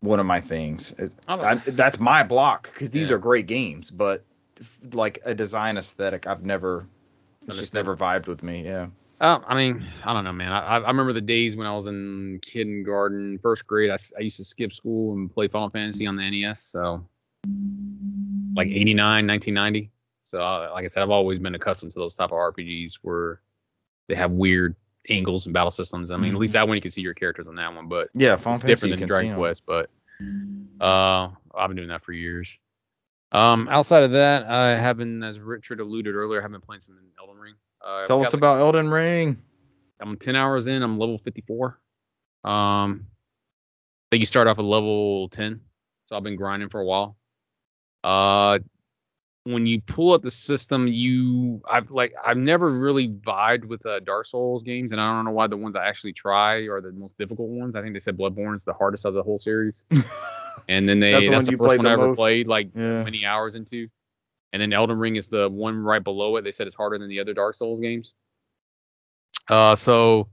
one 0.00 0.20
of 0.20 0.26
my 0.26 0.40
things. 0.40 0.94
I 1.28 1.34
I, 1.34 1.54
that's 1.56 1.98
my 1.98 2.22
block 2.22 2.70
because 2.72 2.90
these 2.90 3.10
Yeah. 3.10 3.16
are 3.16 3.18
great 3.18 3.46
games, 3.46 3.90
but 3.90 4.24
like 4.92 5.20
a 5.24 5.34
design 5.34 5.76
aesthetic, 5.76 6.26
I've 6.26 6.44
never 6.44 6.86
it's 7.46 7.56
just 7.56 7.74
never 7.74 7.96
vibed 7.96 8.26
with 8.26 8.42
me. 8.42 8.64
Yeah, 8.64 8.88
Uh, 9.20 9.38
I 9.46 9.54
mean, 9.54 9.84
I 10.04 10.12
don't 10.12 10.24
know, 10.24 10.32
man. 10.32 10.52
I, 10.52 10.60
I 10.60 10.78
I 10.78 10.88
remember 10.88 11.12
the 11.12 11.20
days 11.20 11.56
when 11.56 11.66
I 11.66 11.74
was 11.74 11.86
in 11.86 12.40
kindergarten, 12.42 13.38
first 13.38 13.66
grade. 13.66 13.90
I 13.90 14.20
used 14.20 14.36
to 14.36 14.44
skip 14.44 14.72
school 14.72 15.14
and 15.14 15.32
play 15.32 15.48
Final 15.48 15.70
Fantasy 15.70 16.06
on 16.06 16.16
the 16.16 16.22
NES. 16.22 16.62
So, 16.62 17.04
like 18.54 18.68
89, 18.68 19.26
1990. 19.26 19.90
So, 20.30 20.42
uh, 20.42 20.70
like 20.74 20.84
I 20.84 20.88
said, 20.88 21.02
I've 21.02 21.10
always 21.10 21.38
been 21.38 21.54
accustomed 21.54 21.92
to 21.92 21.98
those 21.98 22.14
type 22.14 22.32
of 22.32 22.36
RPGs 22.36 22.98
where 23.00 23.40
they 24.08 24.14
have 24.14 24.30
weird 24.30 24.76
angles 25.08 25.46
and 25.46 25.54
battle 25.54 25.70
systems. 25.70 26.10
I 26.10 26.18
mean, 26.18 26.34
at 26.34 26.38
least 26.38 26.52
that 26.52 26.68
one 26.68 26.76
you 26.76 26.82
can 26.82 26.90
see 26.90 27.00
your 27.00 27.14
characters 27.14 27.48
on 27.48 27.54
that 27.56 27.74
one, 27.74 27.88
but 27.88 28.10
yeah. 28.14 28.36
Final 28.36 28.56
it's 28.56 28.62
Fantasy 28.62 28.88
different 28.88 29.00
than 29.00 29.08
Dragon. 29.08 29.36
Quest. 29.36 29.64
But 29.64 29.88
uh, 30.80 31.30
I've 31.56 31.68
been 31.68 31.76
doing 31.76 31.88
that 31.88 32.04
for 32.04 32.12
years. 32.12 32.58
Um, 33.32 33.68
outside 33.70 34.04
of 34.04 34.12
that, 34.12 34.44
I 34.44 34.76
have 34.76 34.98
been, 34.98 35.22
as 35.22 35.40
Richard 35.40 35.80
alluded 35.80 36.14
earlier, 36.14 36.40
I 36.40 36.42
have 36.42 36.52
been 36.52 36.60
playing 36.60 36.80
some 36.82 36.98
Elden 37.18 37.36
Ring. 37.36 37.54
Uh, 37.82 38.04
Tell 38.04 38.20
us 38.20 38.26
like- 38.26 38.34
about 38.34 38.58
Elden 38.58 38.90
Ring. 38.90 39.42
I'm 40.00 40.16
10 40.16 40.36
hours 40.36 40.66
in. 40.66 40.82
I'm 40.82 40.98
level 40.98 41.18
54. 41.18 41.78
Um, 42.44 43.06
I 43.10 44.06
think 44.10 44.20
you 44.20 44.26
start 44.26 44.46
off 44.46 44.58
at 44.58 44.64
level 44.64 45.28
10. 45.30 45.60
So 46.06 46.16
I've 46.16 46.22
been 46.22 46.36
grinding 46.36 46.68
for 46.68 46.80
a 46.80 46.84
while. 46.84 47.16
Uh, 48.04 48.60
when 49.52 49.66
you 49.66 49.80
pull 49.80 50.12
up 50.12 50.22
the 50.22 50.30
system, 50.30 50.86
you 50.86 51.62
I've 51.70 51.90
like 51.90 52.14
I've 52.24 52.36
never 52.36 52.68
really 52.68 53.08
vibed 53.08 53.64
with 53.64 53.84
uh, 53.86 54.00
Dark 54.00 54.26
Souls 54.26 54.62
games, 54.62 54.92
and 54.92 55.00
I 55.00 55.14
don't 55.16 55.24
know 55.24 55.30
why 55.30 55.46
the 55.46 55.56
ones 55.56 55.74
I 55.74 55.86
actually 55.86 56.12
try 56.12 56.66
are 56.66 56.80
the 56.80 56.92
most 56.92 57.16
difficult 57.18 57.48
ones. 57.48 57.74
I 57.74 57.82
think 57.82 57.94
they 57.94 57.98
said 57.98 58.16
Bloodborne 58.16 58.54
is 58.54 58.64
the 58.64 58.74
hardest 58.74 59.04
of 59.04 59.14
the 59.14 59.22
whole 59.22 59.38
series, 59.38 59.86
and 60.68 60.88
then 60.88 61.00
they 61.00 61.12
That's 61.12 61.28
that's, 61.28 61.46
the 61.46 61.52
one 61.52 61.58
the, 61.58 61.68
first 61.68 61.78
one 61.78 61.84
the 61.84 61.90
I 61.90 61.92
ever 61.94 62.06
most? 62.08 62.16
played 62.16 62.46
like 62.46 62.70
Yeah. 62.74 63.04
many 63.04 63.24
hours 63.24 63.54
into. 63.54 63.88
And 64.52 64.62
then 64.62 64.72
Elden 64.72 64.98
Ring 64.98 65.16
is 65.16 65.28
the 65.28 65.48
one 65.48 65.76
right 65.76 66.02
below 66.02 66.36
it. 66.36 66.42
They 66.42 66.52
said 66.52 66.66
it's 66.66 66.76
harder 66.76 66.98
than 66.98 67.08
the 67.10 67.20
other 67.20 67.34
Dark 67.34 67.54
Souls 67.54 67.80
games. 67.80 68.14
Uh, 69.46 69.76
so 69.76 70.28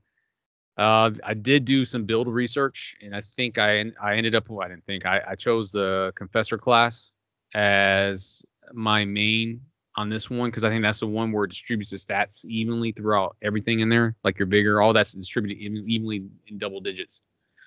uh, 0.78 1.12
I 1.24 1.34
did 1.34 1.66
do 1.66 1.86
some 1.86 2.06
build 2.06 2.28
research, 2.28 2.96
and 3.02 3.16
I 3.16 3.22
think 3.36 3.58
I 3.58 3.84
I 4.02 4.16
ended 4.16 4.36
up. 4.36 4.50
Well, 4.50 4.66
I 4.66 4.70
didn't 4.70 4.86
think 4.86 5.06
I, 5.06 5.22
I 5.30 5.36
chose 5.36 5.72
the 5.72 6.14
Confessor 6.16 6.58
class 6.58 7.12
as 7.54 8.46
my 8.74 9.06
main 9.06 9.62
on 9.96 10.10
this 10.10 10.30
one 10.30 10.50
because 10.50 10.64
I 10.64 10.70
think 10.70 10.84
that's 10.84 11.00
the 11.00 11.08
one 11.08 11.32
where 11.32 11.46
it 11.46 11.50
distributes 11.50 11.92
the 11.92 11.98
stats 11.98 12.44
evenly 12.46 12.92
throughout 12.92 13.38
everything 13.42 13.80
in 13.80 13.90
there. 13.90 14.16
Like 14.24 14.40
you're 14.40 14.46
bigger, 14.46 14.82
all 14.82 14.94
that's 14.94 15.14
distributed 15.14 15.62
even, 15.62 15.90
evenly 15.90 16.26
in 16.48 16.58
double 16.58 16.82
digits. 16.82 17.22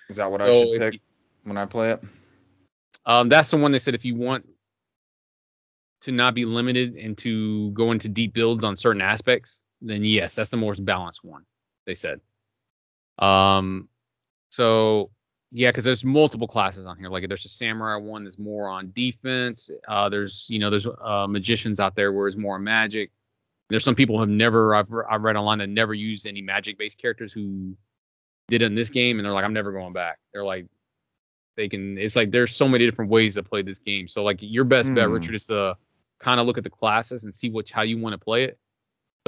Is 0.09 0.17
that 0.17 0.31
what 0.31 0.41
I 0.41 0.51
should 0.51 0.79
pick 0.79 0.93
you- 0.95 0.99
when 1.43 1.57
I 1.57 1.65
play 1.65 1.91
it? 1.91 2.03
Um, 3.05 3.29
that's 3.29 3.49
the 3.49 3.57
one 3.57 3.71
they 3.71 3.79
said 3.79 3.95
if 3.95 4.05
you 4.05 4.15
want 4.15 4.47
to 6.01 6.11
not 6.11 6.33
be 6.33 6.45
limited 6.45 6.95
and 6.95 7.17
to 7.19 7.71
go 7.71 7.91
into 7.91 8.07
deep 8.07 8.33
builds 8.33 8.63
on 8.63 8.77
certain 8.77 9.01
aspects, 9.01 9.61
then 9.81 10.03
yes, 10.03 10.35
that's 10.35 10.49
the 10.49 10.57
most 10.57 10.83
balanced 10.83 11.23
one. 11.23 11.45
They 11.85 11.95
said. 11.95 12.21
Um, 13.17 13.89
so 14.49 15.11
yeah, 15.51 15.69
because 15.69 15.83
there's 15.83 16.03
multiple 16.03 16.47
classes 16.47 16.85
on 16.85 16.97
here. 16.97 17.09
Like 17.09 17.27
there's 17.27 17.45
a 17.45 17.49
samurai 17.49 17.95
one 17.97 18.23
that's 18.23 18.37
more 18.37 18.67
on 18.67 18.91
defense. 18.95 19.69
Uh, 19.87 20.09
there's 20.09 20.47
you 20.49 20.59
know 20.59 20.69
there's 20.69 20.85
uh, 20.87 21.27
magicians 21.27 21.79
out 21.79 21.95
there 21.95 22.11
where 22.13 22.27
it's 22.27 22.37
more 22.37 22.59
magic. 22.59 23.11
There's 23.69 23.83
some 23.83 23.95
people 23.95 24.15
who 24.15 24.21
have 24.21 24.29
never 24.29 24.75
I've, 24.75 24.87
I've 25.09 25.21
read 25.21 25.35
online 25.35 25.59
that 25.59 25.69
never 25.69 25.93
used 25.93 26.25
any 26.27 26.41
magic 26.41 26.77
based 26.77 26.97
characters 26.97 27.31
who 27.31 27.75
did 28.47 28.61
it 28.63 28.65
in 28.65 28.75
this 28.75 28.89
game 28.89 29.19
and 29.19 29.25
they're 29.25 29.33
like 29.33 29.45
I'm 29.45 29.53
never 29.53 29.71
going 29.71 29.93
back. 29.93 30.17
They're 30.33 30.45
like 30.45 30.65
they 31.55 31.67
can 31.69 31.97
it's 31.97 32.15
like 32.15 32.31
there's 32.31 32.55
so 32.55 32.67
many 32.67 32.85
different 32.85 33.11
ways 33.11 33.35
to 33.35 33.43
play 33.43 33.61
this 33.61 33.79
game. 33.79 34.07
So 34.07 34.23
like 34.23 34.37
your 34.41 34.63
best 34.63 34.93
bet, 34.93 35.05
Hmm. 35.05 35.13
Richard, 35.13 35.35
is 35.35 35.47
to 35.47 35.75
kind 36.19 36.39
of 36.39 36.47
look 36.47 36.57
at 36.57 36.63
the 36.63 36.69
classes 36.69 37.23
and 37.23 37.33
see 37.33 37.49
which 37.49 37.71
how 37.71 37.81
you 37.83 37.97
want 37.97 38.13
to 38.13 38.17
play 38.17 38.45
it. 38.45 38.57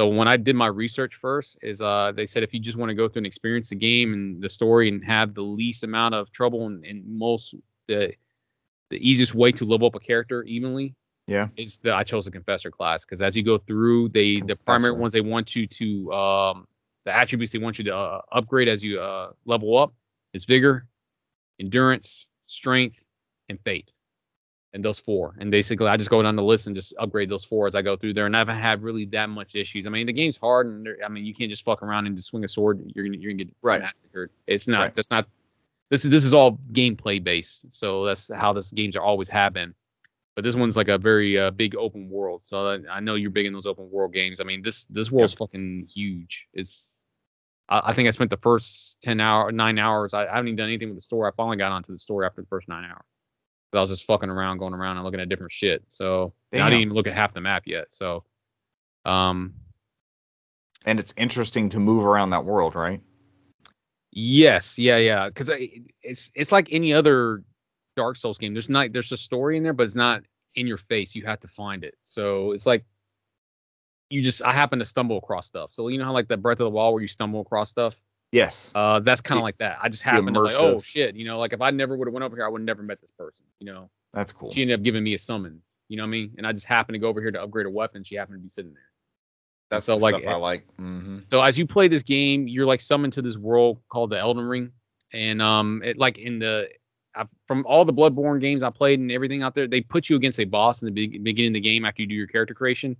So 0.02 0.08
when 0.08 0.28
I 0.28 0.38
did 0.38 0.56
my 0.56 0.66
research 0.66 1.14
first, 1.14 1.60
is 1.62 1.80
uh 1.80 2.12
they 2.16 2.26
said 2.26 2.42
if 2.42 2.56
you 2.56 2.60
just 2.60 2.76
want 2.76 2.90
to 2.90 2.96
go 2.96 3.08
through 3.08 3.20
and 3.20 3.28
experience 3.28 3.70
the 3.70 3.76
game 3.76 4.14
and 4.14 4.42
the 4.42 4.50
story 4.50 4.90
and 4.90 5.06
have 5.06 5.36
the 5.36 5.44
least 5.44 5.84
amount 5.84 6.16
of 6.16 6.32
trouble 6.32 6.66
and, 6.66 6.84
and 6.84 7.06
most 7.06 7.54
the 7.88 8.14
the 8.90 8.98
easiest 8.98 9.36
way 9.36 9.52
to 9.52 9.64
level 9.64 9.86
up 9.86 9.94
a 9.94 10.00
character 10.00 10.42
evenly 10.42 10.96
Yeah. 11.28 11.50
is 11.56 11.78
that 11.84 11.94
I 11.94 12.04
chose 12.04 12.26
the 12.26 12.32
confessor 12.32 12.72
class 12.72 13.06
because 13.06 13.22
as 13.22 13.38
you 13.38 13.44
go 13.44 13.60
through, 13.60 14.10
they 14.10 14.42
the 14.42 14.56
primary 14.56 14.94
ones 14.94 15.14
they 15.14 15.22
want 15.22 15.56
you 15.56 15.68
to 15.68 16.12
um 16.12 16.68
the 17.06 17.16
attributes 17.16 17.52
they 17.54 17.60
want 17.60 17.78
you 17.78 17.84
to 17.86 17.96
uh, 17.96 18.22
upgrade 18.32 18.70
as 18.70 18.84
you 18.84 19.00
uh 19.00 19.34
level 19.46 19.78
up 19.78 19.94
is 20.34 20.46
vigor, 20.46 20.88
endurance, 21.60 22.28
strength, 22.48 23.04
and 23.50 23.60
fate. 23.60 23.94
And 24.74 24.86
those 24.86 25.00
four. 25.00 25.36
And 25.38 25.52
basically 25.52 25.88
I 25.88 25.98
just 25.98 26.10
go 26.10 26.22
down 26.24 26.38
the 26.38 26.44
list 26.44 26.68
and 26.68 26.76
just 26.76 26.94
upgrade 26.98 27.30
those 27.30 27.44
four 27.44 27.68
as 27.68 27.76
I 27.76 27.82
go 27.82 27.98
through 27.98 28.14
there. 28.14 28.26
And 28.26 28.36
I 28.36 28.40
haven't 28.40 28.56
had 28.56 28.84
really 28.84 29.06
that 29.08 29.30
much 29.30 29.56
issues. 29.56 29.86
I 29.86 29.90
mean 29.90 30.08
the 30.08 30.14
game's 30.14 30.38
hard 30.38 30.68
and 30.68 30.88
I 31.04 31.10
mean 31.10 31.26
you 31.26 31.34
can't 31.36 31.50
just 31.50 31.66
fuck 31.66 31.84
around 31.84 32.08
and 32.08 32.16
just 32.16 32.30
swing 32.30 32.44
a 32.46 32.48
sword. 32.48 32.82
You're 32.96 33.06
gonna 33.06 33.18
you're 33.18 33.32
gonna 33.34 33.44
get 33.44 33.56
Right. 33.62 33.82
massacred. 33.82 34.30
It's 34.48 34.68
not 34.68 34.80
Right. 34.80 34.94
that's 34.94 35.12
not 35.12 35.28
this 35.90 36.06
is 36.06 36.12
this 36.12 36.24
is 36.24 36.34
all 36.34 36.58
gameplay 36.72 37.22
based. 37.22 37.72
So 37.74 38.06
that's 38.06 38.32
how 38.34 38.54
this 38.54 38.72
games 38.72 38.96
are 38.96 39.04
always 39.04 39.28
have 39.30 39.54
been 39.54 39.76
but 40.36 40.44
this 40.44 40.56
one's 40.56 40.78
like 40.78 40.88
a 40.88 40.98
very 40.98 41.38
uh, 41.38 41.52
big 41.52 41.76
open 41.76 42.10
world. 42.10 42.42
So 42.46 42.68
I, 42.68 42.80
I 42.90 43.00
know 43.02 43.16
you're 43.16 43.32
big 43.32 43.46
in 43.46 43.54
those 43.54 43.66
open 43.66 43.92
world 43.92 44.14
games. 44.14 44.40
I 44.40 44.44
mean, 44.44 44.62
this 44.62 44.86
this 44.86 45.12
world's 45.12 45.34
fucking 45.34 45.88
huge. 45.94 46.48
It's 46.54 47.06
I, 47.68 47.82
I 47.86 47.94
think 47.94 48.08
I 48.08 48.12
spent 48.12 48.30
the 48.30 48.38
first 48.38 49.02
ten 49.02 49.20
hour 49.20 49.52
nine 49.52 49.78
hours. 49.78 50.14
I, 50.14 50.26
I 50.26 50.30
haven't 50.32 50.48
even 50.48 50.56
done 50.56 50.68
anything 50.68 50.90
with 50.90 50.98
the 50.98 51.02
story. 51.02 51.30
I 51.30 51.36
finally 51.36 51.58
got 51.58 51.72
onto 51.72 51.92
the 51.92 52.00
story 52.00 52.26
after 52.26 52.42
the 52.42 52.48
first 52.48 52.68
nine 52.70 52.86
hours. 52.86 53.06
I 53.74 53.82
was 53.82 53.90
just 53.90 54.06
fucking 54.06 54.30
around, 54.30 54.58
going 54.58 54.74
around 54.74 54.98
and 54.98 55.06
looking 55.06 55.20
at 55.20 55.30
different 55.30 55.54
shit. 55.54 55.84
So 55.88 56.34
I 56.54 56.70
didn't 56.70 56.82
even 56.82 56.94
look 56.94 57.08
at 57.08 57.14
half 57.14 57.34
the 57.34 57.42
map 57.42 57.64
yet. 57.66 57.94
So 57.94 58.24
um 59.06 59.56
And 60.86 61.00
it's 61.00 61.14
interesting 61.18 61.70
to 61.70 61.80
move 61.80 62.06
around 62.06 62.32
that 62.32 62.46
world, 62.46 62.76
right? 62.76 63.02
Yes, 64.12 64.78
yeah, 64.78 64.98
yeah. 64.98 65.28
Because 65.28 65.52
it's 66.02 66.32
it's 66.36 66.52
like 66.52 66.68
any 66.72 66.94
other 66.94 67.44
Dark 67.96 68.18
Souls 68.18 68.38
game. 68.38 68.54
There's 68.54 68.70
not 68.70 68.92
there's 68.92 69.12
a 69.12 69.18
story 69.18 69.58
in 69.58 69.64
there, 69.64 69.74
but 69.74 69.84
it's 69.84 69.96
not 69.96 70.24
in 70.56 70.68
your 70.68 70.78
face. 70.78 71.16
You 71.16 71.26
have 71.26 71.40
to 71.42 71.48
find 71.48 71.84
it. 71.84 71.96
So 72.04 72.52
it's 72.52 72.66
like 72.66 72.86
you 74.10 74.22
just 74.22 74.42
I 74.44 74.52
happen 74.52 74.80
to 74.80 74.86
stumble 74.86 75.18
across 75.18 75.48
stuff. 75.48 75.70
So 75.74 75.88
you 75.88 75.98
know 75.98 76.06
how 76.06 76.14
like 76.14 76.28
the 76.28 76.38
Breath 76.38 76.60
of 76.60 76.66
the 76.66 76.72
Wild 76.72 76.94
where 76.94 77.02
you 77.02 77.08
stumble 77.08 77.42
across 77.42 77.70
stuff. 77.70 77.96
Yes. 78.32 78.72
Uh, 78.74 79.00
that's 79.00 79.22
kind 79.22 79.38
of 79.38 79.44
like 79.44 79.58
that. 79.58 79.78
I 79.82 79.90
just 79.90 80.04
happened 80.04 80.36
to 80.36 80.42
like, 80.42 80.56
oh 80.56 80.82
shit, 80.82 81.16
you 81.16 81.26
know, 81.26 81.40
like 81.40 81.54
if 81.54 81.62
I 81.62 81.72
never 81.72 81.96
would 81.96 82.08
have 82.08 82.14
went 82.14 82.24
over 82.24 82.36
here, 82.36 82.46
I 82.46 82.50
would 82.50 82.62
never 82.62 82.82
met 82.82 83.02
this 83.02 83.12
person. 83.12 83.44
You 83.60 83.74
know, 83.74 83.90
That's 84.14 84.32
cool. 84.32 84.52
she 84.52 84.62
ended 84.62 84.80
up 84.80 84.84
giving 84.84 85.04
me 85.04 85.14
a 85.14 85.20
summons. 85.20 85.64
You 85.90 85.98
know 85.98 86.04
what 86.04 86.08
I 86.08 86.12
mean? 86.12 86.36
And 86.38 86.48
I 86.48 86.54
just 86.54 86.66
happened 86.66 86.96
to 86.96 87.00
go 87.00 87.10
over 87.10 87.22
here 87.22 87.32
to 87.32 87.42
upgrade 87.42 87.66
a 87.66 87.70
weapon. 87.70 88.06
She 88.06 88.16
happened 88.16 88.38
to 88.38 88.42
be 88.42 88.48
sitting 88.48 88.74
there. 88.74 88.84
That's 89.70 89.86
so, 89.86 89.96
the 89.96 90.02
like, 90.02 90.16
stuff 90.16 90.34
I 90.34 90.38
like. 90.38 90.66
hmm 90.78 91.20
So 91.30 91.42
as 91.42 91.58
you 91.60 91.68
play 91.68 91.90
this 91.90 92.04
game, 92.04 92.48
you're 92.48 92.66
like 92.66 92.80
summoned 92.80 93.14
to 93.14 93.22
this 93.22 93.38
world 93.38 93.82
called 93.90 94.12
the 94.12 94.20
Elden 94.20 94.46
Ring, 94.46 94.72
and 95.14 95.42
um, 95.42 95.82
it 95.84 95.98
like 95.98 96.18
in 96.18 96.40
the 96.40 96.68
I, 97.16 97.26
from 97.48 97.66
all 97.66 97.84
the 97.84 97.94
Bloodborne 97.94 98.40
games 98.40 98.64
I 98.64 98.70
played 98.70 99.00
and 99.00 99.12
everything 99.12 99.44
out 99.44 99.54
there, 99.54 99.68
they 99.68 99.82
put 99.82 100.10
you 100.10 100.16
against 100.16 100.40
a 100.40 100.46
boss 100.46 100.82
in 100.82 100.88
the 100.88 101.08
be- 101.08 101.18
beginning 101.18 101.52
of 101.52 101.56
the 101.56 101.60
game 101.62 101.84
after 101.84 102.02
you 102.02 102.08
do 102.08 102.16
your 102.16 102.28
character 102.28 102.54
creation, 102.54 102.96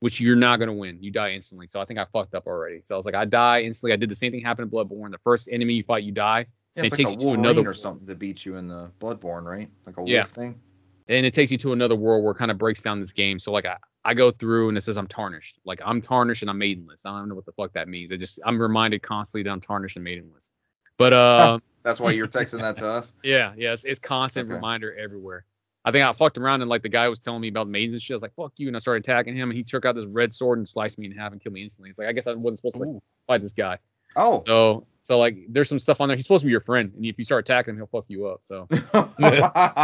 which 0.00 0.20
you're 0.20 0.36
not 0.36 0.58
gonna 0.58 0.72
win. 0.74 1.02
You 1.02 1.10
die 1.10 1.32
instantly. 1.32 1.66
So 1.66 1.80
I 1.80 1.84
think 1.84 1.98
I 1.98 2.06
fucked 2.12 2.34
up 2.34 2.46
already. 2.46 2.82
So 2.84 2.94
I 2.94 2.98
was 2.98 3.06
like, 3.06 3.14
I 3.14 3.24
die 3.24 3.62
instantly. 3.62 3.92
I 3.92 3.96
did 3.96 4.08
the 4.10 4.14
same 4.14 4.32
thing 4.32 4.40
happened 4.42 4.72
in 4.72 4.78
Bloodborne. 4.78 5.10
The 5.10 5.18
first 5.18 5.48
enemy 5.50 5.74
you 5.74 5.82
fight, 5.84 6.04
you 6.04 6.12
die. 6.12 6.46
Yeah, 6.76 6.84
It 6.84 6.86
it's 6.86 6.96
takes 6.96 7.10
like 7.10 7.20
you 7.20 7.28
a 7.28 7.32
to 7.32 7.34
another 7.40 7.70
or 7.70 7.74
something 7.74 8.06
to 8.06 8.14
beat 8.14 8.44
you 8.46 8.56
in 8.56 8.68
the 8.68 8.90
Bloodborne, 9.00 9.44
right? 9.44 9.68
Like 9.86 9.96
a 9.96 10.00
wolf 10.00 10.12
Yeah. 10.12 10.24
thing. 10.24 10.60
and 11.08 11.24
it 11.26 11.34
takes 11.34 11.50
you 11.50 11.58
to 11.58 11.72
another 11.72 11.96
world 11.96 12.22
where 12.22 12.32
it 12.32 12.36
kind 12.38 12.50
of 12.50 12.58
breaks 12.58 12.82
down 12.82 13.00
this 13.00 13.12
game. 13.12 13.38
So 13.38 13.50
like 13.50 13.66
I, 13.66 13.76
I 14.04 14.14
go 14.14 14.30
through 14.30 14.68
and 14.68 14.78
it 14.78 14.82
says 14.82 14.96
I'm 14.96 15.08
tarnished. 15.08 15.58
Like 15.64 15.80
I'm 15.84 16.00
tarnished 16.00 16.42
and 16.42 16.50
I'm 16.50 16.58
maidenless. 16.58 17.04
I 17.06 17.18
don't 17.18 17.28
know 17.28 17.34
what 17.34 17.46
the 17.46 17.52
fuck 17.52 17.72
that 17.72 17.88
means. 17.88 18.12
I 18.12 18.16
just 18.16 18.38
I'm 18.44 18.60
reminded 18.60 19.02
constantly 19.02 19.44
that 19.44 19.50
I'm 19.50 19.60
tarnished 19.60 19.96
and 19.96 20.04
maidenless. 20.04 20.52
But 20.98 21.12
uh, 21.14 21.58
That's 21.82 21.98
why 21.98 22.10
you're 22.12 22.28
texting 22.28 22.60
that 22.60 22.76
to 22.78 22.88
us. 22.88 23.12
yeah, 23.24 23.54
yeah, 23.56 23.72
it's, 23.72 23.84
it's 23.84 23.98
constant 24.00 24.48
Okay. 24.48 24.54
reminder 24.54 24.94
everywhere. 24.96 25.44
I 25.88 25.92
think 25.92 26.04
I 26.04 26.12
fucked 26.12 26.38
around 26.38 26.60
and 26.62 26.68
like 26.68 26.82
the 26.82 26.88
guy 26.88 27.08
was 27.08 27.18
telling 27.18 27.40
me 27.40 27.48
about 27.48 27.68
maidens 27.68 27.94
and 27.94 28.02
shit. 28.02 28.14
I 28.14 28.16
was 28.16 28.22
like, 28.22 28.34
fuck 28.34 28.52
you, 28.56 28.68
and 28.68 28.76
I 28.76 28.80
started 28.80 29.04
attacking 29.04 29.34
him, 29.36 29.50
and 29.50 29.56
he 29.56 29.64
took 29.64 29.84
out 29.84 29.94
this 29.94 30.04
red 30.06 30.34
sword 30.34 30.58
and 30.58 30.68
sliced 30.68 30.98
me 30.98 31.06
in 31.06 31.12
half 31.12 31.32
and 31.32 31.42
killed 31.42 31.54
me 31.54 31.62
instantly. 31.62 31.90
It's 31.90 31.98
like 31.98 32.08
I 32.08 32.12
guess 32.12 32.26
I 32.26 32.34
wasn't 32.34 32.58
supposed 32.58 32.74
to 32.76 32.80
like, 32.82 33.02
fight 33.26 33.42
this 33.42 33.52
guy. 33.54 33.78
Oh. 34.16 34.42
So 34.46 34.86
so 35.02 35.18
like 35.18 35.36
there's 35.48 35.68
some 35.68 35.78
stuff 35.80 36.00
on 36.00 36.08
there. 36.08 36.16
He's 36.16 36.26
supposed 36.26 36.42
to 36.42 36.46
be 36.46 36.50
your 36.52 36.60
friend, 36.60 36.92
and 36.94 37.04
if 37.06 37.18
you 37.18 37.24
start 37.24 37.44
attacking 37.46 37.74
him, 37.74 37.78
he'll 37.78 37.86
fuck 37.86 38.04
you 38.08 38.26
up. 38.26 38.40
So 38.44 38.68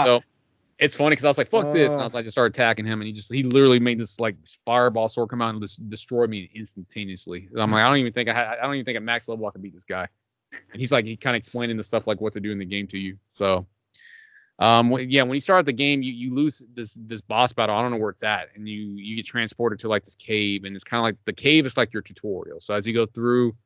so 0.04 0.22
it's 0.78 0.94
funny 0.96 1.10
because 1.12 1.24
I 1.24 1.28
was 1.28 1.38
like, 1.38 1.50
fuck 1.50 1.72
this, 1.72 1.92
and 1.92 2.00
I 2.00 2.04
Uh. 2.04 2.06
was 2.06 2.14
like, 2.14 2.22
I 2.22 2.24
just 2.24 2.34
started 2.34 2.54
attacking 2.54 2.84
him, 2.84 3.00
and 3.00 3.06
he 3.06 3.12
just 3.12 3.32
he 3.32 3.42
literally 3.42 3.78
made 3.80 3.98
this 3.98 4.20
like 4.20 4.36
fireball 4.66 5.08
sword 5.08 5.30
come 5.30 5.40
out 5.40 5.50
and 5.54 5.62
just 5.62 5.88
destroy 5.88 6.26
me 6.26 6.50
instantaneously. 6.54 7.48
I'm 7.56 7.70
like, 7.70 7.82
I 7.82 7.88
don't 7.88 7.98
even 7.98 8.12
think 8.12 8.28
I 8.28 8.34
had, 8.34 8.58
I 8.58 8.62
don't 8.62 8.74
even 8.74 8.84
think 8.84 8.96
at 8.96 9.02
max 9.02 9.28
level 9.28 9.46
I 9.46 9.50
can 9.50 9.62
beat 9.62 9.74
this 9.74 9.84
guy. 9.84 10.08
And 10.72 10.80
he's 10.80 10.92
like, 10.92 11.04
he 11.04 11.16
kind 11.16 11.34
of 11.36 11.40
explaining 11.40 11.76
the 11.76 11.84
stuff 11.84 12.06
like 12.06 12.20
what 12.20 12.32
to 12.34 12.40
do 12.40 12.52
in 12.52 12.58
the 12.58 12.64
game 12.64 12.86
to 12.88 12.98
you. 12.98 13.18
So, 13.32 13.66
um, 14.58 14.92
yeah, 14.92 15.22
when 15.22 15.34
you 15.34 15.40
start 15.40 15.66
the 15.66 15.72
game, 15.72 16.02
you 16.02 16.12
you 16.12 16.34
lose 16.34 16.62
this 16.74 16.96
this 17.00 17.20
boss 17.20 17.52
battle. 17.52 17.74
I 17.76 17.82
don't 17.82 17.90
know 17.90 17.96
where 17.96 18.10
it's 18.10 18.22
at, 18.22 18.50
and 18.54 18.68
you 18.68 18.82
you 18.96 19.16
get 19.16 19.26
transported 19.26 19.80
to 19.80 19.88
like 19.88 20.04
this 20.04 20.14
cave, 20.14 20.64
and 20.64 20.74
it's 20.76 20.84
kind 20.84 21.00
of 21.00 21.04
like 21.04 21.16
the 21.24 21.32
cave 21.32 21.66
is 21.66 21.76
like 21.76 21.92
your 21.92 22.02
tutorial. 22.02 22.60
So 22.60 22.74
as 22.74 22.86
you 22.86 22.94
go 22.94 23.06
through, 23.06 23.56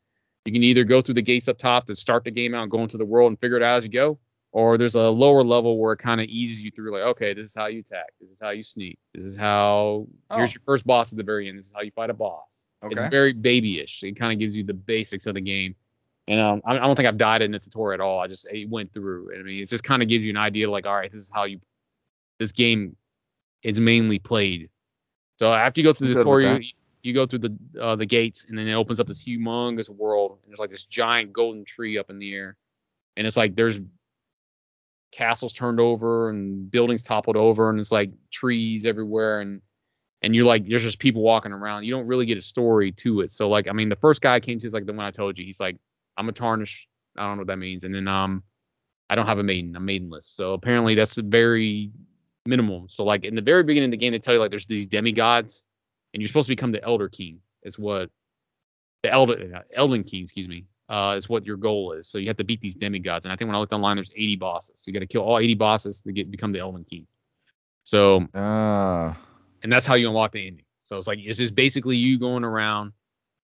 you 0.46 0.52
can 0.52 0.62
either 0.62 0.84
go 0.84 1.02
through 1.02 1.14
the 1.14 1.22
gates 1.22 1.48
up 1.48 1.58
top 1.58 1.86
to 1.88 1.94
start 1.94 2.24
the 2.24 2.30
game 2.30 2.54
out 2.54 2.62
and 2.62 2.70
go 2.70 2.82
into 2.82 2.96
the 2.96 3.04
world 3.04 3.30
and 3.30 3.38
figure 3.38 3.56
it 3.58 3.62
out 3.62 3.76
as 3.78 3.84
you 3.84 3.90
go, 3.90 4.18
or 4.52 4.78
there's 4.78 4.94
a 4.94 5.08
lower 5.10 5.44
level 5.44 5.78
where 5.78 5.92
it 5.92 5.98
kind 5.98 6.20
of 6.22 6.26
eases 6.28 6.64
you 6.64 6.70
through 6.70 6.90
like 6.92 7.02
okay 7.02 7.34
this 7.34 7.48
is 7.48 7.54
how 7.54 7.66
you 7.66 7.80
attack 7.80 8.06
this 8.20 8.30
is 8.30 8.38
how 8.40 8.48
you 8.50 8.64
sneak 8.64 8.98
this 9.14 9.26
is 9.26 9.36
how 9.36 10.06
here's 10.34 10.50
Oh. 10.50 10.54
your 10.54 10.62
first 10.64 10.86
boss 10.86 11.12
at 11.12 11.18
the 11.18 11.22
very 11.22 11.48
end 11.50 11.58
this 11.58 11.66
is 11.66 11.72
how 11.74 11.82
you 11.82 11.90
fight 11.90 12.08
a 12.08 12.14
boss 12.14 12.64
Okay. 12.82 12.94
it's 12.94 13.10
very 13.10 13.32
babyish 13.34 14.02
it 14.04 14.12
kind 14.16 14.32
of 14.32 14.38
gives 14.38 14.56
you 14.56 14.64
the 14.64 14.72
basics 14.72 15.26
of 15.26 15.34
the 15.34 15.40
game 15.42 15.74
and 16.28 16.40
um, 16.40 16.62
I, 16.64 16.76
I 16.76 16.80
don't 16.80 16.94
think 16.94 17.08
i've 17.08 17.16
died 17.16 17.42
in 17.42 17.50
the 17.50 17.58
tutorial 17.58 17.94
at 17.94 18.00
all. 18.00 18.20
I 18.20 18.28
just 18.28 18.46
it 18.50 18.68
went 18.68 18.92
through. 18.92 19.32
I 19.34 19.42
mean 19.42 19.62
it 19.62 19.68
just 19.68 19.82
kind 19.82 20.02
of 20.02 20.08
gives 20.08 20.24
you 20.24 20.30
an 20.30 20.36
idea 20.36 20.70
like 20.70 20.86
all 20.86 20.94
right 20.94 21.10
this 21.10 21.22
is 21.22 21.32
how 21.34 21.44
you 21.44 21.60
this 22.38 22.52
game 22.52 22.96
is 23.62 23.80
mainly 23.80 24.18
played. 24.18 24.70
So 25.38 25.52
after 25.52 25.80
you 25.80 25.84
go 25.84 25.92
through 25.92 26.08
the 26.08 26.20
I'm 26.20 26.24
good 26.24 26.28
with 26.28 26.42
tutorial 26.42 26.60
you, 26.60 26.72
you 27.02 27.14
go 27.14 27.26
through 27.26 27.40
the 27.40 27.56
uh, 27.80 27.96
the 27.96 28.06
gates 28.06 28.44
and 28.48 28.56
then 28.56 28.68
it 28.68 28.74
opens 28.74 29.00
up 29.00 29.06
this 29.06 29.24
humongous 29.24 29.88
world 29.88 30.38
and 30.42 30.50
there's 30.50 30.60
like 30.60 30.70
this 30.70 30.84
giant 30.84 31.32
golden 31.32 31.64
tree 31.64 31.98
up 31.98 32.10
in 32.10 32.18
the 32.18 32.34
air. 32.34 32.56
And 33.16 33.26
it's 33.26 33.36
like 33.36 33.56
there's 33.56 33.78
castles 35.10 35.54
turned 35.54 35.80
over 35.80 36.28
and 36.28 36.70
buildings 36.70 37.02
toppled 37.02 37.36
over 37.36 37.70
and 37.70 37.80
it's 37.80 37.90
like 37.90 38.10
trees 38.30 38.84
everywhere 38.84 39.40
and 39.40 39.62
and 40.20 40.34
you're 40.34 40.44
like 40.44 40.68
there's 40.68 40.82
just 40.82 40.98
people 40.98 41.22
walking 41.22 41.52
around. 41.52 41.84
You 41.84 41.94
don't 41.94 42.06
really 42.06 42.26
get 42.26 42.36
a 42.36 42.42
story 42.42 42.92
to 42.92 43.22
it. 43.22 43.32
So 43.32 43.48
like 43.48 43.68
i 43.68 43.72
mean 43.72 43.88
the 43.88 43.96
first 43.96 44.20
guy 44.20 44.34
i 44.34 44.40
came 44.40 44.60
to 44.60 44.66
is 44.66 44.74
like 44.74 44.86
the 44.86 44.92
one 44.92 45.06
i 45.06 45.10
told 45.10 45.38
you. 45.38 45.44
He's 45.44 45.60
like 45.60 45.78
i'm 46.18 46.28
a 46.28 46.32
tarnish 46.32 46.86
i 47.16 47.22
don't 47.22 47.36
know 47.36 47.40
what 47.40 47.46
that 47.46 47.56
means 47.58 47.84
and 47.84 47.94
then 47.94 48.06
um 48.06 48.42
i 49.08 49.14
don't 49.14 49.26
have 49.26 49.38
a 49.38 49.42
maiden 49.42 49.74
i'm 49.76 49.84
maidenless 49.84 50.26
so 50.26 50.52
apparently 50.52 50.94
that's 50.94 51.16
very 51.16 51.90
minimal. 52.46 52.86
so 52.88 53.04
like 53.04 53.24
in 53.24 53.34
the 53.34 53.42
very 53.42 53.62
beginning 53.62 53.88
of 53.88 53.92
the 53.92 53.96
game 53.96 54.12
they 54.12 54.18
tell 54.18 54.34
you 54.34 54.40
like 54.40 54.50
there's 54.50 54.66
these 54.66 54.86
demigods 54.86 55.62
and 56.12 56.22
you're 56.22 56.28
supposed 56.28 56.46
to 56.46 56.52
become 56.52 56.72
the 56.72 56.82
elder 56.82 57.08
king 57.08 57.40
is 57.62 57.78
what 57.78 58.10
the 59.02 59.10
elder 59.10 59.54
uh, 59.56 59.60
elden 59.74 60.04
king 60.04 60.22
excuse 60.22 60.48
me 60.48 60.64
uh, 60.88 61.14
is 61.18 61.28
what 61.28 61.46
your 61.46 61.56
goal 61.56 61.92
is. 61.92 62.08
So 62.08 62.18
you 62.18 62.28
have 62.28 62.36
to 62.38 62.44
beat 62.44 62.60
these 62.60 62.74
demigods. 62.74 63.26
And 63.26 63.32
I 63.32 63.36
think 63.36 63.48
when 63.48 63.54
I 63.54 63.58
looked 63.58 63.72
online, 63.72 63.96
there's 63.96 64.12
80 64.14 64.36
bosses. 64.36 64.80
So 64.80 64.88
you 64.88 64.94
got 64.94 65.00
to 65.00 65.06
kill 65.06 65.22
all 65.22 65.38
80 65.38 65.54
bosses 65.54 66.00
to 66.02 66.12
get 66.12 66.30
become 66.30 66.52
the 66.52 66.60
Elven 66.60 66.84
King. 66.84 67.06
So 67.84 68.26
Uh, 68.34 69.14
and 69.62 69.72
that's 69.72 69.86
how 69.86 69.94
you 69.94 70.08
unlock 70.08 70.32
the 70.32 70.46
ending. 70.46 70.64
So 70.82 70.96
it's 70.96 71.06
like 71.06 71.18
it's 71.22 71.38
just 71.38 71.54
basically 71.54 71.96
you 71.96 72.18
going 72.18 72.44
around 72.44 72.92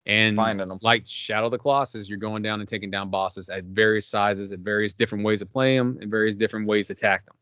and 0.09 0.37
finding 0.37 0.67
them. 0.69 0.79
like 0.83 1.05
Shadow 1.07 1.47
of 1.47 1.53
the 1.53 1.59
Colossus, 1.59 2.09
you're 2.09 2.19
going 2.19 2.43
down 2.43 2.61
and 2.61 2.69
taking 2.69 2.91
down 2.91 3.11
bosses 3.11 3.49
at 3.49 3.65
various 3.65 4.07
sizes, 4.07 4.53
at 4.53 4.61
various 4.61 4.95
different 4.95 5.25
ways 5.25 5.41
to 5.41 5.47
play 5.47 5.77
them, 5.77 5.99
and 6.01 6.11
various 6.11 6.35
different 6.35 6.67
ways 6.67 6.87
to 6.89 6.95
attack 6.95 7.25
them. 7.27 7.35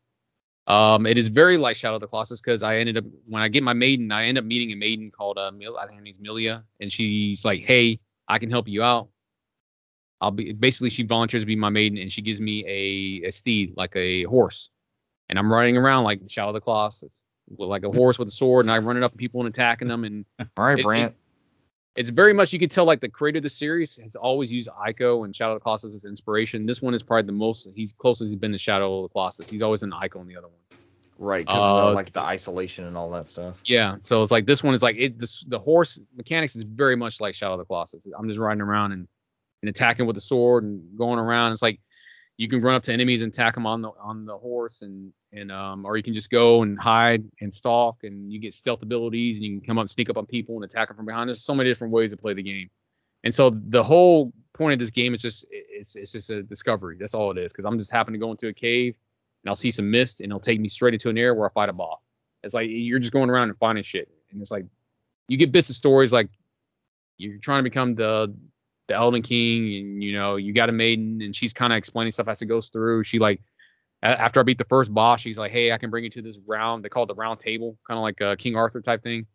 Um, 0.67 1.05
it 1.05 1.17
is 1.17 1.29
very 1.29 1.57
like 1.57 1.77
Shadow 1.77 1.95
of 1.95 2.01
the 2.01 2.07
Colossus 2.07 2.41
because 2.41 2.61
I 2.61 2.77
ended 2.77 2.97
up 2.97 3.05
when 3.25 3.41
I 3.41 3.47
get 3.47 3.63
my 3.63 3.73
maiden, 3.73 4.11
I 4.11 4.25
end 4.25 4.37
up 4.37 4.43
meeting 4.43 4.71
a 4.71 4.75
maiden 4.75 5.11
called 5.11 5.37
uh, 5.37 5.49
Mil- 5.51 5.77
I 5.77 5.87
think 5.87 5.97
her 5.97 6.03
name's 6.03 6.17
Milia, 6.17 6.63
and 6.81 6.91
she's 6.91 7.45
like, 7.45 7.61
"Hey, 7.61 7.99
I 8.27 8.37
can 8.37 8.51
help 8.51 8.67
you 8.67 8.83
out. 8.83 9.07
I'll 10.19 10.31
be 10.31 10.51
basically 10.51 10.89
she 10.89 11.03
volunteers 11.03 11.43
to 11.43 11.47
be 11.47 11.55
my 11.55 11.69
maiden, 11.69 11.97
and 11.97 12.11
she 12.11 12.21
gives 12.21 12.41
me 12.41 12.65
a, 12.67 13.27
a 13.27 13.31
steed 13.31 13.75
like 13.77 13.95
a 13.95 14.23
horse, 14.23 14.69
and 15.29 15.39
I'm 15.39 15.51
riding 15.51 15.77
around 15.77 16.03
like 16.03 16.19
Shadow 16.27 16.49
of 16.49 16.53
the 16.55 16.61
Colossus, 16.61 17.23
like 17.57 17.83
a 17.83 17.91
horse 17.91 18.19
with 18.19 18.27
a 18.27 18.31
sword, 18.31 18.65
and 18.65 18.71
I'm 18.71 18.85
running 18.85 19.03
up 19.03 19.11
to 19.11 19.17
people 19.17 19.39
and 19.39 19.47
attacking 19.47 19.87
them, 19.87 20.03
and 20.03 20.25
All 20.57 20.65
right, 20.65 20.79
it- 20.79 20.83
Brant. 20.83 21.15
It's 21.97 22.11
very 22.11 22.31
much 22.31 22.53
you 22.53 22.59
can 22.59 22.69
tell 22.69 22.85
like 22.85 23.01
the 23.01 23.09
creator 23.09 23.37
of 23.37 23.43
the 23.43 23.49
series 23.49 23.95
has 23.95 24.15
always 24.15 24.51
used 24.51 24.69
Ico 24.69 25.25
and 25.25 25.35
Shadow 25.35 25.53
of 25.53 25.59
the 25.59 25.63
Colossus 25.63 25.95
as 25.95 26.05
inspiration. 26.05 26.67
This 26.67 26.79
one 26.79 26.93
is 26.93 27.01
probably 27.01 27.25
the 27.25 27.31
most 27.31 27.67
he's 27.75 27.91
closest 27.91 28.29
he's 28.29 28.39
been 28.39 28.51
to 28.51 28.59
Shadow 28.59 28.99
of 28.99 29.09
the 29.09 29.13
Colossus. 29.13 29.49
He's 29.49 29.63
always 29.63 29.81
in 29.81 29.89
Ico 29.89 30.21
in 30.21 30.27
the 30.27 30.37
other 30.37 30.47
one. 30.47 30.79
right, 31.17 31.43
because 31.43 31.61
uh, 31.61 31.93
like 31.93 32.13
the 32.13 32.21
isolation 32.21 32.85
and 32.85 32.95
all 32.95 33.09
that 33.09 33.25
stuff. 33.25 33.59
Yeah, 33.65 33.95
so 33.99 34.21
it's 34.21 34.31
like 34.31 34.45
this 34.45 34.61
one 34.61 34.75
is 34.75 34.83
like 34.83 34.95
it. 34.97 35.17
This, 35.17 35.43
the 35.43 35.57
horse 35.57 35.99
mechanics 36.15 36.55
is 36.55 36.63
very 36.63 36.95
much 36.95 37.19
like 37.19 37.33
Shadow 37.33 37.53
of 37.53 37.59
the 37.59 37.65
Colossus. 37.65 38.07
I'm 38.15 38.27
just 38.27 38.39
riding 38.39 38.61
around 38.61 38.91
and, 38.91 39.07
and 39.63 39.69
attacking 39.69 40.05
with 40.05 40.15
the 40.15 40.21
sword 40.21 40.63
and 40.63 40.95
going 40.97 41.17
around. 41.17 41.53
It's 41.53 41.63
like 41.63 41.79
you 42.37 42.47
can 42.47 42.61
run 42.61 42.75
up 42.75 42.83
to 42.83 42.93
enemies 42.93 43.23
and 43.23 43.33
attack 43.33 43.55
them 43.55 43.65
on 43.65 43.81
the 43.81 43.89
on 43.99 44.25
the 44.25 44.37
horse 44.37 44.83
and 44.83 45.11
and 45.33 45.51
um 45.51 45.85
or 45.85 45.97
you 45.97 46.03
can 46.03 46.13
just 46.13 46.29
go 46.29 46.61
and 46.61 46.79
hide 46.79 47.23
and 47.41 47.53
stalk 47.53 48.03
and 48.03 48.31
you 48.31 48.39
get 48.39 48.53
stealth 48.53 48.83
abilities 48.83 49.37
and 49.37 49.45
you 49.45 49.59
can 49.59 49.65
come 49.65 49.79
up 49.79 49.89
sneak 49.89 50.09
up 50.09 50.17
on 50.17 50.25
people 50.25 50.55
and 50.55 50.63
attack 50.63 50.87
them 50.87 50.97
from 50.97 51.05
behind. 51.05 51.27
There's 51.27 51.43
so 51.43 51.55
many 51.55 51.69
different 51.69 51.93
ways 51.93 52.11
to 52.11 52.17
play 52.17 52.33
the 52.33 52.43
game, 52.43 52.69
and 53.23 53.33
so 53.33 53.49
the 53.49 53.83
whole 53.83 54.31
point 54.53 54.73
of 54.73 54.79
this 54.79 54.91
game 54.91 55.13
is 55.13 55.21
just 55.21 55.45
it's 55.51 55.95
it's 55.95 56.11
just 56.11 56.29
a 56.29 56.43
discovery. 56.43 56.97
That's 56.99 57.13
all 57.13 57.31
it 57.31 57.37
is. 57.37 57.51
Because 57.51 57.65
I'm 57.65 57.77
just 57.79 57.91
happen 57.91 58.13
to 58.13 58.19
go 58.19 58.31
into 58.31 58.47
a 58.47 58.53
cave 58.53 58.95
and 59.43 59.49
I'll 59.49 59.55
see 59.55 59.71
some 59.71 59.89
mist 59.89 60.21
and 60.21 60.31
it'll 60.31 60.39
take 60.39 60.59
me 60.59 60.69
straight 60.69 60.93
into 60.93 61.09
an 61.09 61.17
area 61.17 61.33
where 61.33 61.49
I 61.49 61.53
fight 61.53 61.69
a 61.69 61.73
boss. 61.73 61.99
It's 62.43 62.53
like 62.53 62.67
you're 62.69 62.99
just 62.99 63.13
going 63.13 63.29
around 63.29 63.49
and 63.49 63.57
finding 63.57 63.83
shit, 63.83 64.09
and 64.31 64.41
it's 64.41 64.51
like 64.51 64.65
you 65.27 65.37
get 65.37 65.51
bits 65.51 65.69
of 65.69 65.75
stories 65.75 66.13
like 66.13 66.29
you're 67.17 67.39
trying 67.39 67.59
to 67.59 67.63
become 67.63 67.95
the 67.95 68.35
the 68.87 68.95
Elden 68.95 69.21
King, 69.21 69.75
and 69.75 70.03
you 70.03 70.13
know 70.13 70.35
you 70.35 70.53
got 70.53 70.69
a 70.69 70.71
maiden, 70.71 71.21
and 71.21 71.35
she's 71.35 71.53
kind 71.53 71.73
of 71.73 71.77
explaining 71.77 72.11
stuff 72.11 72.27
as 72.27 72.41
it 72.41 72.45
goes 72.45 72.69
through. 72.69 73.03
She 73.03 73.19
like 73.19 73.41
after 74.01 74.39
I 74.39 74.43
beat 74.43 74.57
the 74.57 74.65
first 74.65 74.93
boss, 74.93 75.21
she's 75.21 75.37
like, 75.37 75.51
hey, 75.51 75.71
I 75.71 75.77
can 75.77 75.89
bring 75.89 76.03
you 76.03 76.09
to 76.11 76.21
this 76.21 76.37
round. 76.45 76.83
They 76.83 76.89
call 76.89 77.03
it 77.03 77.07
the 77.07 77.15
round 77.15 77.39
table, 77.39 77.77
kind 77.87 77.97
of 77.97 78.03
like 78.03 78.21
a 78.21 78.37
King 78.37 78.55
Arthur 78.55 78.81
type 78.81 79.01
thing. 79.01 79.19
And 79.19 79.25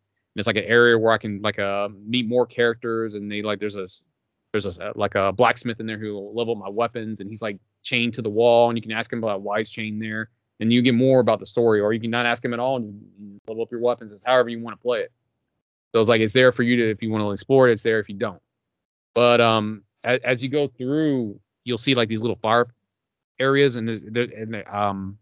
it's 0.40 0.46
like 0.46 0.56
an 0.56 0.64
area 0.64 0.96
where 0.98 1.12
I 1.12 1.18
can 1.18 1.40
like 1.42 1.58
uh 1.58 1.88
meet 2.06 2.28
more 2.28 2.46
characters, 2.46 3.14
and 3.14 3.30
they 3.30 3.42
like 3.42 3.60
there's 3.60 3.76
a 3.76 3.86
there's 4.52 4.78
a 4.78 4.92
like 4.94 5.14
a 5.14 5.32
blacksmith 5.32 5.80
in 5.80 5.86
there 5.86 5.98
who 5.98 6.14
will 6.14 6.34
level 6.34 6.54
my 6.54 6.68
weapons, 6.68 7.20
and 7.20 7.28
he's 7.28 7.42
like 7.42 7.58
chained 7.82 8.14
to 8.14 8.22
the 8.22 8.30
wall, 8.30 8.70
and 8.70 8.78
you 8.78 8.82
can 8.82 8.92
ask 8.92 9.12
him 9.12 9.18
about 9.18 9.42
why 9.42 9.58
he's 9.58 9.70
chained 9.70 10.00
there 10.02 10.30
and 10.62 10.72
you 10.72 10.80
get 10.80 10.94
more 10.94 11.18
about 11.18 11.40
the 11.40 11.46
story, 11.46 11.80
or 11.80 11.92
you 11.92 12.00
can 12.00 12.12
not 12.12 12.24
ask 12.24 12.44
him 12.44 12.54
at 12.54 12.60
all 12.60 12.76
and 12.76 13.02
just 13.32 13.48
level 13.48 13.64
up 13.64 13.72
your 13.72 13.80
weapons. 13.80 14.12
It's 14.12 14.22
however 14.22 14.48
you 14.48 14.62
want 14.62 14.78
to 14.78 14.82
play 14.82 15.00
it. 15.00 15.12
So 15.92 16.00
it's 16.00 16.08
like 16.08 16.20
it's 16.20 16.32
there 16.32 16.52
for 16.52 16.62
you 16.62 16.76
to 16.76 16.90
if 16.90 17.02
you 17.02 17.10
want 17.10 17.22
to 17.24 17.32
explore 17.32 17.68
it. 17.68 17.72
It's 17.72 17.82
there 17.82 17.98
if 17.98 18.08
you 18.08 18.14
don't. 18.14 18.40
But 19.14 19.40
um, 19.40 19.82
as, 20.04 20.20
as 20.22 20.42
you 20.42 20.48
go 20.48 20.68
through, 20.68 21.40
you'll 21.64 21.78
see 21.78 21.94
like 21.94 22.08
these 22.08 22.20
little 22.20 22.36
fire 22.36 22.66
areas, 23.38 23.76
and 23.76 23.88
they're 23.88 24.24
and 24.24 24.54
they, 24.54 24.64
um, 24.64 25.18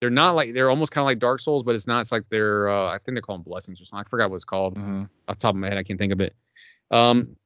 they're 0.00 0.10
not 0.10 0.34
like 0.34 0.54
they're 0.54 0.70
almost 0.70 0.92
kind 0.92 1.02
of 1.02 1.06
like 1.06 1.18
Dark 1.18 1.40
Souls, 1.40 1.62
but 1.62 1.74
it's 1.74 1.86
not. 1.86 2.00
It's 2.00 2.12
like 2.12 2.24
they're 2.30 2.68
uh, 2.68 2.86
I 2.88 2.98
think 2.98 3.14
they're 3.14 3.22
called 3.22 3.44
blessings 3.44 3.80
or 3.80 3.84
something. 3.84 4.04
I 4.06 4.08
forgot 4.08 4.30
what 4.30 4.36
it's 4.36 4.44
called 4.44 4.76
Mm-hmm. 4.76 5.02
off 5.28 5.36
the 5.36 5.40
top 5.40 5.54
of 5.54 5.60
my 5.60 5.68
head, 5.68 5.78
I 5.78 5.82
can't 5.82 5.98
think 5.98 6.12
of 6.12 6.20
it. 6.20 6.34
Um, 6.90 7.36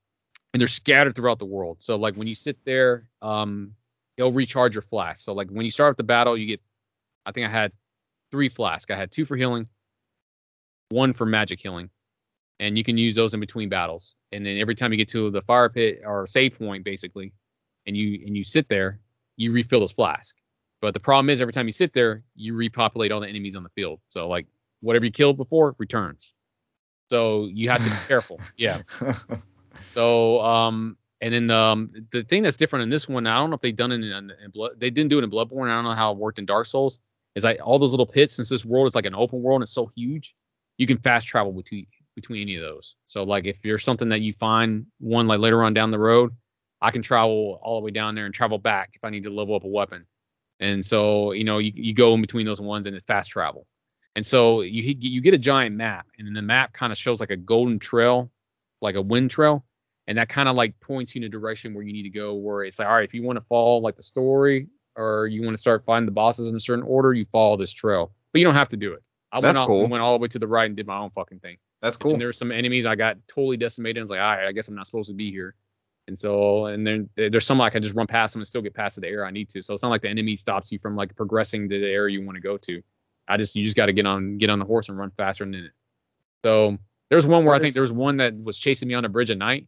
and 0.53 0.61
they're 0.61 0.69
scattered 0.69 1.17
throughout 1.17 1.39
the 1.41 1.45
world. 1.45 1.83
So 1.83 1.97
like 1.97 2.15
when 2.15 2.29
you 2.29 2.35
sit 2.37 2.59
there, 2.65 3.09
um, 3.21 3.73
it'll 4.17 4.33
recharge 4.33 4.75
your 4.75 4.83
flask. 4.83 5.25
So 5.25 5.33
like 5.35 5.49
when 5.49 5.65
you 5.65 5.71
start 5.73 5.91
up 5.91 5.97
the 5.97 6.05
battle, 6.05 6.37
you 6.37 6.47
get, 6.47 6.61
I 7.27 7.33
think 7.33 7.47
I 7.47 7.51
had 7.51 7.73
three 8.31 8.49
flasks. 8.49 8.89
I 8.91 8.97
had 8.97 9.11
two 9.11 9.25
for 9.25 9.37
healing, 9.37 9.67
one 10.91 11.13
for 11.13 11.27
magic 11.27 11.59
healing, 11.61 11.91
and 12.61 12.79
you 12.79 12.85
can 12.85 12.97
use 12.97 13.15
those 13.15 13.35
in 13.35 13.41
between 13.41 13.69
battles. 13.69 14.15
And 14.33 14.45
then 14.45 14.59
every 14.59 14.75
time 14.75 14.93
you 14.93 14.99
get 14.99 15.09
to 15.11 15.31
the 15.31 15.43
fire 15.43 15.69
pit 15.69 16.03
or 16.05 16.27
save 16.27 16.59
point, 16.59 16.85
basically, 16.85 17.33
and 17.87 17.97
you 17.97 18.25
and 18.27 18.37
you 18.37 18.45
sit 18.45 18.69
there, 18.69 19.01
you 19.37 19.53
refill 19.53 19.81
this 19.81 19.93
flask. 19.93 20.37
But 20.81 20.95
the 20.95 21.01
problem 21.01 21.31
is 21.31 21.41
every 21.41 21.53
time 21.53 21.67
you 21.67 21.73
sit 21.73 21.93
there, 21.95 22.23
you 22.35 22.55
repopulate 22.55 23.13
all 23.13 23.21
the 23.21 23.29
enemies 23.29 23.57
on 23.57 23.63
the 23.63 23.71
field. 23.71 24.01
So 24.09 24.29
like 24.29 24.47
whatever 24.81 25.07
you 25.07 25.13
killed 25.13 25.37
before 25.37 25.75
returns. 25.79 26.35
So 27.11 27.47
you 27.47 27.71
have 27.71 27.83
to 27.83 27.91
be 27.91 27.97
careful. 28.07 28.41
Yeah. 28.57 28.83
So 29.93 30.41
um 30.41 30.97
and 31.21 31.33
then 31.33 31.51
um 31.51 31.91
the 32.11 32.23
thing 32.23 32.43
that's 32.43 32.57
different 32.57 32.85
in 32.85 32.91
this 32.91 33.09
one, 33.09 33.27
I 33.27 33.37
don't 33.37 33.51
know 33.51 33.57
if 33.57 33.61
they've 33.61 33.75
done 33.75 33.93
it 33.93 33.97
in, 33.97 34.05
in, 34.05 34.33
in 34.45 34.51
blood. 34.53 34.73
They 34.79 34.91
didn't 34.91 35.11
do 35.11 35.19
it 35.19 35.25
in 35.25 35.31
Bloodborne. 35.31 35.71
I 35.71 35.75
don't 35.75 35.85
know 35.85 35.93
how 35.93 36.13
it 36.13 36.19
worked 36.19 36.39
in 36.39 36.47
Dark 36.47 36.67
Souls. 36.67 36.99
Is 37.35 37.45
like 37.45 37.61
all 37.63 37.79
those 37.79 37.93
little 37.93 38.07
pits. 38.07 38.37
Since 38.37 38.49
this 38.49 38.65
world 38.65 38.87
is 38.87 38.95
like 38.95 39.07
an 39.07 39.15
open 39.15 39.43
world 39.43 39.59
and 39.59 39.63
it's 39.65 39.73
so 39.73 39.91
huge, 39.97 40.35
you 40.79 40.87
can 40.87 40.99
fast 40.99 41.27
travel 41.27 41.53
between 41.53 41.87
between 42.15 42.43
any 42.43 42.57
of 42.57 42.63
those. 42.63 42.97
So 43.07 43.23
like 43.23 43.47
if 43.47 43.57
you're 43.65 43.79
something 43.79 44.09
that 44.11 44.21
you 44.21 44.35
find 44.39 44.87
one 44.99 45.27
like 45.27 45.41
later 45.41 45.63
on 45.63 45.75
down 45.75 45.91
the 45.91 45.99
road, 45.99 46.33
I 46.81 46.91
can 46.91 47.03
travel 47.03 47.59
all 47.63 47.81
the 47.81 47.85
way 47.85 47.91
down 47.91 48.15
there 48.15 48.27
and 48.27 48.35
travel 48.35 48.59
back 48.59 48.91
if 48.95 49.05
I 49.05 49.11
need 49.11 49.25
to 49.25 49.31
level 49.31 49.55
up 49.55 49.65
a 49.65 49.69
weapon. 49.69 50.07
And 50.61 50.85
so 50.85 51.33
you 51.33 51.45
know 51.45 51.59
you, 51.59 51.73
you 51.75 51.95
go 51.95 52.15
in 52.15 52.21
between 52.21 52.47
those 52.47 52.61
ones 52.61 52.87
and 52.87 52.95
it's 52.95 53.07
fast 53.07 53.31
travel. 53.31 53.67
And 54.17 54.25
so 54.25 54.61
you 54.61 54.95
you 54.99 55.21
get 55.21 55.35
a 55.35 55.39
giant 55.39 55.75
map, 55.75 56.07
and 56.19 56.27
then 56.27 56.35
the 56.35 56.43
map 56.43 56.73
kind 56.73 56.93
of 56.93 56.99
shows 56.99 57.19
like 57.19 57.31
a 57.31 57.37
golden 57.37 57.79
trail, 57.79 58.31
like 58.81 58.95
a 58.95 59.03
wind 59.03 59.31
trail, 59.31 59.65
and 60.07 60.19
that 60.19 60.29
kind 60.29 60.49
of 60.49 60.57
like 60.57 60.79
points 60.81 61.15
you 61.15 61.21
in 61.21 61.25
a 61.25 61.29
direction 61.29 61.75
where 61.75 61.83
you 61.83 61.93
need 61.93 62.05
to 62.05 62.11
go. 62.11 62.35
Where 62.35 62.65
it's 62.65 62.79
like, 62.79 62.87
all 62.87 62.95
right, 62.95 63.05
if 63.05 63.13
you 63.13 63.25
want 63.25 63.39
to 63.39 63.45
follow 63.47 63.79
like 63.79 63.97
the 63.97 64.05
story, 64.05 64.69
or 64.97 65.27
you 65.27 65.43
want 65.43 65.55
to 65.55 65.61
start 65.61 65.85
finding 65.85 66.07
the 66.07 66.13
bosses 66.13 66.47
in 66.47 66.55
a 66.55 66.61
certain 66.61 66.85
order, 66.85 67.13
you 67.13 67.27
follow 67.33 67.57
this 67.57 67.73
trail, 67.73 68.13
but 68.33 68.39
you 68.39 68.45
don't 68.45 68.55
have 68.55 68.69
to 68.69 68.77
do 68.77 68.93
it. 68.93 69.03
I 69.33 69.41
That's 69.41 69.47
went 69.47 69.59
all, 69.59 69.67
cool. 69.67 69.89
went 69.89 70.03
all 70.03 70.13
the 70.17 70.23
way 70.23 70.29
to 70.29 70.39
the 70.39 70.47
right 70.47 70.67
and 70.67 70.77
did 70.77 70.87
my 70.87 70.99
own 70.99 71.11
fucking 71.11 71.41
thing. 71.41 71.57
That's 71.85 71.99
cool. 71.99 72.13
And 72.13 72.21
there 72.21 72.29
were 72.29 72.33
some 72.33 72.51
enemies 72.51 72.87
I 72.87 72.95
got 72.95 73.19
totally 73.29 73.59
decimated. 73.59 73.99
And 73.99 74.03
I 74.03 74.05
was 74.05 74.11
like, 74.11 74.21
all 74.21 74.37
right, 74.37 74.49
I 74.49 74.53
guess 74.53 74.69
I'm 74.69 74.75
not 74.75 74.87
supposed 74.87 75.11
to 75.11 75.15
be 75.15 75.31
here. 75.31 75.55
And 76.09 76.19
so, 76.19 76.65
and 76.65 76.87
then 76.87 77.11
there's 77.15 77.45
some 77.45 77.59
like 77.59 77.73
I 77.73 77.75
can 77.75 77.83
just 77.83 77.95
run 77.95 78.07
past 78.07 78.33
them 78.33 78.41
and 78.41 78.47
still 78.47 78.63
get 78.63 78.73
past 78.73 78.95
to 78.95 79.03
the 79.03 79.09
area 79.09 79.27
I 79.27 79.31
need 79.31 79.51
to. 79.51 79.61
So 79.61 79.75
it's 79.75 79.83
not 79.83 79.91
like 79.91 80.01
the 80.01 80.09
enemy 80.09 80.37
stops 80.37 80.73
you 80.73 80.79
from 80.79 80.97
like 80.97 81.15
progressing 81.15 81.69
to 81.69 81.79
the 81.79 81.87
area 81.87 82.19
you 82.19 82.25
want 82.25 82.37
to 82.37 82.43
go 82.43 82.57
to. 82.57 82.83
I 83.29 83.37
just 83.37 83.55
you 83.55 83.65
just 83.65 83.77
got 83.77 83.87
to 83.87 83.93
get 83.93 84.07
on 84.07 84.39
get 84.39 84.49
on 84.49 84.59
the 84.59 84.65
horse 84.65 84.89
and 84.89 84.99
run 84.99 85.13
faster 85.15 85.45
than 85.45 85.55
it. 85.55 85.73
So 86.43 86.79
there's 87.11 87.27
one 87.27 87.45
where 87.45 87.55
I 87.55 87.59
think 87.59 87.75
there 87.75 87.83
was 87.83 87.93
one 87.93 88.17
that 88.17 88.35
was 88.35 88.59
chasing 88.59 88.89
me 88.89 88.95
on 88.95 89.05
a 89.05 89.11
bridge 89.11 89.31
at 89.31 89.37
night, 89.37 89.67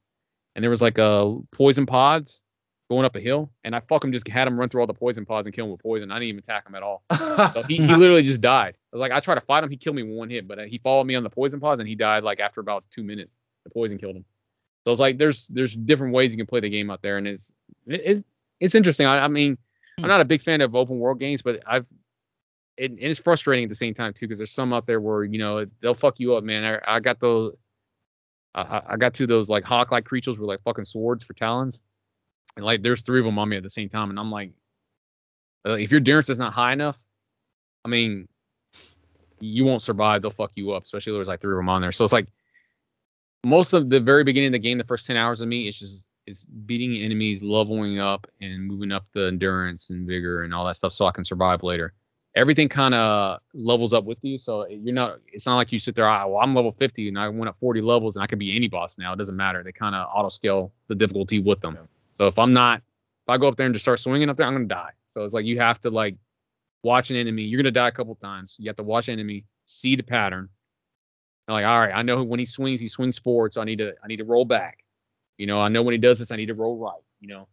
and 0.55 0.63
there 0.63 0.71
was 0.71 0.81
like 0.81 0.97
a 0.97 1.37
poison 1.53 1.85
pods 1.85 2.41
going 2.89 3.05
up 3.05 3.17
a 3.17 3.21
hill, 3.21 3.51
and 3.65 3.75
I 3.75 3.81
fucking 3.81 4.13
just 4.13 4.29
had 4.29 4.47
him 4.47 4.59
run 4.59 4.69
through 4.69 4.81
all 4.81 4.87
the 4.87 4.95
poison 4.95 5.27
pods 5.27 5.47
and 5.47 5.55
kill 5.55 5.65
him 5.67 5.73
with 5.73 5.83
poison. 5.83 6.11
I 6.13 6.17
didn't 6.17 6.29
even 6.29 6.39
attack 6.41 6.67
him 6.69 6.75
at 6.75 6.83
all. 6.83 7.03
So 7.11 7.63
he, 7.67 7.77
he 7.77 7.83
literally 7.97 8.23
just 8.23 8.41
died. 8.41 8.75
I 8.93 8.97
was 8.97 9.01
like, 9.01 9.13
I 9.13 9.21
tried 9.21 9.35
to 9.37 9.41
fight 9.41 9.65
him, 9.65 9.71
he 9.71 9.77
killed 9.77 9.97
me 9.97 10.03
with 10.05 10.17
one 10.17 10.31
hit, 10.31 10.47
but 10.47 10.59
uh, 10.59 10.63
he 10.65 10.79
followed 10.79 11.05
me 11.05 11.15
on 11.17 11.23
the 11.25 11.31
poison 11.31 11.59
pods 11.61 11.81
and 11.81 11.89
he 11.89 11.95
died 11.97 12.23
like 12.23 12.39
after 12.41 12.61
about 12.61 12.85
two 12.91 13.03
minutes. 13.03 13.31
The 13.65 13.71
poison 13.71 13.99
killed 13.99 14.17
him. 14.17 14.25
So 14.85 14.93
it's 14.93 15.01
like 15.01 15.19
there's 15.19 15.49
there's 15.49 15.75
different 15.75 16.15
ways 16.15 16.31
you 16.33 16.37
can 16.37 16.47
play 16.47 16.61
the 16.61 16.71
game 16.71 16.91
out 16.91 17.03
there, 17.03 17.19
and 17.19 17.27
it's 17.27 17.53
it's 17.89 18.23
it's 18.61 18.75
interesting. 18.77 19.05
I, 19.07 19.25
I 19.25 19.29
mean, 19.29 19.59
I'm 19.99 20.07
not 20.09 20.21
a 20.21 20.25
big 20.25 20.43
fan 20.43 20.61
of 20.61 20.77
open 20.77 21.01
world 21.01 21.19
games, 21.19 21.43
but 21.43 21.61
I've 21.67 21.87
it, 22.77 22.93
and 22.93 23.01
it's 23.01 23.19
frustrating 23.19 23.65
at 23.65 23.69
the 23.69 23.75
same 23.75 23.95
time 23.95 24.13
too 24.13 24.29
because 24.29 24.39
there's 24.39 24.53
some 24.53 24.73
out 24.73 24.87
there 24.87 25.01
where 25.01 25.25
you 25.25 25.39
know 25.39 25.67
they'll 25.83 25.95
fuck 25.95 26.21
you 26.21 26.37
up, 26.37 26.45
man. 26.45 26.65
I, 26.87 26.97
I 26.97 27.01
got 27.01 27.19
those. 27.19 27.55
I- 28.55 28.63
I, 28.63 28.83
I 28.91 28.97
got 28.97 29.13
two 29.13 29.25
of 29.25 29.29
those 29.29 29.49
like 29.51 29.65
hawk-like 29.65 30.05
creatures 30.05 30.39
with 30.39 30.47
like 30.49 30.63
fucking 30.63 30.85
swords 30.87 31.23
for 31.25 31.33
talons, 31.35 31.81
and 32.57 32.65
like 32.65 32.83
there's 32.83 33.03
three 33.03 33.21
of 33.21 33.25
them 33.25 33.39
on 33.39 33.49
me 33.49 33.57
at 33.57 33.63
the 33.63 33.71
same 33.71 33.89
time, 33.89 34.11
and 34.11 34.19
I'm 34.19 34.31
like, 34.31 34.53
uh, 35.67 35.73
if 35.75 35.91
your 35.91 35.99
endurance 35.99 36.31
is 36.31 36.39
not 36.39 36.53
high 36.53 36.73
enough, 36.73 36.99
I 37.85 37.89
mean, 37.89 38.29
you 39.41 39.65
won't 39.65 39.83
survive. 39.83 40.23
They'll 40.23 40.31
fuck 40.31 40.53
you 40.55 40.73
up, 40.73 40.85
especially 40.85 41.13
if 41.13 41.19
there's 41.19 41.29
like 41.29 41.41
three 41.41 41.55
of 41.55 41.59
them 41.59 41.69
on 41.69 41.83
there. 41.83 41.93
So 41.93 42.05
it's 42.05 42.13
like 42.13 42.29
most 43.45 43.73
of 43.73 43.91
the 43.91 44.01
very 44.01 44.25
beginning 44.25 44.49
of 44.49 44.53
the 44.53 44.59
game, 44.59 44.79
the 44.79 44.85
first 44.85 45.07
ten 45.07 45.17
hours 45.17 45.41
of 45.41 45.49
me, 45.49 45.69
it's 45.69 45.79
just 45.79 46.09
it's 46.27 46.45
beating 46.45 46.97
enemies, 46.97 47.43
leveling 47.43 48.01
up, 48.01 48.27
and 48.41 48.67
moving 48.67 48.91
up 48.91 49.07
the 49.13 49.27
endurance 49.29 49.91
and 49.91 50.07
vigor 50.07 50.43
and 50.43 50.53
all 50.53 50.67
that 50.67 50.77
stuff, 50.77 50.93
so 50.93 51.07
I 51.07 51.13
can 51.13 51.25
survive 51.25 51.63
later. 51.63 51.93
Everything 52.35 52.69
kind 52.69 52.95
of 52.95 53.39
levels 53.55 53.95
up 53.95 54.05
with 54.05 54.19
you, 54.23 54.39
so 54.39 54.67
you're 54.69 54.95
not. 54.95 55.21
It's 55.33 55.47
not 55.47 55.57
like 55.57 55.73
you 55.73 55.79
sit 55.79 55.95
there. 55.95 56.09
"Ah, 56.09 56.27
well, 56.27 56.41
I'm 56.43 56.53
level 56.53 56.73
50 56.73 57.09
and 57.09 57.19
I 57.19 57.29
went 57.29 57.49
up 57.49 57.57
40 57.61 57.81
levels 57.81 58.17
and 58.17 58.23
I 58.23 58.27
could 58.27 58.39
be 58.39 58.55
any 58.55 58.69
boss 58.69 58.99
now. 58.99 59.13
It 59.13 59.17
doesn't 59.17 59.37
matter. 59.37 59.63
They 59.63 59.73
kind 59.73 59.95
of 59.95 60.07
auto 60.13 60.29
scale 60.29 60.73
the 60.89 60.95
difficulty 60.95 61.39
with 61.39 61.61
them. 61.61 61.75
Yeah. 61.75 61.87
So 62.17 62.27
if 62.27 62.39
I'm 62.39 62.53
not, 62.53 62.79
if 62.79 63.29
I 63.29 63.39
go 63.39 63.49
up 63.49 63.57
there 63.57 63.67
and 63.67 63.75
just 63.75 63.85
start 63.85 64.01
swinging 64.01 64.29
up 64.29 64.37
there, 64.37 64.47
I'm 64.47 64.55
gonna 64.55 64.67
die. 64.67 64.93
So 65.09 65.25
it's 65.25 65.35
like 65.35 65.45
you 65.45 65.61
have 65.61 65.81
to 65.83 65.91
like 65.91 66.17
watch 66.83 67.11
an 67.11 67.17
enemy. 67.17 67.43
You're 67.43 67.63
gonna 67.63 67.71
die 67.71 67.89
a 67.89 67.93
couple 67.93 68.15
times. 68.15 68.55
You 68.59 68.69
have 68.69 68.77
to 68.77 68.83
watch 68.83 69.09
an 69.09 69.15
enemy, 69.15 69.45
see 69.65 69.97
the 69.97 70.03
pattern. 70.03 70.49
And 71.49 71.55
like, 71.55 71.65
all 71.65 71.79
right, 71.81 71.93
I 71.93 72.03
know 72.03 72.23
when 72.25 72.41
he 72.41 72.47
swings, 72.47 72.81
he 72.81 72.89
swings 72.89 73.19
forward, 73.19 73.53
so 73.53 73.61
I 73.61 73.65
need 73.65 73.79
to 73.79 73.95
I 74.03 74.07
need 74.07 74.19
to 74.19 74.25
roll 74.25 74.45
back. 74.45 74.85
You 75.39 75.47
know, 75.47 75.61
I 75.61 75.69
know 75.69 75.83
when 75.83 75.93
he 75.93 75.99
does 75.99 76.19
this, 76.19 76.31
I 76.31 76.37
need 76.37 76.47
to 76.47 76.55
roll 76.55 76.77
right. 76.77 77.03
You 77.21 77.29
know, 77.29 77.49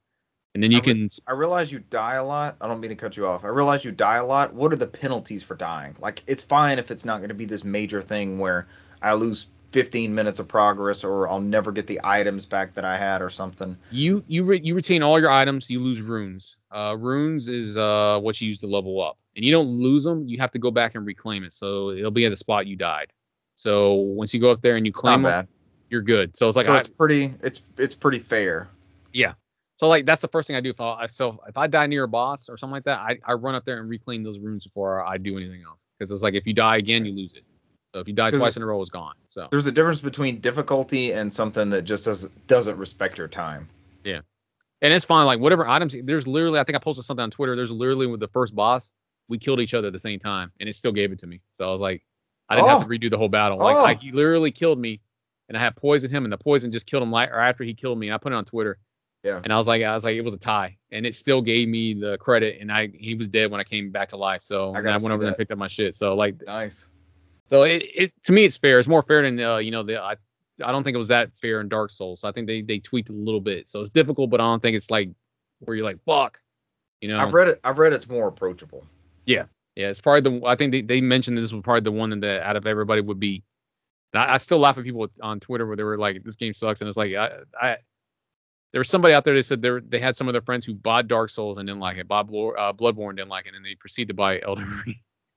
and 0.53 0.63
then 0.63 0.71
you 0.71 0.77
I 0.77 0.81
can 0.81 1.09
I 1.27 1.33
realize 1.33 1.71
you 1.71 1.79
die 1.79 2.15
a 2.15 2.23
lot. 2.23 2.57
I 2.61 2.67
don't 2.67 2.79
mean 2.79 2.89
to 2.89 2.95
cut 2.95 3.17
you 3.17 3.27
off. 3.27 3.43
I 3.43 3.47
realize 3.47 3.83
you 3.83 3.91
die 3.91 4.17
a 4.17 4.25
lot. 4.25 4.53
What 4.53 4.71
are 4.71 4.77
the 4.77 4.87
penalties 4.87 5.43
for 5.43 5.55
dying? 5.55 5.95
Like, 5.99 6.21
it's 6.27 6.43
fine 6.43 6.79
if 6.79 6.91
it's 6.91 7.05
not 7.05 7.17
going 7.17 7.29
to 7.29 7.35
be 7.35 7.45
this 7.45 7.63
major 7.63 8.01
thing 8.01 8.37
where 8.37 8.67
I 9.01 9.13
lose 9.13 9.47
15 9.73 10.13
minutes 10.13 10.39
of 10.39 10.47
progress 10.47 11.03
or 11.03 11.27
I'll 11.27 11.41
never 11.41 11.71
get 11.71 11.87
the 11.87 11.99
items 12.03 12.45
back 12.45 12.75
that 12.75 12.85
I 12.85 12.95
had 12.95 13.21
or 13.23 13.29
something. 13.31 13.75
you 13.91 14.23
you 14.27 14.43
re- 14.43 14.61
you 14.63 14.75
retain 14.75 15.01
all 15.01 15.19
your 15.19 15.31
items. 15.31 15.69
You 15.69 15.79
lose 15.79 15.99
runes. 15.99 16.55
Uh, 16.71 16.95
runes 16.97 17.49
is 17.49 17.75
uh 17.75 18.19
what 18.21 18.39
you 18.39 18.47
use 18.47 18.59
to 18.59 18.67
level 18.67 19.01
up, 19.01 19.17
and 19.35 19.43
you 19.43 19.51
don't 19.51 19.67
lose 19.67 20.03
them. 20.03 20.27
You 20.27 20.37
have 20.39 20.51
to 20.51 20.59
go 20.59 20.71
back 20.71 20.95
and 20.95 21.05
reclaim 21.05 21.43
it. 21.43 21.53
So 21.53 21.89
it'll 21.89 22.11
be 22.11 22.25
at 22.25 22.29
the 22.29 22.37
spot 22.37 22.67
you 22.67 22.75
died. 22.75 23.11
So 23.55 23.93
once 23.93 24.33
you 24.33 24.39
go 24.39 24.51
up 24.51 24.61
there 24.61 24.77
and 24.77 24.85
you 24.85 24.91
claim 24.91 25.25
it, 25.25 25.47
you're 25.89 26.01
good. 26.01 26.37
So 26.37 26.47
it's 26.47 26.55
like 26.55 26.67
so 26.67 26.73
I, 26.73 26.79
it's 26.79 26.89
pretty. 26.89 27.33
It's 27.41 27.61
it's 27.77 27.95
pretty 27.95 28.19
fair. 28.19 28.69
Yeah. 29.11 29.33
So 29.77 29.87
like 29.87 30.05
that's 30.05 30.21
the 30.21 30.27
first 30.27 30.47
thing 30.47 30.55
I 30.55 30.61
do. 30.61 30.69
If 30.69 30.79
I 30.79 31.07
so 31.07 31.39
if 31.47 31.57
I 31.57 31.65
die 31.67 31.87
near 31.87 32.03
a 32.03 32.07
boss 32.07 32.47
or 32.47 32.57
something 32.57 32.73
like 32.73 32.83
that, 32.85 32.99
I, 32.99 33.17
I 33.25 33.33
run 33.33 33.55
up 33.55 33.65
there 33.65 33.79
and 33.79 33.89
reclaim 33.89 34.23
those 34.23 34.37
runes 34.37 34.63
before 34.63 35.03
I 35.03 35.17
do 35.17 35.35
anything 35.35 35.63
else. 35.67 35.79
Because 35.97 36.11
it's 36.11 36.21
like 36.21 36.35
if 36.35 36.45
you 36.45 36.53
die 36.53 36.77
again, 36.77 37.05
you 37.05 37.13
lose 37.13 37.33
it. 37.33 37.43
So 37.93 37.99
if 37.99 38.07
you 38.07 38.13
die 38.13 38.31
twice 38.31 38.55
in 38.55 38.63
a 38.63 38.65
row, 38.65 38.81
it's 38.81 38.89
gone. 38.89 39.13
So 39.27 39.47
There's 39.51 39.67
a 39.67 39.71
difference 39.71 39.99
between 39.99 40.39
difficulty 40.39 41.13
and 41.13 41.31
something 41.31 41.69
that 41.71 41.83
just 41.83 42.05
doesn't 42.05 42.47
doesn't 42.47 42.77
respect 42.77 43.17
your 43.19 43.27
time. 43.27 43.69
Yeah, 44.03 44.21
and 44.81 44.91
it's 44.93 45.05
fine. 45.05 45.25
Like 45.27 45.39
whatever 45.39 45.67
items, 45.67 45.95
there's 46.03 46.25
literally 46.27 46.59
I 46.59 46.63
think 46.63 46.75
I 46.75 46.79
posted 46.79 47.05
something 47.05 47.23
on 47.23 47.31
Twitter. 47.31 47.55
There's 47.55 47.71
literally 47.71 48.07
with 48.07 48.19
the 48.19 48.27
first 48.29 48.55
boss, 48.55 48.91
we 49.27 49.37
killed 49.37 49.59
each 49.59 49.73
other 49.75 49.87
at 49.87 49.93
the 49.93 49.99
same 49.99 50.19
time, 50.19 50.51
and 50.59 50.67
it 50.67 50.75
still 50.75 50.91
gave 50.91 51.11
it 51.11 51.19
to 51.19 51.27
me. 51.27 51.41
So 51.59 51.67
I 51.67 51.71
was 51.71 51.81
like, 51.81 52.03
I 52.49 52.55
didn't 52.55 52.69
have 52.69 52.79
to 52.81 52.85
Oh. 52.85 52.89
redo 52.89 53.09
the 53.11 53.17
whole 53.17 53.29
battle. 53.29 53.59
Like, 53.59 53.77
Oh. 53.77 53.83
like 53.83 54.01
he 54.01 54.11
literally 54.11 54.51
killed 54.51 54.79
me, 54.79 54.99
and 55.47 55.55
I 55.57 55.61
had 55.61 55.75
poisoned 55.75 56.11
him, 56.11 56.23
and 56.25 56.33
the 56.33 56.37
poison 56.37 56.71
just 56.71 56.87
killed 56.87 57.03
him. 57.03 57.11
Like 57.11 57.29
or 57.29 57.39
after 57.39 57.63
he 57.63 57.75
killed 57.75 57.99
me, 57.99 58.07
And 58.07 58.15
I 58.15 58.17
put 58.17 58.31
it 58.31 58.35
on 58.35 58.45
Twitter. 58.45 58.79
Yeah. 59.23 59.39
And 59.41 59.53
I 59.53 59.57
was 59.57 59.67
like, 59.67 59.83
I 59.83 59.93
was 59.93 60.03
like, 60.03 60.15
it 60.15 60.21
was 60.21 60.33
a 60.33 60.39
tie, 60.39 60.77
and 60.91 61.05
it 61.05 61.15
still 61.15 61.41
gave 61.43 61.67
me 61.69 61.93
the 61.93 62.17
credit, 62.17 62.57
and 62.59 62.71
I 62.71 62.87
he 62.87 63.13
was 63.13 63.29
dead 63.29 63.51
when 63.51 63.61
I 63.61 63.63
came 63.63 63.91
back 63.91 64.09
to 64.09 64.17
life. 64.17 64.41
So 64.43 64.73
I 64.73 64.79
I 64.79 64.81
went 64.97 65.11
over 65.11 65.19
there 65.19 65.27
and 65.29 65.37
picked 65.37 65.51
up 65.51 65.59
my 65.59 65.67
shit. 65.69 65.95
So 65.95 66.15
like, 66.15 66.41
Nice. 66.45 66.87
So 67.53 67.61
it, 67.61 67.83
it 67.93 68.13
to 68.23 68.31
me 68.31 68.45
it's 68.45 68.57
fair. 68.57 68.79
It's 68.79 68.87
more 68.87 69.03
fair 69.03 69.21
than 69.21 69.39
uh, 69.39 69.57
you 69.57 69.69
know 69.69 69.83
the 69.83 70.01
I 70.01 70.15
I 70.63 70.71
don't 70.71 70.83
think 70.83 70.95
it 70.95 70.97
was 70.97 71.09
that 71.09 71.29
fair 71.39 71.61
in 71.61 71.69
Dark 71.69 71.91
Souls. 71.91 72.23
I 72.23 72.31
think 72.31 72.47
they 72.47 72.63
they 72.63 72.79
tweaked 72.79 73.09
a 73.09 73.13
little 73.13 73.41
bit. 73.41 73.69
So 73.69 73.79
it's 73.79 73.91
difficult, 73.91 74.31
but 74.31 74.41
I 74.41 74.45
don't 74.45 74.59
think 74.59 74.75
it's 74.75 74.89
like 74.89 75.11
where 75.59 75.77
you're 75.77 75.85
like 75.85 75.99
fuck. 76.03 76.39
You 76.99 77.09
know. 77.09 77.19
I've 77.19 77.35
read 77.35 77.49
it. 77.49 77.59
I've 77.63 77.77
read 77.77 77.93
it's 77.93 78.09
more 78.09 78.27
approachable. 78.27 78.87
yeah, 79.27 79.45
yeah. 79.75 79.89
it's 79.89 80.01
probably 80.01 80.39
the 80.39 80.47
I 80.47 80.55
think 80.55 80.71
they, 80.71 80.81
they 80.81 81.01
mentioned 81.01 81.37
this 81.37 81.53
was 81.53 81.61
probably 81.61 81.81
the 81.81 81.91
one 81.91 82.19
that 82.21 82.41
out 82.41 82.55
of 82.55 82.65
everybody 82.65 83.01
would 83.01 83.19
be. 83.19 83.43
I, 84.15 84.33
I 84.33 84.37
still 84.37 84.57
laugh 84.57 84.79
at 84.79 84.83
people 84.83 85.07
on 85.21 85.39
Twitter 85.39 85.67
where 85.67 85.75
they 85.75 85.83
were 85.83 85.99
like, 85.99 86.23
"This 86.23 86.37
game 86.37 86.55
sucks," 86.55 86.81
and 86.81 86.87
it's 86.87 86.97
like 86.97 87.13
I, 87.13 87.29
I 87.61 87.77
there 88.71 88.79
was 88.79 88.89
somebody 88.89 89.13
out 89.13 89.25
there 89.25 89.35
that 89.35 89.45
said 89.45 89.61
they 89.61 89.77
they 89.87 89.99
had 89.99 90.15
some 90.15 90.27
of 90.27 90.33
their 90.33 90.41
friends 90.41 90.65
who 90.65 90.73
bought 90.73 91.07
Dark 91.07 91.29
Souls 91.29 91.59
and 91.59 91.67
didn't 91.67 91.81
like 91.81 91.97
it, 91.97 92.07
bought 92.07 92.29
uh, 92.29 92.73
Bloodborne 92.73 93.15
didn't 93.17 93.29
like 93.29 93.45
it, 93.45 93.53
and 93.53 93.63
they 93.63 93.75
proceed 93.75 94.07
to 94.07 94.15
buy 94.15 94.39
Elden 94.39 94.65
Ring 94.87 94.95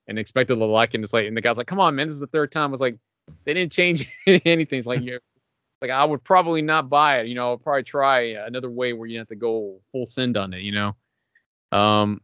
and 0.09 0.19
expected 0.19 0.57
like. 0.59 0.95
And 0.95 1.05
it's 1.05 1.13
like, 1.13 1.27
and 1.27 1.37
the 1.37 1.41
guy's 1.41 1.57
like, 1.57 1.67
"Come 1.67 1.81
on, 1.81 1.95
man, 1.95 2.07
this 2.07 2.15
is 2.15 2.21
the 2.21 2.27
third 2.27 2.53
time." 2.53 2.71
I 2.71 2.73
was 2.73 2.81
like, 2.81 2.97
they 3.45 3.55
didn't 3.55 3.73
change 3.73 4.09
anything. 4.27 4.79
It's 4.79 4.87
like 4.87 5.03
you. 5.03 5.21
Like 5.83 5.91
I 5.91 6.05
would 6.05 6.25
probably 6.25 6.63
not 6.63 6.89
buy 6.89 7.21
it, 7.21 7.27
you 7.27 7.35
know. 7.35 7.53
I'd 7.53 7.63
probably 7.63 7.83
try 7.83 8.21
another 8.47 8.71
way 8.71 8.93
where 8.93 9.07
you 9.07 9.19
have 9.19 9.29
to 9.29 9.37
go 9.37 9.81
full 9.93 10.07
send 10.07 10.37
on 10.37 10.55
it, 10.55 10.61
you 10.61 10.73
know. 10.73 10.97
Um, 11.77 12.23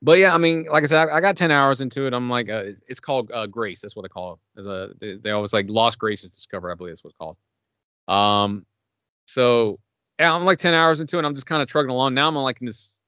but 0.00 0.18
yeah, 0.18 0.34
I 0.34 0.38
mean, 0.38 0.66
like 0.70 0.84
I 0.84 0.86
said, 0.86 1.08
I, 1.08 1.16
I 1.16 1.20
got 1.20 1.36
10 1.36 1.50
hours 1.50 1.80
into 1.80 2.06
it. 2.06 2.14
I'm 2.14 2.30
like, 2.30 2.48
uh, 2.48 2.62
it's, 2.66 2.82
it's 2.88 3.00
called 3.00 3.30
uh, 3.32 3.46
Grace. 3.46 3.80
That's 3.80 3.96
what 3.96 4.02
they 4.02 4.08
call 4.08 4.34
it. 4.34 4.60
As 4.60 4.66
a, 4.66 4.90
they, 5.00 5.16
they 5.16 5.30
always 5.30 5.52
like 5.52 5.66
Lost 5.68 5.98
Grace 5.98 6.24
is 6.24 6.30
discovered. 6.30 6.70
I 6.70 6.74
believe 6.74 6.92
that's 6.92 7.04
what 7.04 7.10
it's 7.10 7.18
called. 7.18 7.36
Um, 8.06 8.64
so 9.26 9.80
yeah, 10.18 10.32
I'm 10.32 10.44
like 10.44 10.58
10 10.58 10.72
hours 10.72 11.00
into 11.00 11.18
it. 11.18 11.24
I'm 11.24 11.34
just 11.34 11.46
kind 11.46 11.62
of 11.62 11.68
trucking 11.68 11.90
along. 11.90 12.14
Now 12.14 12.28
I'm 12.28 12.34
like 12.36 12.60
in 12.60 12.66
this, 12.66 13.02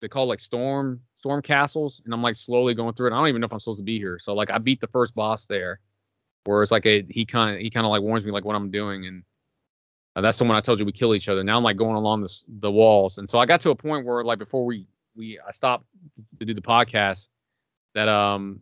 they 0.00 0.08
call 0.08 0.24
it 0.24 0.28
like 0.28 0.40
storm, 0.40 1.00
storm 1.24 1.40
castles, 1.40 2.02
and 2.04 2.12
I'm 2.12 2.20
like 2.20 2.34
slowly 2.34 2.74
going 2.74 2.92
through 2.92 3.06
it. 3.06 3.14
I 3.14 3.16
don't 3.16 3.28
even 3.28 3.40
know 3.40 3.46
if 3.46 3.52
I'm 3.54 3.58
supposed 3.58 3.78
to 3.78 3.82
be 3.82 3.98
here. 3.98 4.18
So 4.18 4.34
like 4.34 4.50
I 4.50 4.58
beat 4.58 4.78
the 4.78 4.88
first 4.88 5.14
boss 5.14 5.46
there, 5.46 5.80
where 6.44 6.62
it's 6.62 6.70
like 6.70 6.84
a 6.84 7.02
he 7.08 7.24
kind 7.24 7.56
of 7.56 7.62
he 7.62 7.70
kind 7.70 7.86
of 7.86 7.92
like 7.92 8.02
warns 8.02 8.26
me 8.26 8.30
like 8.30 8.44
what 8.44 8.54
I'm 8.54 8.70
doing, 8.70 9.06
and 9.06 9.22
uh, 10.14 10.20
that's 10.20 10.36
the 10.36 10.44
one 10.44 10.54
I 10.54 10.60
told 10.60 10.80
you 10.80 10.84
we 10.84 10.92
kill 10.92 11.14
each 11.14 11.28
other. 11.28 11.42
Now 11.42 11.56
I'm 11.56 11.64
like 11.64 11.78
going 11.78 11.96
along 11.96 12.20
this, 12.20 12.44
the 12.46 12.70
walls, 12.70 13.16
and 13.16 13.28
so 13.28 13.38
I 13.38 13.46
got 13.46 13.62
to 13.62 13.70
a 13.70 13.74
point 13.74 14.04
where 14.04 14.22
like 14.22 14.38
before 14.38 14.66
we 14.66 14.86
we 15.16 15.40
I 15.40 15.52
stopped 15.52 15.86
to 16.40 16.44
do 16.44 16.52
the 16.52 16.60
podcast 16.60 17.28
that 17.94 18.08
um 18.08 18.60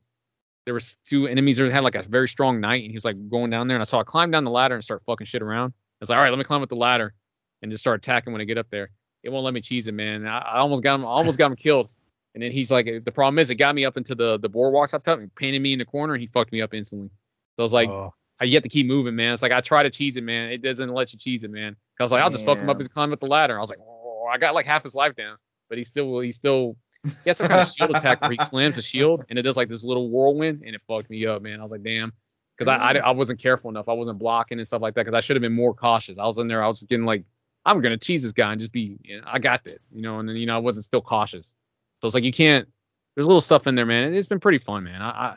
there 0.65 0.75
was 0.75 0.97
two 1.05 1.27
enemies 1.27 1.57
that 1.57 1.73
had 1.73 1.83
like 1.83 1.97
a 1.97 2.03
very 2.03 2.29
strong 2.29 2.61
knight, 2.61 2.85
and 2.85 2.93
he 2.93 2.97
was 2.97 3.05
like 3.05 3.29
going 3.29 3.51
down 3.51 3.67
there, 3.67 3.77
and 3.77 3.83
I 3.83 3.87
saw 3.87 3.99
I 3.99 4.05
climb 4.05 4.31
down 4.31 4.45
the 4.45 4.53
ladder 4.53 4.77
and 4.77 4.85
start 4.85 5.03
fucking 5.05 5.27
shit 5.27 5.43
around. 5.43 5.73
I 5.73 5.97
was 5.99 6.11
like, 6.11 6.17
all 6.17 6.23
right, 6.23 6.31
let 6.31 6.39
me 6.39 6.45
climb 6.45 6.63
up 6.63 6.69
the 6.69 6.77
ladder 6.77 7.13
and 7.61 7.73
just 7.73 7.83
start 7.83 7.99
attacking 7.99 8.33
when 8.33 8.41
I 8.41 8.45
get 8.45 8.59
up 8.59 8.71
there. 8.71 8.91
It 9.25 9.31
won't 9.31 9.45
let 9.45 9.55
me 9.55 9.61
cheese 9.63 9.89
it, 9.89 9.95
man. 9.95 10.27
I, 10.27 10.39
I 10.39 10.59
almost 10.59 10.85
got 10.85 10.97
him, 10.97 11.07
I 11.07 11.09
almost 11.09 11.39
got 11.39 11.51
him 11.51 11.57
killed. 11.57 11.91
And 12.35 12.43
then 12.43 12.51
he's 12.51 12.71
like, 12.71 12.87
the 13.05 13.13
problem 13.13 13.39
is, 13.39 13.51
it 13.51 13.57
got 13.57 13.75
me 13.75 13.85
up 13.85 13.97
into 13.97 14.15
the 14.15 14.39
the 14.39 14.49
boardwalks 14.49 14.95
up 14.95 15.05
top 15.05 15.19
and 15.19 15.35
painted 15.35 15.61
me 15.61 15.73
in 15.73 15.79
the 15.79 15.85
corner, 15.85 16.15
and 16.15 16.21
he 16.21 16.27
fucked 16.29 16.53
me 16.53 16.63
up 16.63 16.73
instantly. 16.73 17.11
So 17.57 17.63
I 17.63 17.63
was 17.63 17.73
like, 17.73 17.91
Oh. 17.91 18.15
I 18.43 18.45
you 18.45 18.55
have 18.55 18.65
to 18.65 18.69
keep 18.69 18.87
moving, 18.87 19.15
man. 19.15 19.33
It's 19.33 19.43
like 19.43 19.53
I 19.53 19.61
try 19.61 19.85
to 19.85 19.91
cheese 19.91 20.17
it, 20.17 20.25
man. 20.25 20.51
It 20.51 20.63
doesn't 20.63 20.93
let 20.93 21.13
you 21.13 21.19
cheese 21.19 21.45
it, 21.45 21.51
man. 21.53 21.77
I 22.01 22.03
was 22.03 22.11
like 22.11 22.23
I'll 22.23 22.31
just 22.31 22.45
fuck 22.45 22.59
him 22.59 22.69
up 22.69 22.81
he 22.81 22.89
climbed 22.89 23.13
up 23.13 23.21
the 23.21 23.27
ladder. 23.27 23.57
I 23.57 23.61
was 23.61 23.71
like, 23.71 23.79
oh, 23.81 24.27
I 24.33 24.37
got 24.39 24.53
like 24.53 24.67
half 24.67 24.83
his 24.83 24.97
life 24.97 25.15
down, 25.15 25.37
but 25.69 25.79
he 25.79 25.85
still 25.85 26.19
he 26.19 26.33
still 26.33 26.77
he 27.05 27.31
has 27.31 27.37
some 27.39 27.47
kind 27.47 27.61
of 27.61 27.73
shield 27.73 27.91
attack 27.95 28.21
where 28.21 28.33
he 28.33 28.39
slams 28.39 28.75
the 28.75 28.83
shield 28.83 29.25
and 29.29 29.39
it 29.39 29.43
does 29.43 29.57
like 29.57 29.69
this 29.69 29.85
little 29.85 30.11
whirlwind 30.11 30.63
and 30.67 30.75
it 30.75 30.81
fucked 30.89 31.09
me 31.09 31.25
up, 31.25 31.41
man. 31.41 31.61
I 31.61 31.63
was 31.63 31.71
like, 31.71 31.85
damn, 31.85 32.13
because 32.59 32.69
I, 32.69 32.91
I 32.91 32.95
mm. 32.95 33.03
I 33.03 33.11
wasn't 33.13 33.41
careful 33.41 33.71
enough. 33.71 33.89
I 33.89 33.93
wasn't 33.93 34.19
blocking 34.19 34.59
and 34.59 34.67
stuff 34.67 34.83
like 34.83 34.95
that 34.95 35.05
because 35.05 35.15
I 35.15 35.21
should 35.21 35.37
have 35.37 35.43
been 35.43 35.55
more 35.55 35.73
cautious. 35.73 36.19
I 36.19 36.25
was 36.25 36.39
in 36.39 36.49
there, 36.49 36.65
I 36.65 36.67
was 36.67 36.81
just 36.81 36.89
getting 36.89 37.07
like, 37.07 37.25
I'm 37.65 37.81
gonna 37.81 37.97
cheese 37.97 38.25
this 38.25 38.33
guy 38.33 38.51
and 38.51 38.61
just 38.61 38.73
be, 38.73 38.99
you 39.03 39.21
know, 39.21 39.27
I 39.27 39.39
got 39.39 39.63
this, 39.63 39.93
you 39.95 40.03
know. 40.03 40.19
And 40.19 40.29
then 40.29 40.35
you 40.35 40.47
know 40.47 40.57
I 40.57 40.61
wasn't 40.61 40.85
still 40.85 41.03
cautious. 41.03 41.55
So 42.03 42.09
it's 42.09 42.15
like 42.15 42.25
you 42.25 42.33
can't. 42.33 42.69
There's 43.15 43.27
a 43.27 43.29
little 43.29 43.41
stuff 43.41 43.69
in 43.69 43.77
there, 43.77 43.87
man. 43.87 44.15
It's 44.15 44.27
been 44.29 44.41
pretty 44.41 44.59
fun, 44.59 44.85
man. 44.85 45.03
I, 45.03 45.11
I 45.11 45.37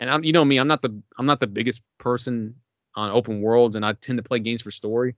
and 0.00 0.10
I'm 0.10 0.24
you 0.24 0.32
know 0.32 0.44
me, 0.44 0.58
I'm 0.58 0.68
not 0.68 0.82
the 0.82 1.00
I'm 1.18 1.26
not 1.26 1.40
the 1.40 1.46
biggest 1.46 1.82
person 1.98 2.56
on 2.96 3.10
open 3.12 3.42
worlds, 3.42 3.76
and 3.76 3.84
I 3.86 3.92
tend 3.92 4.18
to 4.18 4.22
play 4.24 4.40
games 4.40 4.62
for 4.62 4.70
story. 4.70 5.16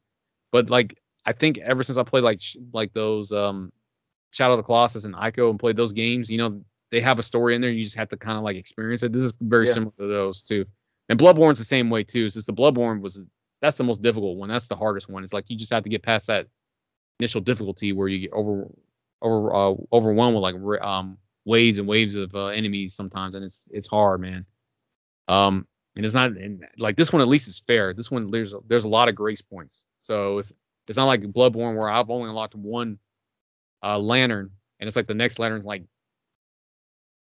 But 0.52 0.70
like 0.70 0.98
I 1.24 1.32
think 1.32 1.58
ever 1.58 1.84
since 1.84 1.98
I 1.98 2.02
played 2.02 2.24
like 2.24 2.40
like 2.72 2.92
those 2.92 3.32
um 3.32 3.72
Shadow 4.32 4.54
of 4.54 4.58
the 4.58 4.64
Colossus 4.64 5.04
and 5.04 5.14
Ico 5.14 5.50
and 5.50 5.60
played 5.60 5.76
those 5.76 5.92
games, 5.92 6.30
you 6.30 6.38
know, 6.38 6.62
they 6.90 7.00
have 7.00 7.18
a 7.20 7.22
story 7.22 7.54
in 7.54 7.60
there. 7.60 7.70
You 7.70 7.84
just 7.84 7.96
have 7.96 8.08
to 8.10 8.16
kind 8.16 8.36
of 8.38 8.44
like 8.44 8.56
experience 8.56 9.02
it. 9.04 9.12
This 9.12 9.22
is 9.22 9.34
very 9.40 9.66
Yeah. 9.68 9.74
similar 9.74 9.92
to 10.00 10.06
those 10.08 10.42
too. 10.42 10.66
And 11.08 11.18
Bloodborne's 11.18 11.58
the 11.60 11.64
same 11.64 11.90
way 11.90 12.04
too. 12.04 12.26
It's 12.26 12.34
just 12.34 12.46
the 12.46 12.52
Bloodborne 12.52 13.00
was 13.00 13.22
that's 13.62 13.76
the 13.76 13.84
most 13.84 14.02
difficult 14.02 14.38
one. 14.38 14.48
That's 14.48 14.68
the 14.68 14.76
hardest 14.76 15.08
one. 15.08 15.22
It's 15.22 15.32
like 15.32 15.46
you 15.48 15.56
just 15.56 15.72
have 15.72 15.84
to 15.84 15.90
get 15.90 16.02
past 16.02 16.28
that 16.28 16.46
initial 17.20 17.40
difficulty 17.40 17.92
where 17.92 18.08
you 18.08 18.20
get 18.20 18.32
over 18.32 18.68
over 19.22 19.54
uh, 19.54 19.74
overwhelmed 19.92 20.34
with 20.34 20.42
like 20.42 20.82
um 20.82 21.18
waves 21.44 21.78
and 21.78 21.88
waves 21.88 22.14
of 22.14 22.34
uh, 22.34 22.46
enemies 22.46 22.94
sometimes, 22.94 23.34
and 23.34 23.44
it's 23.44 23.68
it's 23.72 23.86
hard, 23.86 24.20
man. 24.20 24.46
Um, 25.28 25.66
and 25.96 26.04
it's 26.04 26.14
not 26.14 26.32
and 26.32 26.64
like 26.78 26.96
this 26.96 27.12
one 27.12 27.22
at 27.22 27.28
least 27.28 27.48
is 27.48 27.62
fair. 27.66 27.94
This 27.94 28.10
one 28.10 28.30
there's 28.30 28.54
there's 28.66 28.84
a 28.84 28.88
lot 28.88 29.08
of 29.08 29.14
grace 29.14 29.42
points, 29.42 29.84
so 30.02 30.38
it's 30.38 30.52
it's 30.88 30.96
not 30.96 31.06
like 31.06 31.22
Bloodborne 31.22 31.76
where 31.76 31.90
I've 31.90 32.10
only 32.10 32.28
unlocked 32.28 32.54
one 32.54 32.98
uh 33.82 33.98
lantern, 33.98 34.50
and 34.78 34.86
it's 34.86 34.96
like 34.96 35.06
the 35.06 35.14
next 35.14 35.38
lantern's 35.38 35.64
like 35.64 35.84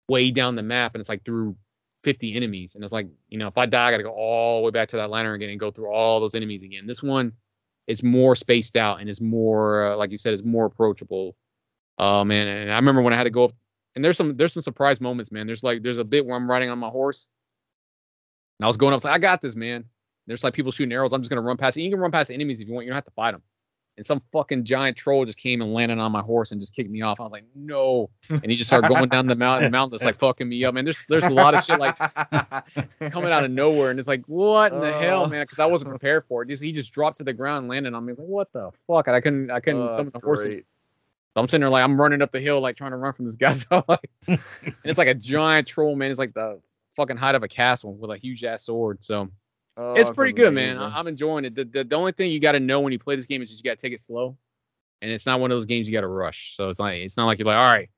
way 0.08 0.30
down 0.30 0.56
the 0.56 0.62
map, 0.62 0.94
and 0.94 1.00
it's 1.00 1.08
like 1.08 1.24
through 1.24 1.56
50 2.04 2.34
enemies, 2.36 2.74
and 2.74 2.84
it's 2.84 2.92
like 2.92 3.08
you 3.28 3.38
know 3.38 3.48
if 3.48 3.58
I 3.58 3.66
die, 3.66 3.88
I 3.88 3.90
gotta 3.90 4.02
go 4.02 4.12
all 4.12 4.60
the 4.60 4.64
way 4.66 4.70
back 4.70 4.90
to 4.90 4.96
that 4.96 5.10
lantern 5.10 5.34
again 5.34 5.50
and 5.50 5.60
go 5.60 5.70
through 5.70 5.92
all 5.92 6.20
those 6.20 6.34
enemies 6.34 6.62
again. 6.62 6.86
This 6.86 7.02
one 7.02 7.32
is 7.86 8.02
more 8.02 8.36
spaced 8.36 8.76
out 8.76 9.00
and 9.00 9.08
is 9.08 9.20
more 9.20 9.92
uh, 9.92 9.96
like 9.96 10.10
you 10.10 10.18
said 10.18 10.34
is 10.34 10.44
more 10.44 10.66
approachable. 10.66 11.36
Um, 11.98 12.06
oh 12.06 12.24
man, 12.24 12.46
and 12.46 12.72
I 12.72 12.76
remember 12.76 13.02
when 13.02 13.12
I 13.12 13.16
had 13.16 13.24
to 13.24 13.30
go 13.30 13.44
up, 13.46 13.52
and 13.94 14.04
there's 14.04 14.16
some 14.16 14.36
there's 14.36 14.52
some 14.54 14.62
surprise 14.62 15.00
moments, 15.00 15.32
man. 15.32 15.46
There's 15.46 15.62
like 15.62 15.82
there's 15.82 15.98
a 15.98 16.04
bit 16.04 16.24
where 16.24 16.36
I'm 16.36 16.48
riding 16.50 16.70
on 16.70 16.78
my 16.78 16.88
horse, 16.88 17.28
and 18.58 18.64
I 18.64 18.68
was 18.68 18.76
going 18.76 18.94
up, 18.94 19.02
like 19.04 19.14
I 19.14 19.18
got 19.18 19.42
this, 19.42 19.56
man. 19.56 19.84
There's 20.26 20.44
like 20.44 20.54
people 20.54 20.72
shooting 20.72 20.92
arrows. 20.92 21.12
I'm 21.12 21.22
just 21.22 21.30
gonna 21.30 21.42
run 21.42 21.56
past 21.56 21.76
it. 21.76 21.82
You 21.82 21.90
can 21.90 21.98
run 22.00 22.12
past 22.12 22.30
enemies 22.30 22.60
if 22.60 22.68
you 22.68 22.74
want. 22.74 22.84
You 22.86 22.90
don't 22.90 22.96
have 22.96 23.04
to 23.06 23.10
fight 23.12 23.32
them. 23.32 23.42
And 23.96 24.06
some 24.06 24.22
fucking 24.32 24.62
giant 24.64 24.96
troll 24.96 25.24
just 25.24 25.38
came 25.38 25.60
and 25.60 25.74
landed 25.74 25.98
on 25.98 26.12
my 26.12 26.20
horse 26.20 26.52
and 26.52 26.60
just 26.60 26.72
kicked 26.72 26.88
me 26.88 27.02
off. 27.02 27.18
I 27.18 27.24
was 27.24 27.32
like, 27.32 27.46
no. 27.56 28.10
And 28.30 28.48
he 28.48 28.56
just 28.56 28.70
started 28.70 28.86
going 28.86 29.08
down 29.08 29.26
the 29.26 29.34
mountain, 29.34 29.64
the 29.64 29.76
mountain 29.76 29.90
that's 29.90 30.04
like 30.04 30.20
fucking 30.20 30.48
me 30.48 30.64
up. 30.64 30.74
Man, 30.74 30.84
there's 30.84 31.02
there's 31.08 31.24
a 31.24 31.30
lot 31.30 31.54
of 31.54 31.64
shit 31.64 31.80
like 31.80 31.98
coming 31.98 33.32
out 33.32 33.44
of 33.44 33.50
nowhere, 33.50 33.90
and 33.90 33.98
it's 33.98 34.06
like, 34.06 34.22
what 34.26 34.72
in 34.72 34.80
the 34.80 34.92
hell, 34.92 35.24
Oh. 35.24 35.28
man? 35.28 35.42
Because 35.42 35.58
I 35.58 35.66
wasn't 35.66 35.90
prepared 35.90 36.24
for 36.28 36.42
it. 36.42 36.48
Just, 36.48 36.62
he 36.62 36.70
just 36.70 36.92
dropped 36.92 37.18
to 37.18 37.24
the 37.24 37.32
ground 37.32 37.62
and 37.64 37.68
landed 37.68 37.92
on 37.92 38.04
me. 38.04 38.12
It's 38.12 38.20
like, 38.20 38.28
what 38.28 38.52
the 38.52 38.70
fuck? 38.86 39.08
And 39.08 39.16
I 39.16 39.20
couldn't, 39.20 39.50
I 39.50 39.58
couldn't 39.58 39.80
oh, 39.80 39.88
come 39.88 39.96
that's 39.96 40.12
the 40.12 40.20
horse. 40.20 40.46
Great. 41.34 41.40
So 41.40 41.42
I'm 41.42 41.48
sitting 41.48 41.60
there 41.62 41.70
like 41.70 41.84
I'm 41.84 42.00
running 42.00 42.22
up 42.22 42.32
the 42.32 42.40
hill, 42.40 42.60
like 42.60 42.76
trying 42.76 42.90
to 42.92 42.96
run 42.96 43.12
from 43.12 43.24
this 43.24 43.36
guy. 43.36 43.52
So 43.70 43.84
like, 43.88 44.10
and 44.26 44.38
it's 44.84 44.98
like 44.98 45.08
a 45.08 45.14
giant 45.14 45.68
troll, 45.68 45.96
man. 45.96 46.10
It's 46.10 46.18
like 46.18 46.34
the 46.34 46.60
fucking 46.96 47.16
height 47.16 47.34
of 47.34 47.42
a 47.42 47.48
castle 47.48 47.94
with 47.94 48.10
a 48.10 48.16
huge 48.18 48.44
ass 48.44 48.64
sword. 48.66 49.02
So 49.04 49.28
Oh, 49.80 49.92
it's 49.94 50.08
that's 50.08 50.16
pretty 50.16 50.32
good, 50.32 50.52
man. 50.54 50.76
I, 50.78 50.98
I'm 50.98 51.06
enjoying 51.06 51.44
it. 51.44 51.54
The, 51.54 51.64
the 51.64 51.84
the 51.84 51.94
only 51.96 52.10
thing 52.10 52.32
you 52.32 52.40
got 52.40 52.52
to 52.52 52.60
know 52.60 52.80
when 52.80 52.92
you 52.92 52.98
play 52.98 53.14
this 53.14 53.26
game 53.26 53.42
is 53.42 53.48
just 53.50 53.62
you 53.64 53.70
got 53.70 53.78
to 53.78 53.86
take 53.86 53.92
it 53.94 54.00
slow, 54.00 54.36
and 55.02 55.10
it's 55.10 55.24
not 55.24 55.38
one 55.38 55.52
of 55.52 55.56
those 55.56 55.66
games 55.66 55.88
you 55.88 55.94
got 55.94 56.00
to 56.00 56.08
rush. 56.08 56.54
So 56.56 56.68
it's 56.68 56.80
like 56.80 56.96
it's 56.98 57.16
not 57.16 57.26
like 57.26 57.38
you're 57.38 57.46
like, 57.46 57.56
all 57.58 57.72
right, 57.72 57.88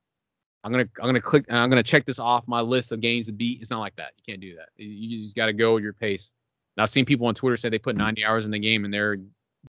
I'm 0.63 0.73
gonna 0.73 0.89
I'm 1.01 1.07
gonna 1.07 1.23
click, 1.23 1.47
I'm 1.49 1.71
gonna 1.71 1.83
check 1.83 2.05
this 2.05 2.19
off 2.19 2.47
my 2.47 2.61
list 2.61 2.93
of 2.93 3.01
games 3.01 3.27
to 3.27 3.33
beat. 3.33 3.63
It's 3.63 3.71
not 3.71 3.81
like 3.81 3.97
that. 3.97 4.13
You 4.19 4.25
can't 4.31 4.43
do 4.43 4.57
that. 4.57 4.69
You- 4.77 4.89
You 4.91 5.23
just 5.25 5.35
got 5.35 5.47
to 5.47 5.55
go 5.55 5.79
at 5.79 5.83
your 5.83 5.95
pace. 5.95 6.33
And 6.77 6.83
I've 6.83 6.91
seen 6.91 7.07
people 7.07 7.27
on 7.29 7.35
Twitter 7.35 7.57
say 7.57 7.71
they 7.71 7.79
put 7.79 7.97
90 7.97 8.27
hours 8.27 8.45
in 8.45 8.51
the 8.51 8.59
game 8.59 8.85
and 8.85 8.93
they're 8.93 9.17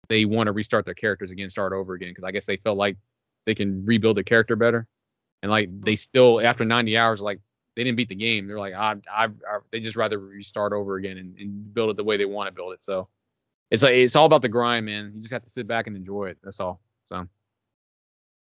they 0.09 0.25
want 0.25 0.47
to 0.47 0.51
restart 0.51 0.83
their 0.83 0.93
characters 0.93 1.31
again, 1.31 1.49
start 1.49 1.71
over 1.71 1.93
again, 1.93 2.09
because 2.09 2.25
I 2.25 2.31
guess 2.31 2.45
they 2.45 2.57
felt 2.57 2.77
like 2.77 2.97
they 3.45 3.55
can 3.55 3.85
rebuild 3.85 4.17
the 4.17 4.23
character 4.23 4.55
better. 4.55 4.87
And 5.41 5.51
like 5.51 5.69
they 5.81 5.95
still 5.95 6.39
after 6.39 6.65
90 6.65 6.97
hours, 6.97 7.21
like 7.21 7.39
they 7.75 7.83
didn't 7.83 7.97
beat 7.97 8.09
the 8.09 8.15
game. 8.15 8.47
They're 8.47 8.59
like, 8.59 8.73
I, 8.73 8.95
I, 9.11 9.25
I 9.25 9.59
they 9.71 9.79
just 9.79 9.95
rather 9.95 10.19
restart 10.19 10.73
over 10.73 10.95
again 10.95 11.17
and, 11.17 11.37
and 11.37 11.73
build 11.73 11.89
it 11.89 11.97
the 11.97 12.03
way 12.03 12.17
they 12.17 12.25
want 12.25 12.47
to 12.47 12.53
build 12.53 12.73
it. 12.73 12.83
So 12.83 13.07
it's 13.69 13.83
like 13.83 13.93
it's 13.93 14.15
all 14.15 14.25
about 14.25 14.41
the 14.41 14.49
grind, 14.49 14.85
man. 14.85 15.13
You 15.15 15.21
just 15.21 15.33
have 15.33 15.43
to 15.43 15.49
sit 15.49 15.67
back 15.67 15.87
and 15.87 15.95
enjoy 15.95 16.27
it. 16.29 16.37
That's 16.43 16.59
all. 16.59 16.81
So 17.05 17.27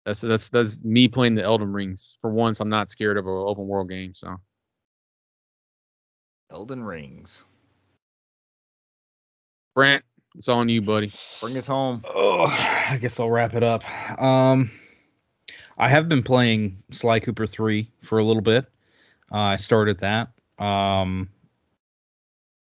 that's 0.07 0.21
that's 0.21 0.49
that's 0.49 0.83
me 0.83 1.09
playing 1.09 1.35
the 1.35 1.43
Elden 1.43 1.73
Rings. 1.73 2.17
For 2.23 2.31
once, 2.31 2.61
I'm 2.61 2.71
not 2.71 2.89
scared 2.89 3.19
of 3.19 3.27
an 3.27 3.33
open 3.33 3.67
world 3.67 3.91
game. 3.91 4.15
So 4.15 4.37
Elden 6.51 6.83
Rings. 6.83 7.45
Brant, 9.75 10.05
it's 10.37 10.49
on 10.49 10.69
you, 10.69 10.83
buddy. 10.83 11.13
Bring 11.41 11.57
us 11.59 11.67
home. 11.67 12.05
Oh, 12.07 12.47
I 12.89 12.99
guess 13.01 13.19
I'll 13.21 13.31
wrap 13.31 13.55
it 13.55 13.63
up. 13.63 13.83
Um, 14.21 14.71
I 15.77 15.89
have 15.89 16.09
been 16.09 16.23
playing 16.23 16.83
Sly 16.91 17.21
Cooper 17.21 17.47
3 17.47 17.91
for 18.05 18.19
a 18.19 18.25
little 18.25 18.43
bit. 18.43 18.67
Uh, 19.31 19.39
I 19.39 19.57
started 19.57 19.99
that. 20.01 20.31
Um, 20.59 21.29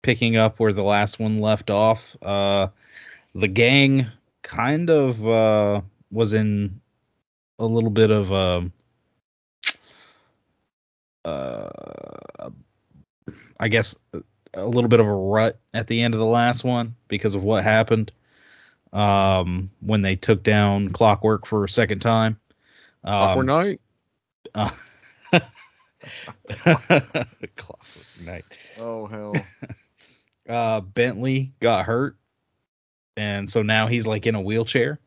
picking 0.01 0.37
up 0.37 0.59
where 0.59 0.73
the 0.73 0.83
last 0.83 1.19
one 1.19 1.39
left 1.39 1.69
off. 1.69 2.15
Uh, 2.21 2.67
the 3.33 3.47
gang 3.47 4.07
kind 4.41 4.89
of 4.89 5.27
uh, 5.27 5.81
was 6.11 6.33
in 6.33 6.81
a 7.59 7.65
little 7.65 7.89
bit 7.89 8.11
of 8.11 8.31
um 8.31 8.71
uh, 11.25 11.69
I 13.59 13.67
guess 13.67 13.97
a 14.57 14.65
little 14.67 14.87
bit 14.89 14.99
of 14.99 15.05
a 15.05 15.13
rut 15.13 15.59
at 15.73 15.87
the 15.87 16.01
end 16.01 16.13
of 16.13 16.19
the 16.19 16.25
last 16.25 16.63
one 16.63 16.95
because 17.07 17.35
of 17.35 17.43
what 17.43 17.63
happened 17.63 18.11
um, 18.93 19.69
when 19.81 20.01
they 20.01 20.15
took 20.15 20.43
down 20.43 20.89
Clockwork 20.89 21.45
for 21.45 21.63
a 21.63 21.69
second 21.69 21.99
time. 21.99 22.39
Awkward 23.03 23.49
Um, 23.49 23.55
night. 23.63 23.81
uh, 24.55 24.69
Clockwork 27.55 28.05
Knight. 28.23 28.45
Oh 28.79 29.07
hell. 29.07 29.33
Uh, 30.49 30.79
Bentley 30.79 31.51
got 31.59 31.83
hurt, 31.85 32.15
and 33.17 33.49
so 33.49 33.63
now 33.63 33.87
he's 33.87 34.07
like 34.07 34.25
in 34.25 34.33
a 34.33 34.39
wheelchair. 34.39 34.97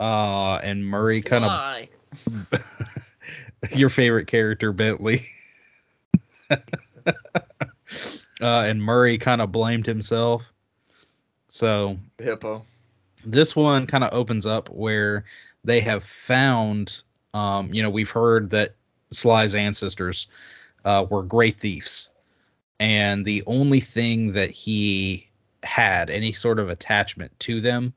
Uh, 0.00 0.56
and 0.56 0.84
Murray 0.84 1.22
kind 1.22 1.44
of 1.44 2.58
your 3.76 3.90
favorite 3.90 4.26
character, 4.26 4.72
Bentley. 4.72 5.28
Uh, 8.40 8.64
and 8.66 8.82
Murray 8.82 9.18
kind 9.18 9.40
of 9.40 9.52
blamed 9.52 9.86
himself. 9.86 10.52
So 11.48 11.98
hippo. 12.18 12.64
this 13.24 13.54
one 13.56 13.86
kind 13.86 14.04
of 14.04 14.12
opens 14.12 14.46
up 14.46 14.68
where 14.70 15.24
they 15.64 15.80
have 15.80 16.04
found 16.04 17.02
um 17.34 17.72
you 17.72 17.82
know 17.82 17.90
we've 17.90 18.10
heard 18.10 18.50
that 18.50 18.74
sly's 19.12 19.54
ancestors 19.54 20.26
uh 20.84 21.04
were 21.08 21.22
great 21.22 21.58
thieves 21.58 22.10
and 22.78 23.24
the 23.24 23.42
only 23.46 23.80
thing 23.80 24.32
that 24.32 24.50
he 24.50 25.28
had 25.62 26.08
any 26.10 26.32
sort 26.32 26.58
of 26.58 26.70
attachment 26.70 27.38
to 27.38 27.60
them 27.60 27.92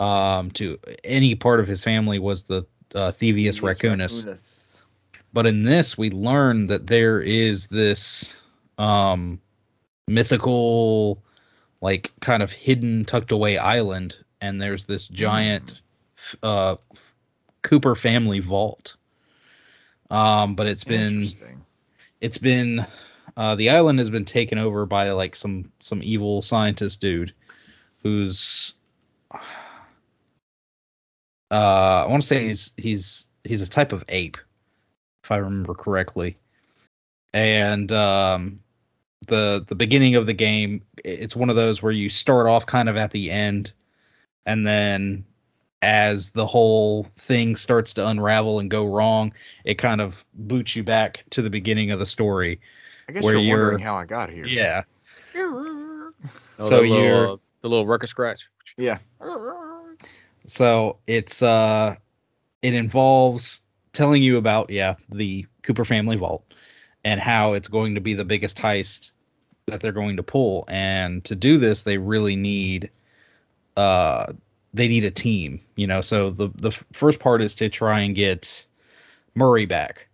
um 0.00 0.50
to 0.52 0.78
any 1.04 1.34
part 1.34 1.60
of 1.60 1.66
his 1.66 1.82
family 1.82 2.18
was 2.18 2.44
the 2.44 2.64
uh, 2.94 3.10
thievius 3.12 3.60
raccoonus 3.60 4.82
but 5.32 5.46
in 5.46 5.62
this 5.62 5.98
we 5.98 6.10
learn 6.10 6.68
that 6.68 6.86
there 6.86 7.20
is 7.20 7.66
this 7.66 8.40
um 8.78 9.40
mythical 10.08 11.22
like 11.80 12.12
kind 12.20 12.42
of 12.42 12.50
hidden 12.50 13.04
tucked 13.04 13.32
away 13.32 13.58
island 13.58 14.16
and 14.40 14.60
there's 14.60 14.84
this 14.84 15.06
giant 15.06 15.80
uh 16.42 16.76
cooper 17.62 17.94
family 17.94 18.40
vault. 18.40 18.96
Um 20.10 20.54
but 20.54 20.66
it's 20.66 20.84
been 20.84 21.28
it's 22.20 22.38
been 22.38 22.86
uh 23.36 23.54
the 23.54 23.70
island 23.70 23.98
has 23.98 24.10
been 24.10 24.24
taken 24.24 24.58
over 24.58 24.86
by 24.86 25.10
like 25.10 25.36
some 25.36 25.70
some 25.80 26.00
evil 26.02 26.42
scientist 26.42 27.00
dude 27.00 27.34
who's 28.02 28.74
uh 31.50 31.54
i 31.54 32.06
want 32.06 32.22
to 32.22 32.28
say 32.28 32.44
he's 32.46 32.72
he's 32.76 33.26
he's 33.44 33.62
a 33.62 33.70
type 33.70 33.92
of 33.92 34.04
ape 34.08 34.36
if 35.24 35.30
i 35.30 35.36
remember 35.36 35.74
correctly. 35.74 36.36
And 37.34 37.92
um 37.92 38.60
the 39.26 39.64
the 39.66 39.74
beginning 39.74 40.14
of 40.14 40.26
the 40.26 40.32
game 40.32 40.82
it's 41.04 41.34
one 41.34 41.50
of 41.50 41.56
those 41.56 41.82
where 41.82 41.92
you 41.92 42.08
start 42.08 42.46
off 42.46 42.66
kind 42.66 42.88
of 42.88 42.96
at 42.96 43.10
the 43.10 43.30
end 43.30 43.72
and 44.46 44.66
then 44.66 45.24
as 45.82 46.30
the 46.30 46.46
whole 46.46 47.06
thing 47.16 47.56
starts 47.56 47.94
to 47.94 48.06
unravel 48.06 48.58
and 48.60 48.70
go 48.70 48.86
wrong 48.86 49.32
it 49.64 49.74
kind 49.74 50.00
of 50.00 50.24
boots 50.34 50.74
you 50.76 50.82
back 50.84 51.24
to 51.30 51.42
the 51.42 51.50
beginning 51.50 51.90
of 51.90 51.98
the 51.98 52.06
story 52.06 52.60
I 53.08 53.12
guess 53.12 53.22
where 53.24 53.34
you're 53.34 53.42
you're- 53.42 53.60
wondering 53.62 53.82
how 53.82 53.96
I 53.96 54.04
got 54.04 54.30
here. 54.30 54.46
yeah 54.46 54.82
Oh, 55.36 56.12
so 56.58 56.76
the 56.76 56.88
little, 56.88 57.04
you're 57.04 57.28
uh, 57.32 57.36
the 57.60 57.68
little 57.68 57.86
record 57.86 58.08
scratch. 58.08 58.48
Yeah. 58.76 58.98
so 60.46 60.98
it's 61.06 61.42
uh 61.42 61.94
it 62.62 62.74
involves 62.74 63.62
telling 63.92 64.22
you 64.22 64.36
about 64.38 64.70
yeah 64.70 64.94
the 65.10 65.46
cooper 65.62 65.84
family 65.84 66.16
vault 66.16 66.44
and 67.08 67.20
how 67.20 67.54
it's 67.54 67.68
going 67.68 67.94
to 67.94 68.02
be 68.02 68.12
the 68.12 68.24
biggest 68.24 68.58
heist 68.58 69.12
that 69.66 69.80
they're 69.80 69.92
going 69.92 70.18
to 70.18 70.22
pull. 70.22 70.66
And 70.68 71.24
to 71.24 71.34
do 71.34 71.56
this 71.56 71.82
they 71.82 71.96
really 71.96 72.36
need 72.36 72.90
uh 73.78 74.34
they 74.74 74.88
need 74.88 75.04
a 75.04 75.10
team 75.10 75.60
you 75.74 75.86
know? 75.86 76.02
So 76.02 76.30
the 76.30 76.50
the 76.54 76.70
first 76.92 77.18
part 77.18 77.40
is 77.40 77.56
to 77.56 77.70
try 77.70 78.00
and 78.00 78.14
get 78.14 78.66
murray 79.34 79.64
back 79.64 80.08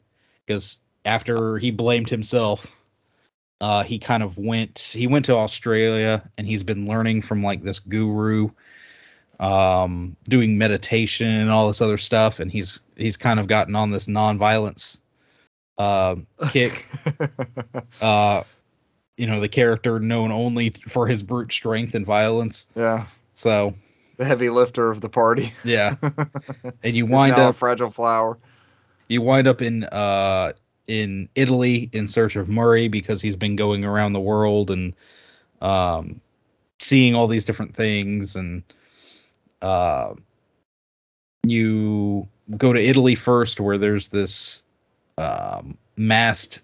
because 0.47 0.79
after 1.05 1.59
he 1.59 1.73
blamed 1.73 2.11
himself 2.11 2.67
uh, 3.61 3.83
he 3.83 3.99
kind 3.99 4.23
of 4.23 4.39
went 4.39 4.79
he 4.79 5.09
went 5.09 5.25
to 5.25 5.35
Australia 5.37 6.23
and 6.39 6.47
he's 6.47 6.63
been 6.63 6.87
learning 6.87 7.23
from 7.23 7.43
like 7.43 7.63
this 7.63 7.81
guru 7.81 8.51
um 9.41 10.17
doing 10.29 10.59
meditation 10.59 11.29
and 11.29 11.51
all 11.51 11.67
this 11.67 11.81
other 11.81 11.99
stuff. 11.99 12.39
And 12.39 12.53
he's 12.53 12.81
he's 12.97 13.17
kind 13.17 13.41
of 13.41 13.49
gotten 13.49 13.75
on 13.75 13.91
this 13.91 14.07
non-violence 14.07 15.01
uh, 15.79 16.17
kick 16.51 16.85
uh 18.03 18.43
you 19.17 19.27
know 19.27 19.41
the 19.41 19.49
character 19.49 19.99
known 20.01 20.31
only 20.33 20.71
for 20.89 21.07
his 21.07 21.23
brute 21.23 21.53
strength 21.53 21.95
and 21.95 22.05
violence 22.07 22.69
yeah. 22.75 23.07
so 23.35 23.75
The 24.17 24.25
heavy 24.25 24.51
lifter 24.51 24.91
of 24.91 25.01
the 25.01 25.09
party. 25.09 25.53
yeah 25.65 25.97
and 26.83 26.97
you 26.97 27.07
wind 27.07 27.37
now 27.37 27.47
a 27.47 27.49
up 27.51 27.57
fragile 27.57 27.91
flower. 27.91 28.39
you 29.09 29.23
wind 29.23 29.47
up 29.49 29.63
in 29.63 29.85
uh 29.85 30.53
in 30.87 31.29
Italy 31.35 31.89
in 31.93 32.09
search 32.09 32.37
of 32.37 32.49
Murray 32.49 32.89
because 32.89 33.23
he's 33.23 33.37
been 33.37 33.57
going 33.57 33.85
around 33.85 34.13
the 34.13 34.21
world 34.21 34.71
and 34.71 34.95
um 35.63 36.21
seeing 36.81 37.15
all 37.15 37.29
these 37.29 37.45
different 37.45 37.75
things 37.77 38.37
and 38.37 38.63
uh 39.63 40.13
you 41.47 42.29
go 42.57 42.73
to 42.73 42.81
Italy 42.81 43.15
first 43.15 43.61
where 43.61 43.79
there's 43.79 44.09
this 44.09 44.64
um 45.19 45.79
masked 45.97 46.61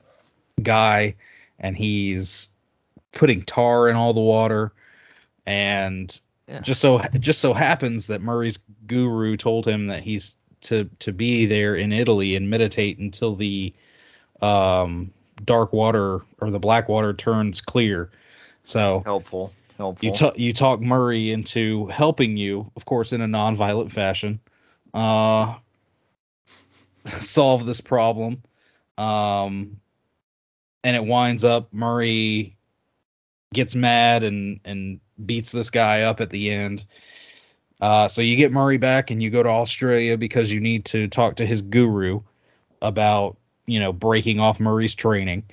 guy 0.62 1.14
and 1.59 1.77
he's 1.77 2.48
putting 3.12 3.43
tar 3.43 3.89
in 3.89 3.97
all 3.97 4.12
the 4.12 4.20
water 4.20 4.72
and 5.47 6.20
Yeah. 6.48 6.60
just 6.60 6.81
so 6.81 6.98
just 7.18 7.40
so 7.40 7.55
happens 7.55 8.09
that 8.09 8.20
Murray's 8.22 8.59
guru 8.86 9.36
told 9.36 9.66
him 9.66 9.89
that 9.89 10.02
he's 10.02 10.36
to 10.62 10.90
to 11.01 11.12
be 11.12 11.47
there 11.47 11.74
in 11.74 11.93
Italy 11.93 12.36
and 12.36 12.51
meditate 12.51 12.98
until 12.98 13.36
the 13.36 13.72
um 14.43 15.12
dark 15.44 15.72
water 15.72 16.20
or 16.40 16.51
the 16.51 16.59
black 16.59 16.89
water 16.89 17.12
turns 17.14 17.60
clear. 17.60 18.10
So 18.64 19.02
Helpful. 19.05 19.52
Helpful. 19.78 20.06
you 20.09 20.14
talk 20.14 20.39
you 20.39 20.52
talk 20.52 20.81
Murray 20.81 21.32
into 21.32 21.86
helping 21.86 22.36
you, 22.36 22.70
of 22.77 22.85
course, 22.85 23.12
in 23.12 23.22
a 23.22 23.27
non-violent 23.27 23.90
fashion, 23.93 24.40
uh, 24.93 25.55
solve 27.18 27.66
this 27.66 27.81
problem. 27.81 28.43
Um, 28.98 29.81
and 30.82 30.97
it 30.97 31.05
winds 31.05 31.44
up 31.44 31.72
Murray 31.72 32.56
gets 33.52 33.74
mad 33.74 34.22
and 34.22 34.60
and 34.64 35.01
beats 35.24 35.51
this 35.51 35.70
guy 35.70 36.02
up 36.02 36.20
at 36.20 36.31
the 36.31 36.51
end. 36.51 36.85
Uh, 37.81 38.09
so 38.09 38.22
you 38.22 38.36
get 38.36 38.52
Murray 38.52 38.78
back 38.78 39.10
and 39.10 39.22
you 39.22 39.31
go 39.31 39.43
to 39.43 39.48
Australia 39.48 40.16
because 40.16 40.52
you 40.52 40.60
need 40.60 40.85
to 40.86 41.09
talk 41.09 41.36
to 41.36 41.47
his 41.47 41.62
guru 41.62 42.20
about 42.82 43.36
you 43.66 43.81
know 43.81 43.93
breaking 43.93 44.40
off 44.40 44.60
Murray's 44.60 44.94
training. 44.94 45.44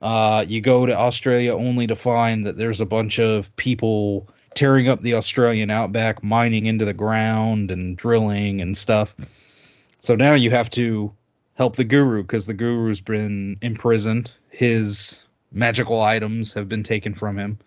Uh, 0.00 0.44
you 0.46 0.60
go 0.60 0.84
to 0.84 0.96
Australia 0.96 1.54
only 1.54 1.86
to 1.86 1.96
find 1.96 2.46
that 2.46 2.56
there's 2.56 2.80
a 2.80 2.86
bunch 2.86 3.18
of 3.18 3.54
people 3.56 4.28
tearing 4.54 4.88
up 4.88 5.00
the 5.00 5.14
Australian 5.14 5.70
outback, 5.70 6.22
mining 6.22 6.66
into 6.66 6.84
the 6.84 6.92
ground 6.92 7.70
and 7.70 7.96
drilling 7.96 8.60
and 8.60 8.76
stuff. 8.76 9.14
So 9.98 10.14
now 10.14 10.34
you 10.34 10.50
have 10.50 10.70
to 10.70 11.12
help 11.54 11.76
the 11.76 11.84
guru 11.84 12.22
because 12.22 12.46
the 12.46 12.54
guru's 12.54 13.00
been 13.00 13.58
imprisoned. 13.62 14.30
His 14.50 15.24
magical 15.50 16.00
items 16.00 16.52
have 16.52 16.68
been 16.68 16.82
taken 16.82 17.14
from 17.14 17.38
him. 17.38 17.58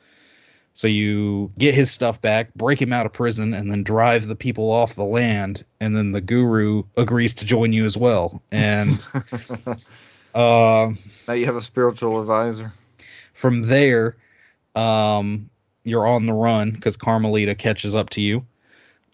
So 0.73 0.87
you 0.87 1.51
get 1.57 1.73
his 1.73 1.91
stuff 1.91 2.21
back, 2.21 2.53
break 2.53 2.81
him 2.81 2.93
out 2.93 3.05
of 3.05 3.13
prison, 3.13 3.53
and 3.53 3.69
then 3.69 3.83
drive 3.83 4.27
the 4.27 4.35
people 4.35 4.71
off 4.71 4.95
the 4.95 5.03
land. 5.03 5.65
And 5.79 5.95
then 5.95 6.11
the 6.11 6.21
guru 6.21 6.83
agrees 6.95 7.33
to 7.35 7.45
join 7.45 7.73
you 7.73 7.85
as 7.85 7.97
well. 7.97 8.41
And 8.51 9.05
uh, 9.15 9.75
now 11.27 11.33
you 11.33 11.45
have 11.45 11.55
a 11.55 11.61
spiritual 11.61 12.21
advisor. 12.21 12.71
from 13.33 13.63
there, 13.63 14.15
um, 14.75 15.49
you're 15.83 16.07
on 16.07 16.27
the 16.27 16.33
run 16.33 16.71
because 16.71 16.95
Carmelita 16.95 17.55
catches 17.55 17.95
up 17.95 18.11
to 18.11 18.21
you. 18.21 18.45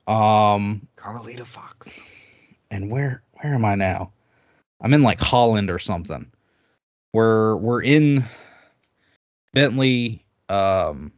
Um, 0.08 0.88
Carmelita 0.98 1.46
Fox. 1.46 2.02
And 2.70 2.90
where 2.90 3.22
where 3.34 3.54
am 3.54 3.66
I 3.66 3.76
now? 3.76 4.12
I'm 4.82 4.94
in 4.94 5.04
like 5.04 5.20
Holland 5.20 5.70
or 5.70 5.80
something. 5.80 6.32
We're 7.14 7.56
we're 7.56 7.82
in 7.82 8.26
Bentley 9.54 10.24
um 10.50 11.12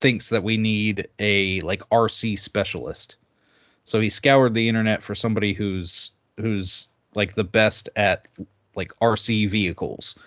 thinks 0.00 0.30
that 0.30 0.42
we 0.42 0.56
need 0.56 1.08
a 1.18 1.60
like 1.60 1.88
RC 1.88 2.38
specialist. 2.38 3.16
So 3.84 4.00
he 4.00 4.08
scoured 4.08 4.54
the 4.54 4.68
internet 4.68 5.02
for 5.02 5.14
somebody 5.14 5.52
who's 5.52 6.10
who's 6.38 6.88
like 7.14 7.34
the 7.34 7.44
best 7.44 7.90
at 7.96 8.28
like 8.74 8.92
RC 9.00 9.50
vehicles 9.50 10.18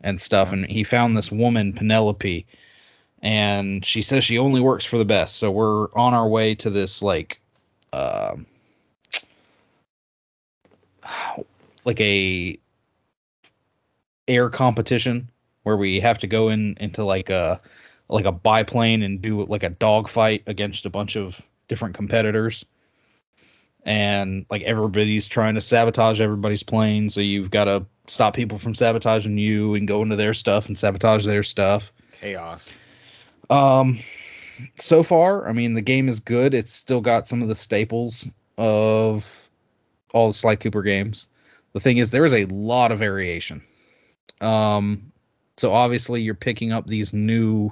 and 0.00 0.20
stuff 0.20 0.52
and 0.52 0.66
he 0.66 0.84
found 0.84 1.16
this 1.16 1.30
woman 1.30 1.72
Penelope 1.72 2.46
and 3.22 3.84
she 3.86 4.02
says 4.02 4.24
she 4.24 4.38
only 4.38 4.60
works 4.60 4.84
for 4.84 4.98
the 4.98 5.04
best. 5.04 5.36
So 5.36 5.50
we're 5.50 5.90
on 5.92 6.12
our 6.12 6.28
way 6.28 6.56
to 6.56 6.70
this 6.70 7.02
like 7.02 7.40
um 7.92 8.46
like 11.84 12.00
a 12.00 12.58
air 14.26 14.48
competition 14.48 15.28
where 15.62 15.76
we 15.76 16.00
have 16.00 16.18
to 16.20 16.26
go 16.26 16.48
in 16.48 16.76
into 16.80 17.04
like 17.04 17.30
a 17.30 17.60
like 18.08 18.24
a 18.24 18.32
biplane 18.32 19.02
and 19.02 19.22
do 19.22 19.44
like 19.44 19.62
a 19.62 19.70
dogfight 19.70 20.44
against 20.46 20.86
a 20.86 20.90
bunch 20.90 21.16
of 21.16 21.40
different 21.68 21.94
competitors 21.94 22.64
and 23.84 24.46
like 24.50 24.62
everybody's 24.62 25.26
trying 25.26 25.54
to 25.54 25.60
sabotage 25.60 26.20
everybody's 26.20 26.62
plane 26.62 27.10
so 27.10 27.20
you've 27.20 27.50
got 27.50 27.64
to 27.64 27.84
stop 28.06 28.34
people 28.34 28.58
from 28.58 28.74
sabotaging 28.74 29.36
you 29.36 29.74
and 29.74 29.88
go 29.88 30.02
into 30.02 30.16
their 30.16 30.34
stuff 30.34 30.68
and 30.68 30.78
sabotage 30.78 31.26
their 31.26 31.42
stuff 31.42 31.90
Chaos. 32.20 32.74
um, 33.50 33.98
so 34.76 35.02
far, 35.02 35.48
I 35.48 35.52
mean, 35.52 35.74
the 35.74 35.80
game 35.80 36.08
is 36.08 36.20
good. 36.20 36.54
It's 36.54 36.72
still 36.72 37.00
got 37.00 37.26
some 37.26 37.42
of 37.42 37.48
the 37.48 37.54
staples 37.54 38.30
of 38.56 39.43
all 40.14 40.28
the 40.28 40.34
Sly 40.34 40.56
Cooper 40.56 40.82
games. 40.82 41.28
The 41.74 41.80
thing 41.80 41.98
is, 41.98 42.10
there 42.10 42.24
is 42.24 42.32
a 42.32 42.46
lot 42.46 42.92
of 42.92 42.98
variation. 43.00 43.62
Um, 44.40 45.12
so 45.56 45.74
obviously, 45.74 46.22
you're 46.22 46.34
picking 46.34 46.72
up 46.72 46.86
these 46.86 47.12
new, 47.12 47.70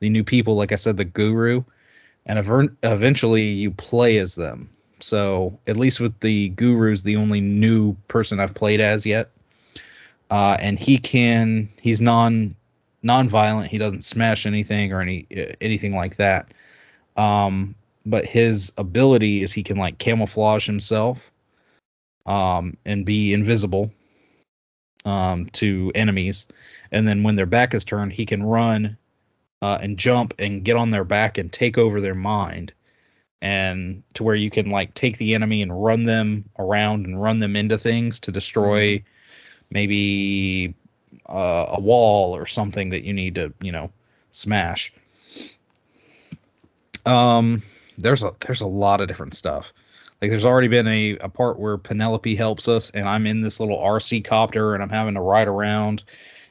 the 0.00 0.10
new 0.10 0.24
people, 0.24 0.56
like 0.56 0.72
I 0.72 0.76
said, 0.76 0.96
the 0.96 1.04
Guru, 1.04 1.64
and 2.26 2.38
ever- 2.38 2.76
eventually 2.82 3.44
you 3.44 3.70
play 3.70 4.18
as 4.18 4.34
them. 4.34 4.68
So 5.00 5.58
at 5.66 5.76
least 5.76 6.00
with 6.00 6.18
the 6.20 6.48
Guru's 6.50 7.02
the 7.02 7.16
only 7.16 7.40
new 7.40 7.94
person 8.08 8.40
I've 8.40 8.54
played 8.54 8.80
as 8.80 9.06
yet. 9.06 9.30
Uh, 10.30 10.56
and 10.58 10.78
he 10.78 10.98
can, 10.98 11.68
he's 11.80 12.00
non 12.00 12.56
non-violent. 13.02 13.70
He 13.70 13.78
doesn't 13.78 14.02
smash 14.02 14.46
anything 14.46 14.92
or 14.92 15.00
any 15.00 15.26
uh, 15.34 15.54
anything 15.60 15.94
like 15.94 16.16
that. 16.16 16.52
Um, 17.16 17.76
but 18.04 18.24
his 18.24 18.72
ability 18.76 19.42
is 19.42 19.52
he 19.52 19.62
can 19.62 19.76
like 19.76 19.98
camouflage 19.98 20.66
himself, 20.66 21.30
um, 22.26 22.76
and 22.84 23.06
be 23.06 23.32
invisible, 23.32 23.92
um, 25.04 25.46
to 25.46 25.92
enemies. 25.94 26.46
And 26.90 27.06
then 27.06 27.22
when 27.22 27.36
their 27.36 27.46
back 27.46 27.72
is 27.72 27.84
turned, 27.84 28.12
he 28.12 28.26
can 28.26 28.42
run, 28.42 28.98
uh, 29.62 29.78
and 29.80 29.96
jump 29.96 30.34
and 30.38 30.64
get 30.64 30.76
on 30.76 30.90
their 30.90 31.04
back 31.04 31.38
and 31.38 31.50
take 31.50 31.78
over 31.78 32.00
their 32.00 32.14
mind, 32.14 32.72
and 33.40 34.02
to 34.14 34.24
where 34.24 34.34
you 34.34 34.50
can 34.50 34.70
like 34.70 34.92
take 34.94 35.18
the 35.18 35.34
enemy 35.34 35.62
and 35.62 35.84
run 35.84 36.02
them 36.02 36.44
around 36.58 37.06
and 37.06 37.22
run 37.22 37.38
them 37.38 37.56
into 37.56 37.78
things 37.78 38.20
to 38.20 38.32
destroy, 38.32 39.02
maybe 39.70 40.74
uh, 41.28 41.66
a 41.68 41.80
wall 41.80 42.36
or 42.36 42.46
something 42.46 42.90
that 42.90 43.04
you 43.04 43.12
need 43.12 43.36
to 43.36 43.52
you 43.60 43.72
know 43.72 43.90
smash. 44.30 44.92
Um 47.04 47.62
there's 47.98 48.22
a 48.22 48.34
there's 48.40 48.60
a 48.60 48.66
lot 48.66 49.00
of 49.00 49.08
different 49.08 49.34
stuff 49.34 49.72
like 50.20 50.30
there's 50.30 50.44
already 50.44 50.68
been 50.68 50.86
a, 50.88 51.18
a 51.18 51.28
part 51.28 51.58
where 51.58 51.76
penelope 51.78 52.34
helps 52.36 52.68
us 52.68 52.90
and 52.90 53.06
i'm 53.06 53.26
in 53.26 53.40
this 53.40 53.60
little 53.60 53.78
rc 53.78 54.24
copter 54.24 54.74
and 54.74 54.82
i'm 54.82 54.88
having 54.88 55.14
to 55.14 55.20
ride 55.20 55.48
around 55.48 56.02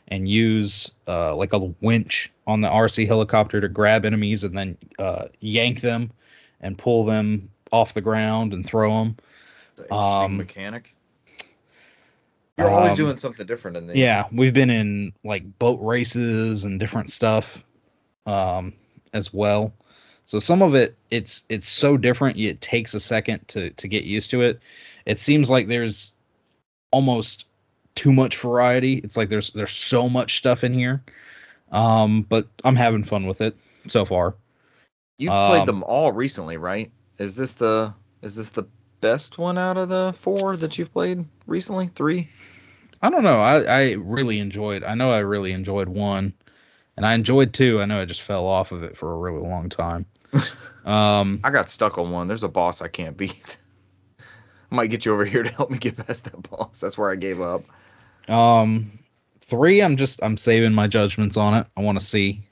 and 0.07 0.27
use 0.29 0.91
uh, 1.07 1.35
like 1.35 1.53
a 1.53 1.59
winch 1.81 2.31
on 2.45 2.61
the 2.61 2.69
rc 2.69 3.07
helicopter 3.07 3.61
to 3.61 3.67
grab 3.67 4.05
enemies 4.05 4.43
and 4.43 4.57
then 4.57 4.77
uh, 4.99 5.25
yank 5.39 5.81
them 5.81 6.11
and 6.61 6.77
pull 6.77 7.05
them 7.05 7.49
off 7.71 7.93
the 7.93 8.01
ground 8.01 8.53
and 8.53 8.65
throw 8.65 9.03
them 9.03 9.17
Um, 9.91 10.37
mechanic. 10.37 10.95
You're 12.57 12.69
always 12.69 12.91
um, 12.91 12.97
doing 12.97 13.19
something 13.19 13.45
different 13.45 13.75
in 13.75 13.87
these. 13.87 13.97
Yeah, 13.97 14.27
we've 14.31 14.53
been 14.53 14.69
in 14.69 15.11
like 15.25 15.59
boat 15.59 15.79
races 15.81 16.63
and 16.63 16.79
different 16.79 17.11
stuff 17.11 17.61
um 18.25 18.73
as 19.13 19.33
well. 19.33 19.73
So 20.25 20.39
some 20.39 20.61
of 20.61 20.75
it 20.75 20.95
it's 21.09 21.45
it's 21.49 21.67
so 21.67 21.97
different 21.97 22.39
it 22.39 22.59
takes 22.59 22.93
a 22.93 22.99
second 22.99 23.47
to 23.49 23.69
to 23.71 23.87
get 23.87 24.03
used 24.03 24.31
to 24.31 24.41
it. 24.41 24.59
It 25.05 25.19
seems 25.19 25.49
like 25.49 25.67
there's 25.67 26.15
almost 26.91 27.45
too 27.93 28.11
much 28.11 28.37
variety. 28.37 28.95
It's 28.95 29.15
like 29.15 29.29
there's 29.29 29.51
there's 29.51 29.71
so 29.71 30.09
much 30.09 30.37
stuff 30.37 30.63
in 30.63 30.73
here. 30.73 31.03
Um 31.71 32.23
but 32.23 32.47
I'm 32.63 32.75
having 32.75 33.03
fun 33.03 33.27
with 33.27 33.41
it 33.41 33.55
so 33.87 34.05
far. 34.05 34.35
You've 35.17 35.31
Um, 35.33 35.49
played 35.49 35.67
them 35.67 35.83
all 35.83 36.11
recently, 36.11 36.57
right? 36.57 36.91
Is 37.19 37.35
this 37.35 37.53
the 37.53 37.93
is 38.21 38.35
this 38.35 38.49
the 38.49 38.65
best 39.01 39.37
one 39.37 39.57
out 39.57 39.77
of 39.77 39.89
the 39.89 40.15
four 40.19 40.57
that 40.57 40.77
you've 40.77 40.91
played 40.91 41.25
recently? 41.45 41.87
Three? 41.93 42.29
I 43.01 43.09
don't 43.11 43.23
know. 43.23 43.39
I 43.39 43.61
I 43.61 43.91
really 43.91 44.39
enjoyed. 44.39 44.83
I 44.83 44.95
know 44.95 45.11
I 45.11 45.19
really 45.19 45.51
enjoyed 45.51 45.87
one, 45.87 46.33
and 46.97 47.05
I 47.05 47.13
enjoyed 47.13 47.53
two. 47.53 47.81
I 47.81 47.85
know 47.85 48.01
I 48.01 48.05
just 48.05 48.21
fell 48.21 48.45
off 48.47 48.71
of 48.71 48.83
it 48.83 48.97
for 48.97 49.11
a 49.11 49.17
really 49.17 49.41
long 49.41 49.69
time. 49.69 50.05
um, 50.85 51.39
I 51.43 51.49
got 51.51 51.69
stuck 51.69 51.97
on 51.97 52.11
one. 52.11 52.27
There's 52.27 52.43
a 52.43 52.47
boss 52.49 52.81
I 52.81 52.87
can't 52.87 53.15
beat. 53.17 53.57
I 54.19 54.23
might 54.75 54.87
get 54.87 55.05
you 55.05 55.13
over 55.13 55.25
here 55.25 55.43
to 55.43 55.49
help 55.49 55.69
me 55.71 55.77
get 55.77 55.97
past 56.05 56.25
that 56.25 56.49
boss. 56.49 56.79
That's 56.79 56.97
where 56.97 57.11
I 57.11 57.15
gave 57.15 57.41
up. 57.41 57.63
um, 58.27 58.99
three. 59.41 59.81
I'm 59.81 59.97
just 59.97 60.19
I'm 60.23 60.37
saving 60.37 60.73
my 60.73 60.87
judgments 60.87 61.37
on 61.37 61.53
it. 61.55 61.67
I 61.77 61.81
want 61.81 61.99
to 61.99 62.05
see. 62.05 62.43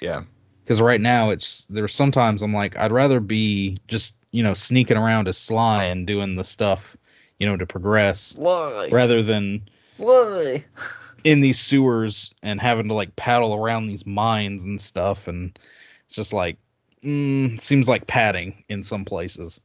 Yeah. 0.00 0.22
because 0.64 0.80
right 0.80 1.00
now 1.00 1.30
it's 1.30 1.64
there's 1.64 1.92
sometimes 1.94 2.42
I'm 2.42 2.54
like 2.54 2.76
I'd 2.76 2.92
rather 2.92 3.18
be 3.20 3.78
just 3.88 4.16
you 4.30 4.42
know 4.44 4.54
sneaking 4.54 4.96
around 4.96 5.26
as 5.28 5.36
Sly 5.36 5.84
and 5.86 6.06
doing 6.06 6.36
the 6.36 6.44
stuff 6.44 6.96
you 7.38 7.46
know 7.48 7.56
to 7.56 7.66
progress 7.66 8.20
Sly. 8.20 8.88
rather 8.92 9.22
than 9.24 9.68
Sly. 9.90 10.64
in 11.24 11.40
these 11.40 11.58
sewers 11.58 12.34
and 12.42 12.60
having 12.60 12.88
to 12.88 12.94
like 12.94 13.16
paddle 13.16 13.54
around 13.54 13.86
these 13.86 14.06
mines 14.06 14.64
and 14.64 14.80
stuff 14.80 15.28
and 15.28 15.58
it's 16.06 16.16
just 16.16 16.32
like 16.32 16.58
mm, 17.02 17.60
seems 17.60 17.88
like 17.88 18.06
padding 18.06 18.64
in 18.68 18.82
some 18.82 19.04
places 19.04 19.60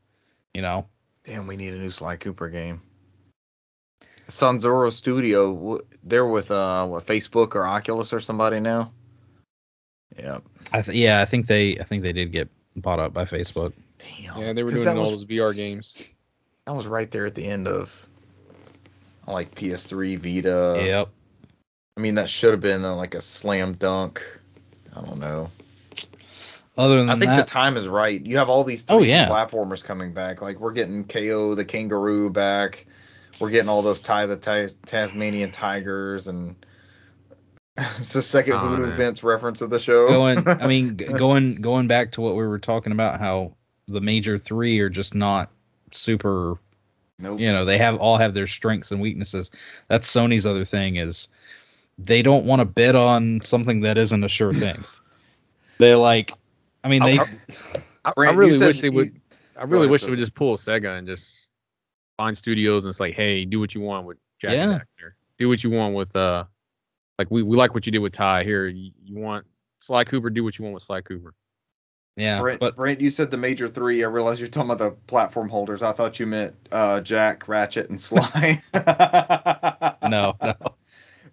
you 0.53 0.61
know 0.61 0.85
Damn, 1.23 1.47
we 1.47 1.55
need 1.55 1.73
a 1.73 1.77
new 1.77 1.89
Sly 1.89 2.17
Cooper 2.17 2.49
game. 2.49 2.81
Sanzaru 4.27 4.91
Studio, 4.91 5.79
they're 6.03 6.25
with 6.25 6.51
uh 6.51 6.85
what 6.85 7.05
Facebook 7.05 7.55
or 7.55 7.65
Oculus 7.65 8.11
or 8.13 8.19
somebody 8.19 8.59
now. 8.59 8.91
Yeah. 10.17 10.39
I 10.71 10.81
th- 10.81 10.97
yeah 10.97 11.21
I 11.21 11.25
think 11.25 11.47
they 11.47 11.79
I 11.79 11.83
think 11.83 12.03
they 12.03 12.13
did 12.13 12.31
get 12.31 12.49
bought 12.75 12.99
up 12.99 13.13
by 13.13 13.25
Facebook 13.25 13.73
Damn. 13.99 14.41
Yeah, 14.41 14.53
they 14.53 14.63
were 14.63 14.71
doing 14.71 14.87
all 14.87 15.11
was, 15.11 15.23
those 15.23 15.25
VR 15.25 15.55
games. 15.55 16.01
That 16.65 16.75
was 16.75 16.87
right 16.87 17.09
there 17.09 17.25
at 17.25 17.35
the 17.35 17.45
end 17.45 17.67
of 17.67 18.07
like 19.27 19.55
PS3, 19.55 20.17
Vita. 20.17 20.83
yep 20.85 21.09
I 21.97 22.01
mean, 22.01 22.15
that 22.15 22.29
should 22.29 22.51
have 22.51 22.59
been 22.61 22.83
uh, 22.85 22.95
like 22.95 23.15
a 23.15 23.21
slam 23.21 23.73
dunk. 23.73 24.23
I 24.95 25.01
don't 25.01 25.19
know. 25.19 25.51
other 26.77 26.97
than 26.97 27.09
I 27.09 27.15
think 27.17 27.31
that 27.31 27.45
the 27.47 27.51
time 27.51 27.77
is 27.77 27.87
right. 27.87 28.23
You 28.23 28.37
have 28.37 28.49
all 28.49 28.63
these 28.63 28.85
Oh, 28.89 28.99
3D 28.99 29.07
yeah. 29.07 29.27
platformers 29.27 29.83
coming 29.83 30.13
back. 30.13 30.41
Like 30.41 30.59
we're 30.59 30.71
getting 30.73 31.03
Kao 31.05 31.55
the 31.55 31.65
Kangaroo 31.65 32.29
back. 32.29 32.85
We're 33.39 33.49
getting 33.49 33.69
all 33.69 33.81
those 33.81 33.99
Ty 34.01 34.27
the 34.27 34.37
Tas- 34.37 34.75
Tasmanian 34.85 35.51
Tigers 35.51 36.27
and 36.27 36.55
it's 37.77 38.13
the 38.13 38.21
second 38.21 38.53
Oh, 38.53 38.69
Voodoo 38.69 38.87
man. 38.87 38.95
Vince 38.95 39.23
reference 39.23 39.61
of 39.61 39.69
the 39.71 39.79
show. 39.79 40.07
going 40.07 40.47
i 40.47 40.67
mean 40.67 40.95
going 40.95 41.55
going 41.55 41.87
back 41.87 42.11
to 42.11 42.21
what 42.21 42.35
we 42.35 42.45
were 42.45 42.59
talking 42.59 42.91
about 42.91 43.19
how 43.19 43.53
the 43.87 43.99
major 44.01 44.37
three 44.37 44.79
are 44.81 44.89
just 44.89 45.15
not 45.15 45.49
super 45.91 46.55
nope. 47.17 47.39
you 47.39 47.51
know 47.51 47.65
they 47.65 47.79
have 47.79 47.95
all 47.95 48.17
have 48.17 48.35
their 48.35 48.45
strengths 48.45 48.91
and 48.91 49.01
weaknesses 49.01 49.49
that's 49.87 50.07
sony's 50.11 50.45
other 50.45 50.65
thing 50.65 50.97
is 50.97 51.29
they 51.97 52.21
don't 52.21 52.45
want 52.45 52.59
to 52.59 52.65
bet 52.65 52.95
on 52.95 53.41
something 53.43 53.81
that 53.81 53.97
isn't 53.97 54.23
a 54.23 54.29
sure 54.29 54.53
thing 54.53 54.83
they 55.77 55.95
like 55.95 56.31
i 56.83 56.87
mean 56.89 57.03
they 57.03 57.19
I, 57.19 57.27
I 58.05 58.13
Brant, 58.15 58.33
you 58.35 58.39
really 58.39 58.65
wish 58.65 58.81
they 58.81 58.87
you- 58.87 58.93
would. 58.93 59.21
I 59.55 59.63
really 59.63 59.87
wish 59.87 60.03
they 60.03 60.09
would 60.09 60.19
just 60.19 60.33
pull 60.33 60.57
Sega 60.57 60.97
and 60.97 61.07
just 61.07 61.49
find 62.17 62.37
studios 62.37 62.85
and 62.85 62.89
it's 62.91 62.99
like, 62.99 63.13
hey, 63.13 63.45
do 63.45 63.59
what 63.59 63.73
you 63.75 63.81
want 63.81 64.05
with 64.07 64.17
Jak 64.41 64.51
Yeah. 64.51 64.65
Daxter. 64.79 65.11
Do 65.37 65.47
what 65.47 65.63
you 65.63 65.69
want 65.69 65.93
with 65.95 66.15
uh, 66.15 66.45
like 67.19 67.29
we, 67.31 67.43
we 67.43 67.55
like 67.55 67.73
what 67.73 67.85
you 67.85 67.91
did 67.91 67.99
with 67.99 68.13
Ty. 68.13 68.43
Here, 68.43 68.65
you, 68.67 68.91
you 69.03 69.15
want 69.15 69.45
Sly 69.79 70.03
Cooper, 70.05 70.29
do 70.31 70.43
what 70.43 70.57
you 70.57 70.63
want 70.63 70.73
with 70.73 70.83
Sly 70.83 71.01
Cooper. 71.01 71.33
yeah 72.17 72.39
Brent, 72.39 72.59
but 72.59 72.75
Brent, 72.75 72.99
you 72.99 73.09
said 73.11 73.29
the 73.31 73.37
major 73.37 73.67
three. 73.67 74.03
I 74.03 74.07
realized 74.07 74.39
you're 74.39 74.49
talking 74.49 74.71
about 74.71 74.83
the 74.83 74.91
platform 75.07 75.49
holders. 75.49 75.83
I 75.83 75.91
thought 75.91 76.19
you 76.19 76.25
meant 76.25 76.55
uh, 76.71 76.99
Jak, 77.01 77.47
Ratchet, 77.47 77.89
and 77.89 78.01
Sly. 78.01 78.61
no, 80.09 80.35
no 80.41 80.55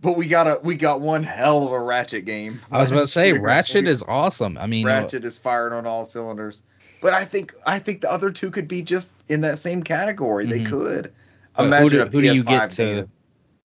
But 0.02 0.16
we 0.16 0.26
got 0.28 0.46
a 0.46 0.60
we 0.62 0.76
got 0.76 1.00
one 1.00 1.22
hell 1.22 1.66
of 1.66 1.72
a 1.72 1.78
Ratchet 1.80 2.24
game. 2.24 2.60
i 2.70 2.78
was 2.78 2.90
about 2.90 3.00
to 3.02 3.06
say 3.08 3.32
Ratchet 3.32 3.42
ratchet 3.44 3.88
is 3.88 4.02
awesome 4.06 4.56
i 4.58 4.66
mean 4.66 4.86
Ratchet 4.86 5.24
is 5.24 5.36
firing 5.36 5.74
on 5.74 5.86
all 5.86 6.04
cylinders. 6.04 6.62
But 7.02 7.12
I 7.14 7.24
think 7.24 7.52
I 7.66 7.78
think 7.78 8.00
the 8.02 8.10
other 8.10 8.30
two 8.30 8.50
could 8.50 8.68
be 8.68 8.82
just 8.82 9.14
in 9.28 9.40
that 9.42 9.58
same 9.58 9.82
category. 9.82 10.46
They 10.46 10.60
Mhm. 10.60 10.66
could. 10.70 11.12
But 11.56 11.66
Imagine 11.66 11.88
who 11.90 12.02
a 12.02 12.04
do, 12.06 12.10
who 12.10 12.20
do 12.22 12.26
you 12.34 12.44
PS5 12.44 12.46
get 12.46 12.70
to 12.72 12.84
game. 12.84 13.10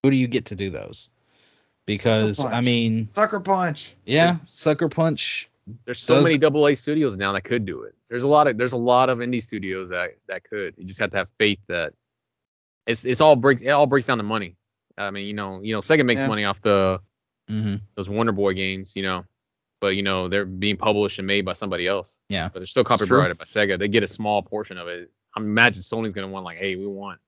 who 0.03 0.11
do 0.11 0.17
you 0.17 0.27
get 0.29 0.45
to 0.47 0.55
do 0.57 0.71
those 0.71 1.11
because 1.87 2.45
i 2.45 2.61
mean 2.61 3.05
Sucker 3.07 3.41
Punch. 3.41 3.95
yeah 4.05 4.39
sucker 4.45 4.89
punch 4.89 5.49
There's 5.85 5.99
so 5.99 6.17
Does- 6.17 6.25
many 6.25 6.39
double 6.39 6.67
A 6.67 6.75
studios 6.75 7.17
now 7.17 7.33
that 7.33 7.43
could 7.45 7.65
do 7.65 7.83
it. 7.85 7.95
There's 8.11 8.23
a 8.23 8.29
lot 8.29 8.47
of 8.49 8.59
there's 8.59 8.73
a 8.73 8.77
lot 8.79 9.09
of 9.09 9.19
indie 9.19 9.43
studios 9.43 9.89
that 9.91 10.17
that 10.29 10.45
could. 10.45 10.75
You 10.77 10.85
just 10.85 11.01
have 11.01 11.11
to 11.13 11.17
have 11.19 11.29
faith 11.39 11.59
that 11.69 11.95
it's 12.87 13.05
it's 13.05 13.21
all 13.23 13.35
breaks 13.37 13.63
it 13.63 13.71
all 13.71 13.87
breaks 13.87 14.07
down 14.07 14.19
to 14.19 14.25
money. 14.25 14.57
I 14.97 15.11
mean, 15.11 15.27
you 15.27 15.35
know, 15.35 15.61
you 15.63 15.75
know, 15.75 15.81
Sega 15.81 16.05
makes 16.05 16.23
Yeah. 16.23 16.29
money 16.29 16.45
off 16.45 16.61
the 16.61 17.01
hmm 17.49 17.77
those 17.95 18.09
Wonder 18.09 18.33
Boy 18.33 18.55
games, 18.55 18.97
you 18.97 19.03
know, 19.03 19.25
but 19.81 19.89
you 19.89 20.03
know 20.03 20.29
they're 20.29 20.47
being 20.47 20.77
published 20.77 21.19
and 21.19 21.27
made 21.27 21.45
by 21.45 21.53
somebody 21.53 21.87
else. 21.87 22.21
Yeah. 22.29 22.49
but 22.53 22.61
they're 22.61 22.67
still 22.67 22.85
copyrighted 22.85 23.39
by 23.39 23.45
Sega. 23.45 23.79
They 23.79 23.89
get 23.89 24.03
a 24.03 24.07
small 24.07 24.43
portion 24.43 24.79
of 24.79 24.89
it. 24.89 25.11
I 25.37 25.41
imagine 25.41 25.83
Sony's 25.83 26.15
gonna 26.15 26.29
want 26.29 26.45
like, 26.45 26.59
hey, 26.59 26.77
we 26.77 26.87
want 26.87 27.21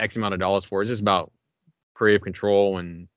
X 0.00 0.16
amount 0.16 0.34
of 0.34 0.40
dollars 0.40 0.64
for 0.64 0.80
it. 0.80 0.84
It's 0.84 0.90
just 0.90 1.00
about 1.02 1.32
creative 1.94 2.22
control 2.22 2.78
and 2.78 3.08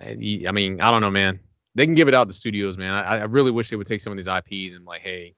I, 0.00 0.44
I 0.46 0.52
mean, 0.52 0.80
I 0.80 0.90
don't 0.90 1.00
know, 1.00 1.10
man. 1.10 1.40
They 1.74 1.86
can 1.86 1.94
give 1.94 2.08
it 2.08 2.14
out 2.14 2.28
to 2.28 2.34
studios, 2.34 2.76
man. 2.76 2.92
I, 2.92 3.18
I 3.18 3.24
really 3.24 3.50
wish 3.50 3.70
they 3.70 3.76
would 3.76 3.86
take 3.86 4.00
some 4.00 4.12
of 4.12 4.16
these 4.16 4.28
IPs 4.28 4.74
and 4.74 4.84
like, 4.84 5.00
hey, 5.02 5.34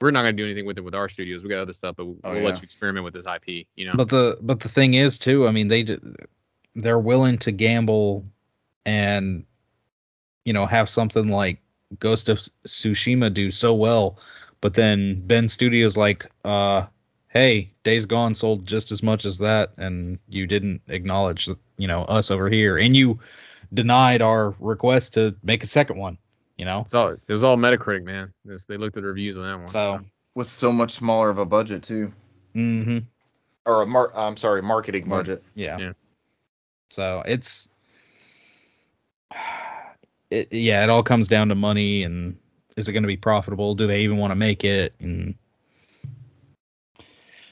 we're 0.00 0.10
not 0.10 0.20
gonna 0.20 0.32
do 0.32 0.44
anything 0.44 0.64
with 0.66 0.78
it 0.78 0.82
with 0.84 0.94
our 0.94 1.08
studios. 1.08 1.42
We 1.42 1.48
got 1.50 1.60
other 1.60 1.72
stuff, 1.72 1.96
but 1.96 2.06
we'll 2.06 2.16
Oh, 2.24 2.32
let 2.32 2.42
yeah. 2.42 2.48
you 2.56 2.62
experiment 2.62 3.04
with 3.04 3.14
this 3.14 3.26
IP. 3.26 3.66
You 3.76 3.86
know, 3.86 3.92
But 3.94 4.08
the 4.08 4.38
but 4.40 4.60
the 4.60 4.68
thing 4.68 4.94
is 4.94 5.18
too, 5.18 5.46
I 5.48 5.50
mean 5.50 5.68
they 5.68 5.86
they're 6.74 6.98
willing 6.98 7.38
to 7.38 7.52
gamble 7.52 8.24
and 8.86 9.44
you 10.44 10.52
know 10.52 10.66
have 10.66 10.88
something 10.88 11.28
like 11.28 11.60
Ghost 11.98 12.28
of 12.28 12.38
Tsushima 12.66 13.32
do 13.32 13.50
so 13.50 13.74
well, 13.74 14.18
but 14.60 14.74
then 14.74 15.26
Bend 15.26 15.50
Studios 15.50 15.96
like 15.96 16.30
uh 16.44 16.86
hey, 17.28 17.72
Days 17.84 18.06
Gone 18.06 18.34
sold 18.34 18.66
just 18.66 18.90
as 18.92 19.02
much 19.02 19.24
as 19.24 19.38
that 19.38 19.72
and 19.76 20.18
you 20.28 20.46
didn't 20.46 20.82
acknowledge 20.88 21.48
you 21.76 21.88
know 21.88 22.02
us 22.04 22.30
over 22.30 22.48
here 22.48 22.78
and 22.78 22.96
you 22.96 23.18
denied 23.74 24.22
our 24.22 24.54
request 24.60 25.14
to 25.14 25.34
make 25.42 25.62
a 25.62 25.66
second 25.66 25.98
one, 25.98 26.18
you 26.58 26.64
know? 26.64 26.80
it's 26.80 26.94
all 26.94 27.08
it 27.08 27.20
was 27.28 27.44
all 27.44 27.56
Metacritic, 27.56 28.04
man. 28.04 28.32
It's- 28.44 28.66
they 28.66 28.76
looked 28.76 28.96
at 28.96 29.02
the 29.02 29.08
reviews 29.08 29.38
on 29.38 29.44
that 29.48 29.56
one. 29.58 29.68
So, 29.68 30.00
With 30.34 30.50
so 30.50 30.70
much 30.72 30.92
smaller 30.92 31.30
of 31.30 31.38
a 31.38 31.44
budget 31.46 31.82
too. 31.84 32.12
mhm. 32.54 33.04
Or 33.64 33.82
a 33.82 33.86
mar- 33.86 34.16
I'm 34.16 34.36
sorry, 34.36 34.62
marketing 34.62 35.08
Mar- 35.08 35.20
budget. 35.20 35.42
Yeah. 35.54 35.78
Yeah. 35.78 35.92
So 36.90 37.22
it's 37.26 37.68
it 40.30 40.52
yeah, 40.52 40.84
it 40.84 40.90
all 40.90 41.02
comes 41.02 41.28
down 41.28 41.48
to 41.50 41.54
money 41.54 42.02
and 42.02 42.38
is 42.76 42.88
it 42.88 42.92
going 42.92 43.02
to 43.02 43.08
be 43.08 43.16
profitable? 43.16 43.74
Do 43.74 43.86
they 43.86 44.02
even 44.02 44.18
want 44.18 44.30
to 44.30 44.36
make 44.36 44.64
it? 44.64 44.94
And 45.00 45.34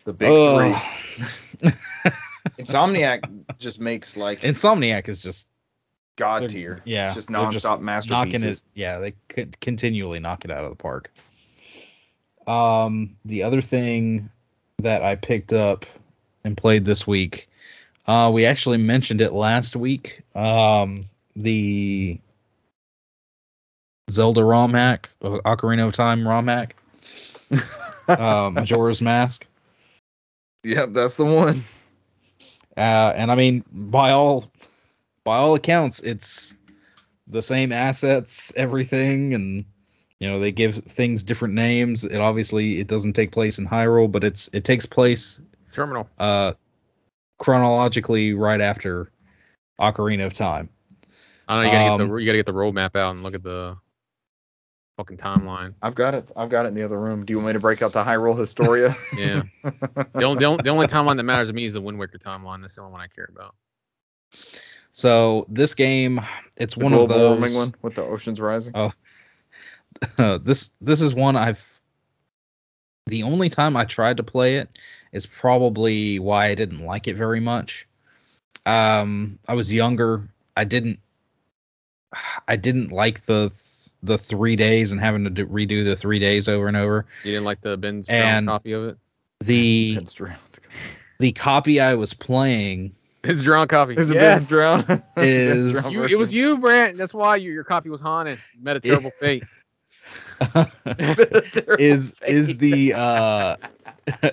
The 0.04 0.12
big 0.12 0.30
Ugh. 0.32 0.80
three. 1.60 1.72
Insomniac 2.58 3.44
just 3.58 3.80
makes 3.80 4.16
like 4.16 4.40
Insomniac 4.42 5.08
is 5.08 5.18
just 5.18 5.48
god 6.16 6.48
tier. 6.48 6.80
yeah, 6.84 7.06
It's 7.06 7.14
just 7.14 7.28
just 7.28 7.64
nonstop 7.64 7.78
it. 7.78 7.82
masterpieces. 7.82 8.64
Yeah, 8.74 8.98
they 8.98 9.14
could 9.28 9.60
continually 9.60 10.18
knock 10.18 10.44
it 10.44 10.50
out 10.50 10.64
of 10.64 10.70
the 10.70 10.76
park. 10.76 11.12
Um, 12.46 13.16
the 13.24 13.42
other 13.42 13.60
thing 13.62 14.30
that 14.78 15.02
I 15.02 15.16
picked 15.16 15.52
up 15.52 15.84
and 16.44 16.56
played 16.56 16.84
this 16.84 17.06
week, 17.06 17.48
uh, 18.06 18.30
we 18.32 18.46
actually 18.46 18.78
mentioned 18.78 19.20
it 19.20 19.32
last 19.32 19.74
week. 19.76 20.22
Um, 20.34 21.06
the 21.34 22.18
Zelda 24.10 24.44
ROM 24.44 24.72
hack, 24.74 25.10
uh, 25.22 25.38
Ocarina 25.44 25.86
of 25.86 25.92
Time 25.92 26.26
ROM 26.26 26.46
hack, 26.46 26.76
uh, 28.08 28.50
Majora's 28.52 29.02
Mask. 29.02 29.44
Yep, 30.62 30.92
that's 30.92 31.16
the 31.16 31.24
one. 31.24 31.64
Uh, 32.76 33.12
and 33.16 33.32
I 33.32 33.34
mean, 33.34 33.64
by 33.72 34.12
all 34.12 34.50
by 35.26 35.38
all 35.38 35.56
accounts, 35.56 35.98
it's 35.98 36.54
the 37.26 37.42
same 37.42 37.72
assets, 37.72 38.52
everything, 38.54 39.34
and 39.34 39.64
you 40.20 40.30
know 40.30 40.38
they 40.38 40.52
give 40.52 40.76
things 40.76 41.24
different 41.24 41.54
names. 41.54 42.04
It 42.04 42.18
obviously 42.18 42.78
it 42.78 42.86
doesn't 42.86 43.14
take 43.14 43.32
place 43.32 43.58
in 43.58 43.66
Hyrule, 43.66 44.10
but 44.10 44.22
it's 44.22 44.48
it 44.52 44.62
takes 44.62 44.86
place 44.86 45.40
Termina. 45.72 46.06
uh, 46.16 46.52
chronologically 47.38 48.34
right 48.34 48.60
after 48.60 49.10
Ocarina 49.80 50.26
of 50.26 50.32
Time. 50.32 50.68
I 51.48 51.56
know 51.56 51.62
you 51.62 51.72
gotta 51.72 51.84
get 51.84 52.00
Um, 52.00 52.08
the 52.08 52.16
you 52.18 52.26
gotta 52.26 52.38
get 52.38 52.46
the 52.46 52.52
roadmap 52.52 52.94
out 52.94 53.10
and 53.10 53.24
look 53.24 53.34
at 53.34 53.42
the 53.42 53.76
fucking 54.96 55.16
timeline. 55.16 55.74
I've 55.82 55.96
got 55.96 56.14
it. 56.14 56.30
I've 56.36 56.50
got 56.50 56.66
it 56.66 56.68
in 56.68 56.74
the 56.74 56.84
other 56.84 56.98
room. 57.00 57.26
Do 57.26 57.32
you 57.32 57.38
want 57.38 57.48
me 57.48 57.52
to 57.54 57.58
break 57.60 57.82
out 57.82 57.92
the 57.92 58.04
Hyrule 58.04 58.38
Historia? 58.38 58.96
Yeah. 59.16 59.42
the, 59.64 60.22
only, 60.22 60.38
the, 60.38 60.44
only, 60.46 60.62
the 60.62 60.70
only 60.70 60.86
timeline 60.96 61.16
that 61.16 61.24
matters 61.24 61.48
to 61.48 61.54
me 61.54 61.64
is 61.64 61.74
the 61.74 61.80
Wind 61.80 61.98
Waker 61.98 62.16
timeline. 62.16 62.60
That's 62.60 62.76
the 62.76 62.82
only 62.82 62.92
one 62.92 63.00
I 63.00 63.08
care 63.08 63.28
about. 63.28 63.56
So 64.96 65.44
this 65.50 65.74
game, 65.74 66.22
it's 66.56 66.74
The 66.74 66.82
one 66.84 66.94
of 66.94 67.08
global 67.08 67.28
warming 67.28 67.54
one 67.54 67.74
with 67.82 67.96
the 67.96 68.02
oceans 68.02 68.40
rising. 68.40 68.72
Oh. 68.74 68.92
this 70.38 70.70
this 70.80 71.02
is 71.02 71.12
one 71.14 71.36
I've. 71.36 71.62
The 73.04 73.24
only 73.24 73.50
time 73.50 73.76
I 73.76 73.84
tried 73.84 74.16
to 74.16 74.22
play 74.22 74.56
it 74.56 74.70
is 75.12 75.26
probably 75.26 76.18
why 76.18 76.46
I 76.46 76.54
didn't 76.54 76.82
like 76.82 77.08
it 77.08 77.14
very 77.16 77.40
much. 77.40 77.86
um 78.64 79.38
I 79.46 79.52
was 79.52 79.70
younger. 79.70 80.30
I 80.56 80.64
didn't 80.64 80.98
I 82.48 82.56
didn't 82.56 82.90
like 82.90 83.26
the 83.26 83.52
the 84.02 84.16
three 84.16 84.56
days 84.56 84.92
and 84.92 85.00
having 85.00 85.24
to 85.24 85.30
do, 85.30 85.46
redo 85.46 85.84
the 85.84 85.94
three 85.96 86.20
days 86.20 86.48
over 86.48 86.68
and 86.68 86.76
over. 86.76 87.04
You 87.22 87.32
didn't 87.32 87.44
like 87.44 87.60
the 87.60 87.76
Ben 87.76 88.02
And- 88.08 88.48
copy 88.48 88.72
of 88.72 88.84
it? 88.84 88.98
The 89.44 89.98
the 91.18 91.32
copy 91.32 91.80
I 91.80 91.96
was 91.96 92.14
playing 92.14 92.95
It's 93.28 93.42
drawn 93.42 93.68
copy. 93.68 93.94
Is 93.96 94.10
it 94.10 94.14
yes. 94.14 94.48
Ben? 94.50 95.02
Is- 95.16 95.82
Ben's 95.82 95.92
You, 95.92 96.04
it 96.04 96.18
was 96.18 96.34
you, 96.34 96.58
Brant. 96.58 96.96
That's 96.96 97.14
why 97.14 97.36
you, 97.36 97.52
your 97.52 97.64
copy 97.64 97.88
was 97.90 98.00
haunted. 98.00 98.38
You 98.56 98.62
met 98.64 98.76
a 98.76 98.80
terrible 98.80 99.10
fate. 99.10 99.44
is 101.78 102.14
is 102.26 102.56
the 102.58 102.92
uh 102.94 103.56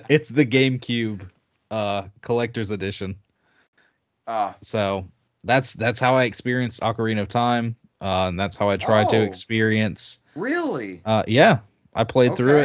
it's 0.08 0.28
the 0.28 0.44
GameCube 0.46 1.22
uh 1.70 2.02
collector's 2.20 2.70
edition. 2.70 3.16
Ah, 4.26 4.54
So 4.60 5.08
that's 5.44 5.72
that's 5.72 5.98
how 6.00 6.16
I 6.16 6.24
experienced 6.24 6.80
Ocarina 6.80 7.22
of 7.22 7.28
Time. 7.28 7.76
Uh, 8.00 8.28
and 8.28 8.38
that's 8.38 8.56
how 8.56 8.68
I 8.68 8.76
tried 8.76 9.10
to 9.10 9.18
Oh. 9.18 9.22
experience. 9.22 10.18
really? 10.34 11.00
Uh, 11.04 11.22
yeah, 11.26 11.58
I 11.94 12.04
played 12.04 12.36
through 12.36 12.58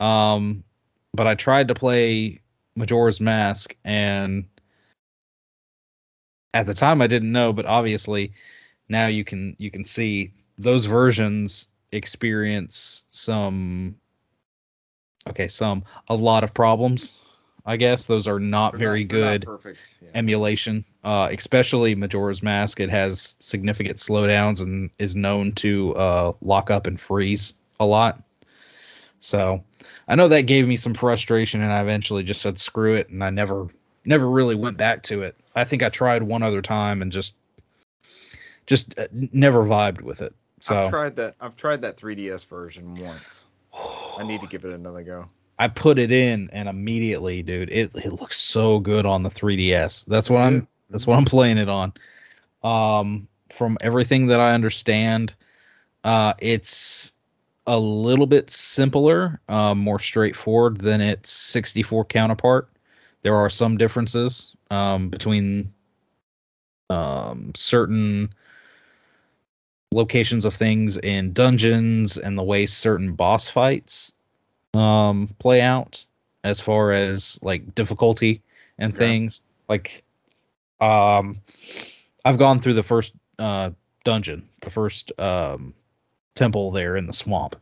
it. 0.00 0.04
Um, 0.04 0.62
but 1.12 1.26
I 1.26 1.34
tried 1.34 1.68
to 1.68 1.74
play 1.74 2.40
Majora's 2.76 3.20
Mask, 3.20 3.74
and 3.84 4.44
at 6.54 6.66
the 6.66 6.74
time 6.74 7.00
I 7.02 7.06
didn't 7.06 7.32
know, 7.32 7.52
but 7.52 7.66
obviously 7.66 8.32
now 8.88 9.06
you 9.08 9.24
can 9.24 9.56
you 9.58 9.70
can 9.70 9.84
see 9.84 10.32
those 10.58 10.86
versions 10.86 11.66
experience 11.92 13.04
some 13.10 13.96
okay 15.28 15.48
some 15.48 15.84
a 16.08 16.14
lot 16.14 16.44
of 16.44 16.54
problems. 16.54 17.16
I 17.68 17.76
guess 17.78 18.06
those 18.06 18.28
are 18.28 18.38
not 18.38 18.72
They're 18.72 18.78
very 18.88 19.04
not- 19.04 19.10
they're 19.10 19.20
not 19.24 19.32
good 19.32 19.44
perfect. 19.44 19.78
Yeah. 20.00 20.10
emulation, 20.14 20.84
uh, 21.02 21.30
especially 21.32 21.96
Majora's 21.96 22.40
Mask. 22.42 22.78
It 22.78 22.90
has 22.90 23.34
significant 23.40 23.96
slowdowns 23.96 24.62
and 24.62 24.90
is 25.00 25.16
known 25.16 25.52
to 25.56 25.94
uh, 25.96 26.32
lock 26.40 26.70
up 26.70 26.86
and 26.86 27.00
freeze 27.00 27.54
a 27.80 27.84
lot. 27.84 28.22
So 29.26 29.64
I 30.06 30.14
know 30.14 30.28
that 30.28 30.42
gave 30.42 30.68
me 30.68 30.76
some 30.76 30.94
frustration, 30.94 31.60
and 31.60 31.72
I 31.72 31.80
eventually 31.80 32.22
just 32.22 32.40
said 32.40 32.60
screw 32.60 32.94
it, 32.94 33.08
and 33.08 33.24
I 33.24 33.30
never 33.30 33.68
never 34.04 34.28
really 34.28 34.54
went 34.54 34.76
back 34.76 35.02
to 35.04 35.22
it. 35.22 35.34
I 35.52 35.64
think 35.64 35.82
I 35.82 35.88
tried 35.88 36.22
one 36.22 36.44
other 36.44 36.62
time 36.62 37.02
and 37.02 37.10
just 37.10 37.34
just 38.66 38.96
uh, 38.96 39.08
never 39.12 39.64
vibed 39.64 40.00
with 40.00 40.22
it. 40.22 40.32
So 40.60 40.76
I've 40.76 40.90
tried 40.90 41.16
that. 41.16 41.34
I've 41.40 41.56
tried 41.56 41.82
that 41.82 41.96
3DS 41.96 42.46
version 42.46 42.94
once. 42.94 43.44
I 44.16 44.22
need 44.22 44.42
to 44.42 44.46
give 44.46 44.64
it 44.64 44.72
another 44.72 45.02
go. 45.02 45.28
I 45.58 45.68
put 45.68 45.98
it 45.98 46.12
in 46.12 46.50
and 46.52 46.68
immediately, 46.68 47.42
dude, 47.42 47.70
it, 47.70 47.96
it 47.96 48.12
looks 48.12 48.38
so 48.38 48.78
good 48.78 49.06
on 49.06 49.22
the 49.24 49.30
3DS. 49.30 50.04
That's 50.06 50.30
what 50.30 50.40
I'm 50.40 50.68
that's 50.88 51.06
what 51.06 51.16
I'm 51.16 51.24
playing 51.24 51.58
it 51.58 51.68
on. 51.68 51.94
Um 52.62 53.26
from 53.50 53.76
everything 53.80 54.28
that 54.28 54.38
I 54.38 54.54
understand, 54.54 55.34
uh 56.04 56.34
it's 56.38 57.15
a 57.66 57.78
little 57.78 58.26
bit 58.26 58.50
simpler, 58.50 59.40
uh, 59.48 59.74
more 59.74 59.98
straightforward 59.98 60.78
than 60.78 61.00
its 61.00 61.30
64 61.30 62.04
counterpart. 62.04 62.68
There 63.22 63.36
are 63.36 63.50
some 63.50 63.76
differences 63.76 64.54
um 64.70 65.10
between 65.10 65.72
um 66.90 67.52
certain 67.54 68.30
locations 69.92 70.44
of 70.44 70.54
things 70.54 70.96
in 70.96 71.32
dungeons 71.32 72.18
and 72.18 72.36
the 72.36 72.42
way 72.42 72.66
certain 72.66 73.14
boss 73.14 73.48
fights 73.48 74.12
um 74.74 75.30
play 75.38 75.60
out 75.60 76.04
as 76.44 76.60
far 76.60 76.92
as 76.92 77.38
like 77.42 77.74
difficulty 77.74 78.42
and 78.78 78.92
Yeah. 78.92 78.98
things 78.98 79.42
like 79.68 80.04
um 80.80 81.40
i've 82.24 82.38
gone 82.38 82.60
through 82.60 82.74
the 82.74 82.82
first 82.82 83.14
uh 83.38 83.70
dungeon 84.04 84.48
the 84.62 84.70
first 84.70 85.12
um 85.18 85.74
temple 86.36 86.70
there 86.70 86.96
in 86.96 87.06
the 87.06 87.12
swamp. 87.12 87.56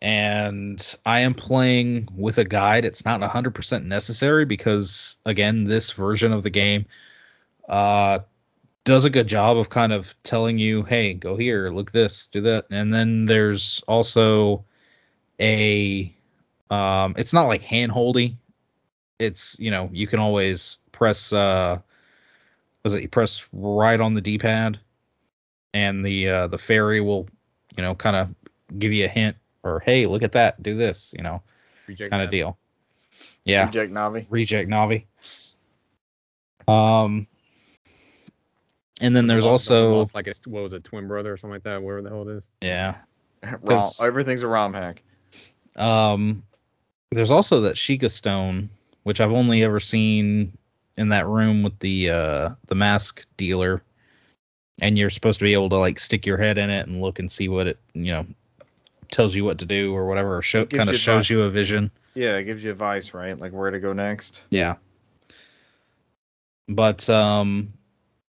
And 0.00 0.96
i 1.04 1.20
am 1.20 1.34
playing 1.34 2.08
with 2.16 2.38
a 2.38 2.44
guide. 2.44 2.84
It's 2.84 3.04
not 3.04 3.20
100% 3.20 3.84
necessary 3.84 4.44
because 4.44 5.16
again 5.26 5.64
this 5.64 5.90
version 5.90 6.32
of 6.32 6.42
the 6.42 6.50
game 6.50 6.86
uh 7.68 8.20
does 8.84 9.04
a 9.04 9.10
good 9.10 9.26
job 9.26 9.58
of 9.58 9.68
kind 9.68 9.92
of 9.92 10.14
telling 10.22 10.56
you 10.56 10.82
hey 10.82 11.12
go 11.12 11.36
here 11.36 11.68
look 11.68 11.92
this 11.92 12.28
do 12.28 12.42
that. 12.42 12.66
And 12.70 12.94
then 12.94 13.26
there's 13.26 13.82
also 13.86 14.64
a 15.40 16.14
um 16.70 17.14
it's 17.16 17.32
not 17.32 17.46
like 17.46 17.62
hand 17.62 17.92
holdy 17.92 18.38
it's 19.18 19.58
you 19.58 19.70
know 19.70 19.90
you 19.92 20.06
can 20.06 20.20
always 20.20 20.78
press 20.92 21.32
uh 21.32 21.78
was 22.84 22.94
it 22.94 23.02
you 23.02 23.08
press 23.08 23.44
right 23.52 24.00
on 24.00 24.14
the 24.14 24.20
d-pad 24.20 24.78
and 25.74 26.04
the 26.04 26.28
uh 26.28 26.46
the 26.46 26.58
fairy 26.58 27.00
will 27.00 27.28
you 27.78 27.82
know 27.82 27.94
kind 27.94 28.16
of 28.16 28.34
give 28.78 28.92
you 28.92 29.06
a 29.06 29.08
hint 29.08 29.36
or 29.62 29.80
hey 29.80 30.04
look 30.04 30.22
at 30.22 30.32
that 30.32 30.62
do 30.62 30.76
this 30.76 31.14
you 31.16 31.22
know 31.22 31.40
Reject 31.86 32.10
kind 32.10 32.22
of 32.22 32.30
deal 32.30 32.58
yeah 33.44 33.64
Reject 33.64 33.90
Navi. 33.90 34.26
reject 34.28 34.68
navi 34.68 35.04
um 36.66 37.26
and 39.00 39.14
then 39.14 39.26
there's 39.26 39.44
Lost- 39.44 39.70
also 39.70 39.94
lost 39.96 40.14
like 40.14 40.26
it's 40.26 40.46
what 40.46 40.62
was 40.62 40.72
it, 40.74 40.84
twin 40.84 41.06
brother 41.06 41.32
or 41.32 41.36
something 41.36 41.54
like 41.54 41.62
that, 41.62 41.82
whatever 41.82 42.02
the 42.02 42.08
hell 42.10 42.28
it 42.28 42.36
is. 42.36 42.48
yeah 42.60 42.96
ROM, 43.62 43.90
everything's 44.02 44.42
a 44.42 44.48
ROM 44.48 44.74
hack. 44.74 45.02
Um, 45.76 46.42
there's 47.12 47.30
also 47.30 47.60
that 47.60 47.76
Sheikah 47.76 48.10
stone, 48.10 48.70
which 49.04 49.20
I've 49.20 49.30
only 49.30 49.62
ever 49.62 49.78
seen 49.78 50.58
in 50.96 51.10
that 51.10 51.28
room 51.28 51.62
with 51.62 51.78
the 51.78 52.10
uh 52.10 52.50
the 52.66 52.74
mask 52.74 53.24
dealer, 53.36 53.82
and 54.80 54.96
you're 54.96 55.10
supposed 55.10 55.38
to 55.38 55.44
be 55.44 55.52
able 55.52 55.68
to 55.70 55.76
like 55.76 55.98
stick 55.98 56.26
your 56.26 56.38
head 56.38 56.58
in 56.58 56.70
it 56.70 56.86
and 56.86 57.00
look 57.00 57.18
and 57.18 57.30
see 57.30 57.48
what 57.48 57.66
it 57.66 57.78
you 57.94 58.12
know 58.12 58.26
tells 59.10 59.34
you 59.34 59.44
what 59.44 59.58
to 59.58 59.66
do 59.66 59.94
or 59.94 60.06
whatever, 60.06 60.36
or 60.36 60.42
show 60.42 60.66
kind 60.66 60.88
of 60.88 60.94
you 60.94 60.98
shows 60.98 61.24
advice. 61.24 61.30
you 61.30 61.42
a 61.42 61.50
vision. 61.50 61.90
Yeah, 62.14 62.36
it 62.36 62.44
gives 62.44 62.62
you 62.62 62.70
advice, 62.70 63.14
right? 63.14 63.38
Like 63.38 63.52
where 63.52 63.70
to 63.70 63.80
go 63.80 63.92
next. 63.92 64.44
Yeah. 64.50 64.76
But 66.68 67.08
um, 67.08 67.72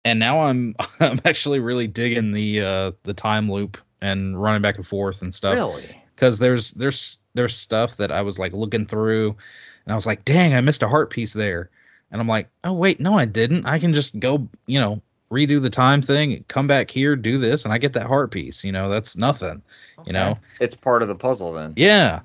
and 0.04 0.20
now 0.20 0.46
I'm 0.46 0.76
I'm 1.00 1.22
actually 1.26 1.60
really 1.60 1.88
digging 1.88 2.32
the 2.32 2.62
uh 2.62 2.92
the 3.04 3.14
time 3.14 3.52
loop 3.52 3.78
and 4.02 4.42
running 4.42 4.62
back 4.62 4.78
and 4.78 4.88
forth 4.88 5.22
and 5.22 5.34
stuff. 5.34 5.56
Really? 5.56 6.04
because 6.16 6.40
there's 6.40 6.72
there's 6.72 7.18
there's 7.34 7.56
stuff 7.56 7.98
that 7.98 8.12
I 8.12 8.22
was 8.22 8.40
like 8.40 8.54
looking 8.54 8.86
through, 8.86 9.36
and 9.86 9.92
I 9.92 9.96
was 9.96 10.06
like, 10.06 10.24
dang, 10.24 10.54
I 10.54 10.62
missed 10.62 10.84
a 10.84 10.88
heart 10.88 11.10
piece 11.10 11.34
there, 11.34 11.70
and 12.12 12.22
I'm 12.22 12.28
like, 12.28 12.50
oh 12.64 12.74
wait, 12.74 13.00
no, 13.00 13.18
I 13.18 13.26
didn't. 13.26 13.66
I 13.66 13.80
can 13.80 13.94
just 13.94 14.18
go, 14.18 14.48
you 14.66 14.80
know, 14.80 15.02
redo 15.34 15.62
the 15.62 15.70
time 15.70 16.02
thing, 16.02 16.46
come 16.48 16.68
back 16.68 16.92
here, 16.92 17.16
do 17.16 17.38
this, 17.40 17.66
and 17.66 17.74
I 17.74 17.80
get 17.80 17.94
that 17.94 18.06
heart 18.08 18.32
piece. 18.32 18.64
You 18.64 18.72
know, 18.72 18.90
that's 18.90 19.18
nothing. 19.18 19.62
You 20.06 20.14
know, 20.14 20.38
It's 20.60 20.76
part 20.76 21.02
of 21.02 21.08
the 21.08 21.16
puzzle 21.16 21.54
then. 21.54 21.74
yeah. 21.76 22.22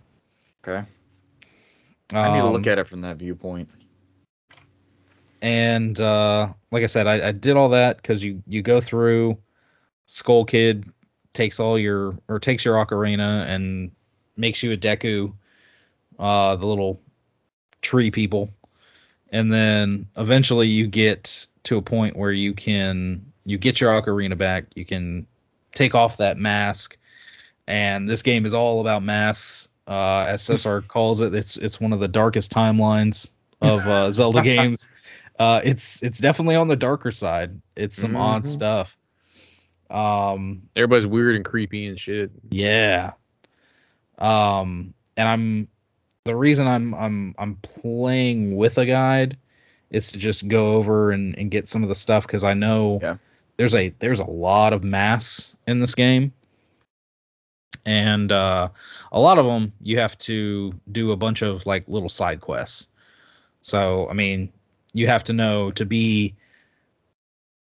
Okay. 0.66 0.86
I 2.12 2.32
need 2.32 2.40
to 2.40 2.48
look 2.48 2.66
Um, 2.66 2.72
at 2.72 2.78
it 2.78 2.86
from 2.86 3.01
that 3.02 3.16
viewpoint. 3.16 3.70
and 5.40 5.98
uh, 6.01 6.52
like 6.70 6.82
I 6.82 6.86
said, 6.86 7.06
I, 7.06 7.28
I 7.28 7.32
did 7.32 7.56
all 7.56 7.70
that 7.70 7.97
because 7.97 8.22
you 8.22 8.43
you 8.47 8.62
go 8.62 8.80
through. 8.80 9.39
Skull 10.06 10.44
Kid 10.47 10.90
takes 11.35 11.60
all 11.60 11.78
your 11.78 12.18
or 12.28 12.40
takes 12.40 12.64
your 12.64 12.74
ocarina 12.76 13.47
and 13.47 13.90
makes 14.36 14.62
you 14.62 14.72
a 14.72 14.76
Deku, 14.76 15.32
uh, 16.18 16.56
the 16.56 16.66
little 16.66 17.01
tree 17.82 18.10
people, 18.10 18.51
and 19.30 19.52
then 19.52 20.06
eventually 20.16 20.68
you 20.68 20.86
get 20.86 21.46
to 21.64 21.76
a 21.76 21.82
point 21.82 22.16
where 22.16 22.32
you 22.32 22.55
can 22.55 23.32
you 23.44 23.59
get 23.59 23.80
your 23.80 23.90
ocarina 24.00 24.36
back. 24.36 24.66
You 24.74 24.84
can 24.84 25.26
take 25.74 25.94
off 25.94 26.18
that 26.18 26.36
mask, 26.38 26.96
and 27.66 28.09
this 28.09 28.22
game 28.22 28.46
is 28.46 28.55
all 28.55 28.80
about 28.80 29.02
masks. 29.02 29.68
Uh, 29.86 30.26
as 30.28 30.42
Cesar 30.42 30.80
calls 30.88 31.20
it, 31.20 31.34
it's 31.34 31.56
it's 31.56 31.80
one 31.80 31.92
of 31.92 32.00
the 32.00 32.09
darkest 32.09 32.52
timelines 32.52 33.30
of 33.60 33.86
uh, 33.86 34.12
Zelda 34.12 34.42
games. 34.42 34.88
Uh, 35.38 35.60
it's 35.64 36.02
it's 36.02 36.18
definitely 36.18 36.56
on 36.56 36.68
the 36.68 36.76
darker 36.76 37.12
side. 37.12 37.60
It's 37.76 37.96
some 37.96 38.16
odd 38.16 38.42
Mhm. 38.42 38.46
stuff. 38.46 38.96
Um, 39.90 40.62
Everybody's 40.76 41.06
weird 41.06 41.36
and 41.36 41.44
creepy 41.44 41.86
and 41.86 41.98
shit. 41.98 42.30
yeah. 42.50 43.12
Um, 44.18 44.94
and 45.16 45.28
I'm 45.28 45.68
the 46.24 46.36
reason 46.36 46.66
I'm 46.66 46.95
I'm 46.95 47.35
I'm 47.39 47.57
playing 47.57 48.57
with 48.57 48.78
a 48.78 48.86
guide 48.86 49.36
is 49.90 50.12
to 50.12 50.19
just 50.19 50.47
go 50.49 50.74
over 50.74 51.12
and, 51.12 51.39
and 51.39 51.51
get 51.51 51.66
some 51.66 51.82
of 51.82 51.89
the 51.89 51.95
stuff 51.95 52.27
because 52.27 52.45
I 52.45 52.55
know 52.55 52.99
Yeah. 53.03 53.16
there's 53.57 53.74
a 53.74 53.95
there's 53.99 54.20
a 54.20 54.24
lot 54.31 54.73
of 54.73 54.85
mass 54.85 55.57
in 55.66 55.81
this 55.81 55.95
game. 55.95 56.32
And 57.86 58.31
uh, 58.31 58.69
a 59.12 59.20
lot 59.20 59.39
of 59.39 59.47
them 59.47 59.73
you 59.81 59.99
have 60.01 60.19
to 60.19 60.74
do 60.90 61.12
a 61.12 61.16
bunch 61.16 61.43
of 61.43 61.65
like 61.65 61.89
little 61.89 62.11
side 62.11 62.40
quests. 62.40 62.86
So 63.62 64.09
I 64.11 64.12
mean, 64.12 64.53
you 64.93 65.07
have 65.07 65.24
to 65.24 65.32
know 65.32 65.70
to 65.73 65.86
be 65.86 66.35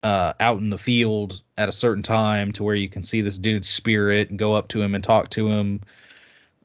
uh, 0.05 0.33
out 0.39 0.59
in 0.59 0.71
the 0.71 0.79
field 0.79 1.43
at 1.57 1.69
a 1.69 1.73
certain 1.73 2.03
time 2.03 2.53
to 2.53 2.63
where 2.65 2.75
you 2.75 2.89
can 2.89 3.03
see 3.03 3.21
this 3.21 3.39
dude's 3.39 3.69
spirit 3.69 4.31
and 4.31 4.39
go 4.39 4.55
up 4.55 4.69
to 4.69 4.83
him 4.83 4.95
and 4.95 5.03
talk 5.05 5.31
to 5.31 5.49
him, 5.49 5.81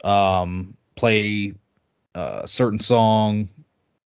um, 0.03 0.75
play 0.95 1.53
a 2.17 2.47
certain 2.47 2.79
song, 2.79 3.49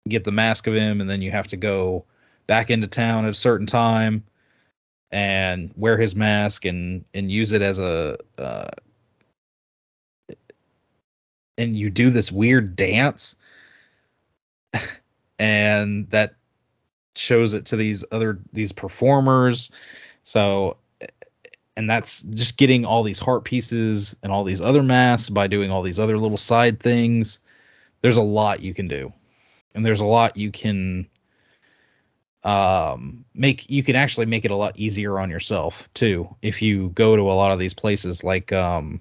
get 0.08 0.24
the 0.24 0.32
mask 0.32 0.66
of 0.66 0.74
him, 0.74 1.00
and 1.00 1.10
then 1.10 1.20
you 1.20 1.30
have 1.30 1.48
to 1.48 1.56
go 1.56 2.04
back 2.46 2.70
into 2.70 2.86
town 2.86 3.24
at 3.24 3.30
a 3.30 3.34
certain 3.34 3.66
time 3.66 4.24
and 5.10 5.72
wear 5.76 5.98
his 5.98 6.14
mask 6.14 6.64
and 6.64 7.04
and 7.12 7.30
use 7.30 7.52
it 7.52 7.62
as 7.62 7.78
a 7.78 8.18
uh, 8.38 8.68
and 11.56 11.76
you 11.76 11.90
do 11.90 12.10
this 12.10 12.30
weird 12.32 12.76
dance. 12.76 13.36
And 15.40 16.10
that 16.10 16.34
shows 17.14 17.54
it 17.54 17.66
to 17.66 17.76
these 17.76 18.04
other 18.10 18.40
these 18.52 18.72
performers. 18.72 19.70
So 20.24 20.78
and 21.76 21.88
that's 21.88 22.24
just 22.24 22.56
getting 22.56 22.84
all 22.84 23.04
these 23.04 23.20
heart 23.20 23.44
pieces 23.44 24.16
and 24.20 24.32
all 24.32 24.42
these 24.42 24.60
other 24.60 24.82
masks 24.82 25.28
by 25.28 25.46
doing 25.46 25.70
all 25.70 25.82
these 25.82 26.00
other 26.00 26.18
little 26.18 26.38
side 26.38 26.80
things 26.80 27.38
there's 28.02 28.16
a 28.16 28.22
lot 28.22 28.62
you 28.62 28.74
can 28.74 28.86
do. 28.86 29.12
And 29.74 29.84
there's 29.84 30.00
a 30.00 30.04
lot 30.06 30.36
you 30.36 30.50
can 30.50 31.08
um 32.44 33.24
make 33.34 33.68
you 33.68 33.82
can 33.82 33.96
actually 33.96 34.26
make 34.26 34.44
it 34.44 34.52
a 34.52 34.56
lot 34.56 34.78
easier 34.78 35.18
on 35.18 35.28
yourself 35.28 35.88
too 35.92 36.34
if 36.40 36.62
you 36.62 36.88
go 36.90 37.16
to 37.16 37.22
a 37.22 37.34
lot 37.34 37.50
of 37.50 37.58
these 37.58 37.74
places 37.74 38.22
like 38.22 38.52
um 38.52 39.00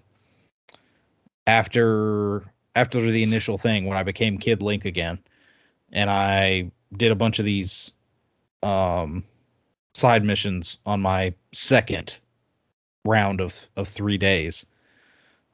after 1.46 2.52
after 2.76 3.00
the 3.12 3.22
initial 3.22 3.58
thing 3.58 3.86
when 3.86 3.98
I 3.98 4.04
became 4.04 4.40
Kid 4.40 4.64
Link 4.64 4.86
again 4.86 5.20
and 5.92 6.10
I 6.10 6.72
did 6.92 7.12
a 7.12 7.16
bunch 7.16 7.38
of 7.38 7.46
these 7.46 7.92
um 8.64 9.24
side 9.94 10.24
missions 10.24 10.80
on 10.84 11.02
my 11.02 11.36
second 11.54 12.18
round 13.06 13.40
of 13.40 13.56
of 13.76 13.88
3 13.88 14.18
days 14.18 14.66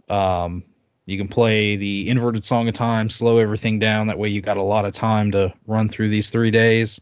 um 0.07 0.63
you 1.05 1.17
can 1.17 1.27
play 1.27 1.75
the 1.75 2.09
inverted 2.09 2.45
song 2.45 2.67
of 2.67 2.73
time 2.73 3.09
slow 3.09 3.37
everything 3.37 3.79
down. 3.79 4.07
That 4.07 4.17
way 4.17 4.29
you 4.29 4.41
got 4.41 4.57
a 4.57 4.63
lot 4.63 4.85
of 4.85 4.93
time 4.93 5.31
to 5.31 5.53
run 5.67 5.89
through 5.89 6.09
these 6.09 6.29
3 6.29 6.51
days. 6.51 7.01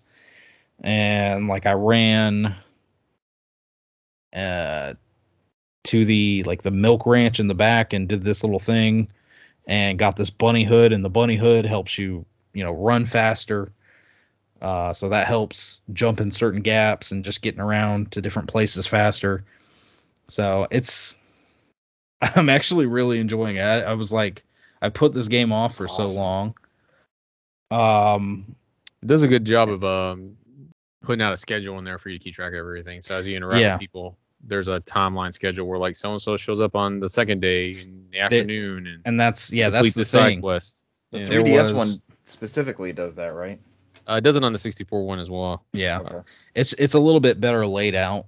And 0.84 1.48
like 1.48 1.65
I 1.65 1.73
ran 1.73 2.56
uh 4.34 4.94
to 5.84 6.06
the 6.06 6.44
like 6.44 6.61
the 6.61 6.72
milk 6.72 7.06
ranch 7.06 7.40
in 7.40 7.48
the 7.48 7.53
back 7.53 7.94
and 7.94 8.07
did 8.07 8.23
this 8.23 8.44
little 8.44 8.60
thing 8.60 9.10
and 9.68 9.99
got 9.99 10.15
this 10.15 10.30
bunny 10.30 10.64
hood. 10.64 10.94
And 10.94 11.06
the 11.06 11.10
bunny 11.10 11.36
hood 11.36 11.65
helps 11.65 11.98
you 11.98 12.26
you 12.53 12.64
know 12.64 12.72
run 12.72 13.06
faster. 13.06 13.72
Uh, 14.61 14.94
so 14.94 15.10
that 15.10 15.26
helps 15.26 15.82
jump 15.91 16.22
in 16.22 16.30
certain 16.32 16.61
gaps 16.61 17.11
and 17.11 17.26
just 17.26 17.41
getting 17.41 17.60
around 17.60 18.11
to 18.11 18.22
different 18.22 18.48
places 18.48 18.86
faster. 18.86 19.44
So 20.28 20.68
it's 20.69 21.18
i'm 22.35 22.49
actually 22.49 22.85
really 22.85 23.19
enjoying 23.19 23.56
it 23.57 23.61
i, 23.61 23.81
I 23.81 23.93
was 23.93 24.11
like 24.11 24.43
i 24.81 24.89
put 24.89 25.14
this 25.14 25.27
game 25.27 25.52
off 25.52 25.76
for 25.76 25.88
so 25.88 26.07
long 26.07 26.53
um 27.69 28.56
It 29.02 29.07
does 29.07 29.23
a 29.23 29.27
good 29.27 29.45
job 29.45 29.69
of 29.69 29.84
um, 29.84 30.38
putting 31.03 31.22
out 31.22 31.34
a 31.34 31.38
schedule 31.38 31.77
in 31.80 31.85
there 31.85 31.98
for 31.98 32.10
you 32.10 32.18
to 32.19 32.23
keep 32.23 32.35
track 32.35 32.53
of 32.53 32.60
everything. 32.60 33.02
So 33.02 33.15
as 33.15 33.26
you 33.27 33.35
interact 33.35 33.61
Yeah. 33.61 33.73
with 33.73 33.80
people, 33.80 34.18
there's 34.43 34.68
a 34.68 34.80
timeline 34.81 35.34
schedule 35.34 35.68
where 35.68 35.80
like 35.80 35.95
so 35.95 36.11
and 36.11 36.22
so 36.22 36.38
shows 36.38 36.61
up 36.61 36.76
on 36.76 36.99
the 36.99 37.10
second 37.10 37.41
day 37.41 37.72
in 37.72 38.07
the 38.11 38.19
afternoon 38.19 38.88
and 38.88 39.02
and 39.06 39.19
that's 39.19 39.52
yeah 39.53 39.69
that's 39.69 39.93
the, 39.93 40.06
side 40.06 40.26
thing 40.27 40.41
quest. 40.41 40.84
The 41.11 41.19
Yeah. 41.19 41.26
3DS 41.26 41.57
was- 41.57 41.73
one 41.73 41.88
specifically 42.26 42.93
does 42.93 43.15
that, 43.15 43.34
right? 43.34 43.60
Uh, 44.07 44.15
it 44.15 44.22
does 44.22 44.35
it 44.35 44.43
on 44.43 44.52
the 44.53 44.60
64 44.60 45.06
one 45.06 45.19
as 45.19 45.30
well. 45.30 45.64
yeah 45.73 45.99
Okay. 45.99 46.19
it's 46.56 46.73
it's 46.73 46.93
a 46.95 46.99
little 46.99 47.19
bit 47.19 47.39
better 47.39 47.65
laid 47.65 47.95
out 47.95 48.26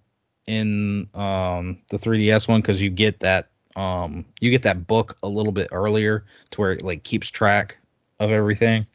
in 0.47 1.09
um 1.13 1.79
the 1.89 1.97
3ds 1.97 2.47
one 2.47 2.61
because 2.61 2.81
you 2.81 2.89
get 2.89 3.19
that 3.21 3.49
um 3.75 4.25
you 4.39 4.51
get 4.51 4.63
that 4.63 4.85
book 4.87 5.17
a 5.23 5.27
little 5.27 5.51
bit 5.51 5.69
earlier 5.71 6.25
to 6.51 6.61
where 6.61 6.73
it 6.73 6.83
like 6.83 7.03
keeps 7.03 7.29
track 7.29 7.77
of 8.19 8.31
everything. 8.31 8.85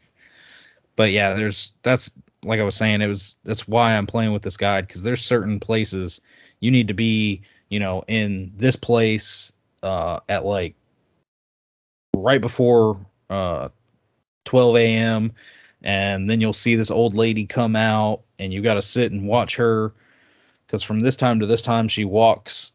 But 0.97 1.13
yeah 1.13 1.35
there's 1.35 1.73
that's 1.83 2.13
like 2.45 2.61
i 2.61 2.65
was 2.65 2.77
saying 2.77 3.01
it 3.01 3.07
was 3.07 3.37
that's 3.45 3.67
why 3.67 3.97
i'm 3.97 4.07
playing 4.07 4.33
with 4.33 4.43
this 4.43 4.57
guide 4.57 4.87
because 4.87 5.03
there's 5.03 5.25
certain 5.25 5.61
places 5.61 6.21
you 6.61 6.71
need 6.71 6.89
to 6.89 6.95
be 6.95 7.43
you 7.69 7.81
know 7.81 8.05
in 8.07 8.53
this 8.57 8.77
place 8.77 9.53
uh 9.83 10.21
at 10.29 10.45
like 10.45 10.75
right 12.17 12.41
before 12.41 13.05
uh 13.31 13.69
12 14.45 14.77
a.m 14.77 15.33
and 15.83 16.29
then 16.29 16.41
you'll 16.41 16.53
see 16.53 16.75
this 16.75 16.91
old 16.91 17.15
lady 17.15 17.47
come 17.47 17.77
out 17.77 18.23
and 18.39 18.53
you 18.53 18.63
got 18.63 18.75
to 18.75 18.83
sit 18.83 19.13
and 19.13 19.27
watch 19.27 19.57
her 19.57 19.93
because 20.67 20.83
from 20.83 21.01
this 21.01 21.17
time 21.17 21.41
to 21.41 21.47
this 21.47 21.63
time 21.63 21.89
she 21.89 22.05
walks 22.05 22.73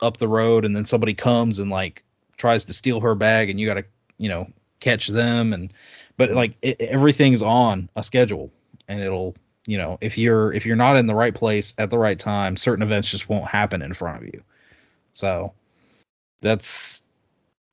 up 0.00 0.16
the 0.18 0.28
road 0.28 0.64
and 0.64 0.74
then 0.74 0.84
somebody 0.84 1.14
comes 1.14 1.58
and 1.58 1.70
like 1.70 2.04
tries 2.36 2.64
to 2.64 2.72
steal 2.72 3.00
her 3.00 3.14
bag 3.14 3.50
and 3.50 3.58
you 3.58 3.66
got 3.66 3.74
to 3.74 3.84
you 4.18 4.28
know 4.28 4.48
catch 4.80 5.08
them 5.08 5.52
and 5.52 5.72
but 6.16 6.30
like 6.30 6.56
it, 6.62 6.80
everything's 6.80 7.42
on 7.42 7.88
a 7.96 8.02
schedule 8.02 8.50
and 8.88 9.00
it'll 9.00 9.34
you 9.66 9.78
know 9.78 9.98
if 10.00 10.18
you're 10.18 10.52
if 10.52 10.66
you're 10.66 10.76
not 10.76 10.96
in 10.96 11.06
the 11.06 11.14
right 11.14 11.34
place 11.34 11.74
at 11.78 11.90
the 11.90 11.98
right 11.98 12.18
time 12.18 12.56
certain 12.56 12.82
events 12.82 13.10
just 13.10 13.28
won't 13.28 13.46
happen 13.46 13.82
in 13.82 13.94
front 13.94 14.22
of 14.22 14.26
you. 14.26 14.42
So 15.12 15.54
that's 16.40 17.02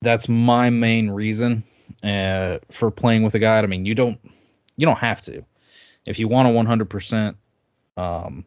that's 0.01 0.29
my 0.29 0.69
main 0.69 1.09
reason 1.09 1.63
uh, 2.03 2.59
for 2.71 2.91
playing 2.91 3.23
with 3.23 3.35
a 3.35 3.39
guide. 3.39 3.63
I 3.63 3.67
mean 3.67 3.85
you 3.85 3.95
don't 3.95 4.19
you 4.77 4.85
don't 4.85 4.99
have 4.99 5.21
to. 5.23 5.43
If 6.05 6.19
you 6.19 6.27
want 6.27 6.47
a 6.47 6.51
100% 6.51 7.35
um 7.95 8.45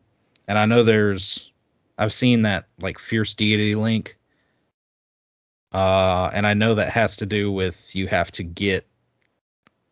and 0.48 0.59
i 0.59 0.66
know 0.66 0.82
there's 0.82 1.51
i've 1.98 2.12
seen 2.12 2.43
that 2.43 2.66
like 2.81 2.98
fierce 2.98 3.35
deity 3.35 3.74
link 3.74 4.16
uh 5.73 6.31
and 6.32 6.47
i 6.47 6.55
know 6.55 6.74
that 6.74 6.90
has 6.90 7.16
to 7.16 7.27
do 7.27 7.51
with 7.52 7.94
you 7.94 8.06
have 8.06 8.31
to 8.32 8.43
get 8.43 8.86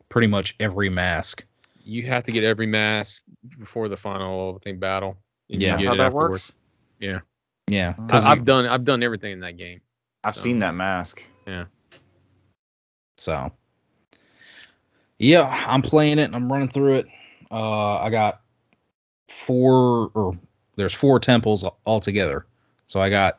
pretty 0.08 0.26
much 0.28 0.54
every 0.60 0.88
mask 0.88 1.44
You 1.84 2.02
have 2.04 2.24
to 2.24 2.32
get 2.32 2.44
every 2.44 2.66
mask 2.66 3.22
before 3.58 3.88
the 3.88 3.96
final 3.96 4.58
thing 4.60 4.78
battle. 4.78 5.18
Yeah. 5.48 5.72
That's 5.76 5.84
how 5.86 5.96
that 5.96 6.06
afterwards. 6.06 6.30
works. 6.30 6.52
Yeah, 6.98 7.20
yeah 7.68 7.94
I- 7.98 8.06
because 8.06 8.24
I, 8.24 8.30
I've 8.30 8.44
done 8.44 8.64
I've 8.66 8.84
done 8.84 9.02
everything 9.02 9.32
in 9.32 9.40
that 9.40 9.56
game. 9.58 9.80
I've 10.22 10.34
So- 10.34 10.40
seen 10.42 10.60
that 10.60 10.74
mask. 10.74 11.22
Yeah. 11.46 11.64
So, 13.18 13.52
yeah, 15.18 15.42
I'm 15.68 15.82
playing 15.82 16.18
it 16.18 16.24
and 16.24 16.34
I'm 16.36 16.50
running 16.50 16.68
through 16.68 16.98
it. 17.00 17.06
Uh, 17.50 17.96
I 17.98 18.08
got 18.10 18.40
four, 19.28 20.10
or 20.14 20.38
there's 20.76 20.92
four 20.92 21.20
temples 21.20 21.64
al- 21.64 21.78
altogether. 21.86 22.46
So 22.86 23.00
I 23.00 23.10
got 23.10 23.38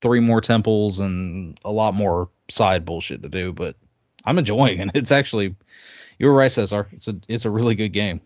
three 0.00 0.20
more 0.20 0.40
temples 0.40 1.00
and 1.00 1.58
a 1.64 1.72
lot 1.72 1.94
more 1.94 2.28
side 2.48 2.84
bullshit 2.84 3.22
to 3.22 3.28
do, 3.28 3.52
but 3.52 3.76
I'm 4.24 4.38
enjoying 4.38 4.78
it. 4.80 4.90
It's 4.94 5.12
actually, 5.12 5.56
you 6.18 6.26
were 6.26 6.34
right, 6.34 6.50
Cesar. 6.52 6.86
It's 6.92 7.08
a 7.08 7.16
it's 7.28 7.44
a 7.44 7.50
really 7.50 7.74
good 7.74 7.90
game, 7.90 8.20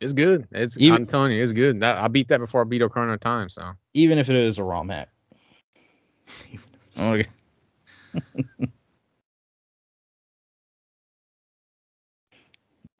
It's 0.00 0.12
good. 0.12 0.46
It's 0.52 0.78
Even- 0.78 0.94
I'm 0.96 1.06
telling 1.06 1.32
you, 1.32 1.42
it's 1.42 1.52
good. 1.52 1.80
That, 1.80 1.98
I 1.98 2.08
beat 2.08 2.28
that 2.28 2.38
before 2.40 2.60
I 2.60 2.64
beat 2.64 2.82
Ocarina 2.82 3.14
of 3.14 3.20
Time. 3.20 3.48
So 3.48 3.72
even 3.94 4.18
if 4.18 4.28
it 4.30 4.36
is 4.36 4.58
a 4.58 4.64
ROM 4.64 4.88
hack. 4.88 5.08
Okay. 6.96 7.26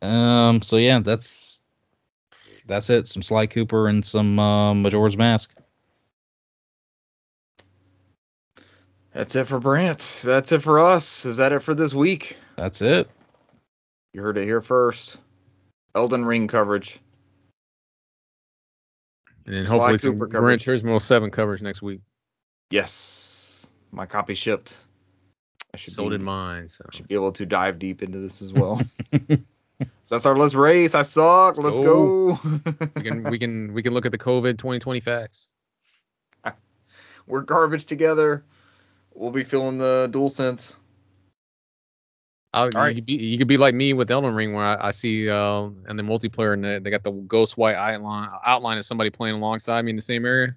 um. 0.02 0.62
So 0.62 0.76
yeah, 0.78 0.98
that's 0.98 1.60
that's 2.66 2.90
it. 2.90 3.06
Some 3.08 3.22
Sly 3.22 3.46
Cooper 3.46 3.88
and 3.88 4.04
some 4.04 4.38
uh, 4.38 4.74
Majora's 4.74 5.16
Mask. 5.16 5.52
That's 9.12 9.36
it 9.36 9.44
for 9.44 9.60
Brant. 9.60 10.22
That's 10.24 10.50
it 10.52 10.60
for 10.62 10.80
us. 10.80 11.24
Is 11.24 11.36
that 11.36 11.52
it 11.52 11.60
for 11.60 11.74
this 11.74 11.94
week? 11.94 12.36
That's 12.56 12.82
it. 12.82 13.08
You 14.12 14.22
heard 14.22 14.38
it 14.38 14.44
here 14.44 14.60
first. 14.60 15.16
Elden 15.94 16.24
Ring 16.24 16.48
coverage. 16.48 16.98
and 19.46 19.54
then 19.54 19.66
Sly 19.66 19.76
hopefully 19.76 19.98
some 19.98 20.12
Cooper 20.14 20.26
Gran 20.26 20.58
coverage. 20.58 20.64
Turismo 20.64 21.00
7 21.00 21.30
coverage 21.30 21.62
next 21.62 21.80
week. 21.82 22.00
Yes. 22.70 23.66
My 23.92 24.06
copy 24.06 24.34
shipped. 24.34 24.76
I 25.72 25.76
should 25.76 25.92
So 25.94 26.04
be, 26.04 26.10
did 26.10 26.20
mine. 26.20 26.68
So 26.68 26.84
should 26.90 27.06
be 27.06 27.14
able 27.14 27.32
to 27.32 27.46
dive 27.46 27.78
deep 27.78 28.02
into 28.02 28.18
this 28.18 28.42
as 28.42 28.52
well. 28.52 28.80
so 29.80 30.14
that's 30.14 30.26
our 30.26 30.36
let's 30.36 30.54
race. 30.54 30.94
I 30.94 31.02
suck. 31.02 31.58
Let's 31.58 31.78
go. 31.78 32.38
we 32.96 33.02
can 33.02 33.24
we 33.24 33.38
can 33.38 33.74
we 33.74 33.82
can 33.82 33.94
look 33.94 34.06
at 34.06 34.12
the 34.12 34.18
COVID 34.18 34.58
2020 34.58 35.00
facts. 35.00 35.48
We're 37.26 37.42
garbage 37.42 37.86
together. 37.86 38.44
We'll 39.14 39.30
be 39.30 39.44
feeling 39.44 39.78
the 39.78 40.08
DualSense. 40.12 40.74
I'll, 42.52 42.66
you, 42.88 42.94
could 42.94 43.06
be, 43.06 43.14
you 43.14 43.38
could 43.38 43.48
be 43.48 43.56
like 43.56 43.74
me 43.74 43.94
with 43.94 44.10
Elden 44.12 44.32
Ring, 44.32 44.54
where 44.54 44.64
I, 44.64 44.88
I 44.88 44.90
see 44.92 45.28
uh, 45.28 45.68
and 45.88 45.98
the 45.98 46.04
multiplayer, 46.04 46.54
and 46.54 46.64
they, 46.64 46.78
they 46.78 46.90
got 46.90 47.02
the 47.02 47.10
ghost 47.10 47.56
white 47.56 47.74
outline 47.74 48.28
outline 48.44 48.78
of 48.78 48.86
somebody 48.86 49.10
playing 49.10 49.34
alongside 49.34 49.84
me 49.84 49.90
in 49.90 49.96
the 49.96 50.02
same 50.02 50.24
area, 50.24 50.54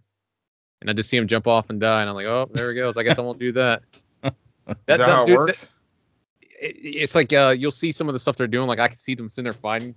and 0.80 0.92
I 0.92 0.94
just 0.94 1.10
see 1.10 1.18
him 1.18 1.28
jump 1.28 1.48
off 1.48 1.72
and 1.72 1.80
die, 1.80 2.02
and 2.02 2.10
I'm 2.10 2.16
like, 2.16 2.28
oh, 2.28 2.48
there 2.52 2.72
he 2.72 2.78
goes. 2.78 2.98
I 2.98 3.04
guess 3.04 3.18
I 3.18 3.24
won't 3.24 3.40
do 3.40 3.54
that. 3.54 3.82
Is 4.24 4.34
that, 4.86 5.00
how 5.00 5.24
it 5.24 5.26
dude, 5.26 5.38
works? 5.38 5.64
it, 5.64 5.70
it's 6.60 7.16
like 7.16 7.32
uh, 7.34 7.56
you'll 7.58 7.72
see 7.72 7.92
some 7.92 8.08
of 8.10 8.14
the 8.14 8.20
stuff 8.20 8.36
they're 8.38 8.48
doing. 8.48 8.68
Like 8.68 8.80
I 8.80 8.88
can 8.88 8.98
see 8.98 9.16
them 9.16 9.30
sitting 9.30 9.46
there 9.46 9.54
fighting. 9.54 9.96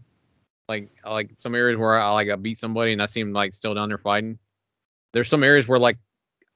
Like 0.68 0.90
like 1.04 1.30
some 1.38 1.54
areas 1.54 1.78
where 1.78 1.98
I 1.98 2.10
like 2.12 2.28
I 2.30 2.36
beat 2.36 2.58
somebody 2.58 2.92
and 2.92 3.02
I 3.02 3.06
see 3.06 3.22
them 3.22 3.32
like 3.32 3.54
still 3.54 3.74
down 3.74 3.88
there 3.88 3.98
fighting. 3.98 4.38
There's 5.12 5.28
some 5.28 5.42
areas 5.42 5.66
where 5.66 5.78
like 5.78 5.98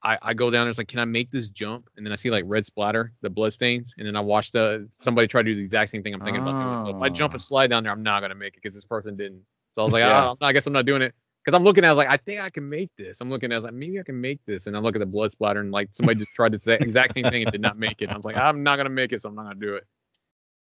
I, 0.03 0.19
I 0.21 0.35
go 0.35 0.51
down 0.51 0.67
there, 0.67 0.71
it's 0.71 0.79
like, 0.79 0.89
can 0.89 0.99
I 1.01 1.07
make 1.07 1.31
this 1.31 1.49
jump? 1.49 1.89
And 1.97 2.05
then 2.05 2.13
I 2.13 2.17
see 2.17 2.31
like 2.31 2.45
red 2.47 2.67
splatter, 2.67 3.13
the 3.23 3.31
blood 3.31 3.55
stains, 3.55 3.95
and 3.97 4.07
then 4.07 4.17
I 4.17 4.21
watch 4.21 4.53
the 4.53 4.89
somebody 4.99 5.27
try 5.29 5.41
to 5.43 5.51
do 5.51 5.55
the 5.55 5.63
exact 5.63 5.91
same 5.91 6.03
thing 6.03 6.13
I'm 6.13 6.21
thinking 6.21 6.43
about 6.43 6.59
doing. 6.59 6.79
So 6.79 6.91
if 6.91 7.03
I 7.03 7.09
jump 7.09 7.33
and 7.33 7.43
slide 7.43 7.69
down 7.71 7.85
there, 7.85 7.93
I'm 7.93 8.03
not 8.03 8.21
gonna 8.21 8.35
make 8.35 8.55
it 8.55 8.63
because 8.63 8.75
this 8.75 8.85
person 8.85 9.17
didn't. 9.17 9.43
So 9.73 9.83
I 9.83 9.85
was 9.85 9.93
like, 9.93 10.03
Yeah. 10.03 10.35
"Ah, 10.41 10.47
I 10.47 10.53
guess 10.53 10.67
I'm 10.67 10.75
not 10.75 10.85
doing 10.87 11.03
it. 11.03 11.15
Because 11.43 11.57
I'm 11.59 11.65
looking 11.65 11.85
at, 11.85 11.89
it, 11.89 11.91
I 11.91 11.93
was 11.93 11.99
like, 11.99 12.09
I 12.09 12.17
think 12.17 12.41
I 12.41 12.49
can 12.49 12.69
make 12.71 12.91
this. 12.97 13.21
I'm 13.21 13.29
looking 13.29 13.53
at, 13.53 13.53
it, 13.53 13.57
I 13.57 13.59
was 13.59 13.65
like, 13.65 13.75
maybe 13.75 14.01
I 14.01 14.03
can 14.03 14.19
make 14.19 14.41
this. 14.47 14.67
And 14.67 14.75
I 14.75 14.81
look 14.81 14.97
at 14.97 15.01
the 15.01 15.07
blood 15.07 15.31
splatter, 15.33 15.61
and 15.61 15.73
like 15.73 15.89
somebody 15.93 16.19
just 16.21 16.35
tried 16.35 16.53
to 16.53 16.59
say 16.59 16.75
exact 16.81 17.13
same 17.15 17.25
thing 17.25 17.43
and 17.43 17.53
did 17.53 17.61
not 17.61 17.77
make 17.79 18.01
it. 18.01 18.09
I 18.11 18.17
was 18.17 18.25
like, 18.25 18.37
I'm 18.37 18.63
not 18.63 18.77
gonna 18.77 18.91
make 18.91 19.13
it, 19.13 19.21
so 19.21 19.29
I'm 19.29 19.35
not 19.35 19.43
gonna 19.45 19.55
do 19.61 19.75
it. 19.75 19.87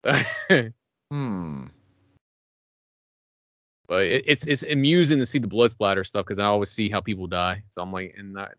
Hmm. 1.11 1.69
but 3.89 4.03
it, 4.03 4.25
it's 4.27 4.47
it's 4.47 4.63
amusing 4.63 5.21
to 5.21 5.27
see 5.27 5.39
the 5.39 5.49
blood 5.49 5.71
splatter 5.71 6.05
stuff 6.05 6.27
because 6.27 6.39
I 6.39 6.45
always 6.45 6.71
see 6.71 6.91
how 6.91 7.01
people 7.01 7.27
die. 7.27 7.63
So 7.71 7.81
I'm 7.81 7.91
like, 7.91 8.15
and 8.19 8.37
that, 8.37 8.57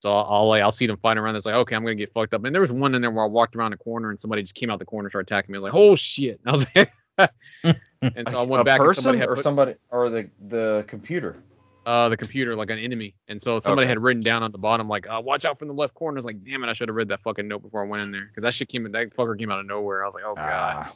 so 0.00 0.12
I'll, 0.12 0.26
I'll 0.30 0.48
like 0.48 0.62
I'll 0.62 0.72
see 0.72 0.86
them 0.86 0.98
fighting 0.98 1.22
around. 1.22 1.36
It's 1.36 1.46
like, 1.46 1.54
okay, 1.54 1.74
I'm 1.74 1.82
gonna 1.82 1.94
get 1.94 2.12
fucked 2.12 2.34
up. 2.34 2.44
And 2.44 2.54
there 2.54 2.60
was 2.60 2.70
one 2.70 2.94
in 2.94 3.00
there 3.00 3.10
where 3.10 3.24
I 3.24 3.28
walked 3.28 3.56
around 3.56 3.70
the 3.70 3.78
corner 3.78 4.10
and 4.10 4.20
somebody 4.20 4.42
just 4.42 4.54
came 4.54 4.70
out 4.70 4.78
the 4.78 4.84
corner 4.84 5.06
and 5.06 5.10
started 5.10 5.32
attacking 5.32 5.52
me. 5.52 5.56
I 5.56 5.60
was 5.60 5.64
like, 5.64 5.74
oh 5.74 5.96
shit! 5.96 6.40
And 6.44 6.48
I 6.48 6.52
was 6.52 6.66
like, 6.76 6.92
and 8.02 8.28
so 8.28 8.38
I 8.38 8.42
went 8.46 8.60
a 8.60 8.64
back 8.64 8.80
and 8.80 8.86
person 8.86 9.02
somebody 9.02 9.18
had 9.18 9.28
or 9.30 9.36
put, 9.36 9.42
somebody 9.42 9.74
or 9.90 10.10
the 10.10 10.28
the 10.46 10.84
computer. 10.86 11.36
Uh 11.90 12.08
the 12.08 12.16
computer 12.16 12.54
like 12.54 12.70
an 12.70 12.78
enemy. 12.78 13.14
And 13.26 13.42
so 13.42 13.58
somebody 13.58 13.86
Okay. 13.86 13.90
had 13.90 13.98
written 13.98 14.22
down 14.22 14.44
on 14.44 14.52
the 14.52 14.58
bottom 14.58 14.88
like, 14.88 15.08
uh, 15.08 15.20
watch 15.24 15.44
out 15.44 15.58
from 15.58 15.66
the 15.66 15.74
left 15.74 15.94
corner. 15.94 16.16
I 16.16 16.20
was 16.20 16.24
like, 16.24 16.44
damn 16.44 16.62
it, 16.62 16.68
I 16.68 16.72
should 16.72 16.88
have 16.88 16.94
read 16.94 17.08
that 17.08 17.20
fucking 17.22 17.48
note 17.48 17.62
before 17.62 17.84
I 17.84 17.88
went 17.88 18.02
in 18.04 18.12
there 18.12 18.26
because 18.26 18.44
that 18.44 18.54
shit 18.54 18.68
came 18.68 18.84
that 18.90 19.10
fucker 19.10 19.36
came 19.36 19.50
out 19.50 19.58
of 19.58 19.66
nowhere. 19.66 20.02
I 20.02 20.06
was 20.06 20.14
like, 20.14 20.24
oh 20.24 20.36
god. 20.36 20.46
Ah. 20.46 20.92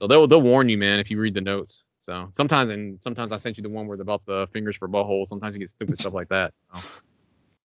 So 0.00 0.06
they'll 0.06 0.26
they'll 0.26 0.42
warn 0.42 0.68
you, 0.68 0.76
man, 0.76 0.98
if 1.00 1.10
you 1.10 1.18
read 1.18 1.34
the 1.34 1.40
notes. 1.40 1.86
So 1.96 2.28
sometimes 2.32 2.68
and 2.70 3.00
sometimes 3.00 3.32
I 3.32 3.38
sent 3.38 3.56
you 3.56 3.62
the 3.62 3.70
one 3.70 3.86
where 3.86 3.98
about 3.98 4.26
the 4.26 4.46
fingers 4.52 4.76
for 4.76 4.86
butthole. 4.88 5.26
Sometimes 5.26 5.54
you 5.54 5.60
get 5.60 5.70
stupid 5.70 5.98
stuff 5.98 6.12
like 6.12 6.28
that. 6.28 6.52
So. 6.74 6.88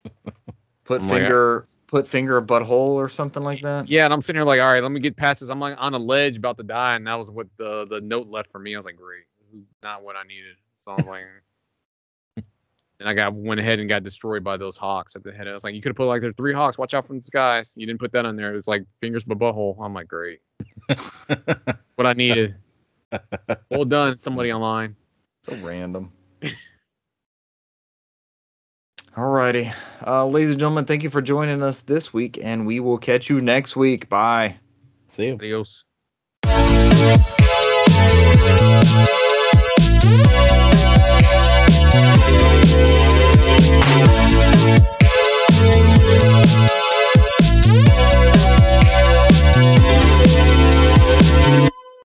Put 0.84 1.01
I'm 1.01 1.09
like, 1.09 1.18
finger 1.20 1.66
put 1.86 2.06
finger 2.06 2.36
a 2.36 2.43
butthole 2.43 2.94
or 2.94 3.09
something 3.09 3.43
like 3.43 3.62
that. 3.62 3.88
Yeah, 3.88 4.05
and 4.05 4.14
I'm 4.14 4.22
sitting 4.22 4.38
here 4.38 4.47
like, 4.47 4.60
all 4.60 4.66
right, 4.66 4.82
let 4.82 4.93
me 4.93 5.01
get 5.01 5.16
past 5.16 5.40
this. 5.40 5.48
I'm 5.48 5.60
like 5.60 5.76
on 5.78 5.94
a 5.94 5.98
ledge 5.98 6.36
about 6.36 6.59
to 6.59 6.62
die, 6.62 6.94
and 6.94 7.06
that 7.06 7.14
was 7.14 7.30
what 7.30 7.47
the 7.56 7.86
the 7.86 8.01
note 8.01 8.28
left 8.28 8.52
for 8.52 8.59
me. 8.59 8.74
I 8.74 8.78
was 8.78 8.86
like, 8.86 8.97
great, 8.97 9.24
this 9.40 9.48
is 9.48 9.64
not 9.82 10.02
what 10.05 10.14
I 10.14 10.22
needed. 10.24 10.56
So 10.76 10.92
I 10.92 10.94
was 10.96 11.08
like, 11.08 11.24
and 13.00 13.08
I 13.08 13.14
got 13.14 13.34
went 13.34 13.60
ahead 13.60 13.80
and 13.80 13.88
got 13.88 14.02
destroyed 14.02 14.44
by 14.44 14.56
those 14.56 14.76
hawks 14.76 15.16
at 15.16 15.24
the 15.24 15.32
head. 15.32 15.48
I 15.48 15.52
was 15.52 15.64
like, 15.64 15.74
you 15.74 15.80
could 15.80 15.90
have 15.90 15.96
put 15.96 16.06
like 16.06 16.22
there's 16.22 16.34
three 16.36 16.52
hawks, 16.52 16.78
watch 16.78 16.94
out 16.94 17.06
from 17.06 17.16
the 17.16 17.22
skies. 17.22 17.74
You 17.76 17.86
didn't 17.86 18.00
put 18.00 18.12
that 18.12 18.24
on 18.26 18.36
there. 18.36 18.50
It 18.50 18.54
was 18.54 18.68
like 18.68 18.84
fingers 19.00 19.24
but 19.24 19.38
butthole. 19.38 19.76
I'm 19.80 19.94
like, 19.94 20.08
great, 20.08 20.40
what 21.96 22.06
I 22.06 22.12
needed. 22.12 22.56
well 23.70 23.84
done, 23.84 24.18
somebody 24.18 24.52
online. 24.52 24.96
So 25.42 25.56
random. 25.56 26.12
Alrighty. 29.16 29.72
Uh, 30.06 30.26
ladies 30.26 30.50
and 30.50 30.60
gentlemen, 30.60 30.84
thank 30.84 31.02
you 31.02 31.08
for 31.08 31.22
joining 31.22 31.62
us 31.62 31.80
this 31.80 32.12
week, 32.12 32.38
and 32.42 32.66
we 32.66 32.80
will 32.80 32.98
catch 32.98 33.30
you 33.30 33.40
next 33.40 33.74
week. 33.74 34.10
Bye. 34.10 34.58
See 35.06 35.28
you. 35.28 35.34
Adios. 35.34 35.86